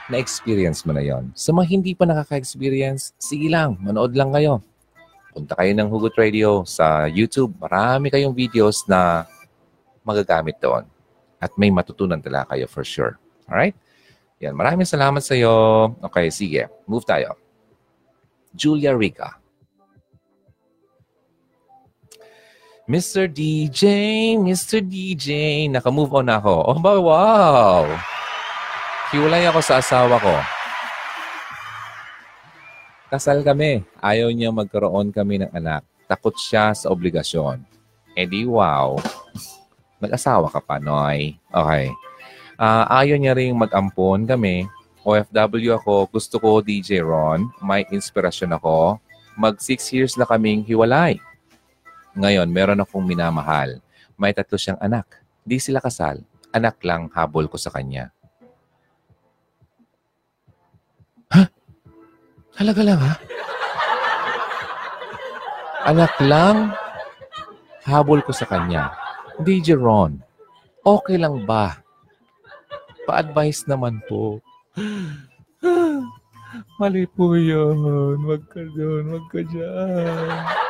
na-experience 0.10 0.88
mo 0.90 0.98
na 0.98 1.06
yon. 1.06 1.30
Sa 1.38 1.54
mga 1.54 1.68
hindi 1.70 1.94
pa 1.94 2.10
nakaka-experience, 2.10 3.14
sige 3.22 3.52
lang, 3.52 3.78
manood 3.78 4.18
lang 4.18 4.34
kayo 4.34 4.66
punta 5.40 5.56
kayo 5.56 5.72
ng 5.72 5.88
Hugot 5.88 6.16
Radio 6.18 6.66
sa 6.66 7.06
YouTube. 7.08 7.56
Marami 7.62 8.10
kayong 8.10 8.36
videos 8.36 8.84
na 8.90 9.24
magagamit 10.04 10.58
doon. 10.60 10.84
At 11.40 11.56
may 11.56 11.72
matutunan 11.72 12.20
talaga 12.20 12.52
kayo 12.52 12.68
for 12.68 12.84
sure. 12.84 13.16
Alright? 13.48 13.78
Yan. 14.44 14.52
Maraming 14.52 14.84
salamat 14.84 15.24
sa 15.24 15.40
iyo. 15.40 15.52
Okay, 16.04 16.28
sige. 16.34 16.68
Move 16.84 17.08
tayo. 17.08 17.40
Julia 18.52 18.92
Rica. 18.92 19.40
Mr. 22.90 23.30
DJ, 23.30 23.86
Mr. 24.42 24.82
DJ, 24.82 25.30
naka-move 25.70 26.10
on 26.10 26.26
ako. 26.26 26.74
Oh, 26.74 26.82
wow! 27.06 27.86
Hiwalay 29.14 29.46
ako 29.46 29.62
sa 29.62 29.78
asawa 29.78 30.18
ko. 30.18 30.34
Kasal 33.14 33.46
kami. 33.46 33.86
Ayaw 34.02 34.34
niya 34.34 34.50
magkaroon 34.50 35.14
kami 35.14 35.38
ng 35.38 35.54
anak. 35.54 35.86
Takot 36.10 36.34
siya 36.34 36.74
sa 36.74 36.90
obligasyon. 36.90 37.62
Eh 38.18 38.26
di 38.26 38.50
wow. 38.50 38.98
Nag-asawa 40.02 40.50
ka 40.50 40.58
pa, 40.58 40.82
Noy. 40.82 41.38
Okay. 41.54 41.94
Uh, 42.58 42.90
ayaw 42.90 43.22
niya 43.22 43.38
rin 43.38 43.54
mag-ampon 43.54 44.26
kami. 44.26 44.66
OFW 45.06 45.78
ako. 45.78 46.10
Gusto 46.10 46.42
ko 46.42 46.58
DJ 46.66 47.06
Ron. 47.06 47.54
May 47.62 47.86
inspirasyon 47.94 48.58
ako. 48.58 48.98
Mag 49.38 49.62
six 49.62 49.94
years 49.94 50.18
na 50.18 50.26
kaming 50.26 50.66
hiwalay. 50.66 51.22
Ngayon, 52.20 52.52
meron 52.52 52.84
akong 52.84 53.08
minamahal. 53.08 53.80
May 54.20 54.36
tatlo 54.36 54.60
siyang 54.60 54.80
anak. 54.84 55.08
Di 55.48 55.56
sila 55.56 55.80
kasal. 55.80 56.20
Anak 56.52 56.84
lang 56.84 57.08
habol 57.16 57.48
ko 57.48 57.56
sa 57.56 57.72
kanya. 57.72 58.12
Talaga 62.60 62.84
lang, 62.84 63.00
ha? 63.00 63.16
Anak 65.88 66.12
lang, 66.20 66.76
habol 67.88 68.20
ko 68.20 68.36
sa 68.36 68.44
kanya. 68.52 68.92
DJ 69.40 69.80
Ron, 69.80 70.20
okay 70.84 71.16
lang 71.16 71.48
ba? 71.48 71.80
Pa-advise 73.08 73.64
naman 73.64 74.04
po. 74.12 74.44
Mali 76.84 77.08
po 77.08 77.40
yun. 77.40 78.28
Wag 78.28 78.44
ka 78.52 78.60
doon, 78.76 79.08
wag 79.08 79.26
ka 79.32 79.40
dyan. 79.40 80.69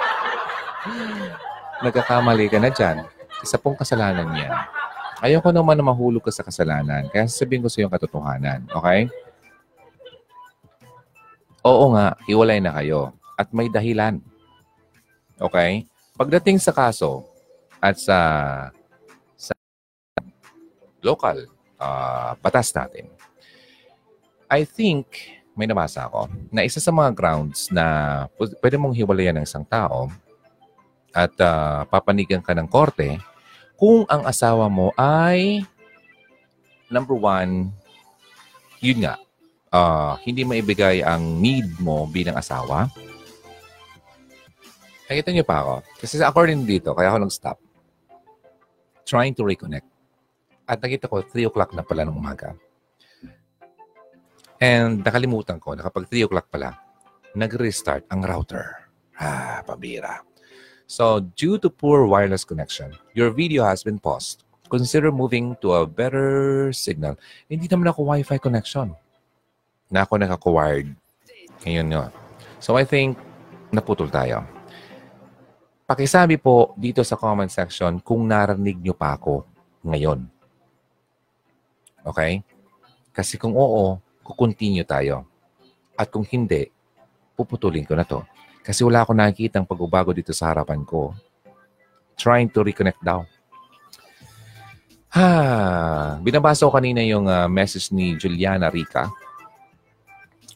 Nagkakamali 1.79 2.47
ka 2.51 2.59
na 2.59 2.71
dyan. 2.71 3.03
Isa 3.43 3.55
pong 3.59 3.79
kasalanan 3.79 4.31
yan. 4.35 4.51
Ayoko 5.19 5.51
naman 5.51 5.75
na 5.75 5.83
mahulog 5.83 6.23
ka 6.23 6.31
sa 6.31 6.43
kasalanan. 6.47 7.07
Kaya 7.11 7.27
sasabihin 7.27 7.63
ko 7.63 7.67
sa 7.67 7.83
iyo 7.83 7.91
ang 7.91 7.95
katotohanan. 7.95 8.59
Okay? 8.71 9.11
Oo 11.63 11.91
nga, 11.91 12.15
hiwalay 12.23 12.63
na 12.63 12.71
kayo. 12.79 13.11
At 13.35 13.51
may 13.51 13.67
dahilan. 13.67 14.23
Okay? 15.39 15.83
Pagdating 16.15 16.59
sa 16.59 16.71
kaso 16.75 17.23
at 17.79 17.95
sa 17.95 18.19
sa 19.39 19.55
local 20.99 21.47
uh, 21.79 22.35
batas 22.39 22.71
natin, 22.75 23.07
I 24.51 24.67
think 24.67 25.39
may 25.55 25.67
nabasa 25.67 26.07
ako 26.07 26.31
na 26.51 26.63
isa 26.63 26.79
sa 26.79 26.91
mga 26.91 27.11
grounds 27.15 27.67
na 27.71 28.27
pwede 28.63 28.79
mong 28.79 28.95
hiwalayan 28.95 29.35
ng 29.39 29.47
isang 29.47 29.67
tao 29.67 30.07
at 31.13 31.33
uh, 31.41 31.85
papanigan 31.89 32.41
ka 32.43 32.53
ng 32.53 32.69
korte 32.69 33.17
kung 33.79 34.03
ang 34.11 34.27
asawa 34.27 34.67
mo 34.67 34.91
ay 34.99 35.63
number 36.91 37.15
one, 37.15 37.71
yun 38.83 39.07
nga, 39.07 39.15
uh, 39.71 40.19
hindi 40.27 40.43
maibigay 40.43 40.99
ang 40.99 41.39
need 41.39 41.79
mo 41.79 42.03
bilang 42.03 42.35
asawa, 42.35 42.91
nakita 45.07 45.31
niyo 45.31 45.47
pa 45.47 45.63
ako. 45.63 45.75
Kasi 45.95 46.19
according 46.19 46.67
dito, 46.67 46.91
kaya 46.91 47.15
ako 47.15 47.23
nag-stop. 47.23 47.57
Trying 49.07 49.33
to 49.39 49.47
reconnect. 49.47 49.87
At 50.67 50.83
nakita 50.83 51.07
ko, 51.07 51.23
3 51.23 51.49
o'clock 51.49 51.71
na 51.71 51.81
pala 51.81 52.03
ng 52.03 52.13
umaga. 52.13 52.53
And 54.59 55.01
nakalimutan 55.01 55.57
ko 55.57 55.71
na 55.71 55.87
kapag 55.87 56.11
3 56.11 56.27
o'clock 56.27 56.51
pala, 56.51 56.75
nag-restart 57.31 58.11
ang 58.11 58.27
router. 58.27 58.91
Ah, 59.15 59.63
pabira. 59.63 60.28
So, 60.89 61.21
due 61.37 61.61
to 61.61 61.69
poor 61.69 62.09
wireless 62.09 62.41
connection, 62.41 62.97
your 63.13 63.29
video 63.29 63.61
has 63.61 63.85
been 63.85 64.01
paused. 64.01 64.41
Consider 64.73 65.13
moving 65.13 65.53
to 65.61 65.77
a 65.77 65.85
better 65.85 66.73
signal. 66.73 67.13
Hindi 67.45 67.69
naman 67.69 67.93
ako 67.93 68.09
Wi-Fi 68.09 68.41
connection 68.41 68.97
na 69.85 70.01
ako 70.01 70.17
naka-wired. 70.17 70.89
Ngayon 71.61 71.93
yun. 71.93 72.09
So 72.57 72.73
I 72.73 72.89
think 72.89 73.21
naputol 73.69 74.09
tayo. 74.09 74.41
Pakisabi 75.85 76.41
po 76.41 76.73
dito 76.73 77.05
sa 77.05 77.17
comment 77.17 77.49
section 77.49 78.01
kung 78.01 78.25
narinig 78.25 78.81
nyo 78.81 78.97
pa 78.97 79.13
ako 79.13 79.45
ngayon. 79.85 80.25
Okay? 82.01 82.41
Kasi 83.13 83.37
kung 83.37 83.53
oo, 83.53 84.01
kukontinue 84.25 84.85
tayo. 84.89 85.21
At 85.93 86.09
kung 86.09 86.25
hindi, 86.25 86.65
puputulin 87.37 87.85
ko 87.85 87.93
na 87.93 88.05
to. 88.09 88.25
Kasi 88.63 88.85
wala 88.85 89.01
akong 89.01 89.17
nakikita 89.17 89.59
ang 89.59 89.67
pagbabago 89.67 90.13
dito 90.13 90.35
sa 90.35 90.51
harapan 90.51 90.83
ko. 90.85 91.15
Trying 92.19 92.51
to 92.51 92.61
reconnect 92.61 93.01
daw. 93.01 93.23
Ha, 95.09 96.21
binabasa 96.21 96.69
ko 96.69 96.71
kanina 96.75 97.01
yung 97.01 97.25
uh, 97.25 97.49
message 97.49 97.89
ni 97.89 98.13
Juliana 98.13 98.69
Rica 98.69 99.09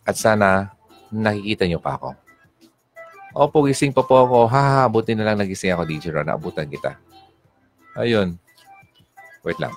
at 0.05 0.13
sana 0.13 0.69
nakikita 1.09 1.65
niyo 1.65 1.81
pa 1.81 1.97
ako. 1.97 2.13
Opo, 3.33 3.65
gising 3.65 3.89
pa 3.89 4.05
po 4.05 4.21
ako. 4.21 4.45
Ha, 4.45 4.85
buti 4.85 5.17
na 5.17 5.25
lang 5.25 5.41
nagising 5.41 5.73
ako, 5.73 5.89
DJ 5.89 6.13
Ron. 6.13 6.29
Naabutan 6.29 6.69
kita. 6.69 7.01
Ayun. 7.97 8.37
Wait 9.41 9.57
lang. 9.57 9.73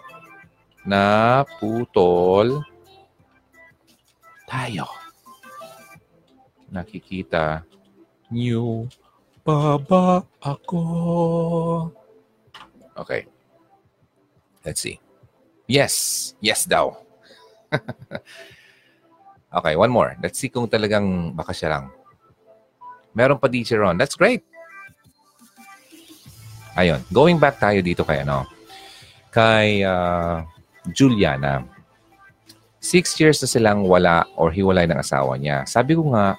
Naputol 0.85 2.61
tayo. 4.45 4.85
Nakikita 6.69 7.65
niyo 8.31 8.91
pa 9.47 9.79
ba 9.79 10.27
ako? 10.43 10.83
Okay. 12.99 13.29
Let's 14.67 14.83
see. 14.83 14.99
Yes. 15.71 16.35
Yes 16.43 16.67
daw. 16.67 16.99
okay, 19.57 19.75
one 19.79 19.93
more. 19.95 20.19
Let's 20.19 20.43
see 20.43 20.51
kung 20.51 20.67
talagang 20.67 21.31
baka 21.39 21.55
siya 21.55 21.79
lang. 21.79 21.85
Meron 23.15 23.39
pa 23.39 23.47
teacher 23.47 23.87
on. 23.87 23.95
That's 23.95 24.19
great. 24.19 24.43
Ayun. 26.75 27.01
Going 27.15 27.39
back 27.39 27.63
tayo 27.63 27.79
dito 27.81 28.03
kay 28.03 28.27
ano. 28.27 28.45
Kay 29.31 29.87
uh, 29.87 30.43
Juliana. 30.91 31.63
Six 32.83 33.15
years 33.19 33.39
na 33.43 33.49
silang 33.49 33.87
wala 33.87 34.27
or 34.35 34.51
hiwalay 34.51 34.87
ng 34.91 34.99
asawa 34.99 35.39
niya. 35.39 35.67
Sabi 35.67 35.95
ko 35.95 36.11
nga, 36.15 36.39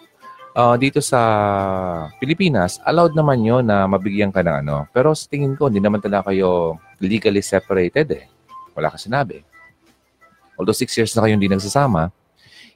uh, 0.57 0.75
dito 0.75 0.97
sa 1.05 1.21
Pilipinas, 2.17 2.81
allowed 2.81 3.13
naman 3.13 3.45
yon 3.45 3.63
na 3.69 3.85
mabigyan 3.85 4.33
ka 4.33 4.41
ng 4.41 4.65
ano. 4.65 4.89
Pero 4.89 5.13
sa 5.13 5.29
tingin 5.29 5.53
ko, 5.53 5.69
hindi 5.69 5.77
naman 5.77 6.01
talaga 6.01 6.33
kayo 6.33 6.81
legally 6.97 7.45
separated 7.45 8.09
eh. 8.17 8.25
Wala 8.73 8.89
ka 8.89 8.97
sinabi. 8.97 9.45
Although 10.57 10.73
six 10.73 10.97
years 10.97 11.13
na 11.13 11.21
kayo 11.21 11.37
hindi 11.37 11.45
nagsasama, 11.45 12.09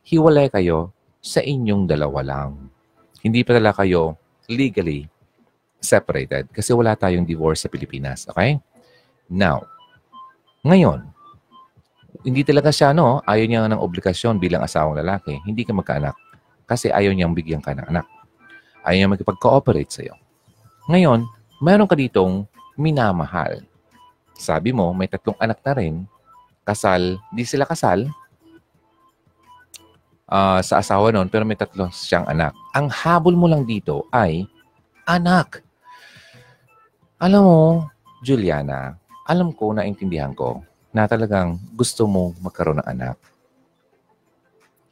hiwalay 0.06 0.54
kayo 0.54 0.94
sa 1.18 1.42
inyong 1.42 1.90
dalawa 1.90 2.22
lang. 2.22 2.70
Hindi 3.26 3.42
pa 3.42 3.58
talaga 3.58 3.82
kayo 3.82 4.18
legally 4.46 5.10
separated 5.82 6.54
kasi 6.54 6.78
wala 6.78 6.94
tayong 6.94 7.26
divorce 7.26 7.66
sa 7.66 7.70
Pilipinas. 7.70 8.30
Okay? 8.30 8.62
Now, 9.26 9.66
ngayon, 10.62 11.10
hindi 12.22 12.46
talaga 12.46 12.70
siya, 12.70 12.94
no? 12.94 13.26
Ayaw 13.26 13.46
niya 13.50 13.66
ng 13.66 13.82
obligasyon 13.82 14.38
bilang 14.38 14.62
asawang 14.62 14.94
lalaki. 14.94 15.42
Hindi 15.42 15.66
ka 15.66 15.74
magkaanak 15.74 16.14
kasi 16.72 16.88
ayaw 16.88 17.12
niyang 17.12 17.36
bigyan 17.36 17.60
ka 17.60 17.76
ng 17.76 17.92
anak. 17.92 18.08
Ayaw 18.88 18.96
niya 18.96 19.12
magkipag-cooperate 19.12 19.92
sa'yo. 19.92 20.16
Ngayon, 20.88 21.28
meron 21.60 21.92
ka 21.92 22.00
ditong 22.00 22.48
minamahal. 22.80 23.60
Sabi 24.40 24.72
mo, 24.72 24.96
may 24.96 25.12
tatlong 25.12 25.36
anak 25.36 25.60
na 25.68 25.74
rin. 25.76 26.08
Kasal, 26.64 27.20
di 27.36 27.44
sila 27.44 27.68
kasal 27.68 28.08
uh, 30.32 30.64
sa 30.64 30.80
asawa 30.80 31.12
noon, 31.12 31.28
pero 31.28 31.44
may 31.44 31.60
tatlo 31.60 31.92
siyang 31.92 32.24
anak. 32.32 32.56
Ang 32.72 32.88
habol 32.88 33.36
mo 33.36 33.52
lang 33.52 33.68
dito 33.68 34.08
ay 34.16 34.48
anak. 35.04 35.60
Alam 37.20 37.44
mo, 37.44 37.62
Juliana, 38.24 38.96
alam 39.28 39.52
ko, 39.52 39.76
na 39.76 39.84
intindihan 39.84 40.32
ko, 40.32 40.64
na 40.96 41.06
talagang 41.06 41.60
gusto 41.76 42.08
mo 42.08 42.32
magkaroon 42.40 42.80
ng 42.80 42.88
anak. 42.88 43.20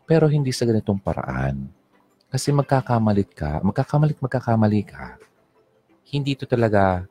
Pero 0.10 0.26
hindi 0.26 0.50
sa 0.50 0.66
ganitong 0.66 0.98
paraan. 0.98 1.70
Kasi 2.34 2.50
magkakamalit 2.50 3.30
ka, 3.30 3.62
magkakamalit, 3.62 4.18
magkakamali 4.18 4.82
ka. 4.82 5.22
Hindi 6.10 6.34
ito 6.34 6.50
talaga 6.50 7.06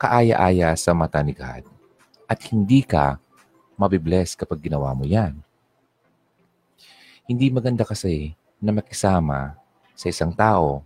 kaaya-aya 0.00 0.72
sa 0.80 0.96
mata 0.96 1.20
ni 1.20 1.36
God. 1.36 1.68
At 2.24 2.40
hindi 2.48 2.80
ka 2.80 3.20
mabibless 3.76 4.32
kapag 4.32 4.64
ginawa 4.64 4.96
mo 4.96 5.04
yan. 5.04 5.36
Hindi 7.28 7.52
maganda 7.52 7.84
kasi 7.84 8.32
na 8.56 8.72
makisama 8.72 9.60
sa 9.92 10.08
isang 10.08 10.32
tao 10.32 10.80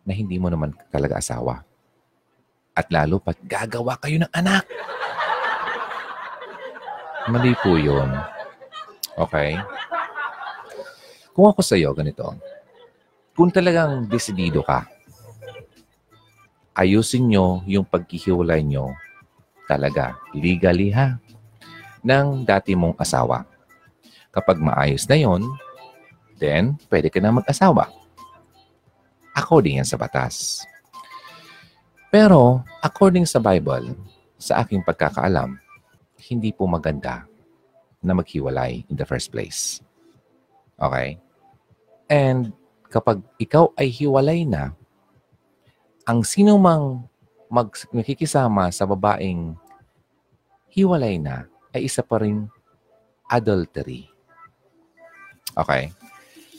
na 0.00 0.16
hindi 0.16 0.40
mo 0.40 0.48
naman 0.48 0.72
talaga 0.88 1.20
asawa. 1.20 1.60
At 2.72 2.88
lalo 2.88 3.20
pat 3.20 3.36
gagawa 3.44 4.00
kayo 4.00 4.16
ng 4.16 4.32
anak. 4.32 4.64
Mali 7.28 7.52
po 7.60 7.76
yun. 7.76 8.35
Okay? 9.16 9.56
Kung 11.32 11.48
ako 11.48 11.60
sa 11.64 11.76
iyo, 11.76 11.92
ganito. 11.96 12.36
Kung 13.36 13.52
talagang 13.52 14.08
desidido 14.08 14.64
ka, 14.64 14.88
ayusin 16.76 17.28
nyo 17.28 17.60
yung 17.64 17.84
pagkihiwalay 17.84 18.64
nyo 18.64 18.92
talaga, 19.64 20.16
legally 20.32 20.92
ha, 20.92 21.20
ng 22.04 22.44
dati 22.44 22.72
mong 22.76 22.96
asawa. 22.96 23.44
Kapag 24.32 24.60
maayos 24.60 25.08
na 25.08 25.16
yon, 25.16 25.42
then 26.36 26.76
pwede 26.92 27.08
ka 27.08 27.18
na 27.20 27.32
mag-asawa. 27.32 27.88
According 29.36 29.80
yan 29.80 29.88
sa 29.88 30.00
batas. 30.00 30.64
Pero, 32.08 32.64
according 32.80 33.28
sa 33.28 33.42
Bible, 33.42 33.92
sa 34.40 34.64
aking 34.64 34.80
pagkakaalam, 34.80 35.60
hindi 36.32 36.52
po 36.52 36.64
maganda 36.64 37.28
na 38.04 38.12
maghiwalay 38.16 38.84
in 38.88 38.96
the 38.96 39.06
first 39.06 39.32
place. 39.32 39.80
Okay? 40.80 41.20
And 42.06 42.52
kapag 42.92 43.22
ikaw 43.40 43.74
ay 43.74 43.90
hiwalay 43.90 44.46
na, 44.46 44.72
ang 46.06 46.22
sino 46.22 46.54
mang 46.56 47.10
mag, 47.50 47.70
nakikisama 47.90 48.70
sa 48.70 48.86
babaeng 48.86 49.58
hiwalay 50.70 51.18
na 51.18 51.50
ay 51.74 51.86
isa 51.86 52.02
pa 52.02 52.22
rin 52.22 52.46
adultery. 53.26 54.06
Okay? 55.56 55.90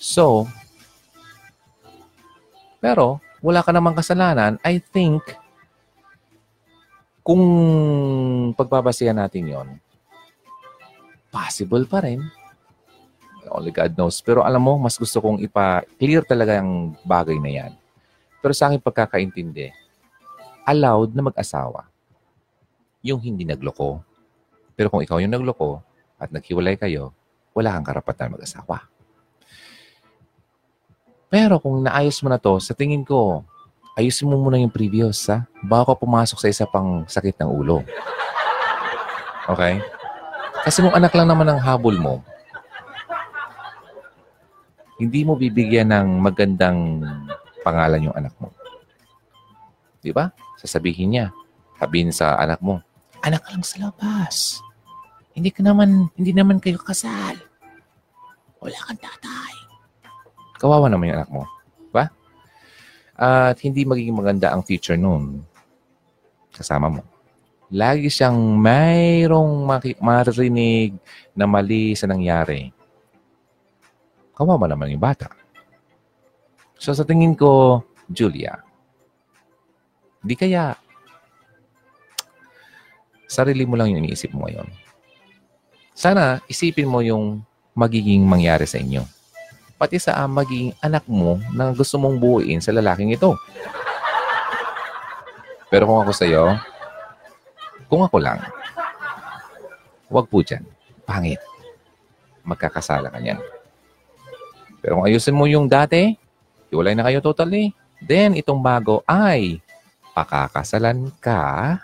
So, 0.02 0.50
pero 2.82 3.22
wala 3.40 3.62
ka 3.64 3.72
namang 3.72 3.96
kasalanan, 3.98 4.58
I 4.66 4.82
think 4.82 5.24
kung 7.22 7.44
pagbabasihan 8.56 9.18
natin 9.18 9.52
yon 9.52 9.68
possible 11.38 11.86
pa 11.86 12.02
rin. 12.02 12.26
Only 13.48 13.70
God 13.70 13.94
knows. 13.94 14.18
Pero 14.26 14.42
alam 14.42 14.60
mo, 14.60 14.82
mas 14.82 14.98
gusto 14.98 15.22
kong 15.22 15.46
ipa-clear 15.46 16.26
talaga 16.26 16.58
ang 16.58 16.98
bagay 17.06 17.38
na 17.38 17.52
yan. 17.54 17.72
Pero 18.42 18.52
sa 18.58 18.68
aking 18.68 18.82
pagkakaintindi, 18.82 19.70
allowed 20.66 21.14
na 21.14 21.30
mag-asawa 21.30 21.86
yung 23.06 23.22
hindi 23.22 23.46
nagloko. 23.46 24.02
Pero 24.74 24.90
kung 24.90 25.06
ikaw 25.06 25.22
yung 25.22 25.32
nagloko 25.32 25.80
at 26.18 26.34
naghiwalay 26.34 26.76
kayo, 26.76 27.14
wala 27.54 27.78
kang 27.78 27.88
karapatan 27.88 28.34
mag-asawa. 28.36 28.90
Pero 31.32 31.62
kung 31.62 31.86
naayos 31.86 32.20
mo 32.20 32.28
na 32.34 32.42
to, 32.42 32.58
sa 32.60 32.76
tingin 32.76 33.06
ko, 33.08 33.48
ayusin 33.96 34.28
mo 34.28 34.36
muna 34.42 34.60
yung 34.60 34.74
previous, 34.74 35.28
ha? 35.32 35.48
Bago 35.64 35.94
ka 35.94 36.04
pumasok 36.04 36.38
sa 36.40 36.52
isa 36.52 36.66
pang 36.68 37.08
sakit 37.08 37.40
ng 37.40 37.52
ulo. 37.52 37.84
Okay? 39.48 39.80
Kasi 40.68 40.84
kung 40.84 40.92
anak 40.92 41.16
lang 41.16 41.32
naman 41.32 41.48
ang 41.48 41.64
habol 41.64 41.96
mo, 41.96 42.20
hindi 45.00 45.24
mo 45.24 45.40
bibigyan 45.40 45.96
ng 45.96 46.20
magandang 46.20 47.08
pangalan 47.64 48.12
yung 48.12 48.18
anak 48.20 48.36
mo. 48.36 48.52
Di 50.04 50.12
ba? 50.12 50.28
Sasabihin 50.60 51.16
niya, 51.16 51.26
sabihin 51.80 52.12
sa 52.12 52.36
anak 52.36 52.60
mo, 52.60 52.84
anak 53.24 53.48
ka 53.48 53.56
lang 53.56 53.64
sa 53.64 53.80
labas. 53.80 54.60
Hindi 55.32 55.56
ka 55.56 55.64
naman, 55.64 56.12
hindi 56.20 56.36
naman 56.36 56.60
kayo 56.60 56.84
kasal. 56.84 57.40
Wala 58.60 58.78
kang 58.92 59.00
tatay. 59.00 59.56
Kawawa 60.60 60.92
naman 60.92 61.16
yung 61.16 61.18
anak 61.24 61.32
mo. 61.32 61.48
Di 61.80 61.92
ba? 61.96 62.12
At 63.16 63.56
hindi 63.64 63.88
magiging 63.88 64.20
maganda 64.20 64.52
ang 64.52 64.68
future 64.68 65.00
noon 65.00 65.48
kasama 66.52 66.92
mo 66.92 67.17
lagi 67.72 68.08
siyang 68.08 68.38
mayroong 68.56 69.68
marinig 70.00 70.96
na 71.36 71.44
mali 71.44 71.94
sa 71.96 72.08
nangyari. 72.08 72.72
Kawawa 74.32 74.70
naman 74.70 74.94
yung 74.94 75.04
bata. 75.04 75.28
So 76.78 76.94
sa 76.94 77.04
tingin 77.04 77.34
ko, 77.34 77.82
Julia, 78.08 78.62
di 80.22 80.38
kaya 80.38 80.78
sarili 83.28 83.68
mo 83.68 83.76
lang 83.76 83.92
yung 83.92 84.06
iniisip 84.06 84.32
mo 84.32 84.48
ngayon. 84.48 84.70
Sana 85.98 86.40
isipin 86.48 86.88
mo 86.88 87.04
yung 87.04 87.42
magiging 87.74 88.24
mangyari 88.24 88.70
sa 88.70 88.80
inyo. 88.80 89.04
Pati 89.78 90.02
sa 90.02 90.24
uh, 90.24 90.30
magiging 90.30 90.74
anak 90.82 91.06
mo 91.06 91.38
na 91.54 91.70
gusto 91.70 92.02
mong 92.02 92.18
buuin 92.18 92.62
sa 92.62 92.74
lalaking 92.74 93.14
ito. 93.14 93.38
Pero 95.70 95.86
kung 95.86 96.02
ako 96.02 96.14
sa 96.16 96.26
iyo, 96.26 96.58
kung 97.88 98.04
ako 98.04 98.20
lang, 98.20 98.40
wag 100.12 100.28
po 100.28 100.44
dyan. 100.44 100.64
Pangit. 101.08 101.40
Magkakasala 102.44 103.12
ka 103.12 103.20
niyan. 103.20 103.40
Pero 104.84 105.00
kung 105.00 105.08
ayusin 105.08 105.36
mo 105.36 105.48
yung 105.48 105.68
dati, 105.68 106.16
iwalay 106.72 106.96
na 106.96 107.08
kayo 107.08 107.24
totally, 107.24 107.72
then 108.04 108.36
itong 108.36 108.60
bago 108.60 109.04
ay 109.08 109.60
pakakasalan 110.12 111.12
ka. 111.20 111.80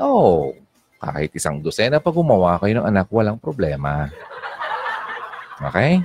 Oh, 0.00 0.56
kahit 1.00 1.32
isang 1.36 1.60
dosena 1.60 2.00
pa 2.00 2.12
gumawa 2.12 2.60
kayo 2.60 2.80
ng 2.80 2.88
anak, 2.88 3.08
walang 3.08 3.40
problema. 3.40 4.08
Okay? 5.60 6.00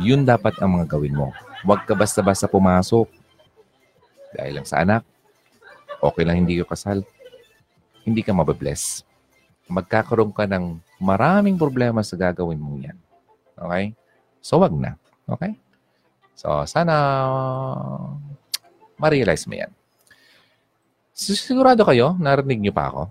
Yun 0.00 0.28
dapat 0.28 0.56
ang 0.60 0.76
mga 0.76 0.96
gawin 0.96 1.16
mo. 1.16 1.32
Huwag 1.64 1.88
ka 1.88 1.96
basta-basta 1.96 2.44
pumasok. 2.44 3.08
Dahil 4.36 4.60
lang 4.60 4.68
sa 4.68 4.84
anak, 4.84 5.04
okay 6.08 6.24
lang 6.24 6.42
hindi 6.42 6.62
ka 6.62 6.72
kasal, 6.74 7.02
hindi 8.06 8.22
ka 8.22 8.32
mababless. 8.32 9.02
Magkakaroon 9.66 10.30
ka 10.30 10.46
ng 10.46 10.78
maraming 11.02 11.58
problema 11.58 12.00
sa 12.06 12.14
gagawin 12.14 12.62
mo 12.62 12.78
yan. 12.78 12.96
Okay? 13.58 13.92
So, 14.38 14.62
wag 14.62 14.70
na. 14.70 14.94
Okay? 15.26 15.58
So, 16.38 16.62
sana 16.70 16.94
ma-realize 18.96 19.44
mo 19.50 19.58
yan. 19.58 19.72
Sigurado 21.16 21.82
kayo, 21.82 22.14
narinig 22.20 22.60
niyo 22.60 22.72
pa 22.76 22.92
ako? 22.92 23.02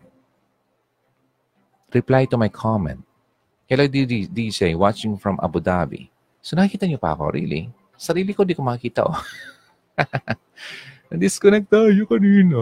reply 1.96 2.28
to 2.28 2.36
my 2.36 2.52
comment. 2.52 3.00
Hello, 3.72 3.88
DJ, 3.88 4.76
watching 4.76 5.16
from 5.16 5.40
Abu 5.40 5.64
Dhabi. 5.64 6.12
So 6.44 6.60
nakikita 6.60 6.84
niyo 6.86 7.00
pa 7.00 7.16
ako, 7.16 7.32
really? 7.32 7.72
Sarili 7.96 8.36
ko 8.36 8.44
di 8.44 8.52
ko 8.52 8.62
makita, 8.62 9.08
oh. 9.08 9.16
Na-disconnect 11.14 11.70
tayo 11.70 12.04
kanina. 12.10 12.62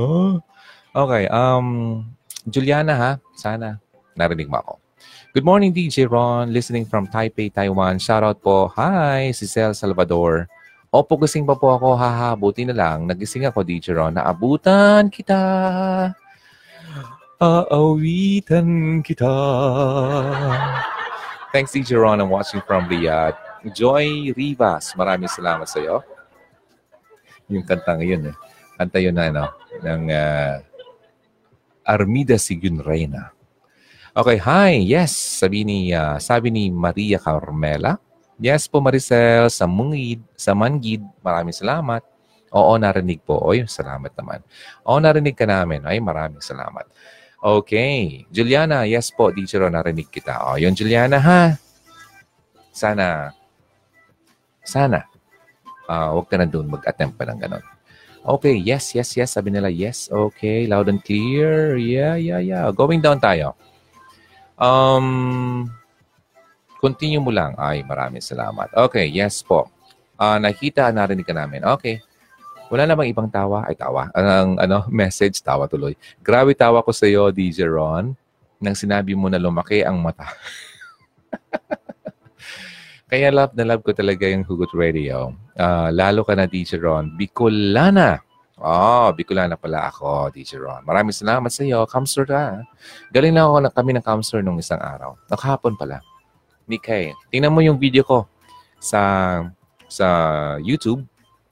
Okay, 0.94 1.26
um, 1.32 2.02
Juliana 2.45 2.94
ha, 2.94 3.11
sana 3.40 3.80
narinig 4.14 4.52
mo 4.52 4.60
ako. 4.60 4.74
Good 5.34 5.48
morning, 5.48 5.74
DJ 5.74 6.06
Ron. 6.06 6.53
Listening 6.53 6.86
from 6.86 7.10
Taipei, 7.10 7.49
Taiwan. 7.49 7.98
Shoutout 7.98 8.38
po. 8.38 8.70
Hi, 8.78 9.34
si 9.34 9.49
Cel 9.49 9.74
Salvador. 9.74 10.45
Opo, 10.94 11.18
gising 11.18 11.41
pa 11.41 11.57
po 11.57 11.74
ako. 11.74 11.98
Haha, 11.98 12.38
buti 12.38 12.70
na 12.70 12.78
lang. 12.78 13.10
Nagising 13.10 13.49
ako, 13.49 13.65
DJ 13.65 13.98
Ron. 13.98 14.14
Naabutan 14.14 15.10
kita. 15.10 15.41
Aawitan 17.41 19.02
kita. 19.02 19.34
Thanks, 21.49 21.74
DJ 21.74 21.98
Ron. 21.98 22.22
I'm 22.22 22.30
watching 22.30 22.61
from 22.70 22.86
Riyadh. 22.86 23.34
Joy 23.74 24.38
Rivas. 24.38 24.94
Maraming 24.94 25.34
salamat 25.34 25.65
sa 25.65 25.82
iyo. 25.82 26.06
Yung 27.52 27.65
kanta 27.68 27.99
ngayon 27.99 28.32
eh. 28.32 28.36
Kanta 28.80 28.98
yun 29.02 29.15
na, 29.15 29.30
ano, 29.30 29.45
ng 29.84 30.03
uh, 30.10 30.56
Armida 31.84 32.40
Sigun 32.40 32.80
Reina. 32.80 33.36
Okay, 34.14 34.38
hi. 34.38 34.78
Yes, 34.78 35.11
sabi 35.11 35.65
ni 35.65 35.90
uh, 35.90 36.22
sabi 36.22 36.53
ni 36.53 36.70
Maria 36.70 37.18
Carmela. 37.18 37.98
Yes 38.38 38.70
po 38.70 38.78
Maricel 38.78 39.49
sa 39.49 39.65
Mungid, 39.65 40.22
sa 40.38 40.53
Mangid. 40.53 41.02
Maraming 41.26 41.53
salamat. 41.53 42.06
Oo, 42.53 42.78
narinig 42.78 43.26
po. 43.26 43.41
Oy, 43.41 43.65
salamat 43.65 44.14
naman. 44.14 44.45
Oo, 44.86 45.02
narinig 45.02 45.34
ka 45.34 45.49
namin. 45.49 45.82
Ay, 45.90 45.98
maraming 45.98 46.41
salamat. 46.45 46.86
Okay. 47.41 48.30
Juliana, 48.30 48.86
yes 48.86 49.10
po, 49.10 49.34
teacher, 49.34 49.65
narinig 49.65 50.07
kita. 50.14 50.45
O, 50.45 50.61
yun, 50.61 50.78
Juliana, 50.78 51.18
ha? 51.18 51.57
Sana, 52.70 53.34
sana, 54.61 55.06
uh, 55.94 56.07
huwag 56.18 56.26
ka 56.26 56.41
na 56.41 56.49
doon 56.49 56.65
mag-attempt 56.65 57.14
pa 57.14 57.30
ng 57.30 57.38
ganon. 57.38 57.64
Okay, 58.24 58.56
yes, 58.56 58.95
yes, 58.95 59.14
yes. 59.20 59.36
Sabi 59.36 59.52
nila, 59.52 59.68
yes. 59.68 60.07
Okay, 60.07 60.64
loud 60.65 60.88
and 60.88 61.03
clear. 61.03 61.76
Yeah, 61.76 62.15
yeah, 62.15 62.40
yeah. 62.40 62.72
Going 62.72 63.03
down 63.03 63.20
tayo. 63.20 63.53
Um, 64.56 65.68
continue 66.80 67.20
mo 67.20 67.36
lang. 67.36 67.52
Ay, 67.60 67.84
maraming 67.84 68.24
salamat. 68.24 68.72
Okay, 68.72 69.11
yes 69.11 69.44
po. 69.44 69.68
Uh, 70.15 70.40
nakita, 70.40 70.88
narinig 70.95 71.28
ka 71.28 71.36
namin. 71.36 71.68
Okay. 71.76 71.99
Wala 72.72 72.88
na 72.88 72.95
bang 72.95 73.11
ibang 73.11 73.28
tawa? 73.28 73.68
Ay, 73.68 73.76
tawa. 73.76 74.07
Ang 74.15 74.56
ano, 74.56 74.88
message, 75.03 75.44
tawa 75.44 75.68
tuloy. 75.68 75.99
Grabe 76.24 76.56
tawa 76.56 76.80
ko 76.80 76.95
sa 76.95 77.03
iyo, 77.03 77.28
DJ 77.28 77.68
Ron, 77.68 78.15
nang 78.64 78.78
sinabi 78.78 79.20
mo 79.20 79.28
na 79.28 79.36
lumaki 79.36 79.84
ang 79.84 79.99
mata. 79.99 80.32
Kaya 83.14 83.30
love 83.30 83.53
na 83.53 83.61
love 83.69 83.85
ko 83.85 83.94
talaga 83.94 84.26
yung 84.26 84.41
Hugot 84.41 84.73
Radio. 84.73 85.38
Uh, 85.53 85.94
lalo 85.94 86.26
ka 86.26 86.34
na, 86.34 86.49
DJ 86.49 86.81
Ron. 86.81 87.14
Bicolana. 87.14 88.18
Oh, 88.57 89.14
Bicolana 89.14 89.53
pala 89.53 89.85
ako, 89.85 90.34
DJ 90.34 90.57
Ron. 90.57 90.81
Maraming 90.81 91.14
salamat 91.14 91.53
sa 91.53 91.61
iyo. 91.61 91.85
Kamsur 91.85 92.26
ka. 92.26 92.65
Galing 93.14 93.38
na 93.38 93.45
ako 93.45 93.56
na 93.61 93.69
kami 93.69 93.94
ng 93.94 94.02
Kamsur 94.02 94.41
nung 94.41 94.57
isang 94.57 94.81
araw. 94.81 95.14
Nakahapon 95.30 95.77
pala. 95.77 96.02
Nikay, 96.65 97.14
tingnan 97.30 97.53
mo 97.53 97.61
yung 97.61 97.77
video 97.77 98.02
ko 98.02 98.26
sa 98.81 99.45
sa 99.85 100.07
YouTube, 100.57 101.06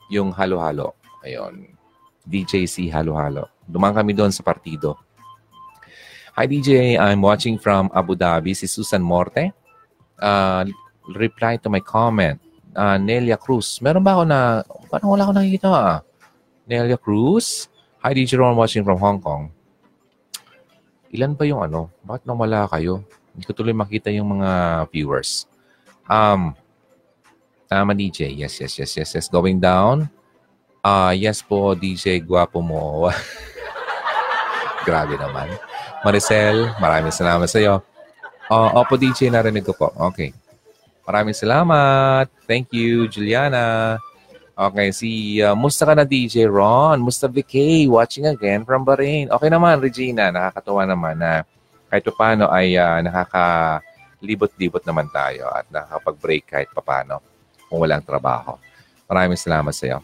yung 0.10 0.34
halo-halo. 0.34 0.98
Ayun. 1.22 1.78
DJC 2.26 2.90
halo-halo. 2.90 3.46
Dumaan 3.70 3.94
kami 3.94 4.18
doon 4.18 4.34
sa 4.34 4.42
partido. 4.42 4.98
Hi 6.34 6.50
DJ, 6.50 6.98
I'm 6.98 7.22
watching 7.22 7.62
from 7.62 7.94
Abu 7.94 8.18
Dhabi. 8.18 8.58
Si 8.58 8.66
Susan 8.66 9.06
Morte. 9.06 9.54
Uh, 10.18 10.66
reply 11.16 11.58
to 11.62 11.68
my 11.68 11.84
comment. 11.84 12.40
Uh, 12.72 12.96
Nelia 12.96 13.36
Cruz. 13.36 13.80
Meron 13.84 14.04
ba 14.04 14.16
ako 14.20 14.24
na, 14.24 14.40
parang 14.88 15.10
wala 15.12 15.24
ako 15.28 15.34
nakikita 15.36 15.68
ah. 15.72 16.00
Nelia 16.66 16.96
Cruz. 16.96 17.68
Hi, 18.02 18.16
DJ 18.16 18.40
Ron 18.40 18.58
watching 18.58 18.82
from 18.82 18.98
Hong 18.98 19.20
Kong. 19.22 19.52
Ilan 21.12 21.36
ba 21.36 21.44
yung 21.44 21.62
ano? 21.62 21.92
Bakit 22.08 22.24
nawala 22.24 22.66
kayo? 22.72 23.04
Hindi 23.36 23.44
ko 23.44 23.54
tuloy 23.54 23.76
makita 23.76 24.08
yung 24.10 24.40
mga 24.40 24.84
viewers. 24.90 25.48
Um, 26.08 26.56
tama 27.68 27.92
DJ. 27.92 28.32
Yes, 28.32 28.60
yes, 28.60 28.80
yes, 28.80 28.92
yes, 28.96 29.10
yes. 29.16 29.28
Going 29.28 29.60
down. 29.60 30.08
Ah, 30.82 31.12
uh, 31.12 31.14
yes 31.14 31.44
po, 31.44 31.76
DJ. 31.76 32.24
Guwapo 32.24 32.64
mo. 32.64 33.12
Grabe 34.88 35.14
naman. 35.20 35.52
Maricel, 36.02 36.74
maraming 36.82 37.14
salamat 37.14 37.46
sa 37.46 37.62
iyo. 37.62 37.86
Uh, 38.50 38.82
opo, 38.82 38.98
DJ, 38.98 39.30
narinig 39.30 39.64
ko 39.64 39.78
po. 39.78 39.94
Okay. 40.12 40.34
Maraming 41.06 41.34
salamat. 41.34 42.30
Thank 42.46 42.74
you, 42.78 43.10
Juliana. 43.10 43.98
Okay, 44.52 44.94
si 44.94 45.40
uh, 45.42 45.58
musta 45.58 45.90
ka 45.90 45.98
na 45.98 46.06
DJ 46.06 46.46
Ron? 46.46 47.02
Musta 47.02 47.26
VK? 47.26 47.88
Watching 47.90 48.30
again 48.30 48.62
from 48.62 48.86
Bahrain. 48.86 49.32
Okay 49.34 49.50
naman, 49.50 49.82
Regina. 49.82 50.30
Nakakatuwa 50.30 50.86
naman 50.86 51.18
na 51.18 51.42
kahit 51.90 52.06
pa 52.06 52.14
paano 52.14 52.46
ay 52.52 52.78
uh, 52.78 53.02
nakakalibot-libot 53.02 54.86
naman 54.86 55.10
tayo 55.10 55.50
at 55.50 55.66
nakakapag-break 55.74 56.44
kahit 56.46 56.70
pa 56.76 56.84
paano 56.84 57.24
kung 57.66 57.82
walang 57.82 58.06
trabaho. 58.06 58.60
Maraming 59.10 59.40
salamat 59.40 59.74
sa 59.74 59.86
iyo. 59.88 60.00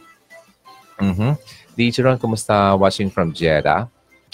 Mm-hmm. 0.97 1.31
DJ 1.77 2.01
Ron, 2.01 2.17
kumusta 2.17 2.73
watching 2.73 3.13
from 3.13 3.29
Jeddah? 3.29 3.85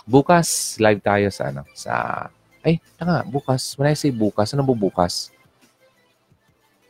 Bukas, 0.07 0.79
live 0.79 1.03
tayo 1.03 1.27
sa 1.33 1.51
ano? 1.51 1.67
Sa... 1.75 1.91
Ay, 2.63 2.79
tanga, 2.95 3.27
bukas. 3.27 3.75
When 3.75 3.91
I 3.91 3.97
say 3.99 4.07
bukas, 4.07 4.55
ano 4.55 4.63
bu 4.63 4.71
bukas? 4.71 5.32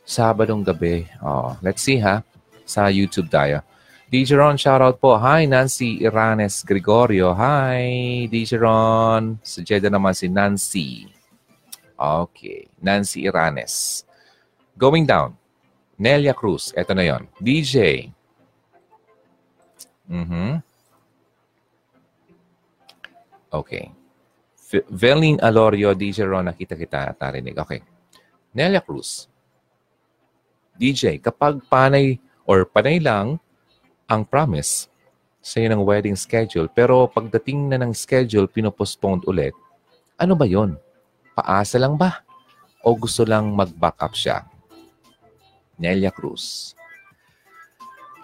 Sabadong 0.04 0.60
gabi. 0.60 1.08
Oh, 1.24 1.56
let's 1.64 1.80
see 1.80 1.96
ha 1.96 2.20
sa 2.68 2.92
YouTube 2.92 3.32
tayo. 3.32 3.64
DJ 4.12 4.36
Ron, 4.38 4.54
shoutout 4.54 5.00
po. 5.00 5.16
Hi, 5.18 5.48
Nancy 5.48 6.04
Iranes 6.04 6.62
Gregorio. 6.62 7.34
Hi, 7.34 8.28
DJ 8.30 8.60
Ron. 8.62 9.40
Sa 9.42 9.64
Jeddah 9.64 9.90
naman 9.90 10.14
si 10.14 10.30
Nancy. 10.30 11.08
Okay, 11.96 12.68
Nancy 12.78 13.26
Iranes. 13.26 14.04
Going 14.76 15.08
down. 15.08 15.34
Nelia 15.98 16.30
Cruz. 16.36 16.70
Ito 16.76 16.92
na 16.94 17.06
yon. 17.06 17.26
DJ. 17.40 18.06
Mm-hmm. 20.10 20.50
Okay. 23.54 23.84
Velin 24.90 25.38
Alorio, 25.38 25.94
DJ 25.94 26.26
Ron, 26.26 26.50
nakita 26.50 26.74
kita, 26.74 27.14
tarinig. 27.14 27.54
Okay. 27.54 27.80
Nelia 28.54 28.82
Cruz. 28.82 29.30
DJ, 30.74 31.22
kapag 31.22 31.62
panay 31.70 32.18
or 32.44 32.66
panay 32.66 32.98
lang 32.98 33.38
ang 34.10 34.26
promise 34.26 34.90
sa 35.44 35.60
ng 35.60 35.84
wedding 35.84 36.16
schedule 36.16 36.72
pero 36.72 37.04
pagdating 37.04 37.68
na 37.68 37.78
ng 37.78 37.92
schedule, 37.92 38.48
pinopostpone 38.48 39.22
ulit, 39.28 39.52
ano 40.16 40.32
ba 40.32 40.48
yon? 40.48 40.74
Paasa 41.36 41.76
lang 41.76 42.00
ba? 42.00 42.24
O 42.80 42.96
gusto 42.96 43.28
lang 43.28 43.52
mag-back 43.52 43.98
up 44.00 44.14
siya? 44.16 44.46
Nelia 45.76 46.14
Cruz. 46.14 46.72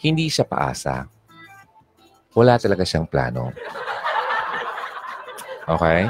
Hindi 0.01 0.33
siya 0.33 0.49
paasa. 0.49 1.05
Wala 2.33 2.57
talaga 2.57 2.87
siyang 2.87 3.05
plano. 3.05 3.53
Okay? 5.69 6.09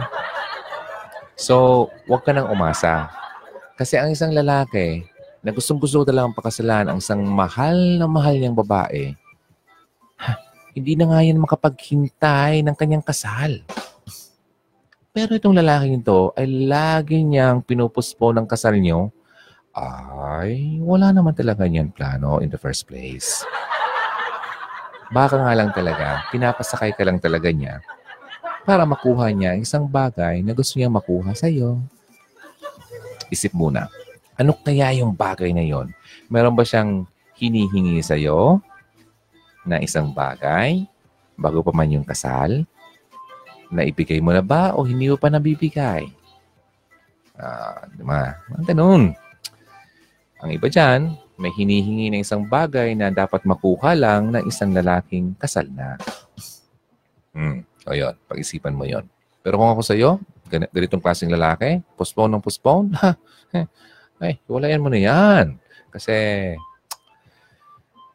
So, 1.34 1.88
huwag 2.06 2.22
ka 2.22 2.30
nang 2.30 2.52
umasa. 2.52 3.10
Kasi 3.74 3.96
ang 3.98 4.12
isang 4.12 4.30
lalaki, 4.30 5.09
na 5.40 5.50
gustong 5.56 5.80
gusto 5.80 6.04
talagang 6.04 6.36
pakasalan 6.36 6.92
ang 6.92 6.98
isang 7.00 7.24
mahal 7.24 7.76
na 7.96 8.04
mahal 8.04 8.36
niyang 8.36 8.56
babae, 8.56 9.16
ha, 10.20 10.36
hindi 10.76 10.92
na 10.96 11.08
nga 11.08 11.24
yan 11.24 11.40
makapaghintay 11.40 12.60
ng 12.60 12.76
kanyang 12.76 13.04
kasal. 13.04 13.64
Pero 15.10 15.34
itong 15.34 15.58
lalaking 15.58 16.04
ito 16.04 16.30
ay 16.38 16.46
lagi 16.70 17.24
niyang 17.26 17.64
pinupuspo 17.66 18.30
ng 18.30 18.46
kasal 18.46 18.78
niyo, 18.78 19.10
ay 19.74 20.78
wala 20.82 21.10
naman 21.10 21.34
talaga 21.34 21.66
niyan 21.66 21.90
plano 21.90 22.38
in 22.44 22.52
the 22.52 22.60
first 22.60 22.86
place. 22.86 23.42
Baka 25.10 25.42
nga 25.42 25.52
lang 25.58 25.74
talaga, 25.74 26.22
pinapasakay 26.30 26.94
ka 26.94 27.02
lang 27.02 27.18
talaga 27.18 27.50
niya 27.50 27.82
para 28.62 28.86
makuha 28.86 29.34
niya 29.34 29.58
isang 29.58 29.88
bagay 29.88 30.44
na 30.44 30.54
gusto 30.54 30.78
niya 30.78 30.92
makuha 30.92 31.34
sa 31.34 31.50
iyo. 31.50 31.82
Isip 33.32 33.50
muna. 33.50 33.90
Ano 34.40 34.56
kaya 34.56 34.88
yung 34.96 35.12
bagay 35.12 35.52
na 35.52 35.60
yon? 35.60 35.92
Meron 36.32 36.56
ba 36.56 36.64
siyang 36.64 37.04
hinihingi 37.36 38.00
sa 38.00 38.16
iyo 38.16 38.64
na 39.68 39.76
isang 39.84 40.16
bagay 40.16 40.88
bago 41.36 41.60
pa 41.60 41.76
man 41.76 41.92
yung 41.92 42.08
kasal? 42.08 42.64
Naibigay 43.68 44.16
mo 44.24 44.32
na 44.32 44.40
ba 44.40 44.72
o 44.72 44.88
hindi 44.88 45.12
mo 45.12 45.20
pa 45.20 45.28
nabibigay? 45.28 46.08
Ah, 47.36 47.84
uh, 47.84 47.92
diba? 47.92 48.32
Ang 48.56 48.64
ganun. 48.64 49.02
Ang 50.40 50.50
iba 50.56 50.72
dyan, 50.72 51.20
may 51.36 51.52
hinihingi 51.52 52.08
ng 52.08 52.24
isang 52.24 52.48
bagay 52.48 52.96
na 52.96 53.12
dapat 53.12 53.44
makuha 53.44 53.92
lang 53.92 54.32
ng 54.32 54.48
isang 54.48 54.72
lalaking 54.72 55.36
kasal 55.36 55.68
na. 55.68 56.00
Hmm. 57.36 57.60
O 57.84 57.92
yun, 57.92 58.16
pag-isipan 58.24 58.72
mo 58.72 58.88
yon. 58.88 59.04
Pero 59.44 59.60
kung 59.60 59.68
ako 59.68 59.84
sa'yo, 59.84 60.16
ganitong 60.48 61.04
klaseng 61.04 61.28
lalaki? 61.28 61.84
Postpone 61.92 62.40
ng 62.40 62.44
postpone? 62.44 62.88
Ay, 64.20 64.36
walayan 64.44 64.84
mo 64.84 64.92
na 64.92 65.00
yan. 65.00 65.56
Kasi 65.88 66.12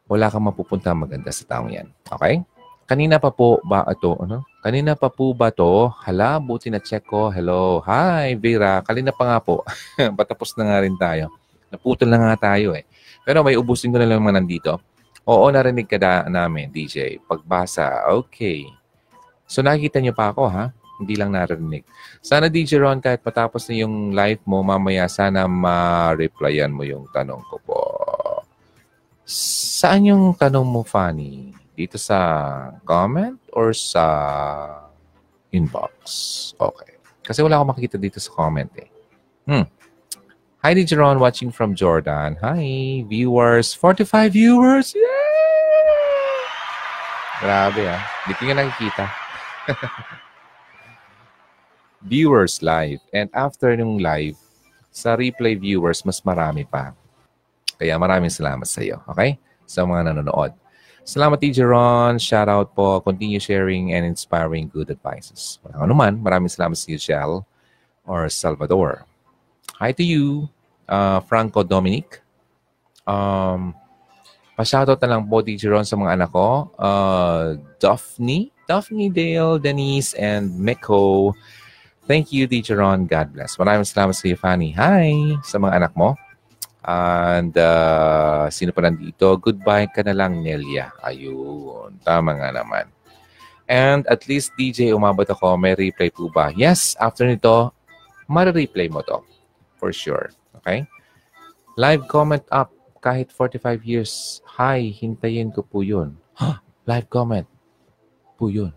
wala 0.06 0.30
kang 0.30 0.46
mapupunta 0.46 0.94
maganda 0.94 1.34
sa 1.34 1.42
taong 1.42 1.74
yan. 1.74 1.90
Okay? 2.06 2.46
Kanina 2.86 3.18
pa 3.18 3.34
po 3.34 3.58
ba 3.66 3.82
ito? 3.90 4.14
Ano? 4.22 4.46
Kanina 4.62 4.94
pa 4.94 5.10
po 5.10 5.34
ba 5.34 5.50
to? 5.50 5.90
Hala, 6.06 6.38
buti 6.38 6.70
na 6.70 6.78
check 6.78 7.02
ko. 7.10 7.34
Hello. 7.34 7.82
Hi, 7.82 8.38
Vera. 8.38 8.78
Kanina 8.86 9.10
pa 9.10 9.26
nga 9.34 9.38
po. 9.42 9.66
Patapos 10.18 10.54
na 10.54 10.70
nga 10.70 10.78
rin 10.86 10.94
tayo. 10.94 11.34
Naputol 11.74 12.06
na 12.06 12.22
nga 12.22 12.54
tayo 12.54 12.78
eh. 12.78 12.86
Pero 13.26 13.42
may 13.42 13.58
ubusin 13.58 13.90
ko 13.90 13.98
na 13.98 14.06
lang 14.06 14.22
mga 14.22 14.38
nandito. 14.38 14.72
Oo, 15.26 15.50
narinig 15.50 15.90
ka 15.90 15.98
na 15.98 16.30
namin, 16.30 16.70
DJ. 16.70 17.18
Pagbasa. 17.26 18.06
Okay. 18.06 18.70
So 19.50 19.66
nakikita 19.66 19.98
niyo 19.98 20.14
pa 20.14 20.30
ako, 20.30 20.46
ha? 20.46 20.70
Hindi 20.96 21.14
lang 21.16 21.36
narinig. 21.36 21.84
Sana 22.24 22.48
DJ 22.48 22.80
Ron, 22.80 23.04
kahit 23.04 23.20
patapos 23.20 23.68
na 23.68 23.84
yung 23.84 24.16
live 24.16 24.40
mo, 24.48 24.64
mamaya 24.64 25.04
sana 25.12 25.44
ma-replyan 25.44 26.72
mo 26.72 26.82
yung 26.88 27.04
tanong 27.12 27.44
ko 27.52 27.56
po. 27.64 27.80
Saan 29.26 30.08
yung 30.08 30.32
tanong 30.32 30.64
mo, 30.64 30.80
Fanny? 30.86 31.52
Dito 31.76 32.00
sa 32.00 32.16
comment 32.88 33.36
or 33.52 33.76
sa 33.76 34.06
inbox? 35.52 35.92
Okay. 36.56 36.96
Kasi 37.20 37.44
wala 37.44 37.60
akong 37.60 37.76
makikita 37.76 38.00
dito 38.00 38.16
sa 38.16 38.32
comment 38.32 38.70
eh. 38.80 38.88
Hmm. 39.44 39.66
Hi, 40.64 40.72
DJ 40.72 40.96
Ron, 40.96 41.20
watching 41.20 41.52
from 41.52 41.76
Jordan. 41.76 42.40
Hi, 42.40 43.04
viewers. 43.06 43.76
45 43.76 44.32
viewers! 44.32 44.96
Yeah! 44.96 45.36
Grabe 47.36 47.84
ah. 47.84 48.00
Hindi 48.24 48.32
ko 48.34 48.42
nga 48.48 48.56
nakikita. 48.56 49.04
viewers 52.02 52.60
live. 52.60 53.00
And 53.14 53.30
after 53.32 53.72
nung 53.76 54.02
live, 54.02 54.36
sa 54.92 55.16
replay 55.16 55.60
viewers, 55.60 56.04
mas 56.04 56.24
marami 56.24 56.64
pa. 56.64 56.96
Kaya 57.76 58.00
maraming 58.00 58.32
salamat 58.32 58.64
sa 58.64 58.80
iyo. 58.80 59.04
Okay? 59.12 59.36
Sa 59.68 59.84
mga 59.84 60.12
nanonood. 60.12 60.56
Salamat, 61.06 61.38
DJ 61.38 61.62
Ron. 61.68 62.18
Shout 62.18 62.50
out 62.50 62.74
po. 62.74 62.98
Continue 63.04 63.38
sharing 63.38 63.94
and 63.94 64.02
inspiring 64.02 64.66
good 64.66 64.90
advices. 64.90 65.62
Walang 65.62 65.86
anuman. 65.86 66.14
Maraming 66.18 66.50
salamat 66.50 66.74
sa 66.74 66.88
iyo, 66.90 66.98
Shell 66.98 67.32
or 68.08 68.26
Salvador. 68.26 69.06
Hi 69.78 69.92
to 69.92 70.02
you 70.02 70.48
uh, 70.88 71.20
Franco 71.22 71.62
Dominic. 71.62 72.22
Um, 73.06 73.74
pa-shoutout 74.58 74.98
na 75.04 75.14
lang 75.14 75.28
po, 75.28 75.44
DJ 75.44 75.70
Ron, 75.70 75.86
sa 75.86 75.94
mga 75.94 76.16
anak 76.18 76.30
ko. 76.32 76.72
Uh, 76.74 77.60
Daphne, 77.78 78.50
Daphne, 78.66 79.12
Dale, 79.12 79.60
Denise, 79.60 80.16
and 80.18 80.50
Meko. 80.58 81.34
Thank 82.06 82.30
you, 82.30 82.46
DJ 82.46 82.78
Ron. 82.78 83.10
God 83.10 83.34
bless. 83.34 83.58
Maraming 83.58 83.82
salamat 83.82 84.14
sa 84.14 84.30
iyo, 84.30 84.38
Fanny. 84.38 84.70
Hi 84.78 85.34
sa 85.42 85.58
mga 85.58 85.74
anak 85.82 85.92
mo. 85.98 86.14
And 86.86 87.50
uh, 87.58 88.46
sino 88.46 88.70
pa 88.70 88.86
nandito? 88.86 89.34
Goodbye 89.42 89.90
ka 89.90 90.06
na 90.06 90.14
lang, 90.14 90.38
Nelia. 90.38 90.94
Ayun. 91.02 91.98
Tama 92.06 92.38
nga 92.38 92.54
naman. 92.54 92.86
And 93.66 94.06
at 94.06 94.30
least, 94.30 94.54
DJ, 94.54 94.94
umabot 94.94 95.26
ako. 95.26 95.58
May 95.58 95.74
replay 95.74 96.14
po 96.14 96.30
ba? 96.30 96.54
Yes, 96.54 96.94
after 97.02 97.26
nito, 97.26 97.74
mara-replay 98.30 98.86
mo 98.86 99.02
to. 99.02 99.26
For 99.74 99.90
sure. 99.90 100.30
Okay? 100.62 100.86
Live 101.74 102.06
comment 102.06 102.46
up 102.54 102.70
kahit 103.02 103.34
45 103.34 103.82
years. 103.82 104.12
Hi, 104.54 104.94
hintayin 104.94 105.50
ko 105.50 105.66
po 105.66 105.82
yun. 105.82 106.14
Huh? 106.38 106.62
Live 106.86 107.10
comment. 107.10 107.50
Po 108.38 108.46
yun. 108.46 108.70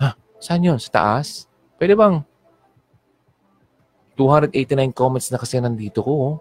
Ha? 0.00 0.16
Saan 0.40 0.64
yun? 0.64 0.80
Sa 0.80 0.88
taas? 0.88 1.44
Pwede 1.76 1.92
bang 1.92 2.29
289 4.20 4.92
comments 4.92 5.32
na 5.32 5.40
kasi 5.40 5.56
nandito 5.56 6.04
ko. 6.04 6.12
Oh. 6.12 6.34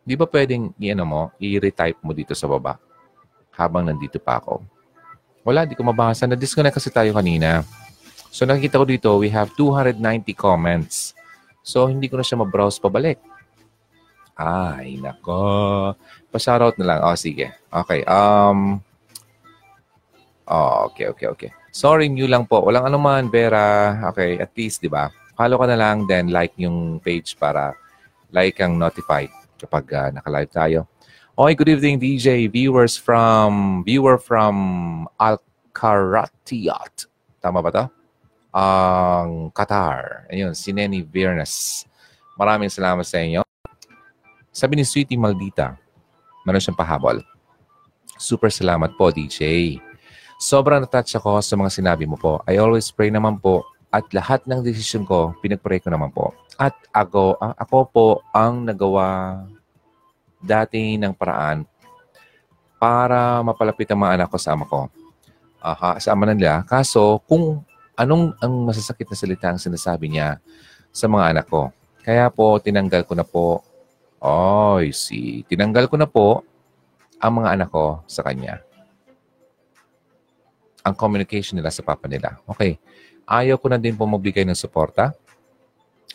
Di 0.00 0.16
ba 0.16 0.24
pwedeng 0.24 0.72
i-ano 0.80 1.04
mo, 1.04 1.22
i-retype 1.36 2.00
mo 2.00 2.16
dito 2.16 2.32
sa 2.32 2.48
baba 2.48 2.80
habang 3.52 3.84
nandito 3.84 4.16
pa 4.16 4.40
ako? 4.40 4.64
Wala, 5.44 5.68
di 5.68 5.76
ko 5.76 5.84
mabasa. 5.84 6.24
Na-disconnect 6.24 6.80
kasi 6.80 6.88
tayo 6.88 7.12
kanina. 7.12 7.60
So 8.32 8.48
nakikita 8.48 8.80
ko 8.80 8.86
dito, 8.88 9.08
we 9.20 9.28
have 9.28 9.52
290 9.52 10.00
comments. 10.32 11.12
So 11.60 11.84
hindi 11.92 12.08
ko 12.08 12.16
na 12.16 12.24
siya 12.24 12.40
ma-browse 12.40 12.80
pabalik. 12.80 13.20
Ay, 14.40 14.96
nako. 14.96 15.92
Pa-shoutout 16.32 16.80
na 16.80 16.96
lang. 16.96 17.00
Oh, 17.04 17.12
sige. 17.20 17.52
Okay. 17.68 18.00
Um, 18.08 18.80
oh, 20.48 20.88
okay, 20.88 21.12
okay, 21.12 21.28
okay. 21.28 21.50
Sorry, 21.68 22.08
new 22.08 22.24
lang 22.24 22.48
po. 22.48 22.64
Walang 22.64 22.88
anuman, 22.88 23.28
Vera. 23.28 24.00
Okay, 24.08 24.40
at 24.40 24.48
least, 24.56 24.80
di 24.80 24.88
ba? 24.88 25.12
Follow 25.40 25.56
ka 25.56 25.72
na 25.72 25.80
lang, 25.80 26.04
then 26.04 26.28
like 26.28 26.52
yung 26.60 27.00
page 27.00 27.32
para 27.40 27.72
like 28.28 28.60
ang 28.60 28.76
notified 28.76 29.32
kapag 29.56 29.88
uh, 29.88 30.12
naka-live 30.12 30.52
tayo. 30.52 30.78
Okay, 31.32 31.56
good 31.56 31.72
evening, 31.72 31.96
DJ. 31.96 32.44
Viewers 32.52 33.00
from, 33.00 33.80
viewer 33.80 34.20
from 34.20 35.08
Alcaratiyat. 35.16 37.08
Tama 37.40 37.64
ba 37.64 37.72
to? 37.72 37.84
Ang 38.52 39.48
uh, 39.48 39.52
Qatar. 39.56 40.28
Ayun, 40.28 40.52
si 40.52 40.76
Nenny 40.76 41.00
Viernes. 41.00 41.88
Maraming 42.36 42.68
salamat 42.68 43.08
sa 43.08 43.24
inyo. 43.24 43.40
Sabi 44.52 44.76
ni 44.76 44.84
Sweetie 44.84 45.16
Maldita, 45.16 45.72
meron 46.44 46.60
siyang 46.60 46.76
pahabol. 46.76 47.24
Super 48.20 48.52
salamat 48.52 48.92
po, 48.92 49.08
DJ. 49.08 49.80
Sobrang 50.36 50.84
natouch 50.84 51.16
ako 51.16 51.40
sa 51.40 51.56
mga 51.56 51.72
sinabi 51.72 52.04
mo 52.04 52.20
po. 52.20 52.44
I 52.44 52.60
always 52.60 52.92
pray 52.92 53.08
naman 53.08 53.40
po 53.40 53.64
at 53.90 54.06
lahat 54.14 54.46
ng 54.46 54.62
desisyon 54.62 55.02
ko, 55.02 55.34
pinagpray 55.42 55.82
ko 55.82 55.90
naman 55.90 56.14
po. 56.14 56.30
At 56.54 56.78
ako, 56.94 57.38
ako 57.38 57.78
po 57.90 58.06
ang 58.30 58.62
nagawa 58.62 59.38
dati 60.38 60.94
ng 60.96 61.12
paraan 61.12 61.66
para 62.80 63.42
mapalapit 63.44 63.90
ang 63.90 64.00
mga 64.00 64.14
anak 64.22 64.28
ko 64.30 64.38
sa 64.38 64.54
ama 64.54 64.64
ko. 64.64 64.88
Aha, 65.60 66.00
sa 66.00 66.16
ama 66.16 66.30
nila. 66.30 66.64
Kaso, 66.64 67.20
kung 67.28 67.60
anong 67.98 68.32
ang 68.40 68.54
masasakit 68.64 69.10
na 69.10 69.18
salita 69.18 69.46
ang 69.52 69.60
sinasabi 69.60 70.08
niya 70.08 70.40
sa 70.88 71.10
mga 71.10 71.36
anak 71.36 71.46
ko. 71.50 71.68
Kaya 72.00 72.32
po, 72.32 72.56
tinanggal 72.56 73.04
ko 73.04 73.12
na 73.12 73.26
po 73.26 73.60
Oh, 74.20 74.76
I 74.76 74.92
see. 74.92 75.48
Tinanggal 75.48 75.88
ko 75.88 75.96
na 75.96 76.04
po 76.04 76.44
ang 77.16 77.40
mga 77.40 77.56
anak 77.56 77.72
ko 77.72 78.04
sa 78.04 78.20
kanya. 78.20 78.60
Ang 80.84 80.92
communication 80.92 81.56
nila 81.56 81.72
sa 81.72 81.80
papa 81.80 82.04
nila. 82.04 82.36
Okay. 82.44 82.76
Ayaw 83.30 83.62
ko 83.62 83.70
na 83.70 83.78
din 83.78 83.94
po 83.94 84.10
magbigay 84.10 84.42
ng 84.42 84.58
suporta. 84.58 85.14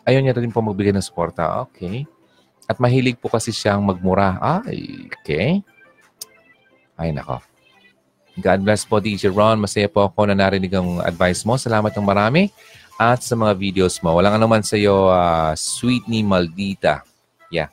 Ayaw 0.03 0.19
niya 0.19 0.35
rin 0.35 0.51
po 0.51 0.59
magbigay 0.59 0.91
ng 0.91 0.99
suporta. 0.99 1.63
Okay. 1.63 2.03
At 2.67 2.75
mahilig 2.75 3.15
po 3.15 3.31
kasi 3.31 3.55
siyang 3.55 3.79
magmura. 3.79 4.35
Ay, 4.43 5.07
okay. 5.07 5.63
Ay, 6.99 7.15
nako. 7.15 7.39
God 8.35 8.59
bless 8.67 8.83
po, 8.83 8.99
DJ 8.99 9.31
Ron. 9.31 9.63
Masaya 9.63 9.87
po 9.87 10.03
ako 10.03 10.27
na 10.27 10.35
narinig 10.35 10.75
ang 10.75 10.99
advice 10.99 11.47
mo. 11.47 11.55
Salamat 11.55 11.95
ng 11.95 12.03
marami. 12.03 12.51
At 12.99 13.23
sa 13.23 13.39
mga 13.39 13.55
videos 13.55 13.95
mo. 14.03 14.11
Walang 14.11 14.35
anuman 14.35 14.59
sa 14.59 14.75
iyo, 14.75 15.07
uh, 15.07 15.55
sweet 15.55 16.03
ni 16.11 16.19
Maldita. 16.19 17.07
Yeah. 17.47 17.71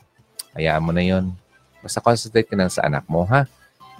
Hayaan 0.54 0.86
mo 0.86 0.94
na 0.94 1.02
yon. 1.02 1.34
Basta 1.82 1.98
concentrate 1.98 2.46
ka 2.46 2.54
lang 2.54 2.70
sa 2.70 2.86
anak 2.86 3.10
mo, 3.10 3.26
ha? 3.26 3.42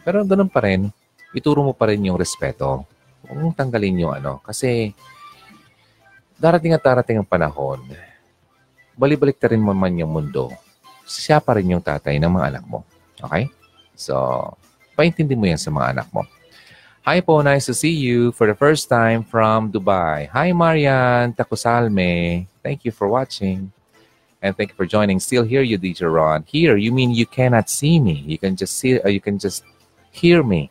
Pero 0.07 0.23
ganun 0.23 0.47
pa 0.47 0.63
rin, 0.63 0.87
ituro 1.35 1.67
mo 1.67 1.75
pa 1.75 1.91
rin 1.91 2.07
yung 2.07 2.15
respeto. 2.15 2.87
Huwag 3.27 3.59
tanggalin 3.59 4.07
yung 4.07 4.15
ano. 4.15 4.39
Kasi 4.47 4.95
darating 6.43 6.75
at 6.75 6.83
darating 6.83 7.23
ang 7.23 7.29
panahon, 7.31 7.79
balibalik 8.99 9.39
ta 9.39 9.47
rin 9.47 9.63
man 9.63 9.95
yung 9.95 10.11
mundo. 10.11 10.51
Siya 11.07 11.39
pa 11.39 11.55
rin 11.55 11.71
yung 11.71 11.83
tatay 11.83 12.19
ng 12.19 12.27
mga 12.35 12.59
anak 12.59 12.65
mo. 12.67 12.83
Okay? 13.23 13.47
So, 13.95 14.15
paintindi 14.99 15.39
mo 15.39 15.47
yan 15.47 15.63
sa 15.63 15.71
mga 15.71 15.95
anak 15.95 16.09
mo. 16.11 16.27
Hi 17.07 17.23
po, 17.23 17.43
nice 17.43 17.67
to 17.67 17.75
see 17.75 17.95
you 17.95 18.31
for 18.35 18.47
the 18.51 18.55
first 18.55 18.91
time 18.91 19.23
from 19.23 19.71
Dubai. 19.71 20.27
Hi 20.35 20.51
Marian 20.51 21.31
Takusalme. 21.35 22.47
Thank 22.63 22.87
you 22.87 22.91
for 22.91 23.07
watching. 23.07 23.71
And 24.43 24.55
thank 24.55 24.75
you 24.75 24.79
for 24.79 24.87
joining. 24.87 25.23
Still 25.23 25.47
hear 25.47 25.63
you, 25.63 25.79
DJ 25.79 26.11
Ron. 26.11 26.43
Here, 26.47 26.75
you 26.75 26.91
mean 26.91 27.15
you 27.15 27.27
cannot 27.27 27.71
see 27.71 28.03
me. 28.03 28.23
You 28.27 28.39
can 28.39 28.59
just 28.59 28.79
see, 28.79 28.99
uh, 28.99 29.11
you 29.11 29.23
can 29.23 29.39
just 29.39 29.63
hear 30.11 30.43
me. 30.43 30.71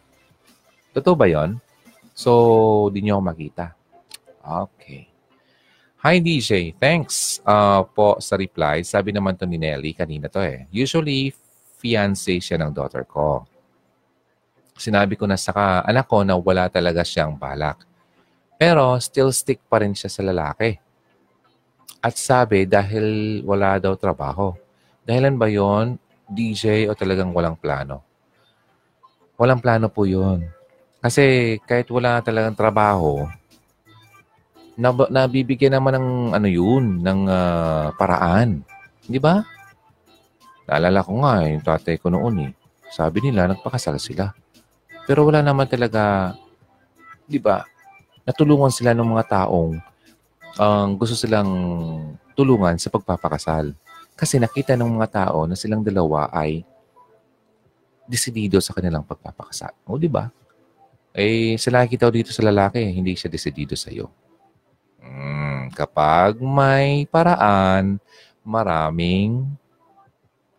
Totoo 0.92 1.16
ba 1.16 1.28
yon? 1.32 1.64
So, 2.12 2.92
di 2.92 3.04
nyo 3.08 3.24
makita. 3.24 3.72
Okay. 4.44 5.11
Hi, 6.02 6.18
DJ. 6.18 6.74
Thanks 6.82 7.38
uh, 7.46 7.86
po 7.86 8.18
sa 8.18 8.34
reply. 8.34 8.82
Sabi 8.82 9.14
naman 9.14 9.38
to 9.38 9.46
ni 9.46 9.62
Nelly 9.62 9.94
kanina 9.94 10.34
to 10.34 10.42
eh. 10.42 10.66
Usually, 10.74 11.30
fiancé 11.78 12.42
siya 12.42 12.58
ng 12.58 12.74
daughter 12.74 13.06
ko. 13.06 13.46
Sinabi 14.74 15.14
ko 15.14 15.30
na 15.30 15.38
sa 15.38 15.54
anak 15.86 16.10
ko 16.10 16.26
na 16.26 16.34
wala 16.34 16.74
talaga 16.74 17.06
siyang 17.06 17.38
balak. 17.38 17.86
Pero 18.58 18.98
still 18.98 19.30
stick 19.30 19.62
pa 19.70 19.86
rin 19.86 19.94
siya 19.94 20.10
sa 20.10 20.26
lalaki. 20.26 20.74
At 22.02 22.18
sabi, 22.18 22.66
dahil 22.66 23.46
wala 23.46 23.78
daw 23.78 23.94
trabaho. 23.94 24.58
Dahilan 25.06 25.38
ba 25.38 25.54
yon 25.54 26.02
DJ 26.26 26.90
o 26.90 26.98
talagang 26.98 27.30
walang 27.30 27.62
plano? 27.62 28.02
Walang 29.38 29.62
plano 29.62 29.86
po 29.86 30.10
yun. 30.10 30.50
Kasi 30.98 31.62
kahit 31.62 31.94
wala 31.94 32.26
talagang 32.26 32.58
trabaho, 32.58 33.30
nab- 34.80 35.12
nabibigyan 35.12 35.76
naman 35.76 35.98
ng 35.98 36.08
ano 36.36 36.48
yun, 36.48 37.00
ng 37.04 37.20
uh, 37.28 37.88
paraan. 37.96 38.64
Di 39.04 39.20
ba? 39.20 39.44
Naalala 40.70 41.04
ko 41.04 41.12
nga, 41.20 41.34
yung 41.48 41.64
tatay 41.66 41.96
ko 42.00 42.08
noon 42.14 42.48
eh. 42.48 42.52
Sabi 42.92 43.24
nila, 43.24 43.48
nagpakasal 43.48 44.00
sila. 44.00 44.32
Pero 45.08 45.28
wala 45.28 45.44
naman 45.44 45.68
talaga, 45.68 46.36
di 47.28 47.42
ba, 47.42 47.66
natulungan 48.24 48.72
sila 48.72 48.96
ng 48.96 49.08
mga 49.08 49.26
taong 49.28 49.80
um, 50.60 50.88
gusto 50.96 51.16
silang 51.18 51.52
tulungan 52.38 52.78
sa 52.78 52.92
pagpapakasal. 52.94 53.74
Kasi 54.16 54.38
nakita 54.38 54.78
ng 54.78 55.02
mga 55.02 55.10
tao 55.10 55.50
na 55.50 55.58
silang 55.58 55.82
dalawa 55.82 56.30
ay 56.30 56.62
desidido 58.06 58.60
sa 58.60 58.76
kanilang 58.76 59.08
pagpapakasal. 59.08 59.74
O, 59.88 59.98
di 59.98 60.12
ba? 60.12 60.28
Eh, 61.12 61.60
sa 61.60 61.84
ko 61.84 62.08
dito 62.12 62.32
sa 62.32 62.44
lalaki, 62.44 62.80
hindi 62.80 63.16
siya 63.16 63.32
desidido 63.32 63.76
sa 63.76 63.92
iyo. 63.92 64.12
Hmm, 65.12 65.68
kapag 65.76 66.40
may 66.40 67.04
paraan, 67.12 68.00
maraming, 68.48 69.44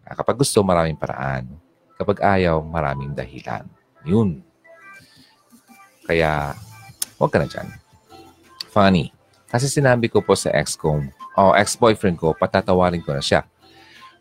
ah, 0.05 0.13
kapag 0.13 0.45
gusto, 0.45 0.61
maraming 0.61 1.01
paraan. 1.01 1.49
Kapag 1.97 2.21
ayaw, 2.21 2.61
maraming 2.61 3.17
dahilan. 3.17 3.65
Yun. 4.05 4.45
Kaya, 6.05 6.53
huwag 7.17 7.33
ka 7.33 7.41
na 7.41 7.49
dyan. 7.49 7.69
Funny. 8.69 9.09
Kasi 9.49 9.73
sinabi 9.73 10.13
ko 10.13 10.21
po 10.21 10.37
sa 10.37 10.53
ex 10.53 10.77
ko, 10.77 11.01
o 11.33 11.57
ex-boyfriend 11.57 12.21
ko, 12.21 12.37
patatawarin 12.37 13.01
ko 13.01 13.17
na 13.17 13.25
siya. 13.25 13.49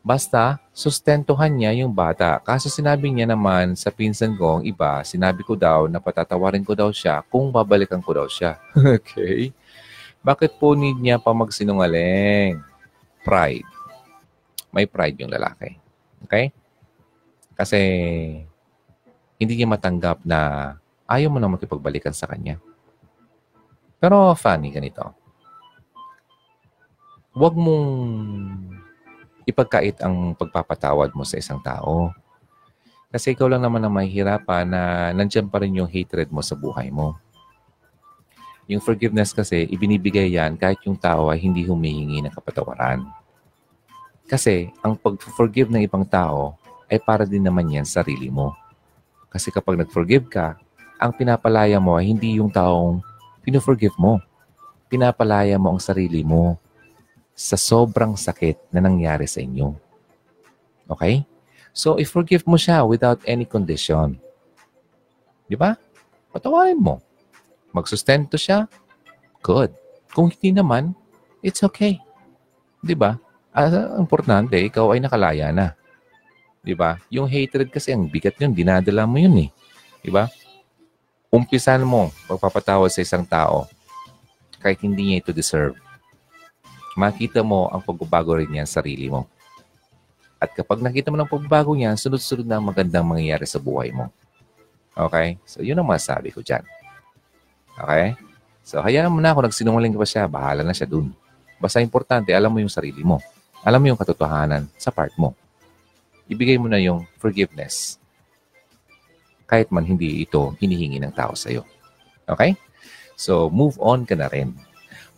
Basta, 0.02 0.58
sustentuhan 0.74 1.54
niya 1.54 1.78
yung 1.84 1.94
bata. 1.94 2.42
Kaso 2.42 2.72
sinabi 2.72 3.14
niya 3.14 3.30
naman 3.30 3.78
sa 3.78 3.94
pinsan 3.94 4.34
ko, 4.34 4.60
ang 4.60 4.64
iba, 4.66 5.04
sinabi 5.06 5.46
ko 5.46 5.54
daw 5.54 5.86
na 5.92 6.02
patatawarin 6.02 6.66
ko 6.66 6.74
daw 6.74 6.90
siya 6.90 7.22
kung 7.28 7.54
babalikan 7.54 8.02
ko 8.02 8.16
daw 8.16 8.28
siya. 8.32 8.58
okay? 8.98 9.54
Bakit 10.22 10.62
po 10.62 10.78
need 10.78 11.02
niya 11.02 11.18
pa 11.18 11.34
magsinungaling? 11.34 12.62
Pride. 13.26 13.70
May 14.70 14.86
pride 14.86 15.18
yung 15.18 15.34
lalaki. 15.34 15.78
Okay? 16.26 16.54
Kasi 17.58 17.80
hindi 19.42 19.54
niya 19.58 19.66
matanggap 19.66 20.22
na 20.22 20.74
ayaw 21.10 21.34
mo 21.34 21.42
na 21.42 21.50
makipagbalikan 21.50 22.14
sa 22.14 22.30
kanya. 22.30 22.62
Pero 23.98 24.34
funny 24.38 24.70
ganito. 24.70 25.14
Huwag 27.34 27.58
mong 27.58 27.88
ipagkait 29.50 29.98
ang 30.06 30.38
pagpapatawad 30.38 31.18
mo 31.18 31.26
sa 31.26 31.42
isang 31.42 31.58
tao. 31.64 32.14
Kasi 33.12 33.34
ikaw 33.34 33.50
lang 33.50 33.66
naman 33.66 33.84
ang 33.84 33.94
mahihirapan 33.98 34.66
na 34.70 34.82
nandiyan 35.12 35.50
pa 35.50 35.60
rin 35.60 35.76
yung 35.76 35.90
hatred 35.90 36.30
mo 36.30 36.40
sa 36.46 36.56
buhay 36.56 36.94
mo. 36.94 37.18
Yung 38.70 38.84
forgiveness 38.84 39.34
kasi, 39.34 39.66
ibinibigay 39.70 40.34
yan 40.34 40.58
kahit 40.58 40.82
yung 40.86 40.98
tao 40.98 41.30
ay 41.34 41.42
hindi 41.42 41.66
humihingi 41.66 42.22
ng 42.22 42.34
kapatawaran. 42.34 43.06
Kasi 44.30 44.72
ang 44.80 44.96
pag-forgive 44.96 45.68
ng 45.68 45.84
ibang 45.84 46.08
tao 46.08 46.56
ay 46.88 47.00
para 47.00 47.28
din 47.28 47.44
naman 47.44 47.68
yan 47.68 47.84
sa 47.84 48.00
sarili 48.00 48.32
mo. 48.32 48.56
Kasi 49.32 49.52
kapag 49.52 49.80
nag-forgive 49.80 50.28
ka, 50.28 50.56
ang 51.02 51.12
pinapalaya 51.16 51.82
mo 51.82 52.00
ay 52.00 52.12
hindi 52.12 52.40
yung 52.40 52.52
taong 52.52 53.04
pino-forgive 53.44 53.96
mo. 54.00 54.24
Pinapalaya 54.88 55.60
mo 55.60 55.76
ang 55.76 55.82
sarili 55.82 56.22
mo 56.22 56.56
sa 57.32 57.58
sobrang 57.58 58.14
sakit 58.16 58.72
na 58.72 58.84
nangyari 58.84 59.26
sa 59.26 59.42
inyo. 59.42 59.74
Okay? 60.88 61.26
So, 61.72 61.96
i-forgive 61.96 62.44
mo 62.44 62.60
siya 62.60 62.84
without 62.84 63.24
any 63.24 63.48
condition. 63.48 64.20
Di 65.48 65.56
ba? 65.56 65.80
Patawarin 66.32 66.80
mo. 66.80 67.00
Magsustento 67.72 68.36
siya? 68.36 68.68
Good. 69.44 69.74
Kung 70.12 70.32
hindi 70.32 70.56
naman, 70.56 70.96
it's 71.40 71.64
okay. 71.64 72.00
Di 72.84 72.96
ba? 72.96 73.16
Ang 73.52 74.04
importante, 74.04 74.60
ikaw 74.60 74.96
ay 74.96 75.00
nakalaya 75.04 75.52
na. 75.52 75.76
Di 76.62 76.76
ba? 76.78 77.00
Yung 77.10 77.26
hatred 77.28 77.72
kasi, 77.72 77.96
ang 77.96 78.08
bigat 78.08 78.38
yun, 78.38 78.54
dinadala 78.54 79.08
mo 79.08 79.18
yun 79.18 79.48
eh. 79.48 79.50
Di 80.04 80.12
ba? 80.12 80.28
Umpisan 81.32 81.88
mo 81.88 82.12
pagpapatawad 82.28 82.92
sa 82.92 83.00
isang 83.00 83.24
tao 83.24 83.68
kahit 84.60 84.84
hindi 84.84 85.10
niya 85.10 85.24
ito 85.24 85.32
deserve 85.32 85.80
makita 86.96 87.40
mo 87.44 87.72
ang 87.72 87.80
pagbabago 87.84 88.36
rin 88.36 88.52
niya 88.52 88.68
sa 88.68 88.84
sarili 88.84 89.08
mo. 89.08 89.28
At 90.42 90.52
kapag 90.58 90.82
nakita 90.82 91.14
mo 91.14 91.18
ng 91.22 91.30
pagbabago 91.30 91.72
niya, 91.78 91.94
sunod-sunod 91.94 92.48
na 92.50 92.58
magandang 92.58 93.06
mangyayari 93.06 93.46
sa 93.46 93.62
buhay 93.62 93.94
mo. 93.94 94.10
Okay? 94.98 95.38
So, 95.46 95.62
yun 95.62 95.78
ang 95.78 95.88
masabi 95.88 96.34
ko 96.34 96.42
dyan. 96.42 96.66
Okay? 97.82 98.14
So, 98.62 98.80
hayaan 98.80 99.10
mo 99.10 99.20
na 99.20 99.34
kung 99.34 99.46
nagsinungaling 99.46 99.98
pa 99.98 100.06
siya, 100.06 100.30
bahala 100.30 100.62
na 100.62 100.72
siya 100.72 100.86
dun. 100.86 101.10
Basta 101.58 101.82
importante, 101.82 102.34
alam 102.34 102.54
mo 102.54 102.62
yung 102.62 102.72
sarili 102.72 103.02
mo. 103.02 103.22
Alam 103.62 103.82
mo 103.82 103.88
yung 103.94 104.00
katotohanan 104.00 104.70
sa 104.78 104.90
part 104.90 105.14
mo. 105.18 105.34
Ibigay 106.30 106.58
mo 106.58 106.70
na 106.70 106.82
yung 106.82 107.06
forgiveness. 107.22 107.98
Kahit 109.46 109.70
man 109.70 109.84
hindi 109.86 110.24
ito 110.24 110.56
hinihingi 110.58 111.02
ng 111.02 111.14
tao 111.14 111.34
sa'yo. 111.36 111.66
Okay? 112.26 112.58
So, 113.18 113.52
move 113.54 113.78
on 113.78 114.08
ka 114.08 114.18
na 114.18 114.32
rin. 114.32 114.58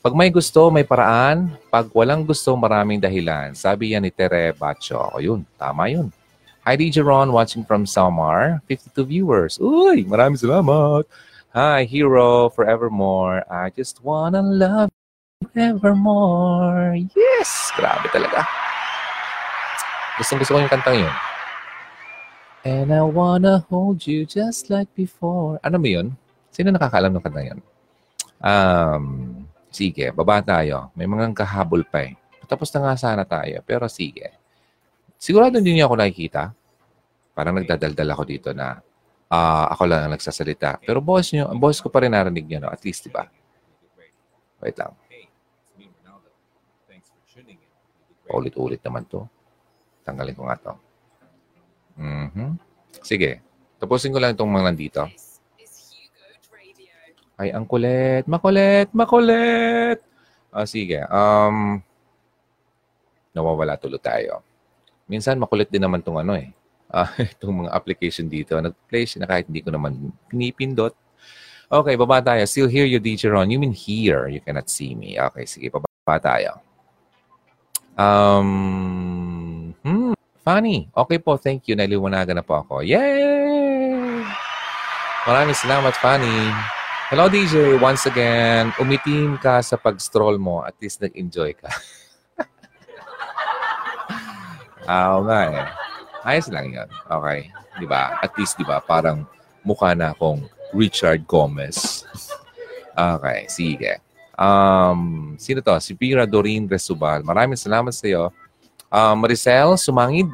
Pag 0.03 0.19
may 0.19 0.27
gusto, 0.27 0.67
may 0.67 0.83
paraan. 0.83 1.55
Pag 1.71 1.87
walang 1.95 2.27
gusto, 2.27 2.51
maraming 2.59 2.99
dahilan. 2.99 3.55
Sabi 3.55 3.95
yan 3.95 4.03
ni 4.03 4.11
Tere 4.11 4.51
Bacho. 4.51 4.99
O 4.99 5.23
yun, 5.23 5.47
tama 5.55 5.87
yun. 5.87 6.11
Hi, 6.67 6.75
DJ 6.75 7.03
Ron, 7.07 7.31
watching 7.31 7.63
from 7.63 7.87
Samar. 7.87 8.59
52 8.67 9.07
viewers. 9.07 9.55
Uy, 9.63 10.03
maraming 10.03 10.35
salamat. 10.35 11.07
Hi, 11.53 11.85
Hero, 11.85 12.49
Forevermore. 12.49 13.45
I 13.45 13.69
just 13.69 14.01
wanna 14.01 14.41
love 14.41 14.89
you 14.89 15.45
forevermore. 15.53 16.97
Yes! 17.13 17.69
Grabe 17.77 18.09
talaga. 18.09 18.41
Gustong 20.17 20.41
gusto 20.41 20.57
ko 20.57 20.65
yung 20.65 20.73
kantang 20.73 21.05
yun. 21.05 21.13
And 22.65 22.89
I 22.89 23.05
wanna 23.05 23.61
hold 23.69 24.01
you 24.09 24.25
just 24.25 24.73
like 24.73 24.89
before. 24.97 25.61
Ano 25.61 25.77
mo 25.77 25.85
yun? 25.85 26.17
Sino 26.49 26.73
nakakaalam 26.73 27.13
ng 27.13 27.21
kantang 27.21 27.45
yun? 27.53 27.59
Um, 28.41 29.05
Sige, 29.69 30.09
baba 30.09 30.41
tayo. 30.41 30.89
May 30.97 31.05
mga 31.05 31.37
kahabol 31.37 31.85
pa 31.85 32.01
eh. 32.01 32.17
Tapos 32.49 32.73
na 32.73 32.81
nga 32.81 32.97
sana 32.97 33.29
tayo. 33.29 33.61
Pero 33.61 33.85
sige. 33.85 34.33
Sigurado 35.21 35.61
hindi 35.61 35.77
niyo 35.77 35.85
ako 35.85 36.01
nakikita. 36.01 36.49
Parang 37.37 37.61
nagdadaldal 37.61 38.09
ako 38.09 38.23
dito 38.25 38.49
na 38.57 38.81
uh, 39.33 39.65
ako 39.73 39.83
lang 39.89 40.05
ang 40.05 40.13
nagsasalita. 40.13 40.77
Pero 40.85 41.01
boss 41.01 41.33
niyo, 41.33 41.49
boss 41.57 41.81
ko 41.81 41.89
pa 41.89 42.05
rin 42.05 42.13
narinig 42.13 42.45
niyo, 42.45 42.61
no? 42.61 42.69
At 42.69 42.85
least, 42.85 43.09
di 43.09 43.11
ba? 43.11 43.25
Wait 44.61 44.77
lang. 44.77 44.93
Ulit-ulit 48.33 48.81
naman 48.81 49.05
to. 49.09 49.25
Tanggalin 50.05 50.37
ko 50.37 50.43
nga 50.47 50.57
to. 50.57 50.73
Mm-hmm. 51.99 52.49
Sige. 53.05 53.43
Tapusin 53.77 54.15
ko 54.15 54.17
lang 54.17 54.33
itong 54.33 54.49
mga 54.49 54.67
nandito. 54.71 55.01
Ay, 57.37 57.51
ang 57.51 57.67
kulit. 57.67 58.23
Makulit, 58.25 58.89
makulit. 58.95 59.99
Ah, 60.53 60.65
sige. 60.65 61.03
Um, 61.11 61.81
nawawala 63.35 63.75
tulo 63.75 63.99
tayo. 63.99 64.41
Minsan 65.05 65.41
makulit 65.41 65.67
din 65.67 65.83
naman 65.83 65.99
tong 65.99 66.17
ano 66.21 66.37
eh. 66.39 66.53
Ah, 66.93 67.09
itong 67.33 67.65
mga 67.65 67.73
application 67.73 68.29
dito. 68.29 68.53
Nag-play 68.53 69.09
siya 69.09 69.25
na 69.25 69.27
kahit 69.27 69.49
hindi 69.49 69.65
ko 69.65 69.73
naman 69.73 70.13
pinipindot. 70.29 70.93
Okay, 71.73 71.97
baba 71.97 72.21
tayo. 72.21 72.45
Still 72.45 72.69
hear 72.69 72.85
you, 72.85 73.01
DJ 73.01 73.33
Ron. 73.33 73.49
You 73.49 73.57
mean 73.57 73.73
here. 73.73 74.29
You 74.29 74.45
cannot 74.45 74.69
see 74.69 74.93
me. 74.93 75.17
Okay, 75.17 75.49
sige. 75.49 75.73
Baba 75.73 76.21
tayo. 76.21 76.61
Um, 77.97 79.73
hmm, 79.81 80.13
funny. 80.45 80.93
Okay 80.93 81.17
po, 81.17 81.41
thank 81.41 81.65
you. 81.65 81.73
Naliwanagan 81.73 82.37
na 82.37 82.45
po 82.45 82.61
ako. 82.61 82.85
Yay! 82.85 84.21
Maraming 85.25 85.57
salamat, 85.57 85.97
Funny. 85.97 86.53
Hello 87.13 87.29
DJ, 87.29 87.77
once 87.77 88.09
again, 88.09 88.73
umitim 88.81 89.37
ka 89.37 89.61
sa 89.61 89.77
pag-stroll 89.77 90.41
mo. 90.41 90.65
At 90.65 90.73
least 90.81 91.01
nag-enjoy 91.01 91.53
ka. 91.57 91.69
ah, 94.89 95.17
Oo 95.17 95.25
nga 95.25 95.39
eh. 95.47 95.65
Ayos 96.23 96.47
lang 96.47 96.71
yan. 96.71 96.89
Okay. 97.07 97.51
Di 97.79 97.85
ba? 97.87 98.17
At 98.23 98.31
least, 98.39 98.55
di 98.55 98.63
ba, 98.63 98.79
parang 98.79 99.27
mukha 99.63 99.91
na 99.91 100.15
akong 100.15 100.47
Richard 100.71 101.27
Gomez. 101.27 102.07
Okay, 102.95 103.45
sige. 103.51 103.99
Um, 104.33 105.33
sino 105.37 105.61
to? 105.61 105.75
Si 105.83 105.93
Pira 105.93 106.23
Doreen 106.25 106.65
Resubal. 106.65 107.21
Maraming 107.21 107.59
salamat 107.59 107.93
sa 107.93 108.07
iyo. 108.07 108.31
Uh, 108.87 109.13
Maricel 109.19 109.75
Sumangid. 109.77 110.29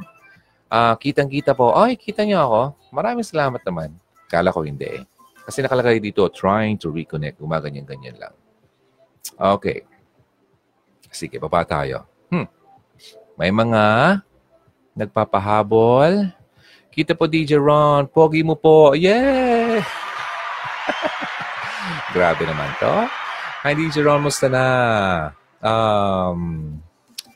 Uh, 0.70 0.94
kitang-kita 1.02 1.58
po. 1.58 1.74
Ay, 1.74 1.98
kita 1.98 2.22
niyo 2.22 2.46
ako. 2.46 2.62
Maraming 2.94 3.26
salamat 3.26 3.62
naman. 3.66 3.90
Kala 4.30 4.54
ko 4.54 4.62
hindi 4.62 4.86
eh. 4.86 5.04
Kasi 5.50 5.66
nakalagay 5.66 5.98
dito, 5.98 6.30
trying 6.30 6.78
to 6.78 6.94
reconnect. 6.94 7.42
Gumaganyan-ganyan 7.42 8.22
lang. 8.22 8.36
Okay. 9.34 9.82
Sige, 11.10 11.42
baba 11.42 11.66
tayo. 11.66 12.06
Hmm. 12.30 12.46
May 13.34 13.50
mga 13.50 13.82
nagpapahabol. 15.00 16.28
Kita 16.92 17.16
po 17.16 17.32
DJ 17.32 17.56
Ron. 17.56 18.12
Pogi 18.12 18.44
mo 18.44 18.60
po. 18.60 18.92
Yeah! 18.92 19.80
Grabe 22.16 22.44
naman 22.44 22.68
to. 22.84 23.08
Hi, 23.64 23.72
DJ 23.72 24.04
Ron. 24.04 24.28
Musta 24.28 24.52
na? 24.52 24.66
Um, 25.64 26.76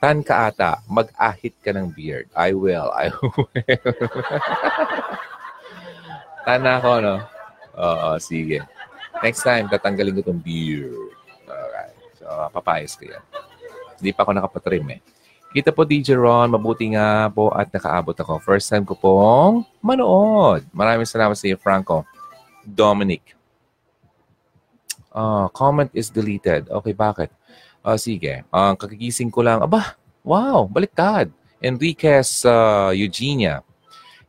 tan 0.03 0.19
ka 0.19 0.51
ata. 0.51 0.83
Mag-ahit 0.91 1.55
ka 1.63 1.71
ng 1.71 1.95
beard. 1.95 2.27
I 2.35 2.51
will. 2.51 2.91
I 2.91 3.07
will. 3.23 3.95
tan 6.43 6.67
ako, 6.67 6.91
no? 6.99 7.15
Oo, 7.79 8.19
sige. 8.19 8.59
Next 9.23 9.47
time, 9.47 9.71
tatanggalin 9.71 10.19
ko 10.19 10.21
tong 10.27 10.43
beard. 10.43 11.15
Alright. 11.47 11.95
So, 12.19 12.27
papayos 12.51 12.99
ko 12.99 13.07
yan. 13.07 13.23
Hindi 14.03 14.11
pa 14.11 14.27
ako 14.27 14.35
nakapatrim 14.35 14.83
eh. 14.91 14.99
Kita 15.53 15.69
po 15.69 15.85
DJ 15.85 16.17
Ron, 16.17 16.49
mabuti 16.49 16.89
nga 16.97 17.29
po 17.29 17.53
at 17.53 17.69
nakaabot 17.69 18.17
ako. 18.17 18.41
First 18.41 18.73
time 18.73 18.81
ko 18.89 18.97
pong 18.97 19.61
manood. 19.85 20.65
Maraming 20.73 21.05
salamat 21.05 21.37
sa 21.37 21.45
iyo, 21.45 21.61
Franco. 21.61 22.09
Dominic. 22.65 23.37
Uh, 25.13 25.45
comment 25.53 25.93
is 25.93 26.09
deleted. 26.09 26.65
Okay, 26.73 26.97
bakit? 26.97 27.29
Uh, 27.85 27.93
sige. 28.01 28.41
Uh, 28.49 28.73
kakigising 28.73 29.29
ko 29.29 29.45
lang. 29.45 29.61
Aba, 29.61 29.93
wow, 30.25 30.65
baliktad. 30.65 31.29
Enriquez 31.61 32.41
uh, 32.49 32.89
Eugenia. 32.89 33.61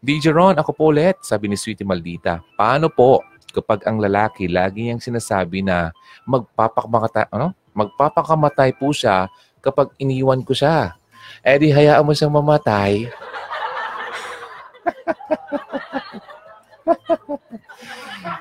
DJ 0.05 0.29
Ron, 0.29 0.61
ako 0.61 0.77
po 0.77 0.93
ulit, 0.93 1.17
sabi 1.25 1.49
ni 1.49 1.57
Sweetie 1.57 1.89
Maldita. 1.89 2.45
Paano 2.53 2.93
po 2.93 3.25
kapag 3.49 3.81
ang 3.89 3.97
lalaki 3.97 4.45
lagi 4.45 4.85
niyang 4.85 5.01
sinasabi 5.01 5.65
na 5.65 5.89
magpapakamatay, 6.29 7.33
ano? 7.33 7.57
magpapakamatay 7.73 8.77
po 8.77 8.93
siya 8.93 9.33
kapag 9.65 9.89
iniwan 9.97 10.45
ko 10.45 10.53
siya? 10.53 11.01
Eh 11.45 11.57
di 11.61 11.69
hayaan 11.69 12.05
mo 12.05 12.13
siyang 12.17 12.33
mamatay. 12.33 13.09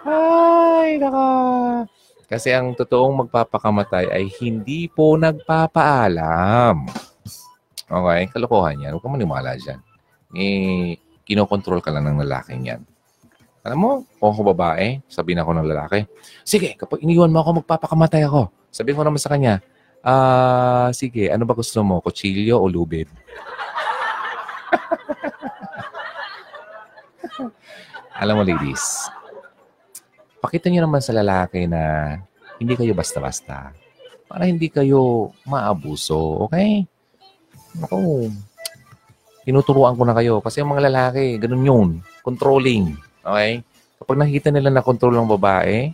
Ay, 0.04 1.00
naka. 1.00 1.28
Kasi 2.28 2.50
ang 2.50 2.74
totoong 2.74 3.28
magpapakamatay 3.28 4.10
ay 4.10 4.26
hindi 4.42 4.90
po 4.90 5.14
nagpapaalam. 5.20 6.90
Okay? 7.86 8.22
Kalokohan 8.34 8.82
yan. 8.82 8.98
Huwag 8.98 9.04
kang 9.06 9.14
maniwala 9.14 9.54
dyan. 9.54 9.80
Eh, 10.34 10.98
kinokontrol 11.30 11.80
ka 11.80 11.94
lang 11.94 12.10
ng 12.10 12.26
lalaking 12.26 12.66
yan. 12.66 12.82
Alam 13.64 13.80
mo, 13.80 13.92
kung 14.20 14.36
ako 14.36 14.52
babae, 14.52 15.00
sabihin 15.08 15.40
ako 15.40 15.56
ng 15.56 15.68
lalaki, 15.72 16.04
sige, 16.44 16.76
kapag 16.76 17.00
iniwan 17.00 17.32
mo 17.32 17.40
ako, 17.40 17.64
magpapakamatay 17.64 18.28
ako. 18.28 18.52
Sabihin 18.74 19.00
ko 19.00 19.04
naman 19.08 19.22
sa 19.22 19.32
kanya, 19.32 19.64
Ah, 20.04 20.12
uh, 20.12 20.88
sige. 20.92 21.32
Ano 21.32 21.48
ba 21.48 21.56
gusto 21.56 21.80
mo? 21.80 22.04
Kutsilyo 22.04 22.60
o 22.60 22.68
lubid? 22.68 23.08
Alam 28.20 28.40
mo, 28.40 28.44
ladies, 28.44 29.10
pakita 30.44 30.68
niyo 30.68 30.84
naman 30.84 31.00
sa 31.00 31.16
lalaki 31.16 31.66
na 31.72 32.16
hindi 32.60 32.76
kayo 32.76 32.92
basta-basta. 32.92 33.72
Para 34.28 34.44
hindi 34.44 34.68
kayo 34.68 35.32
maabuso, 35.48 36.46
okay? 36.48 36.84
Ako, 37.84 38.28
tinuturuan 39.48 39.96
ko 39.96 40.04
na 40.04 40.16
kayo. 40.16 40.44
Kasi 40.44 40.60
ang 40.60 40.76
mga 40.76 40.88
lalaki, 40.92 41.40
ganun 41.40 41.68
yun. 41.68 41.90
Controlling. 42.24 42.96
Okay? 43.24 43.64
Kapag 44.00 44.20
nakita 44.20 44.52
nila 44.52 44.68
na 44.68 44.84
control 44.84 45.16
ng 45.16 45.32
babae, 45.40 45.92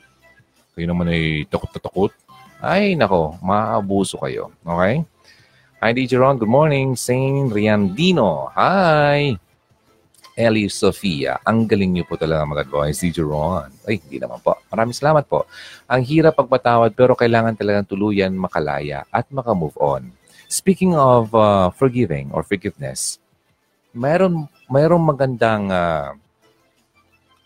kayo 0.73 0.85
naman 0.85 1.13
ay 1.13 1.45
takot 1.49 1.69
na 1.73 1.81
takot, 1.81 2.13
ay, 2.59 2.99
nako, 2.99 3.39
maabuso 3.39 4.19
kayo. 4.19 4.51
Okay? 4.67 5.03
Hi, 5.79 5.95
DJ 5.95 6.19
Ron. 6.19 6.35
Good 6.35 6.51
morning. 6.51 6.99
Saint 6.99 7.55
Riandino. 7.55 8.51
Hi. 8.51 9.31
Ellie 10.35 10.67
Sofia. 10.67 11.39
Ang 11.47 11.67
galing 11.67 11.95
niyo 11.95 12.03
po 12.03 12.19
talaga 12.19 12.43
mag-advise, 12.43 12.99
DJ 12.99 13.23
Ron. 13.23 13.71
Ay, 13.87 14.03
hindi 14.03 14.19
naman 14.19 14.43
po. 14.43 14.59
Maraming 14.71 14.91
salamat 14.91 15.23
po. 15.23 15.47
Ang 15.87 16.03
hirap 16.03 16.35
pagpatawad 16.35 16.91
pero 16.95 17.15
kailangan 17.15 17.55
talagang 17.55 17.87
tuluyan 17.87 18.35
makalaya 18.35 19.07
at 19.07 19.27
makamove 19.31 19.79
on. 19.79 20.11
Speaking 20.51 20.99
of 20.99 21.31
uh, 21.31 21.71
forgiving 21.71 22.27
or 22.35 22.43
forgiveness, 22.43 23.19
mayroon, 23.95 24.51
mayroon 24.67 25.07
magandang 25.07 25.71
uh, 25.71 26.11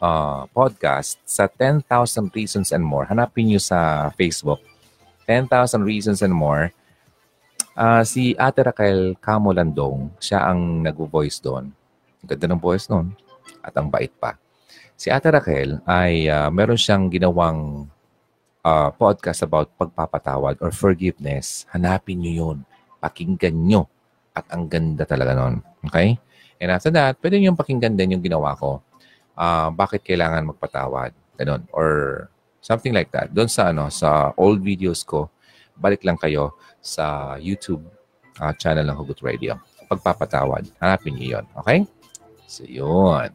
uh, 0.01 0.49
podcast 0.49 1.21
sa 1.21 1.45
10,000 1.45 1.85
Reasons 2.33 2.73
and 2.73 2.81
More. 2.81 3.05
Hanapin 3.05 3.53
niyo 3.53 3.61
sa 3.61 4.09
Facebook 4.17 4.72
10,000 5.25 5.49
Reasons 5.83 6.19
and 6.21 6.35
More. 6.35 6.71
Uh, 7.73 8.05
si 8.05 8.37
Ate 8.37 8.61
Raquel 8.69 9.17
Camolandong, 9.17 10.13
siya 10.21 10.45
ang 10.45 10.85
nag-voice 10.85 11.41
doon. 11.41 11.73
Ganda 12.23 12.45
ng 12.47 12.61
voice 12.61 12.87
noon. 12.87 13.11
At 13.59 13.75
ang 13.75 13.91
bait 13.91 14.11
pa. 14.15 14.39
Si 14.95 15.11
Ate 15.11 15.33
Raquel 15.33 15.81
ay 15.83 16.29
uh, 16.29 16.47
meron 16.53 16.79
siyang 16.79 17.11
ginawang 17.11 17.89
uh, 18.63 18.89
podcast 18.95 19.43
about 19.43 19.67
pagpapatawad 19.75 20.61
or 20.63 20.71
forgiveness. 20.71 21.67
Hanapin 21.75 22.23
niyo 22.23 22.31
yun. 22.47 22.57
Pakinggan 23.03 23.57
niyo. 23.57 23.91
At 24.31 24.47
ang 24.49 24.71
ganda 24.71 25.03
talaga 25.03 25.35
noon. 25.35 25.59
Okay? 25.85 26.15
And 26.63 26.71
after 26.71 26.89
that, 26.95 27.19
pwede 27.19 27.37
niyo 27.37 27.53
pakinggan 27.59 27.99
din 27.99 28.17
yung 28.17 28.23
ginawa 28.23 28.55
ko. 28.55 28.79
Uh, 29.35 29.67
bakit 29.75 30.05
kailangan 30.07 30.47
magpatawad? 30.47 31.11
Ganun. 31.35 31.67
Or 31.75 31.87
Something 32.63 32.95
like 32.95 33.11
that. 33.11 33.35
Doon 33.35 33.51
sa 33.51 33.75
ano, 33.75 33.91
sa 33.91 34.31
old 34.39 34.63
videos 34.63 35.03
ko, 35.03 35.27
balik 35.75 36.07
lang 36.07 36.15
kayo 36.15 36.55
sa 36.79 37.35
YouTube 37.35 37.83
uh, 38.39 38.55
channel 38.55 38.87
ng 38.87 38.95
Hugot 38.95 39.19
Radio. 39.19 39.59
Pagpapatawad. 39.91 40.71
Hanapin 40.79 41.19
niyo 41.19 41.43
yon 41.43 41.45
Okay? 41.59 41.79
So, 42.47 42.63
yun. 42.63 43.27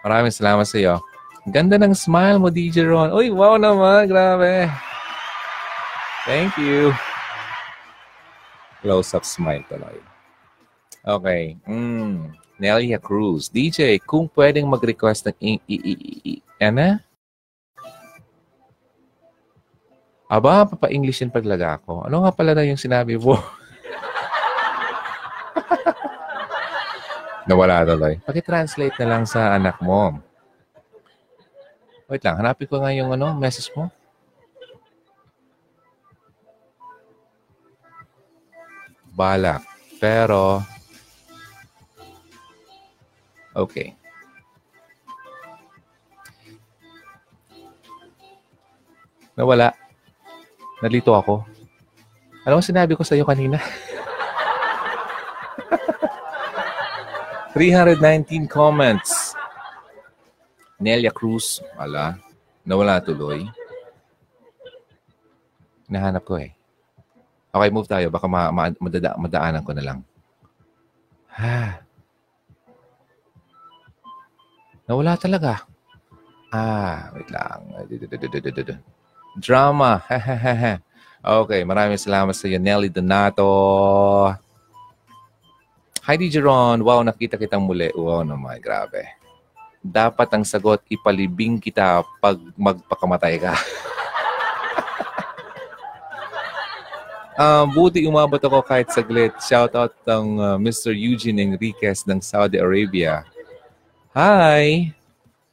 Maraming 0.00 0.32
salamat 0.32 0.64
sa 0.64 0.80
iyo. 0.80 0.96
Ganda 1.52 1.76
ng 1.76 1.92
smile 1.92 2.40
mo, 2.40 2.48
DJ 2.48 2.88
Ron. 2.88 3.12
Uy, 3.12 3.28
wow 3.28 3.60
naman. 3.60 4.08
Grabe. 4.08 4.72
Thank 6.24 6.56
you. 6.56 6.96
Close-up 8.80 9.28
smile 9.28 9.60
tuloy. 9.68 10.00
Okay. 11.04 11.60
Mm. 11.68 12.32
Nelia 12.60 12.96
Cruz. 13.00 13.48
DJ, 13.52 14.00
kung 14.00 14.28
pwedeng 14.36 14.68
mag-request 14.68 15.32
ng 15.32 15.36
i- 15.40 15.64
i- 15.68 15.84
i- 15.84 16.20
i- 16.36 16.42
ano? 16.60 17.00
Aba, 20.30 20.62
papa-English 20.62 21.26
yung 21.26 21.34
paglaga 21.34 21.82
ko. 21.82 22.06
Ano 22.06 22.22
nga 22.22 22.30
pala 22.30 22.54
na 22.54 22.62
yung 22.62 22.78
sinabi 22.78 23.18
mo? 23.18 23.34
Nawala 27.50 27.82
tuloy. 27.82 28.22
Paki-translate 28.22 28.94
na 29.02 29.10
lang 29.10 29.26
sa 29.26 29.58
anak 29.58 29.82
mo. 29.82 30.22
Wait 32.06 32.22
lang, 32.22 32.38
hanapin 32.38 32.70
ko 32.70 32.78
nga 32.78 32.94
yung 32.94 33.10
ano, 33.10 33.34
message 33.34 33.74
mo. 33.74 33.90
Balak. 39.10 39.66
Pero, 39.98 40.62
okay. 43.50 43.98
Nawala. 49.34 49.79
Nalito 50.80 51.12
ako. 51.12 51.44
Ano 52.48 52.56
mo 52.56 52.62
sinabi 52.64 52.96
ko 52.96 53.04
sa 53.04 53.12
iyo 53.12 53.28
kanina? 53.28 53.60
319 57.52 58.46
comments. 58.48 59.34
Nelia 60.80 61.12
Cruz, 61.12 61.60
wala. 61.76 62.16
Nawala 62.64 63.02
tuloy. 63.04 63.44
Nahanap 65.90 66.24
ko 66.24 66.38
eh. 66.40 66.54
Okay, 67.50 67.70
move 67.74 67.90
tayo. 67.90 68.08
Baka 68.08 68.30
ma- 68.30 68.54
ma- 68.54 68.78
madada- 68.78 69.18
madaanan 69.18 69.66
ko 69.66 69.74
na 69.74 69.82
lang. 69.84 69.98
Ha. 71.34 71.82
Nawala 74.86 75.18
talaga. 75.18 75.66
Ah, 76.54 77.10
wait 77.12 77.28
lang. 77.28 77.60
Drama. 79.38 80.02
okay, 81.42 81.62
maraming 81.62 82.00
salamat 82.00 82.34
sa 82.34 82.50
iyo, 82.50 82.58
Nelly 82.58 82.90
Donato. 82.90 83.46
Hi, 86.08 86.16
DJ 86.18 86.42
Ron. 86.42 86.82
Wow, 86.82 87.06
nakita 87.06 87.38
kitang 87.38 87.62
muli. 87.62 87.92
Wow 87.94 88.26
naman, 88.26 88.58
grabe. 88.58 89.04
Dapat 89.78 90.28
ang 90.34 90.44
sagot, 90.48 90.82
ipalibing 90.90 91.60
kita 91.62 92.02
pag 92.18 92.40
magpakamatay 92.56 93.38
ka. 93.38 93.54
uh, 97.38 97.64
buti 97.76 98.08
umabot 98.08 98.40
ako 98.40 98.64
kahit 98.64 98.90
saglit. 98.90 99.36
Shout 99.44 99.76
out 99.76 99.94
ng 100.08 100.26
uh, 100.40 100.56
Mr. 100.56 100.90
Eugene 100.96 101.44
Enriquez 101.46 102.08
ng 102.08 102.18
Saudi 102.24 102.58
Arabia. 102.58 103.22
Hi! 104.16 104.90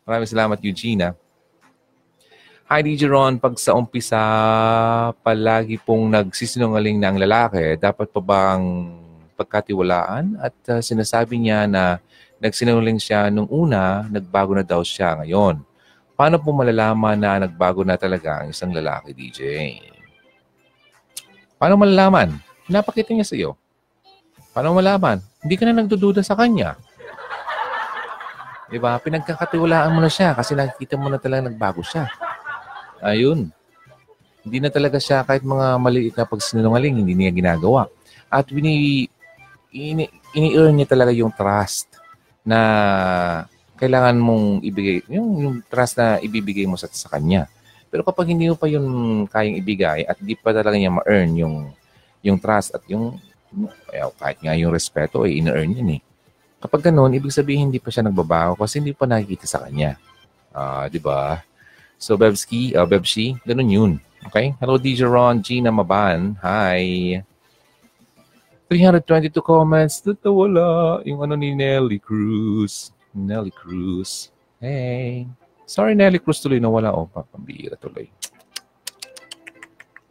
Maraming 0.08 0.32
salamat, 0.32 0.58
Eugene. 0.64 1.12
Hi, 1.12 1.27
DJ 2.68 3.08
Ron. 3.08 3.40
Pag 3.40 3.56
sa 3.56 3.80
umpisa, 3.80 4.20
palagi 5.24 5.80
pong 5.80 6.12
nagsisinungaling 6.12 7.00
na 7.00 7.16
ang 7.16 7.18
lalaki, 7.18 7.80
dapat 7.80 8.12
pa 8.12 8.20
bang 8.20 8.92
pagkatiwalaan? 9.40 10.36
At 10.44 10.56
uh, 10.68 10.84
sinasabi 10.84 11.40
niya 11.40 11.64
na 11.64 12.04
nagsinungaling 12.44 13.00
siya 13.00 13.32
nung 13.32 13.48
una, 13.48 14.04
nagbago 14.12 14.52
na 14.52 14.68
daw 14.68 14.84
siya 14.84 15.16
ngayon. 15.24 15.64
Paano 16.20 16.36
po 16.44 16.52
malalaman 16.52 17.16
na 17.16 17.48
nagbago 17.48 17.88
na 17.88 17.96
talaga 17.96 18.44
ang 18.44 18.52
isang 18.52 18.76
lalaki, 18.76 19.16
DJ? 19.16 19.42
Paano 21.56 21.80
malalaman? 21.80 22.36
Pinapakita 22.68 23.16
niya 23.16 23.24
sa 23.24 23.40
iyo. 23.40 23.56
Paano 24.52 24.76
malaman? 24.76 25.24
Hindi 25.40 25.56
ka 25.56 25.64
na 25.64 25.80
nagdududa 25.80 26.20
sa 26.20 26.36
kanya. 26.36 26.76
Diba? 28.68 29.00
Pinagkakatiwalaan 29.00 29.96
mo 29.96 30.04
na 30.04 30.12
siya 30.12 30.36
kasi 30.36 30.52
nakikita 30.52 31.00
mo 31.00 31.08
na 31.08 31.16
talaga 31.16 31.48
nagbago 31.48 31.80
siya. 31.80 32.12
Ayun. 33.02 33.50
Hindi 34.48 34.58
na 34.64 34.72
talaga 34.72 34.98
siya 34.98 35.28
kahit 35.28 35.44
mga 35.44 35.76
maliit 35.76 36.16
na 36.16 36.24
pagsinungaling, 36.24 37.04
hindi 37.04 37.14
niya 37.14 37.36
ginagawa. 37.36 37.92
At 38.32 38.48
wini, 38.48 39.06
ini, 39.76 40.08
ini-earn 40.32 40.76
niya 40.80 40.88
talaga 40.88 41.12
yung 41.12 41.34
trust 41.36 42.00
na 42.48 42.60
kailangan 43.76 44.16
mong 44.18 44.64
ibigay, 44.64 45.04
yung, 45.12 45.28
yung 45.44 45.56
trust 45.68 46.00
na 46.00 46.18
ibibigay 46.24 46.64
mo 46.64 46.80
sa, 46.80 46.88
sa 46.90 47.12
kanya. 47.12 47.52
Pero 47.92 48.08
kapag 48.08 48.32
hindi 48.32 48.48
mo 48.48 48.56
pa 48.56 48.68
yun 48.72 48.84
kayang 49.28 49.60
ibigay 49.60 50.08
at 50.08 50.18
di 50.20 50.36
pa 50.36 50.56
talaga 50.56 50.80
niya 50.80 50.96
ma-earn 50.96 51.32
yung, 51.36 51.56
yung 52.24 52.38
trust 52.40 52.76
at 52.76 52.84
yung, 52.88 53.20
kahit 54.20 54.40
nga 54.44 54.56
yung 54.56 54.72
respeto, 54.72 55.28
eh, 55.28 55.40
in-earn 55.40 55.76
yun 55.76 56.00
eh. 56.00 56.02
Kapag 56.58 56.90
ganun, 56.90 57.14
ibig 57.14 57.30
sabihin 57.30 57.70
hindi 57.70 57.78
pa 57.78 57.94
siya 57.94 58.10
nagbabago 58.10 58.58
kasi 58.58 58.82
hindi 58.82 58.98
pa 58.98 59.06
nakikita 59.06 59.46
sa 59.46 59.62
kanya. 59.62 59.94
Ah, 60.50 60.84
uh, 60.84 60.86
'di 60.90 60.98
ba? 60.98 61.46
So 61.98 62.14
Bebski, 62.14 62.78
uh, 62.78 62.86
Bebshi, 62.86 63.42
ganun 63.42 63.70
'yun. 63.74 63.92
Okay? 64.30 64.54
Hello 64.62 64.78
DJ 64.78 65.10
Ron, 65.10 65.42
Gina 65.42 65.74
Maban. 65.74 66.38
Hi. 66.46 67.22
322 68.70 69.42
comments. 69.42 70.04
Dito. 70.04 70.30
Yung 71.08 71.20
ano 71.24 71.34
ni 71.34 71.56
Nelly 71.56 71.98
Cruz. 71.98 72.92
Nelly 73.16 73.50
Cruz. 73.50 74.30
Hey. 74.60 75.26
Sorry 75.64 75.96
Nelly 75.96 76.20
Cruz 76.20 76.44
tuloy 76.44 76.60
na 76.60 76.68
wala. 76.70 76.92
Oh, 76.92 77.08
pambira 77.08 77.80
tuloy. 77.80 78.12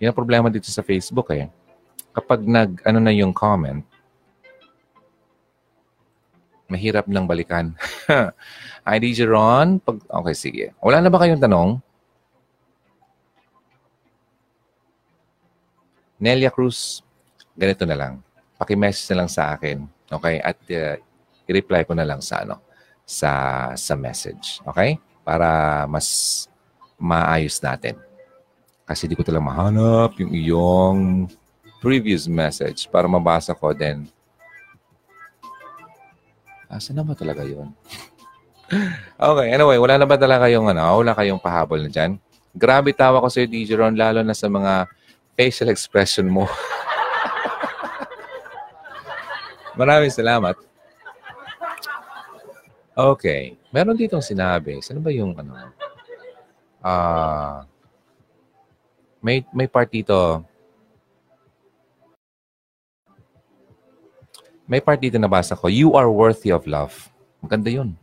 Yan 0.00 0.12
ang 0.12 0.18
problema 0.18 0.48
dito 0.52 0.68
sa 0.68 0.84
Facebook 0.84 1.32
eh. 1.32 1.48
Kapag 2.12 2.44
nag, 2.44 2.80
ano 2.84 2.98
na 3.00 3.12
yung 3.12 3.32
comment, 3.32 3.80
mahirap 6.66 7.06
lang 7.10 7.26
balikan. 7.26 7.74
Hi, 8.86 8.98
DJ 8.98 9.26
Ron. 9.26 9.78
Pag, 9.82 10.02
okay, 10.06 10.34
sige. 10.34 10.64
Wala 10.82 11.02
na 11.02 11.10
ba 11.10 11.22
kayong 11.22 11.42
tanong? 11.42 11.78
Nelia 16.16 16.48
Cruz, 16.48 17.04
ganito 17.52 17.84
na 17.84 17.96
lang. 17.98 18.14
Paki-message 18.56 19.12
na 19.12 19.24
lang 19.24 19.30
sa 19.30 19.52
akin. 19.52 19.84
Okay? 20.08 20.40
At 20.40 20.58
uh, 20.72 20.96
i-reply 21.46 21.84
ko 21.84 21.92
na 21.92 22.08
lang 22.08 22.24
sa 22.24 22.42
ano 22.42 22.58
sa 23.04 23.30
sa 23.76 23.94
message. 23.94 24.64
Okay? 24.64 24.96
Para 25.22 25.84
mas 25.86 26.48
maayos 26.96 27.60
natin. 27.60 28.00
Kasi 28.86 29.10
di 29.10 29.18
ko 29.18 29.26
talaga 29.26 29.44
mahanap 29.44 30.16
yung 30.22 30.32
iyong 30.32 31.00
previous 31.82 32.24
message 32.30 32.88
para 32.88 33.04
mabasa 33.04 33.52
ko 33.52 33.76
then 33.76 34.08
Asa 36.66 36.90
na 36.90 37.06
ba 37.06 37.14
talaga 37.14 37.46
yon? 37.46 37.70
okay, 39.30 39.54
anyway, 39.54 39.78
wala 39.78 40.02
na 40.02 40.06
ba 40.08 40.18
talaga 40.18 40.50
kayong 40.50 40.74
ano, 40.74 41.02
wala 41.02 41.14
kayong 41.14 41.38
pahabol 41.38 41.78
na 41.82 41.90
dyan? 41.90 42.18
Grabe 42.56 42.90
tawa 42.90 43.22
ko 43.22 43.30
sa 43.30 43.44
iyo, 43.44 43.52
DJ 43.52 43.78
Ron, 43.78 43.94
lalo 43.94 44.24
na 44.24 44.34
sa 44.34 44.50
mga 44.50 44.90
facial 45.36 45.70
expression 45.70 46.26
mo. 46.26 46.46
Maraming 49.78 50.10
salamat. 50.10 50.56
Okay. 52.96 53.60
Meron 53.68 53.92
ditong 53.92 54.24
sinabi. 54.24 54.80
Saan 54.80 55.04
ba 55.04 55.12
yung 55.12 55.36
ano? 55.36 55.52
Ah... 56.80 56.88
Uh, 56.88 57.60
may, 59.26 59.42
may 59.50 59.66
part 59.66 59.90
dito. 59.90 60.46
May 64.66 64.82
part 64.82 64.98
dito 64.98 65.14
nabasa 65.14 65.54
ko, 65.54 65.70
you 65.70 65.94
are 65.94 66.10
worthy 66.10 66.50
of 66.50 66.66
love. 66.66 67.06
Maganda 67.38 67.70
yun. 67.70 67.94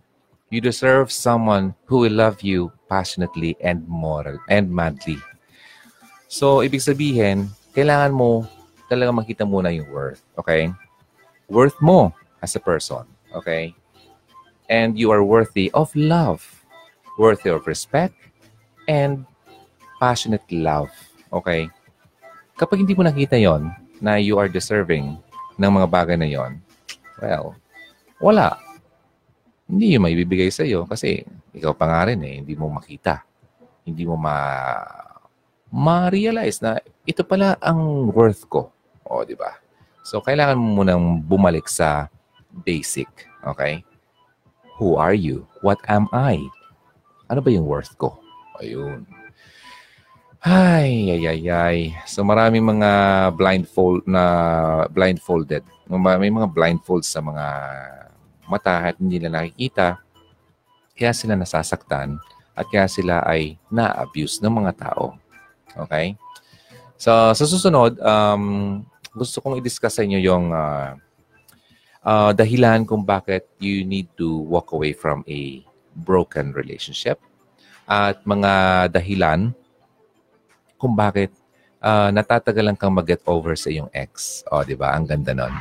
You 0.48 0.64
deserve 0.64 1.12
someone 1.12 1.76
who 1.92 2.08
will 2.08 2.16
love 2.16 2.40
you 2.40 2.72
passionately 2.88 3.60
and 3.60 3.84
moral 3.84 4.40
and 4.48 4.72
madly. 4.72 5.20
So, 6.32 6.64
ibig 6.64 6.80
sabihin, 6.80 7.52
kailangan 7.76 8.16
mo 8.16 8.48
talaga 8.88 9.12
makita 9.12 9.44
muna 9.44 9.76
yung 9.76 9.92
worth. 9.92 10.24
Okay? 10.40 10.72
Worth 11.52 11.76
mo 11.84 12.16
as 12.40 12.56
a 12.56 12.64
person. 12.64 13.04
Okay? 13.36 13.76
And 14.72 14.96
you 14.96 15.12
are 15.12 15.20
worthy 15.20 15.68
of 15.76 15.92
love. 15.92 16.48
Worthy 17.20 17.52
of 17.52 17.68
respect 17.68 18.16
and 18.88 19.28
passionate 20.00 20.48
love. 20.48 20.96
Okay? 21.28 21.68
Kapag 22.56 22.88
hindi 22.88 22.96
mo 22.96 23.04
nakita 23.04 23.36
yon 23.36 23.68
na 24.00 24.16
you 24.16 24.40
are 24.40 24.48
deserving 24.48 25.20
ng 25.58 25.72
mga 25.72 25.88
bagay 25.90 26.18
na 26.18 26.30
yon, 26.30 26.60
well, 27.22 27.58
wala. 28.22 28.58
Hindi 29.68 29.96
yung 29.96 30.06
maibibigay 30.06 30.52
sa 30.52 30.68
iyo 30.68 30.86
kasi 30.86 31.24
ikaw 31.56 31.74
pa 31.74 31.88
nga 31.88 32.12
rin 32.12 32.20
eh, 32.26 32.42
hindi 32.42 32.54
mo 32.54 32.70
makita. 32.70 33.24
Hindi 33.84 34.04
mo 34.08 34.16
ma 34.16 34.38
ma-realize 35.74 36.62
na 36.62 36.78
ito 37.02 37.26
pala 37.26 37.58
ang 37.58 38.14
worth 38.14 38.46
ko. 38.46 38.70
O, 39.10 39.26
di 39.26 39.34
ba? 39.34 39.58
So, 40.06 40.22
kailangan 40.22 40.60
mo 40.60 40.86
munang 40.86 41.18
bumalik 41.26 41.66
sa 41.66 42.14
basic. 42.62 43.10
Okay? 43.42 43.82
Who 44.78 45.02
are 45.02 45.18
you? 45.18 45.50
What 45.66 45.82
am 45.90 46.06
I? 46.14 46.38
Ano 47.26 47.42
ba 47.42 47.50
yung 47.50 47.66
worth 47.66 47.98
ko? 47.98 48.22
Ayun. 48.62 49.10
Ay, 50.44 51.08
ay, 51.08 51.24
ay, 51.24 51.42
ay. 51.48 51.80
So 52.04 52.20
maraming 52.28 52.68
mga 52.68 52.92
blindfold 53.32 54.04
na 54.04 54.24
blindfolded. 54.92 55.64
May 55.88 56.28
mga 56.28 56.52
blindfolds 56.52 57.08
sa 57.08 57.24
mga 57.24 57.48
mata 58.52 58.92
at 58.92 59.00
hindi 59.00 59.24
nila 59.24 59.40
nakikita. 59.40 60.04
Kaya 61.00 61.16
sila 61.16 61.40
nasasaktan 61.40 62.20
at 62.60 62.68
kaya 62.68 62.92
sila 62.92 63.24
ay 63.24 63.56
na-abuse 63.72 64.44
ng 64.44 64.52
mga 64.52 64.84
tao. 64.84 65.16
Okay? 65.88 66.20
So 67.00 67.32
sa 67.32 67.46
susunod, 67.48 67.96
um, 68.04 68.84
gusto 69.16 69.40
kong 69.40 69.64
i-discuss 69.64 69.96
sa 69.96 70.04
inyo 70.04 70.20
yung 70.20 70.52
uh, 70.52 71.00
uh, 72.04 72.36
dahilan 72.36 72.84
kung 72.84 73.08
bakit 73.08 73.48
you 73.64 73.88
need 73.88 74.12
to 74.20 74.44
walk 74.52 74.76
away 74.76 74.92
from 74.92 75.24
a 75.24 75.64
broken 76.04 76.52
relationship 76.52 77.16
at 77.88 78.20
mga 78.28 78.92
dahilan 78.92 79.56
kung 80.84 81.00
bakit 81.00 81.32
uh, 81.80 82.12
natatagalan 82.12 82.76
kang 82.76 82.92
mag-get 82.92 83.24
over 83.24 83.56
sa 83.56 83.72
iyong 83.72 83.88
ex. 83.96 84.44
O, 84.52 84.60
oh, 84.60 84.64
di 84.68 84.76
ba? 84.76 84.92
Ang 84.92 85.08
ganda 85.08 85.32
nun. 85.32 85.56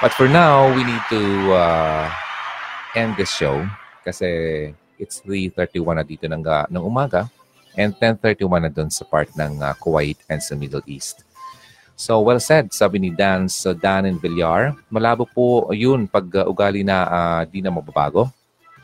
But 0.00 0.16
for 0.16 0.28
now, 0.28 0.72
we 0.72 0.80
need 0.80 1.04
to 1.12 1.22
uh, 1.52 2.08
end 2.96 3.20
this 3.20 3.32
show 3.32 3.60
kasi 4.00 4.72
it's 4.96 5.20
3.31 5.24 6.00
na 6.00 6.04
dito 6.04 6.24
ng, 6.24 6.40
ng 6.72 6.84
umaga 6.84 7.28
and 7.76 7.92
10.31 8.00 8.68
na 8.68 8.72
dun 8.72 8.88
sa 8.88 9.04
part 9.04 9.28
ng 9.36 9.60
uh, 9.60 9.76
Kuwait 9.76 10.16
and 10.32 10.40
sa 10.40 10.56
Middle 10.56 10.84
East. 10.88 11.24
So, 11.96 12.20
well 12.20 12.40
said, 12.40 12.76
sabi 12.76 13.00
ni 13.00 13.08
Dan 13.12 13.48
sa 13.48 13.72
Dan 13.72 14.04
and 14.04 14.20
Villar. 14.20 14.76
Malabo 14.92 15.24
po 15.24 15.72
yun 15.72 16.04
pag 16.04 16.28
uh, 16.36 16.44
ugali 16.44 16.84
na 16.84 17.08
uh, 17.08 17.42
di 17.48 17.64
na 17.64 17.72
mababago. 17.72 18.28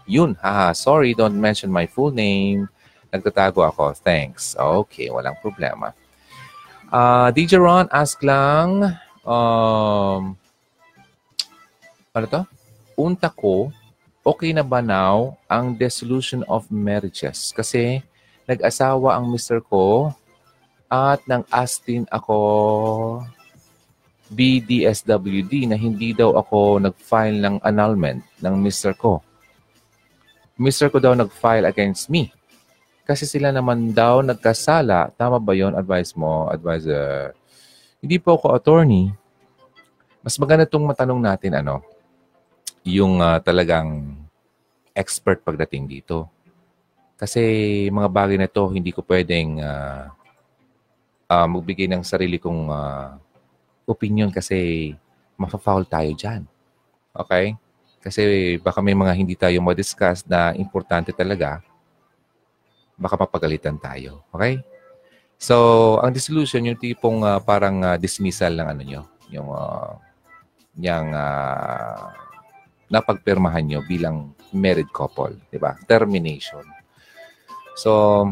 Yun, 0.09 0.33
haha, 0.41 0.73
sorry, 0.73 1.13
don't 1.13 1.37
mention 1.37 1.69
my 1.69 1.85
full 1.85 2.09
name. 2.09 2.73
Nagtatago 3.13 3.61
ako. 3.61 3.93
Thanks. 4.01 4.57
Okay, 4.57 5.13
walang 5.13 5.37
problema. 5.45 5.93
Uh, 6.89 7.29
DJ 7.33 7.61
Ron, 7.61 7.89
ask 7.93 8.17
lang, 8.25 8.97
um, 9.25 10.33
ano 12.17 12.27
to? 12.29 12.43
Unta 12.97 13.29
ko, 13.29 13.69
okay 14.25 14.53
na 14.57 14.65
ba 14.65 14.81
now 14.81 15.37
ang 15.49 15.77
dissolution 15.77 16.41
of 16.49 16.69
marriages? 16.73 17.53
Kasi 17.53 18.01
nag-asawa 18.49 19.17
ang 19.17 19.29
mister 19.29 19.61
ko 19.61 20.13
at 20.93 21.25
nang 21.25 21.45
astin 21.49 22.05
ako 22.13 22.37
BDSWD 24.33 25.69
na 25.69 25.77
hindi 25.77 26.17
daw 26.17 26.37
ako 26.37 26.81
nag-file 26.81 27.41
ng 27.41 27.57
annulment 27.65 28.25
ng 28.41 28.55
mister 28.57 28.97
ko. 28.97 29.21
Mister 30.57 30.89
ko 30.89 31.01
daw 31.01 31.13
nag-file 31.13 31.69
against 31.69 32.09
me. 32.09 32.33
Kasi 33.03 33.27
sila 33.27 33.51
naman 33.51 33.91
daw 33.91 34.23
nagkasala. 34.23 35.11
Tama 35.19 35.43
ba 35.43 35.53
yon 35.59 35.75
Advice 35.75 36.15
mo, 36.15 36.47
advisor? 36.47 37.35
Hindi 37.99 38.23
po 38.23 38.39
ako 38.39 38.55
attorney. 38.55 39.11
Mas 40.23 40.39
maganda 40.39 40.63
itong 40.63 40.87
matanong 40.87 41.19
natin, 41.19 41.59
ano, 41.59 41.83
yung 42.87 43.19
uh, 43.19 43.43
talagang 43.43 44.15
expert 44.95 45.43
pagdating 45.43 45.91
dito. 45.91 46.31
Kasi 47.19 47.43
mga 47.91 48.09
bagay 48.11 48.39
na 48.39 48.51
to 48.51 48.71
hindi 48.71 48.91
ko 48.95 49.03
pwedeng 49.07 49.63
uh, 49.63 50.11
uh, 51.27 51.47
magbigay 51.47 51.91
ng 51.91 52.03
sarili 52.07 52.39
kong 52.39 52.71
uh, 52.71 53.19
opinion 53.87 54.31
kasi 54.31 54.91
mafa-foul 55.35 55.87
tayo 55.87 56.11
dyan. 56.15 56.47
Okay? 57.15 57.59
Kasi 58.03 58.23
baka 58.59 58.83
may 58.83 58.95
mga 58.95 59.13
hindi 59.15 59.35
tayo 59.35 59.59
ma-discuss 59.63 60.27
na 60.27 60.55
importante 60.55 61.11
talaga 61.15 61.63
baka 63.03 63.19
mapagalitan 63.19 63.77
tayo. 63.83 64.23
Okay? 64.31 64.63
So, 65.43 65.99
ang 65.99 66.15
dissolution, 66.15 66.63
yung 66.63 66.79
tipong 66.79 67.27
uh, 67.27 67.43
parang 67.43 67.83
uh, 67.83 67.99
dismissal 67.99 68.55
ng 68.55 68.69
ano 68.71 68.83
nyo, 68.87 69.03
yung, 69.35 69.51
uh, 69.51 69.99
yung 70.79 71.11
uh, 71.11 72.15
napagpirmahan 72.87 73.67
nyo 73.67 73.83
bilang 73.83 74.39
married 74.55 74.87
couple, 74.95 75.35
di 75.51 75.59
ba? 75.59 75.75
Termination. 75.91 76.63
So, 77.75 78.23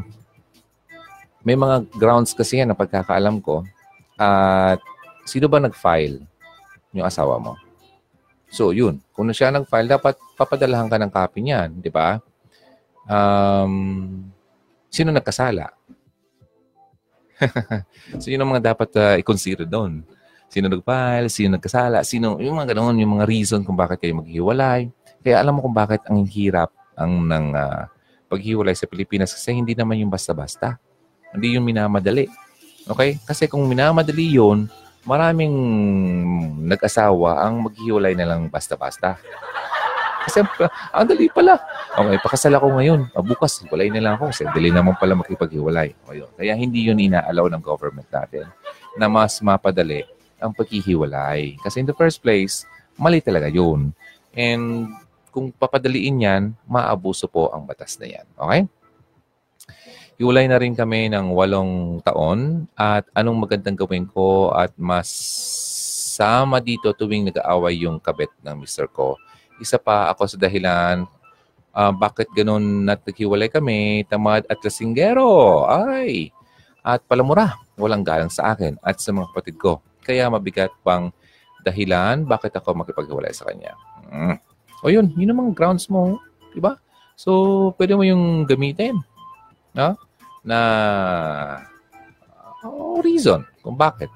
may 1.43 1.59
mga 1.59 1.91
grounds 1.99 2.31
kasi 2.31 2.63
yan 2.63 2.71
na 2.71 2.79
pagkakaalam 2.79 3.43
ko. 3.43 3.67
At 4.15 4.79
uh, 4.79 5.27
sino 5.27 5.51
ba 5.51 5.59
nag-file? 5.59 6.23
Yung 6.95 7.09
asawa 7.09 7.41
mo. 7.43 7.57
So, 8.53 8.71
yun. 8.71 9.03
Kung 9.17 9.27
na 9.27 9.35
siya 9.35 9.51
nag-file, 9.51 9.89
dapat 9.89 10.15
papadalahan 10.39 10.87
ka 10.87 10.99
ng 11.01 11.11
copy 11.11 11.41
niyan, 11.43 11.71
di 11.81 11.91
ba? 11.91 12.21
Um, 13.09 14.31
sino 14.91 15.15
nagkasala? 15.15 15.71
so, 18.21 18.29
yun 18.29 18.43
ang 18.43 18.51
mga 18.53 18.75
dapat 18.75 18.91
uh, 18.99 19.17
i-consider 19.17 19.65
doon. 19.65 20.05
Sino 20.51 20.67
nag-file, 20.67 21.31
sino 21.31 21.57
nagkasala, 21.57 22.03
sino, 22.03 22.37
yung 22.43 22.59
mga 22.59 22.75
ganoon, 22.75 22.99
yung 22.99 23.17
mga 23.17 23.27
reason 23.31 23.63
kung 23.63 23.79
bakit 23.79 24.03
kayo 24.03 24.19
maghiwalay. 24.19 24.91
Kaya 25.23 25.39
alam 25.39 25.57
mo 25.57 25.61
kung 25.63 25.77
bakit 25.77 26.03
ang 26.11 26.27
hirap 26.27 26.75
ang 26.99 27.23
ng 27.23 27.47
uh, 27.55 27.87
paghiwalay 28.27 28.75
sa 28.75 28.91
Pilipinas 28.91 29.31
kasi 29.33 29.55
hindi 29.55 29.79
naman 29.79 30.03
yung 30.03 30.11
basta-basta. 30.11 30.77
Hindi 31.31 31.55
yung 31.55 31.65
minamadali. 31.65 32.27
Okay? 32.91 33.23
Kasi 33.23 33.47
kung 33.47 33.63
minamadali 33.71 34.37
yun, 34.37 34.67
maraming 35.07 35.55
nag-asawa 36.67 37.47
ang 37.47 37.65
maghiwalay 37.65 38.19
na 38.19 38.27
lang 38.35 38.51
basta-basta. 38.51 39.17
Kasi 40.31 40.47
ang 40.95 41.07
dali 41.11 41.27
pala. 41.27 41.59
Okay, 41.91 42.17
pakasal 42.23 42.55
ako 42.55 42.79
ngayon. 42.79 43.11
Ah, 43.19 43.25
bukas, 43.27 43.67
hiwalay 43.67 43.91
na 43.91 43.99
lang 43.99 44.15
ako 44.15 44.31
kasi 44.31 44.47
dali 44.47 44.71
naman 44.71 44.95
pala 44.95 45.19
makipaghiwalay. 45.19 45.91
Okay, 46.07 46.23
Kaya 46.39 46.55
hindi 46.55 46.87
yun 46.87 47.03
inaalaw 47.03 47.51
ng 47.51 47.59
government 47.59 48.07
natin 48.15 48.47
na 48.95 49.11
mas 49.11 49.43
mapadali 49.43 50.07
ang 50.39 50.55
paghihiwalay. 50.55 51.59
Kasi 51.59 51.83
in 51.83 51.91
the 51.91 51.97
first 51.99 52.23
place, 52.23 52.63
mali 52.95 53.19
talaga 53.19 53.51
yun. 53.51 53.91
And 54.31 54.95
kung 55.35 55.51
papadaliin 55.51 56.23
yan, 56.23 56.43
maabuso 56.71 57.27
po 57.27 57.51
ang 57.51 57.67
batas 57.67 57.99
na 57.99 58.07
yan. 58.07 58.27
Okay? 58.39 58.71
Hiwalay 60.23 60.47
na 60.47 60.63
rin 60.63 60.79
kami 60.79 61.11
ng 61.11 61.35
walong 61.35 62.07
taon 62.07 62.71
at 62.79 63.03
anong 63.19 63.51
magandang 63.51 63.75
gawin 63.75 64.07
ko 64.07 64.55
at 64.55 64.71
mas 64.79 65.11
sama 66.15 66.63
dito 66.63 66.95
tuwing 66.95 67.27
nag-aaway 67.33 67.83
yung 67.83 67.99
kabet 67.99 68.31
ng 68.47 68.63
mister 68.63 68.87
ko 68.87 69.19
isa 69.61 69.77
pa 69.79 70.11
ako 70.11 70.27
sa 70.27 70.37
dahilan 70.41 71.07
uh, 71.75 71.93
bakit 71.95 72.27
ganun 72.35 72.87
naghiwalay 72.87 73.51
kami, 73.51 74.07
tamad 74.11 74.47
at 74.51 74.59
lasinggero. 74.63 75.65
Ay! 75.69 76.35
At 76.81 77.05
palamura, 77.05 77.61
walang 77.77 78.03
galang 78.03 78.33
sa 78.33 78.57
akin 78.57 78.81
at 78.81 78.99
sa 78.99 79.13
mga 79.13 79.29
kapatid 79.33 79.57
ko. 79.61 79.85
Kaya 80.01 80.33
mabigat 80.33 80.73
pang 80.81 81.13
dahilan 81.61 82.25
bakit 82.25 82.57
ako 82.57 82.73
makipaghiwalay 82.73 83.37
sa 83.37 83.45
kanya. 83.53 83.77
Mm. 84.09 84.37
O 84.81 84.89
yun, 84.89 85.13
yun 85.13 85.31
ang 85.37 85.41
mga 85.45 85.57
grounds 85.57 85.93
mo. 85.93 86.17
Diba? 86.57 86.81
So, 87.21 87.71
pwede 87.77 87.93
mo 87.93 88.03
yung 88.03 88.49
gamitin. 88.49 88.97
No? 89.77 89.93
Na 90.41 90.59
uh, 92.65 92.97
reason 93.05 93.45
kung 93.61 93.77
bakit 93.77 94.09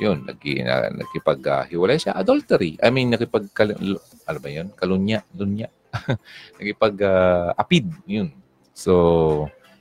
yun, 0.00 0.24
nag, 0.24 0.40
na, 0.64 0.88
nakipaghiwalay 0.96 2.00
siya. 2.00 2.16
Adultery. 2.16 2.80
I 2.80 2.88
mean, 2.88 3.12
nakipag, 3.12 3.52
ano 3.52 4.38
ba 4.40 4.48
yun? 4.48 4.72
Kalunya. 4.72 5.20
Lunya. 5.36 5.68
nakipag-apid. 6.56 7.84
Uh, 7.84 8.08
yun. 8.08 8.28
So, 8.72 8.92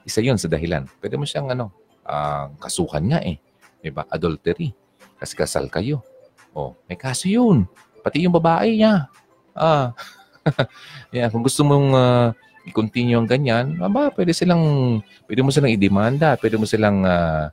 isa 0.04 0.20
yun 0.20 0.36
sa 0.36 0.52
dahilan. 0.52 0.92
Pwede 1.00 1.16
mo 1.16 1.24
siyang, 1.24 1.56
ano, 1.56 1.72
uh, 2.04 2.52
kasuhan 2.60 3.08
nga 3.08 3.24
eh. 3.24 3.40
Diba? 3.80 4.04
Adultery. 4.12 4.76
Kasi 5.16 5.34
kasal 5.40 5.72
kayo. 5.72 6.04
Oh, 6.52 6.76
may 6.92 7.00
kaso 7.00 7.32
yun. 7.32 7.64
Pati 8.04 8.20
yung 8.28 8.36
babae 8.36 8.76
niya. 8.76 9.08
Ah. 9.56 9.96
yeah, 11.16 11.32
kung 11.32 11.48
gusto 11.48 11.64
mong 11.64 11.88
uh, 11.96 12.28
i-continue 12.68 13.16
ang 13.16 13.30
ganyan, 13.30 13.80
aba, 13.80 14.12
pwede 14.16 14.36
silang, 14.36 15.00
pwede 15.30 15.42
mo 15.46 15.50
silang 15.54 15.72
i-demanda, 15.72 16.36
pwede 16.40 16.56
mo 16.60 16.66
silang 16.68 17.06
uh, 17.06 17.52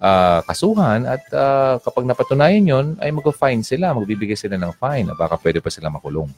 uh, 0.00 0.40
kasuhan 0.44 1.04
at 1.08 1.22
uh, 1.32 1.80
kapag 1.80 2.04
napatunayan 2.04 2.64
yon 2.64 2.86
ay 3.00 3.12
mag-fine 3.12 3.62
sila, 3.64 3.96
magbibigay 3.96 4.36
sila 4.36 4.60
ng 4.60 4.72
fine. 4.76 5.08
Baka 5.16 5.40
pwede 5.40 5.60
pa 5.60 5.72
sila 5.72 5.92
makulong. 5.92 6.28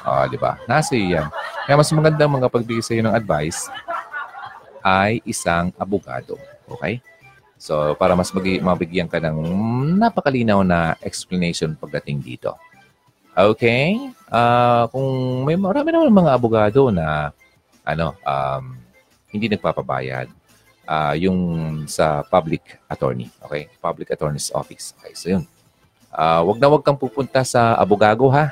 Ah, 0.00 0.24
uh, 0.24 0.32
di 0.32 0.40
ba? 0.40 0.56
Nasa 0.64 0.96
yan. 0.96 1.28
Kaya 1.68 1.76
mas 1.76 1.92
maganda 1.92 2.24
mga 2.24 2.48
pagbigay 2.48 2.82
sa 2.82 2.96
iyo 2.96 3.04
ng 3.04 3.14
advice 3.14 3.68
ay 4.80 5.20
isang 5.28 5.70
abogado. 5.76 6.40
Okay? 6.66 7.04
So, 7.60 7.92
para 8.00 8.16
mas 8.16 8.32
mag- 8.32 8.64
mabigyan 8.64 9.04
ka 9.04 9.20
ng 9.20 9.36
napakalinaw 10.00 10.64
na 10.64 10.96
explanation 11.04 11.76
pagdating 11.76 12.24
dito. 12.24 12.56
Okay? 13.36 14.00
Uh, 14.32 14.88
kung 14.88 15.08
may 15.44 15.60
marami 15.60 15.92
naman 15.92 16.24
mga 16.24 16.32
abogado 16.32 16.88
na 16.88 17.36
ano, 17.84 18.16
um, 18.24 18.64
hindi 19.28 19.52
nagpapabayad, 19.52 20.32
uh, 20.90 21.14
yung 21.14 21.38
sa 21.86 22.26
public 22.26 22.82
attorney. 22.90 23.30
Okay? 23.46 23.70
Public 23.78 24.10
attorney's 24.10 24.50
office. 24.50 24.90
Okay, 24.98 25.14
so 25.14 25.30
yun. 25.30 25.46
Uh, 26.10 26.42
wag 26.42 26.58
na 26.58 26.66
wag 26.66 26.82
kang 26.82 26.98
pupunta 26.98 27.46
sa 27.46 27.78
abogago, 27.78 28.26
ha? 28.34 28.50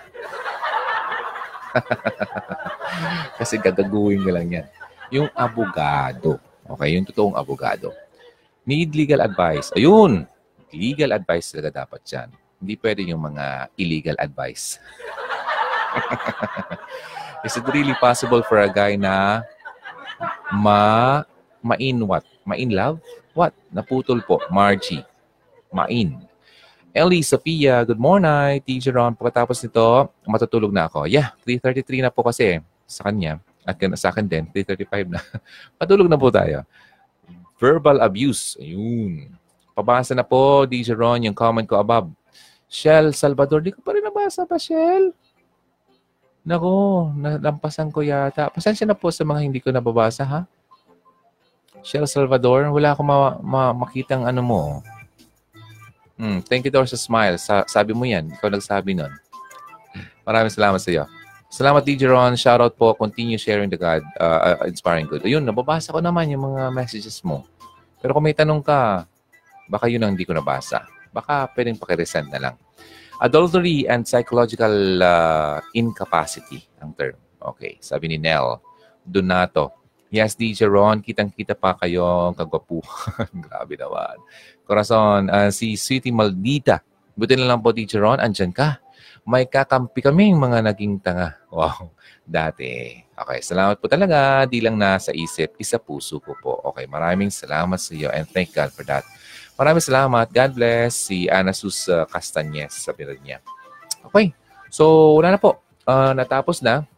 Kasi 3.42 3.58
gagaguhin 3.58 4.22
ka 4.22 4.30
lang 4.30 4.46
yan. 4.46 4.66
Yung 5.10 5.28
abogado. 5.34 6.38
Okay? 6.62 6.94
Yung 6.94 7.06
totoong 7.10 7.34
abogado. 7.34 7.90
Need 8.62 8.94
legal 8.94 9.24
advice. 9.24 9.74
Ayun! 9.74 10.22
Legal 10.70 11.16
advice 11.16 11.50
talaga 11.50 11.82
dapat 11.82 12.04
yan. 12.06 12.28
Hindi 12.60 12.74
pwede 12.78 13.00
yung 13.08 13.22
mga 13.24 13.72
illegal 13.80 14.16
advice. 14.20 14.76
Is 17.46 17.56
it 17.56 17.64
really 17.70 17.96
possible 17.96 18.44
for 18.44 18.60
a 18.60 18.68
guy 18.68 18.98
na 18.98 19.40
ma 20.52 21.22
Main 21.62 21.98
what? 22.06 22.24
Main 22.46 22.70
love? 22.70 23.02
What? 23.34 23.54
Naputol 23.74 24.22
po. 24.22 24.38
Margie. 24.50 25.02
Main. 25.74 26.28
Ellie, 26.96 27.22
Sophia, 27.22 27.84
good 27.84 28.00
morning. 28.00 28.58
Teacher 28.64 28.96
Ron, 28.96 29.14
pagkatapos 29.14 29.60
nito, 29.62 30.10
matutulog 30.24 30.72
na 30.72 30.88
ako. 30.88 31.06
Yeah, 31.06 31.36
3.33 31.46 32.02
na 32.02 32.10
po 32.10 32.24
kasi 32.26 32.58
sa 32.88 33.06
kanya. 33.06 33.38
At 33.68 33.76
sa 34.00 34.08
akin 34.08 34.24
din, 34.24 34.48
3.35 34.50 35.12
na. 35.12 35.20
Patulog 35.78 36.08
na 36.08 36.16
po 36.16 36.32
tayo. 36.32 36.64
Verbal 37.60 38.00
abuse. 38.00 38.56
Ayun. 38.56 39.30
Pabasa 39.76 40.16
na 40.16 40.24
po, 40.24 40.64
DJ 40.64 40.96
Ron, 40.96 41.28
yung 41.28 41.36
comment 41.36 41.62
ko 41.68 41.76
above. 41.76 42.10
Shell 42.66 43.12
Salvador, 43.14 43.62
di 43.62 43.70
ko 43.70 43.84
pa 43.84 43.92
rin 43.94 44.02
nabasa 44.02 44.48
pa, 44.48 44.56
Shell. 44.56 45.12
Nako, 46.48 47.12
nalampasan 47.12 47.92
ko 47.92 48.00
yata. 48.00 48.48
Pasensya 48.48 48.88
na 48.88 48.96
po 48.96 49.12
sa 49.12 49.22
mga 49.22 49.44
hindi 49.44 49.60
ko 49.60 49.68
nababasa, 49.68 50.24
ha? 50.24 50.40
Shell 51.82 52.06
Salvador, 52.06 52.68
wala 52.70 52.92
akong 52.92 53.06
ma- 53.08 53.38
ma- 53.40 53.76
makitang 53.76 54.26
ano 54.26 54.40
mo. 54.42 54.60
Hmm, 56.18 56.42
thank 56.42 56.66
you 56.66 56.72
daw 56.74 56.82
sa 56.82 56.98
smile. 56.98 57.38
Sa- 57.38 57.62
sabi 57.70 57.94
mo 57.94 58.02
yan. 58.02 58.34
Ikaw 58.34 58.50
nagsabi 58.50 58.98
nun. 58.98 59.14
Maraming 60.26 60.50
salamat 60.50 60.82
sa 60.82 60.90
iyo. 60.90 61.04
Salamat, 61.48 61.80
DJ 61.80 62.10
Ron. 62.10 62.36
Shoutout 62.36 62.74
po. 62.76 62.92
Continue 62.92 63.40
sharing 63.40 63.70
the 63.72 63.78
God, 63.80 64.04
uh, 64.20 64.60
uh, 64.60 64.66
inspiring 64.68 65.08
good. 65.08 65.24
Ayun, 65.24 65.46
nababasa 65.46 65.94
ko 65.94 66.02
naman 66.02 66.28
yung 66.28 66.52
mga 66.52 66.68
messages 66.74 67.22
mo. 67.24 67.46
Pero 68.02 68.12
kung 68.12 68.26
may 68.26 68.36
tanong 68.36 68.60
ka, 68.60 69.08
baka 69.70 69.86
yun 69.88 70.04
ang 70.04 70.12
hindi 70.12 70.28
ko 70.28 70.36
nabasa. 70.36 70.84
Baka 71.14 71.48
pwedeng 71.56 71.80
pakiresend 71.80 72.28
na 72.28 72.50
lang. 72.50 72.54
Adultery 73.22 73.88
and 73.88 74.04
psychological 74.04 75.00
uh, 75.00 75.58
incapacity 75.72 76.62
ang 76.82 76.92
term. 76.94 77.16
Okay, 77.38 77.78
sabi 77.80 78.10
ni 78.10 78.18
Nell 78.18 78.58
Donato. 79.06 79.77
Yes, 80.08 80.32
DJ 80.32 80.72
Ron, 80.72 81.04
kitang-kita 81.04 81.52
pa 81.52 81.76
kayo, 81.76 82.32
kagwapuhan. 82.32 83.28
Grabe 83.44 83.76
naman. 83.76 84.16
Corazon, 84.64 85.28
uh, 85.28 85.52
si 85.52 85.76
Sweetie 85.76 86.16
Maldita. 86.16 86.80
Buti 87.12 87.36
na 87.36 87.44
lang 87.44 87.60
po, 87.60 87.76
DJ 87.76 88.00
Ron, 88.00 88.16
andyan 88.16 88.48
ka. 88.48 88.80
May 89.28 89.44
kakampi 89.44 90.00
kaming 90.00 90.40
mga 90.40 90.64
naging 90.64 91.04
tanga. 91.04 91.36
Wow, 91.52 91.92
dati. 92.24 93.04
Okay, 93.12 93.44
salamat 93.44 93.76
po 93.76 93.84
talaga. 93.84 94.48
Di 94.48 94.64
lang 94.64 94.80
nasa 94.80 95.12
isip, 95.12 95.60
isa 95.60 95.76
puso 95.76 96.16
ko 96.24 96.32
po. 96.40 96.56
Okay, 96.72 96.88
maraming 96.88 97.28
salamat 97.28 97.76
sa 97.76 97.92
iyo 97.92 98.08
and 98.08 98.24
thank 98.32 98.56
God 98.56 98.72
for 98.72 98.88
that. 98.88 99.04
Maraming 99.60 99.84
salamat. 99.84 100.32
God 100.32 100.50
bless. 100.56 101.12
Si 101.12 101.28
Ana 101.28 101.52
Sus 101.52 101.84
uh, 101.92 102.08
Castañez, 102.08 102.72
sabi 102.72 103.04
rin 103.04 103.20
niya. 103.20 103.38
Okay, 104.08 104.32
so 104.72 105.18
wala 105.20 105.36
na 105.36 105.40
po. 105.42 105.60
Uh, 105.84 106.16
natapos 106.16 106.64
na. 106.64 106.88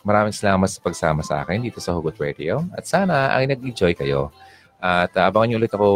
Maraming 0.00 0.32
salamat 0.32 0.68
sa 0.68 0.80
pagsama 0.80 1.20
sa 1.20 1.44
akin 1.44 1.60
dito 1.60 1.76
sa 1.76 1.92
Hugot 1.92 2.16
Radio. 2.16 2.64
At 2.72 2.88
sana 2.88 3.36
ay 3.36 3.44
nag-enjoy 3.48 3.92
kayo. 3.92 4.32
At 4.80 5.12
uh, 5.12 5.28
abangan 5.28 5.52
niyo 5.52 5.58
ulit 5.60 5.72
ako 5.76 5.88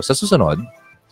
sa 0.00 0.16
susunod. 0.16 0.56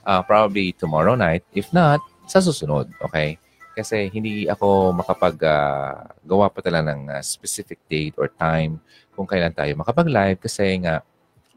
Uh, 0.01 0.25
probably 0.25 0.73
tomorrow 0.73 1.13
night. 1.13 1.45
If 1.53 1.69
not, 1.77 2.01
sa 2.25 2.41
susunod. 2.41 2.89
Okay? 3.05 3.37
Kasi 3.77 4.09
hindi 4.09 4.49
ako 4.49 4.97
makapag-gawa 4.97 6.47
uh, 6.49 6.53
pa 6.53 6.61
talaga 6.65 6.97
ng 6.97 7.13
uh, 7.13 7.21
specific 7.21 7.77
date 7.93 8.17
or 8.17 8.33
time 8.33 8.81
kung 9.13 9.29
kailan 9.29 9.53
tayo 9.53 9.77
makapag-live. 9.77 10.41
Kasi 10.41 10.81
nga, 10.81 11.05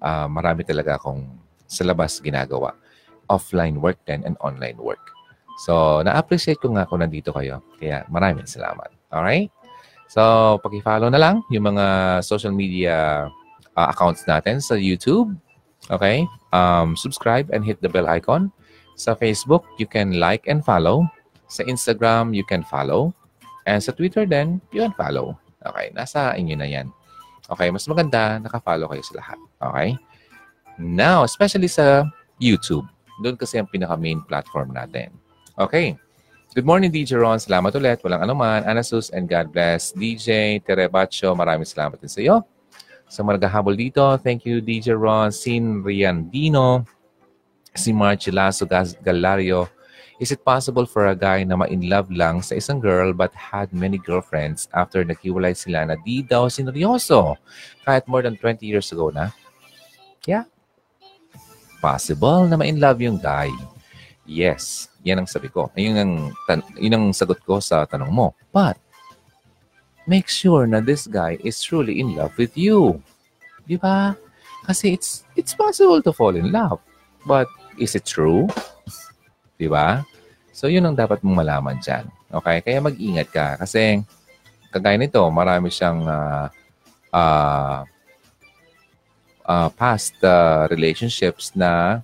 uh, 0.04 0.28
marami 0.28 0.68
talaga 0.68 1.00
akong 1.00 1.24
sa 1.64 1.88
labas 1.88 2.20
ginagawa. 2.20 2.76
Offline 3.32 3.80
work 3.80 4.04
din 4.04 4.20
and 4.28 4.36
online 4.44 4.76
work. 4.76 5.02
So, 5.64 6.04
na-appreciate 6.04 6.60
ko 6.60 6.76
nga 6.76 6.84
kung 6.84 7.00
nandito 7.00 7.32
kayo. 7.32 7.64
Kaya 7.80 8.04
maraming 8.12 8.50
salamat. 8.50 8.92
Alright? 9.08 9.48
So, 10.14 10.62
paki-follow 10.62 11.10
na 11.10 11.18
lang 11.18 11.42
yung 11.50 11.74
mga 11.74 12.22
social 12.22 12.54
media 12.54 13.26
uh, 13.74 13.88
accounts 13.90 14.22
natin 14.30 14.62
sa 14.62 14.78
YouTube. 14.78 15.34
Okay? 15.90 16.30
Um, 16.54 16.94
subscribe 16.94 17.50
and 17.50 17.66
hit 17.66 17.82
the 17.82 17.90
bell 17.90 18.06
icon. 18.06 18.54
Sa 18.94 19.18
Facebook, 19.18 19.66
you 19.82 19.90
can 19.90 20.22
like 20.22 20.46
and 20.46 20.62
follow. 20.62 21.10
Sa 21.50 21.66
Instagram, 21.66 22.38
you 22.38 22.46
can 22.46 22.62
follow. 22.62 23.10
And 23.66 23.82
sa 23.82 23.90
Twitter 23.90 24.30
din, 24.30 24.62
you 24.70 24.86
can 24.86 24.94
follow. 24.94 25.34
Okay? 25.66 25.90
Nasa 25.98 26.38
inyo 26.38 26.62
na 26.62 26.70
yan. 26.70 26.94
Okay? 27.50 27.74
Mas 27.74 27.90
maganda, 27.90 28.38
naka-follow 28.38 28.94
kayo 28.94 29.02
sa 29.02 29.18
lahat. 29.18 29.40
Okay? 29.66 29.90
Now, 30.78 31.26
especially 31.26 31.74
sa 31.74 32.06
YouTube. 32.38 32.86
Doon 33.26 33.34
kasi 33.34 33.58
ang 33.58 33.66
pinaka-main 33.66 34.22
platform 34.30 34.78
natin. 34.78 35.10
Okay. 35.58 35.98
Good 36.54 36.70
morning, 36.70 36.94
DJ 36.94 37.18
Ron. 37.18 37.42
Salamat 37.42 37.74
ulit. 37.74 37.98
Walang 38.06 38.30
anuman. 38.30 38.62
Anasus 38.62 39.10
and 39.10 39.26
God 39.26 39.50
bless. 39.50 39.90
DJ 39.90 40.62
Terebacho, 40.62 41.34
maraming 41.34 41.66
salamat 41.66 41.98
din 41.98 42.06
sa 42.06 42.22
iyo. 42.22 42.46
Sa 43.10 43.26
mga 43.26 43.42
naghahabol 43.42 43.74
dito, 43.74 44.06
thank 44.22 44.46
you, 44.46 44.62
DJ 44.62 44.94
Ron. 44.94 45.34
Sin 45.34 45.82
Riandino, 45.82 46.86
si 47.74 47.90
March 47.90 48.30
Lasso 48.30 48.70
Galario. 49.02 49.66
Is 50.22 50.30
it 50.30 50.46
possible 50.46 50.86
for 50.86 51.10
a 51.10 51.18
guy 51.18 51.42
na 51.42 51.58
ma-in 51.58 51.90
love 51.90 52.14
lang 52.14 52.46
sa 52.46 52.54
isang 52.54 52.78
girl 52.78 53.18
but 53.18 53.34
had 53.34 53.74
many 53.74 53.98
girlfriends 53.98 54.70
after 54.78 55.02
naghiwalay 55.02 55.58
sila 55.58 55.90
na 55.90 55.98
di 56.06 56.22
daw 56.22 56.54
sineryoso 56.54 57.34
kahit 57.82 58.06
more 58.06 58.22
than 58.22 58.38
20 58.38 58.62
years 58.62 58.94
ago 58.94 59.10
na? 59.10 59.34
Yeah. 60.30 60.46
Possible 61.82 62.46
na 62.46 62.62
ma-in 62.62 62.78
love 62.78 63.02
yung 63.02 63.18
guy. 63.18 63.50
Yes. 64.30 64.93
Yan 65.04 65.24
ang 65.24 65.30
sabi 65.30 65.52
ko. 65.52 65.68
Yun 65.76 66.00
ang, 66.00 66.14
tan- 66.48 66.68
ang 66.80 67.12
sagot 67.12 67.40
ko 67.44 67.60
sa 67.60 67.84
tanong 67.84 68.12
mo. 68.12 68.32
But, 68.56 68.80
make 70.08 70.28
sure 70.32 70.68
na 70.68 70.80
this 70.80 71.08
guy 71.08 71.40
is 71.44 71.60
truly 71.60 72.00
in 72.00 72.16
love 72.16 72.36
with 72.40 72.56
you. 72.56 73.04
Di 73.68 73.76
ba? 73.76 74.16
Kasi 74.64 74.96
it's, 74.96 75.28
it's 75.36 75.52
possible 75.52 76.00
to 76.00 76.12
fall 76.16 76.36
in 76.36 76.52
love. 76.52 76.80
But, 77.28 77.48
is 77.76 77.96
it 78.00 78.08
true? 78.08 78.48
Di 79.60 79.68
ba? 79.68 80.08
So, 80.56 80.72
yun 80.72 80.88
ang 80.88 80.96
dapat 80.96 81.20
mong 81.20 81.44
malaman 81.44 81.84
dyan. 81.84 82.08
Okay? 82.32 82.64
Kaya 82.64 82.80
mag-ingat 82.80 83.28
ka. 83.32 83.48
Kasi, 83.60 84.00
kagaya 84.72 84.96
nito, 84.96 85.20
marami 85.28 85.68
siyang 85.68 86.08
uh, 86.08 86.48
uh, 87.12 87.84
uh, 89.46 89.70
past 89.76 90.16
uh, 90.24 90.66
relationships 90.72 91.52
na 91.54 92.00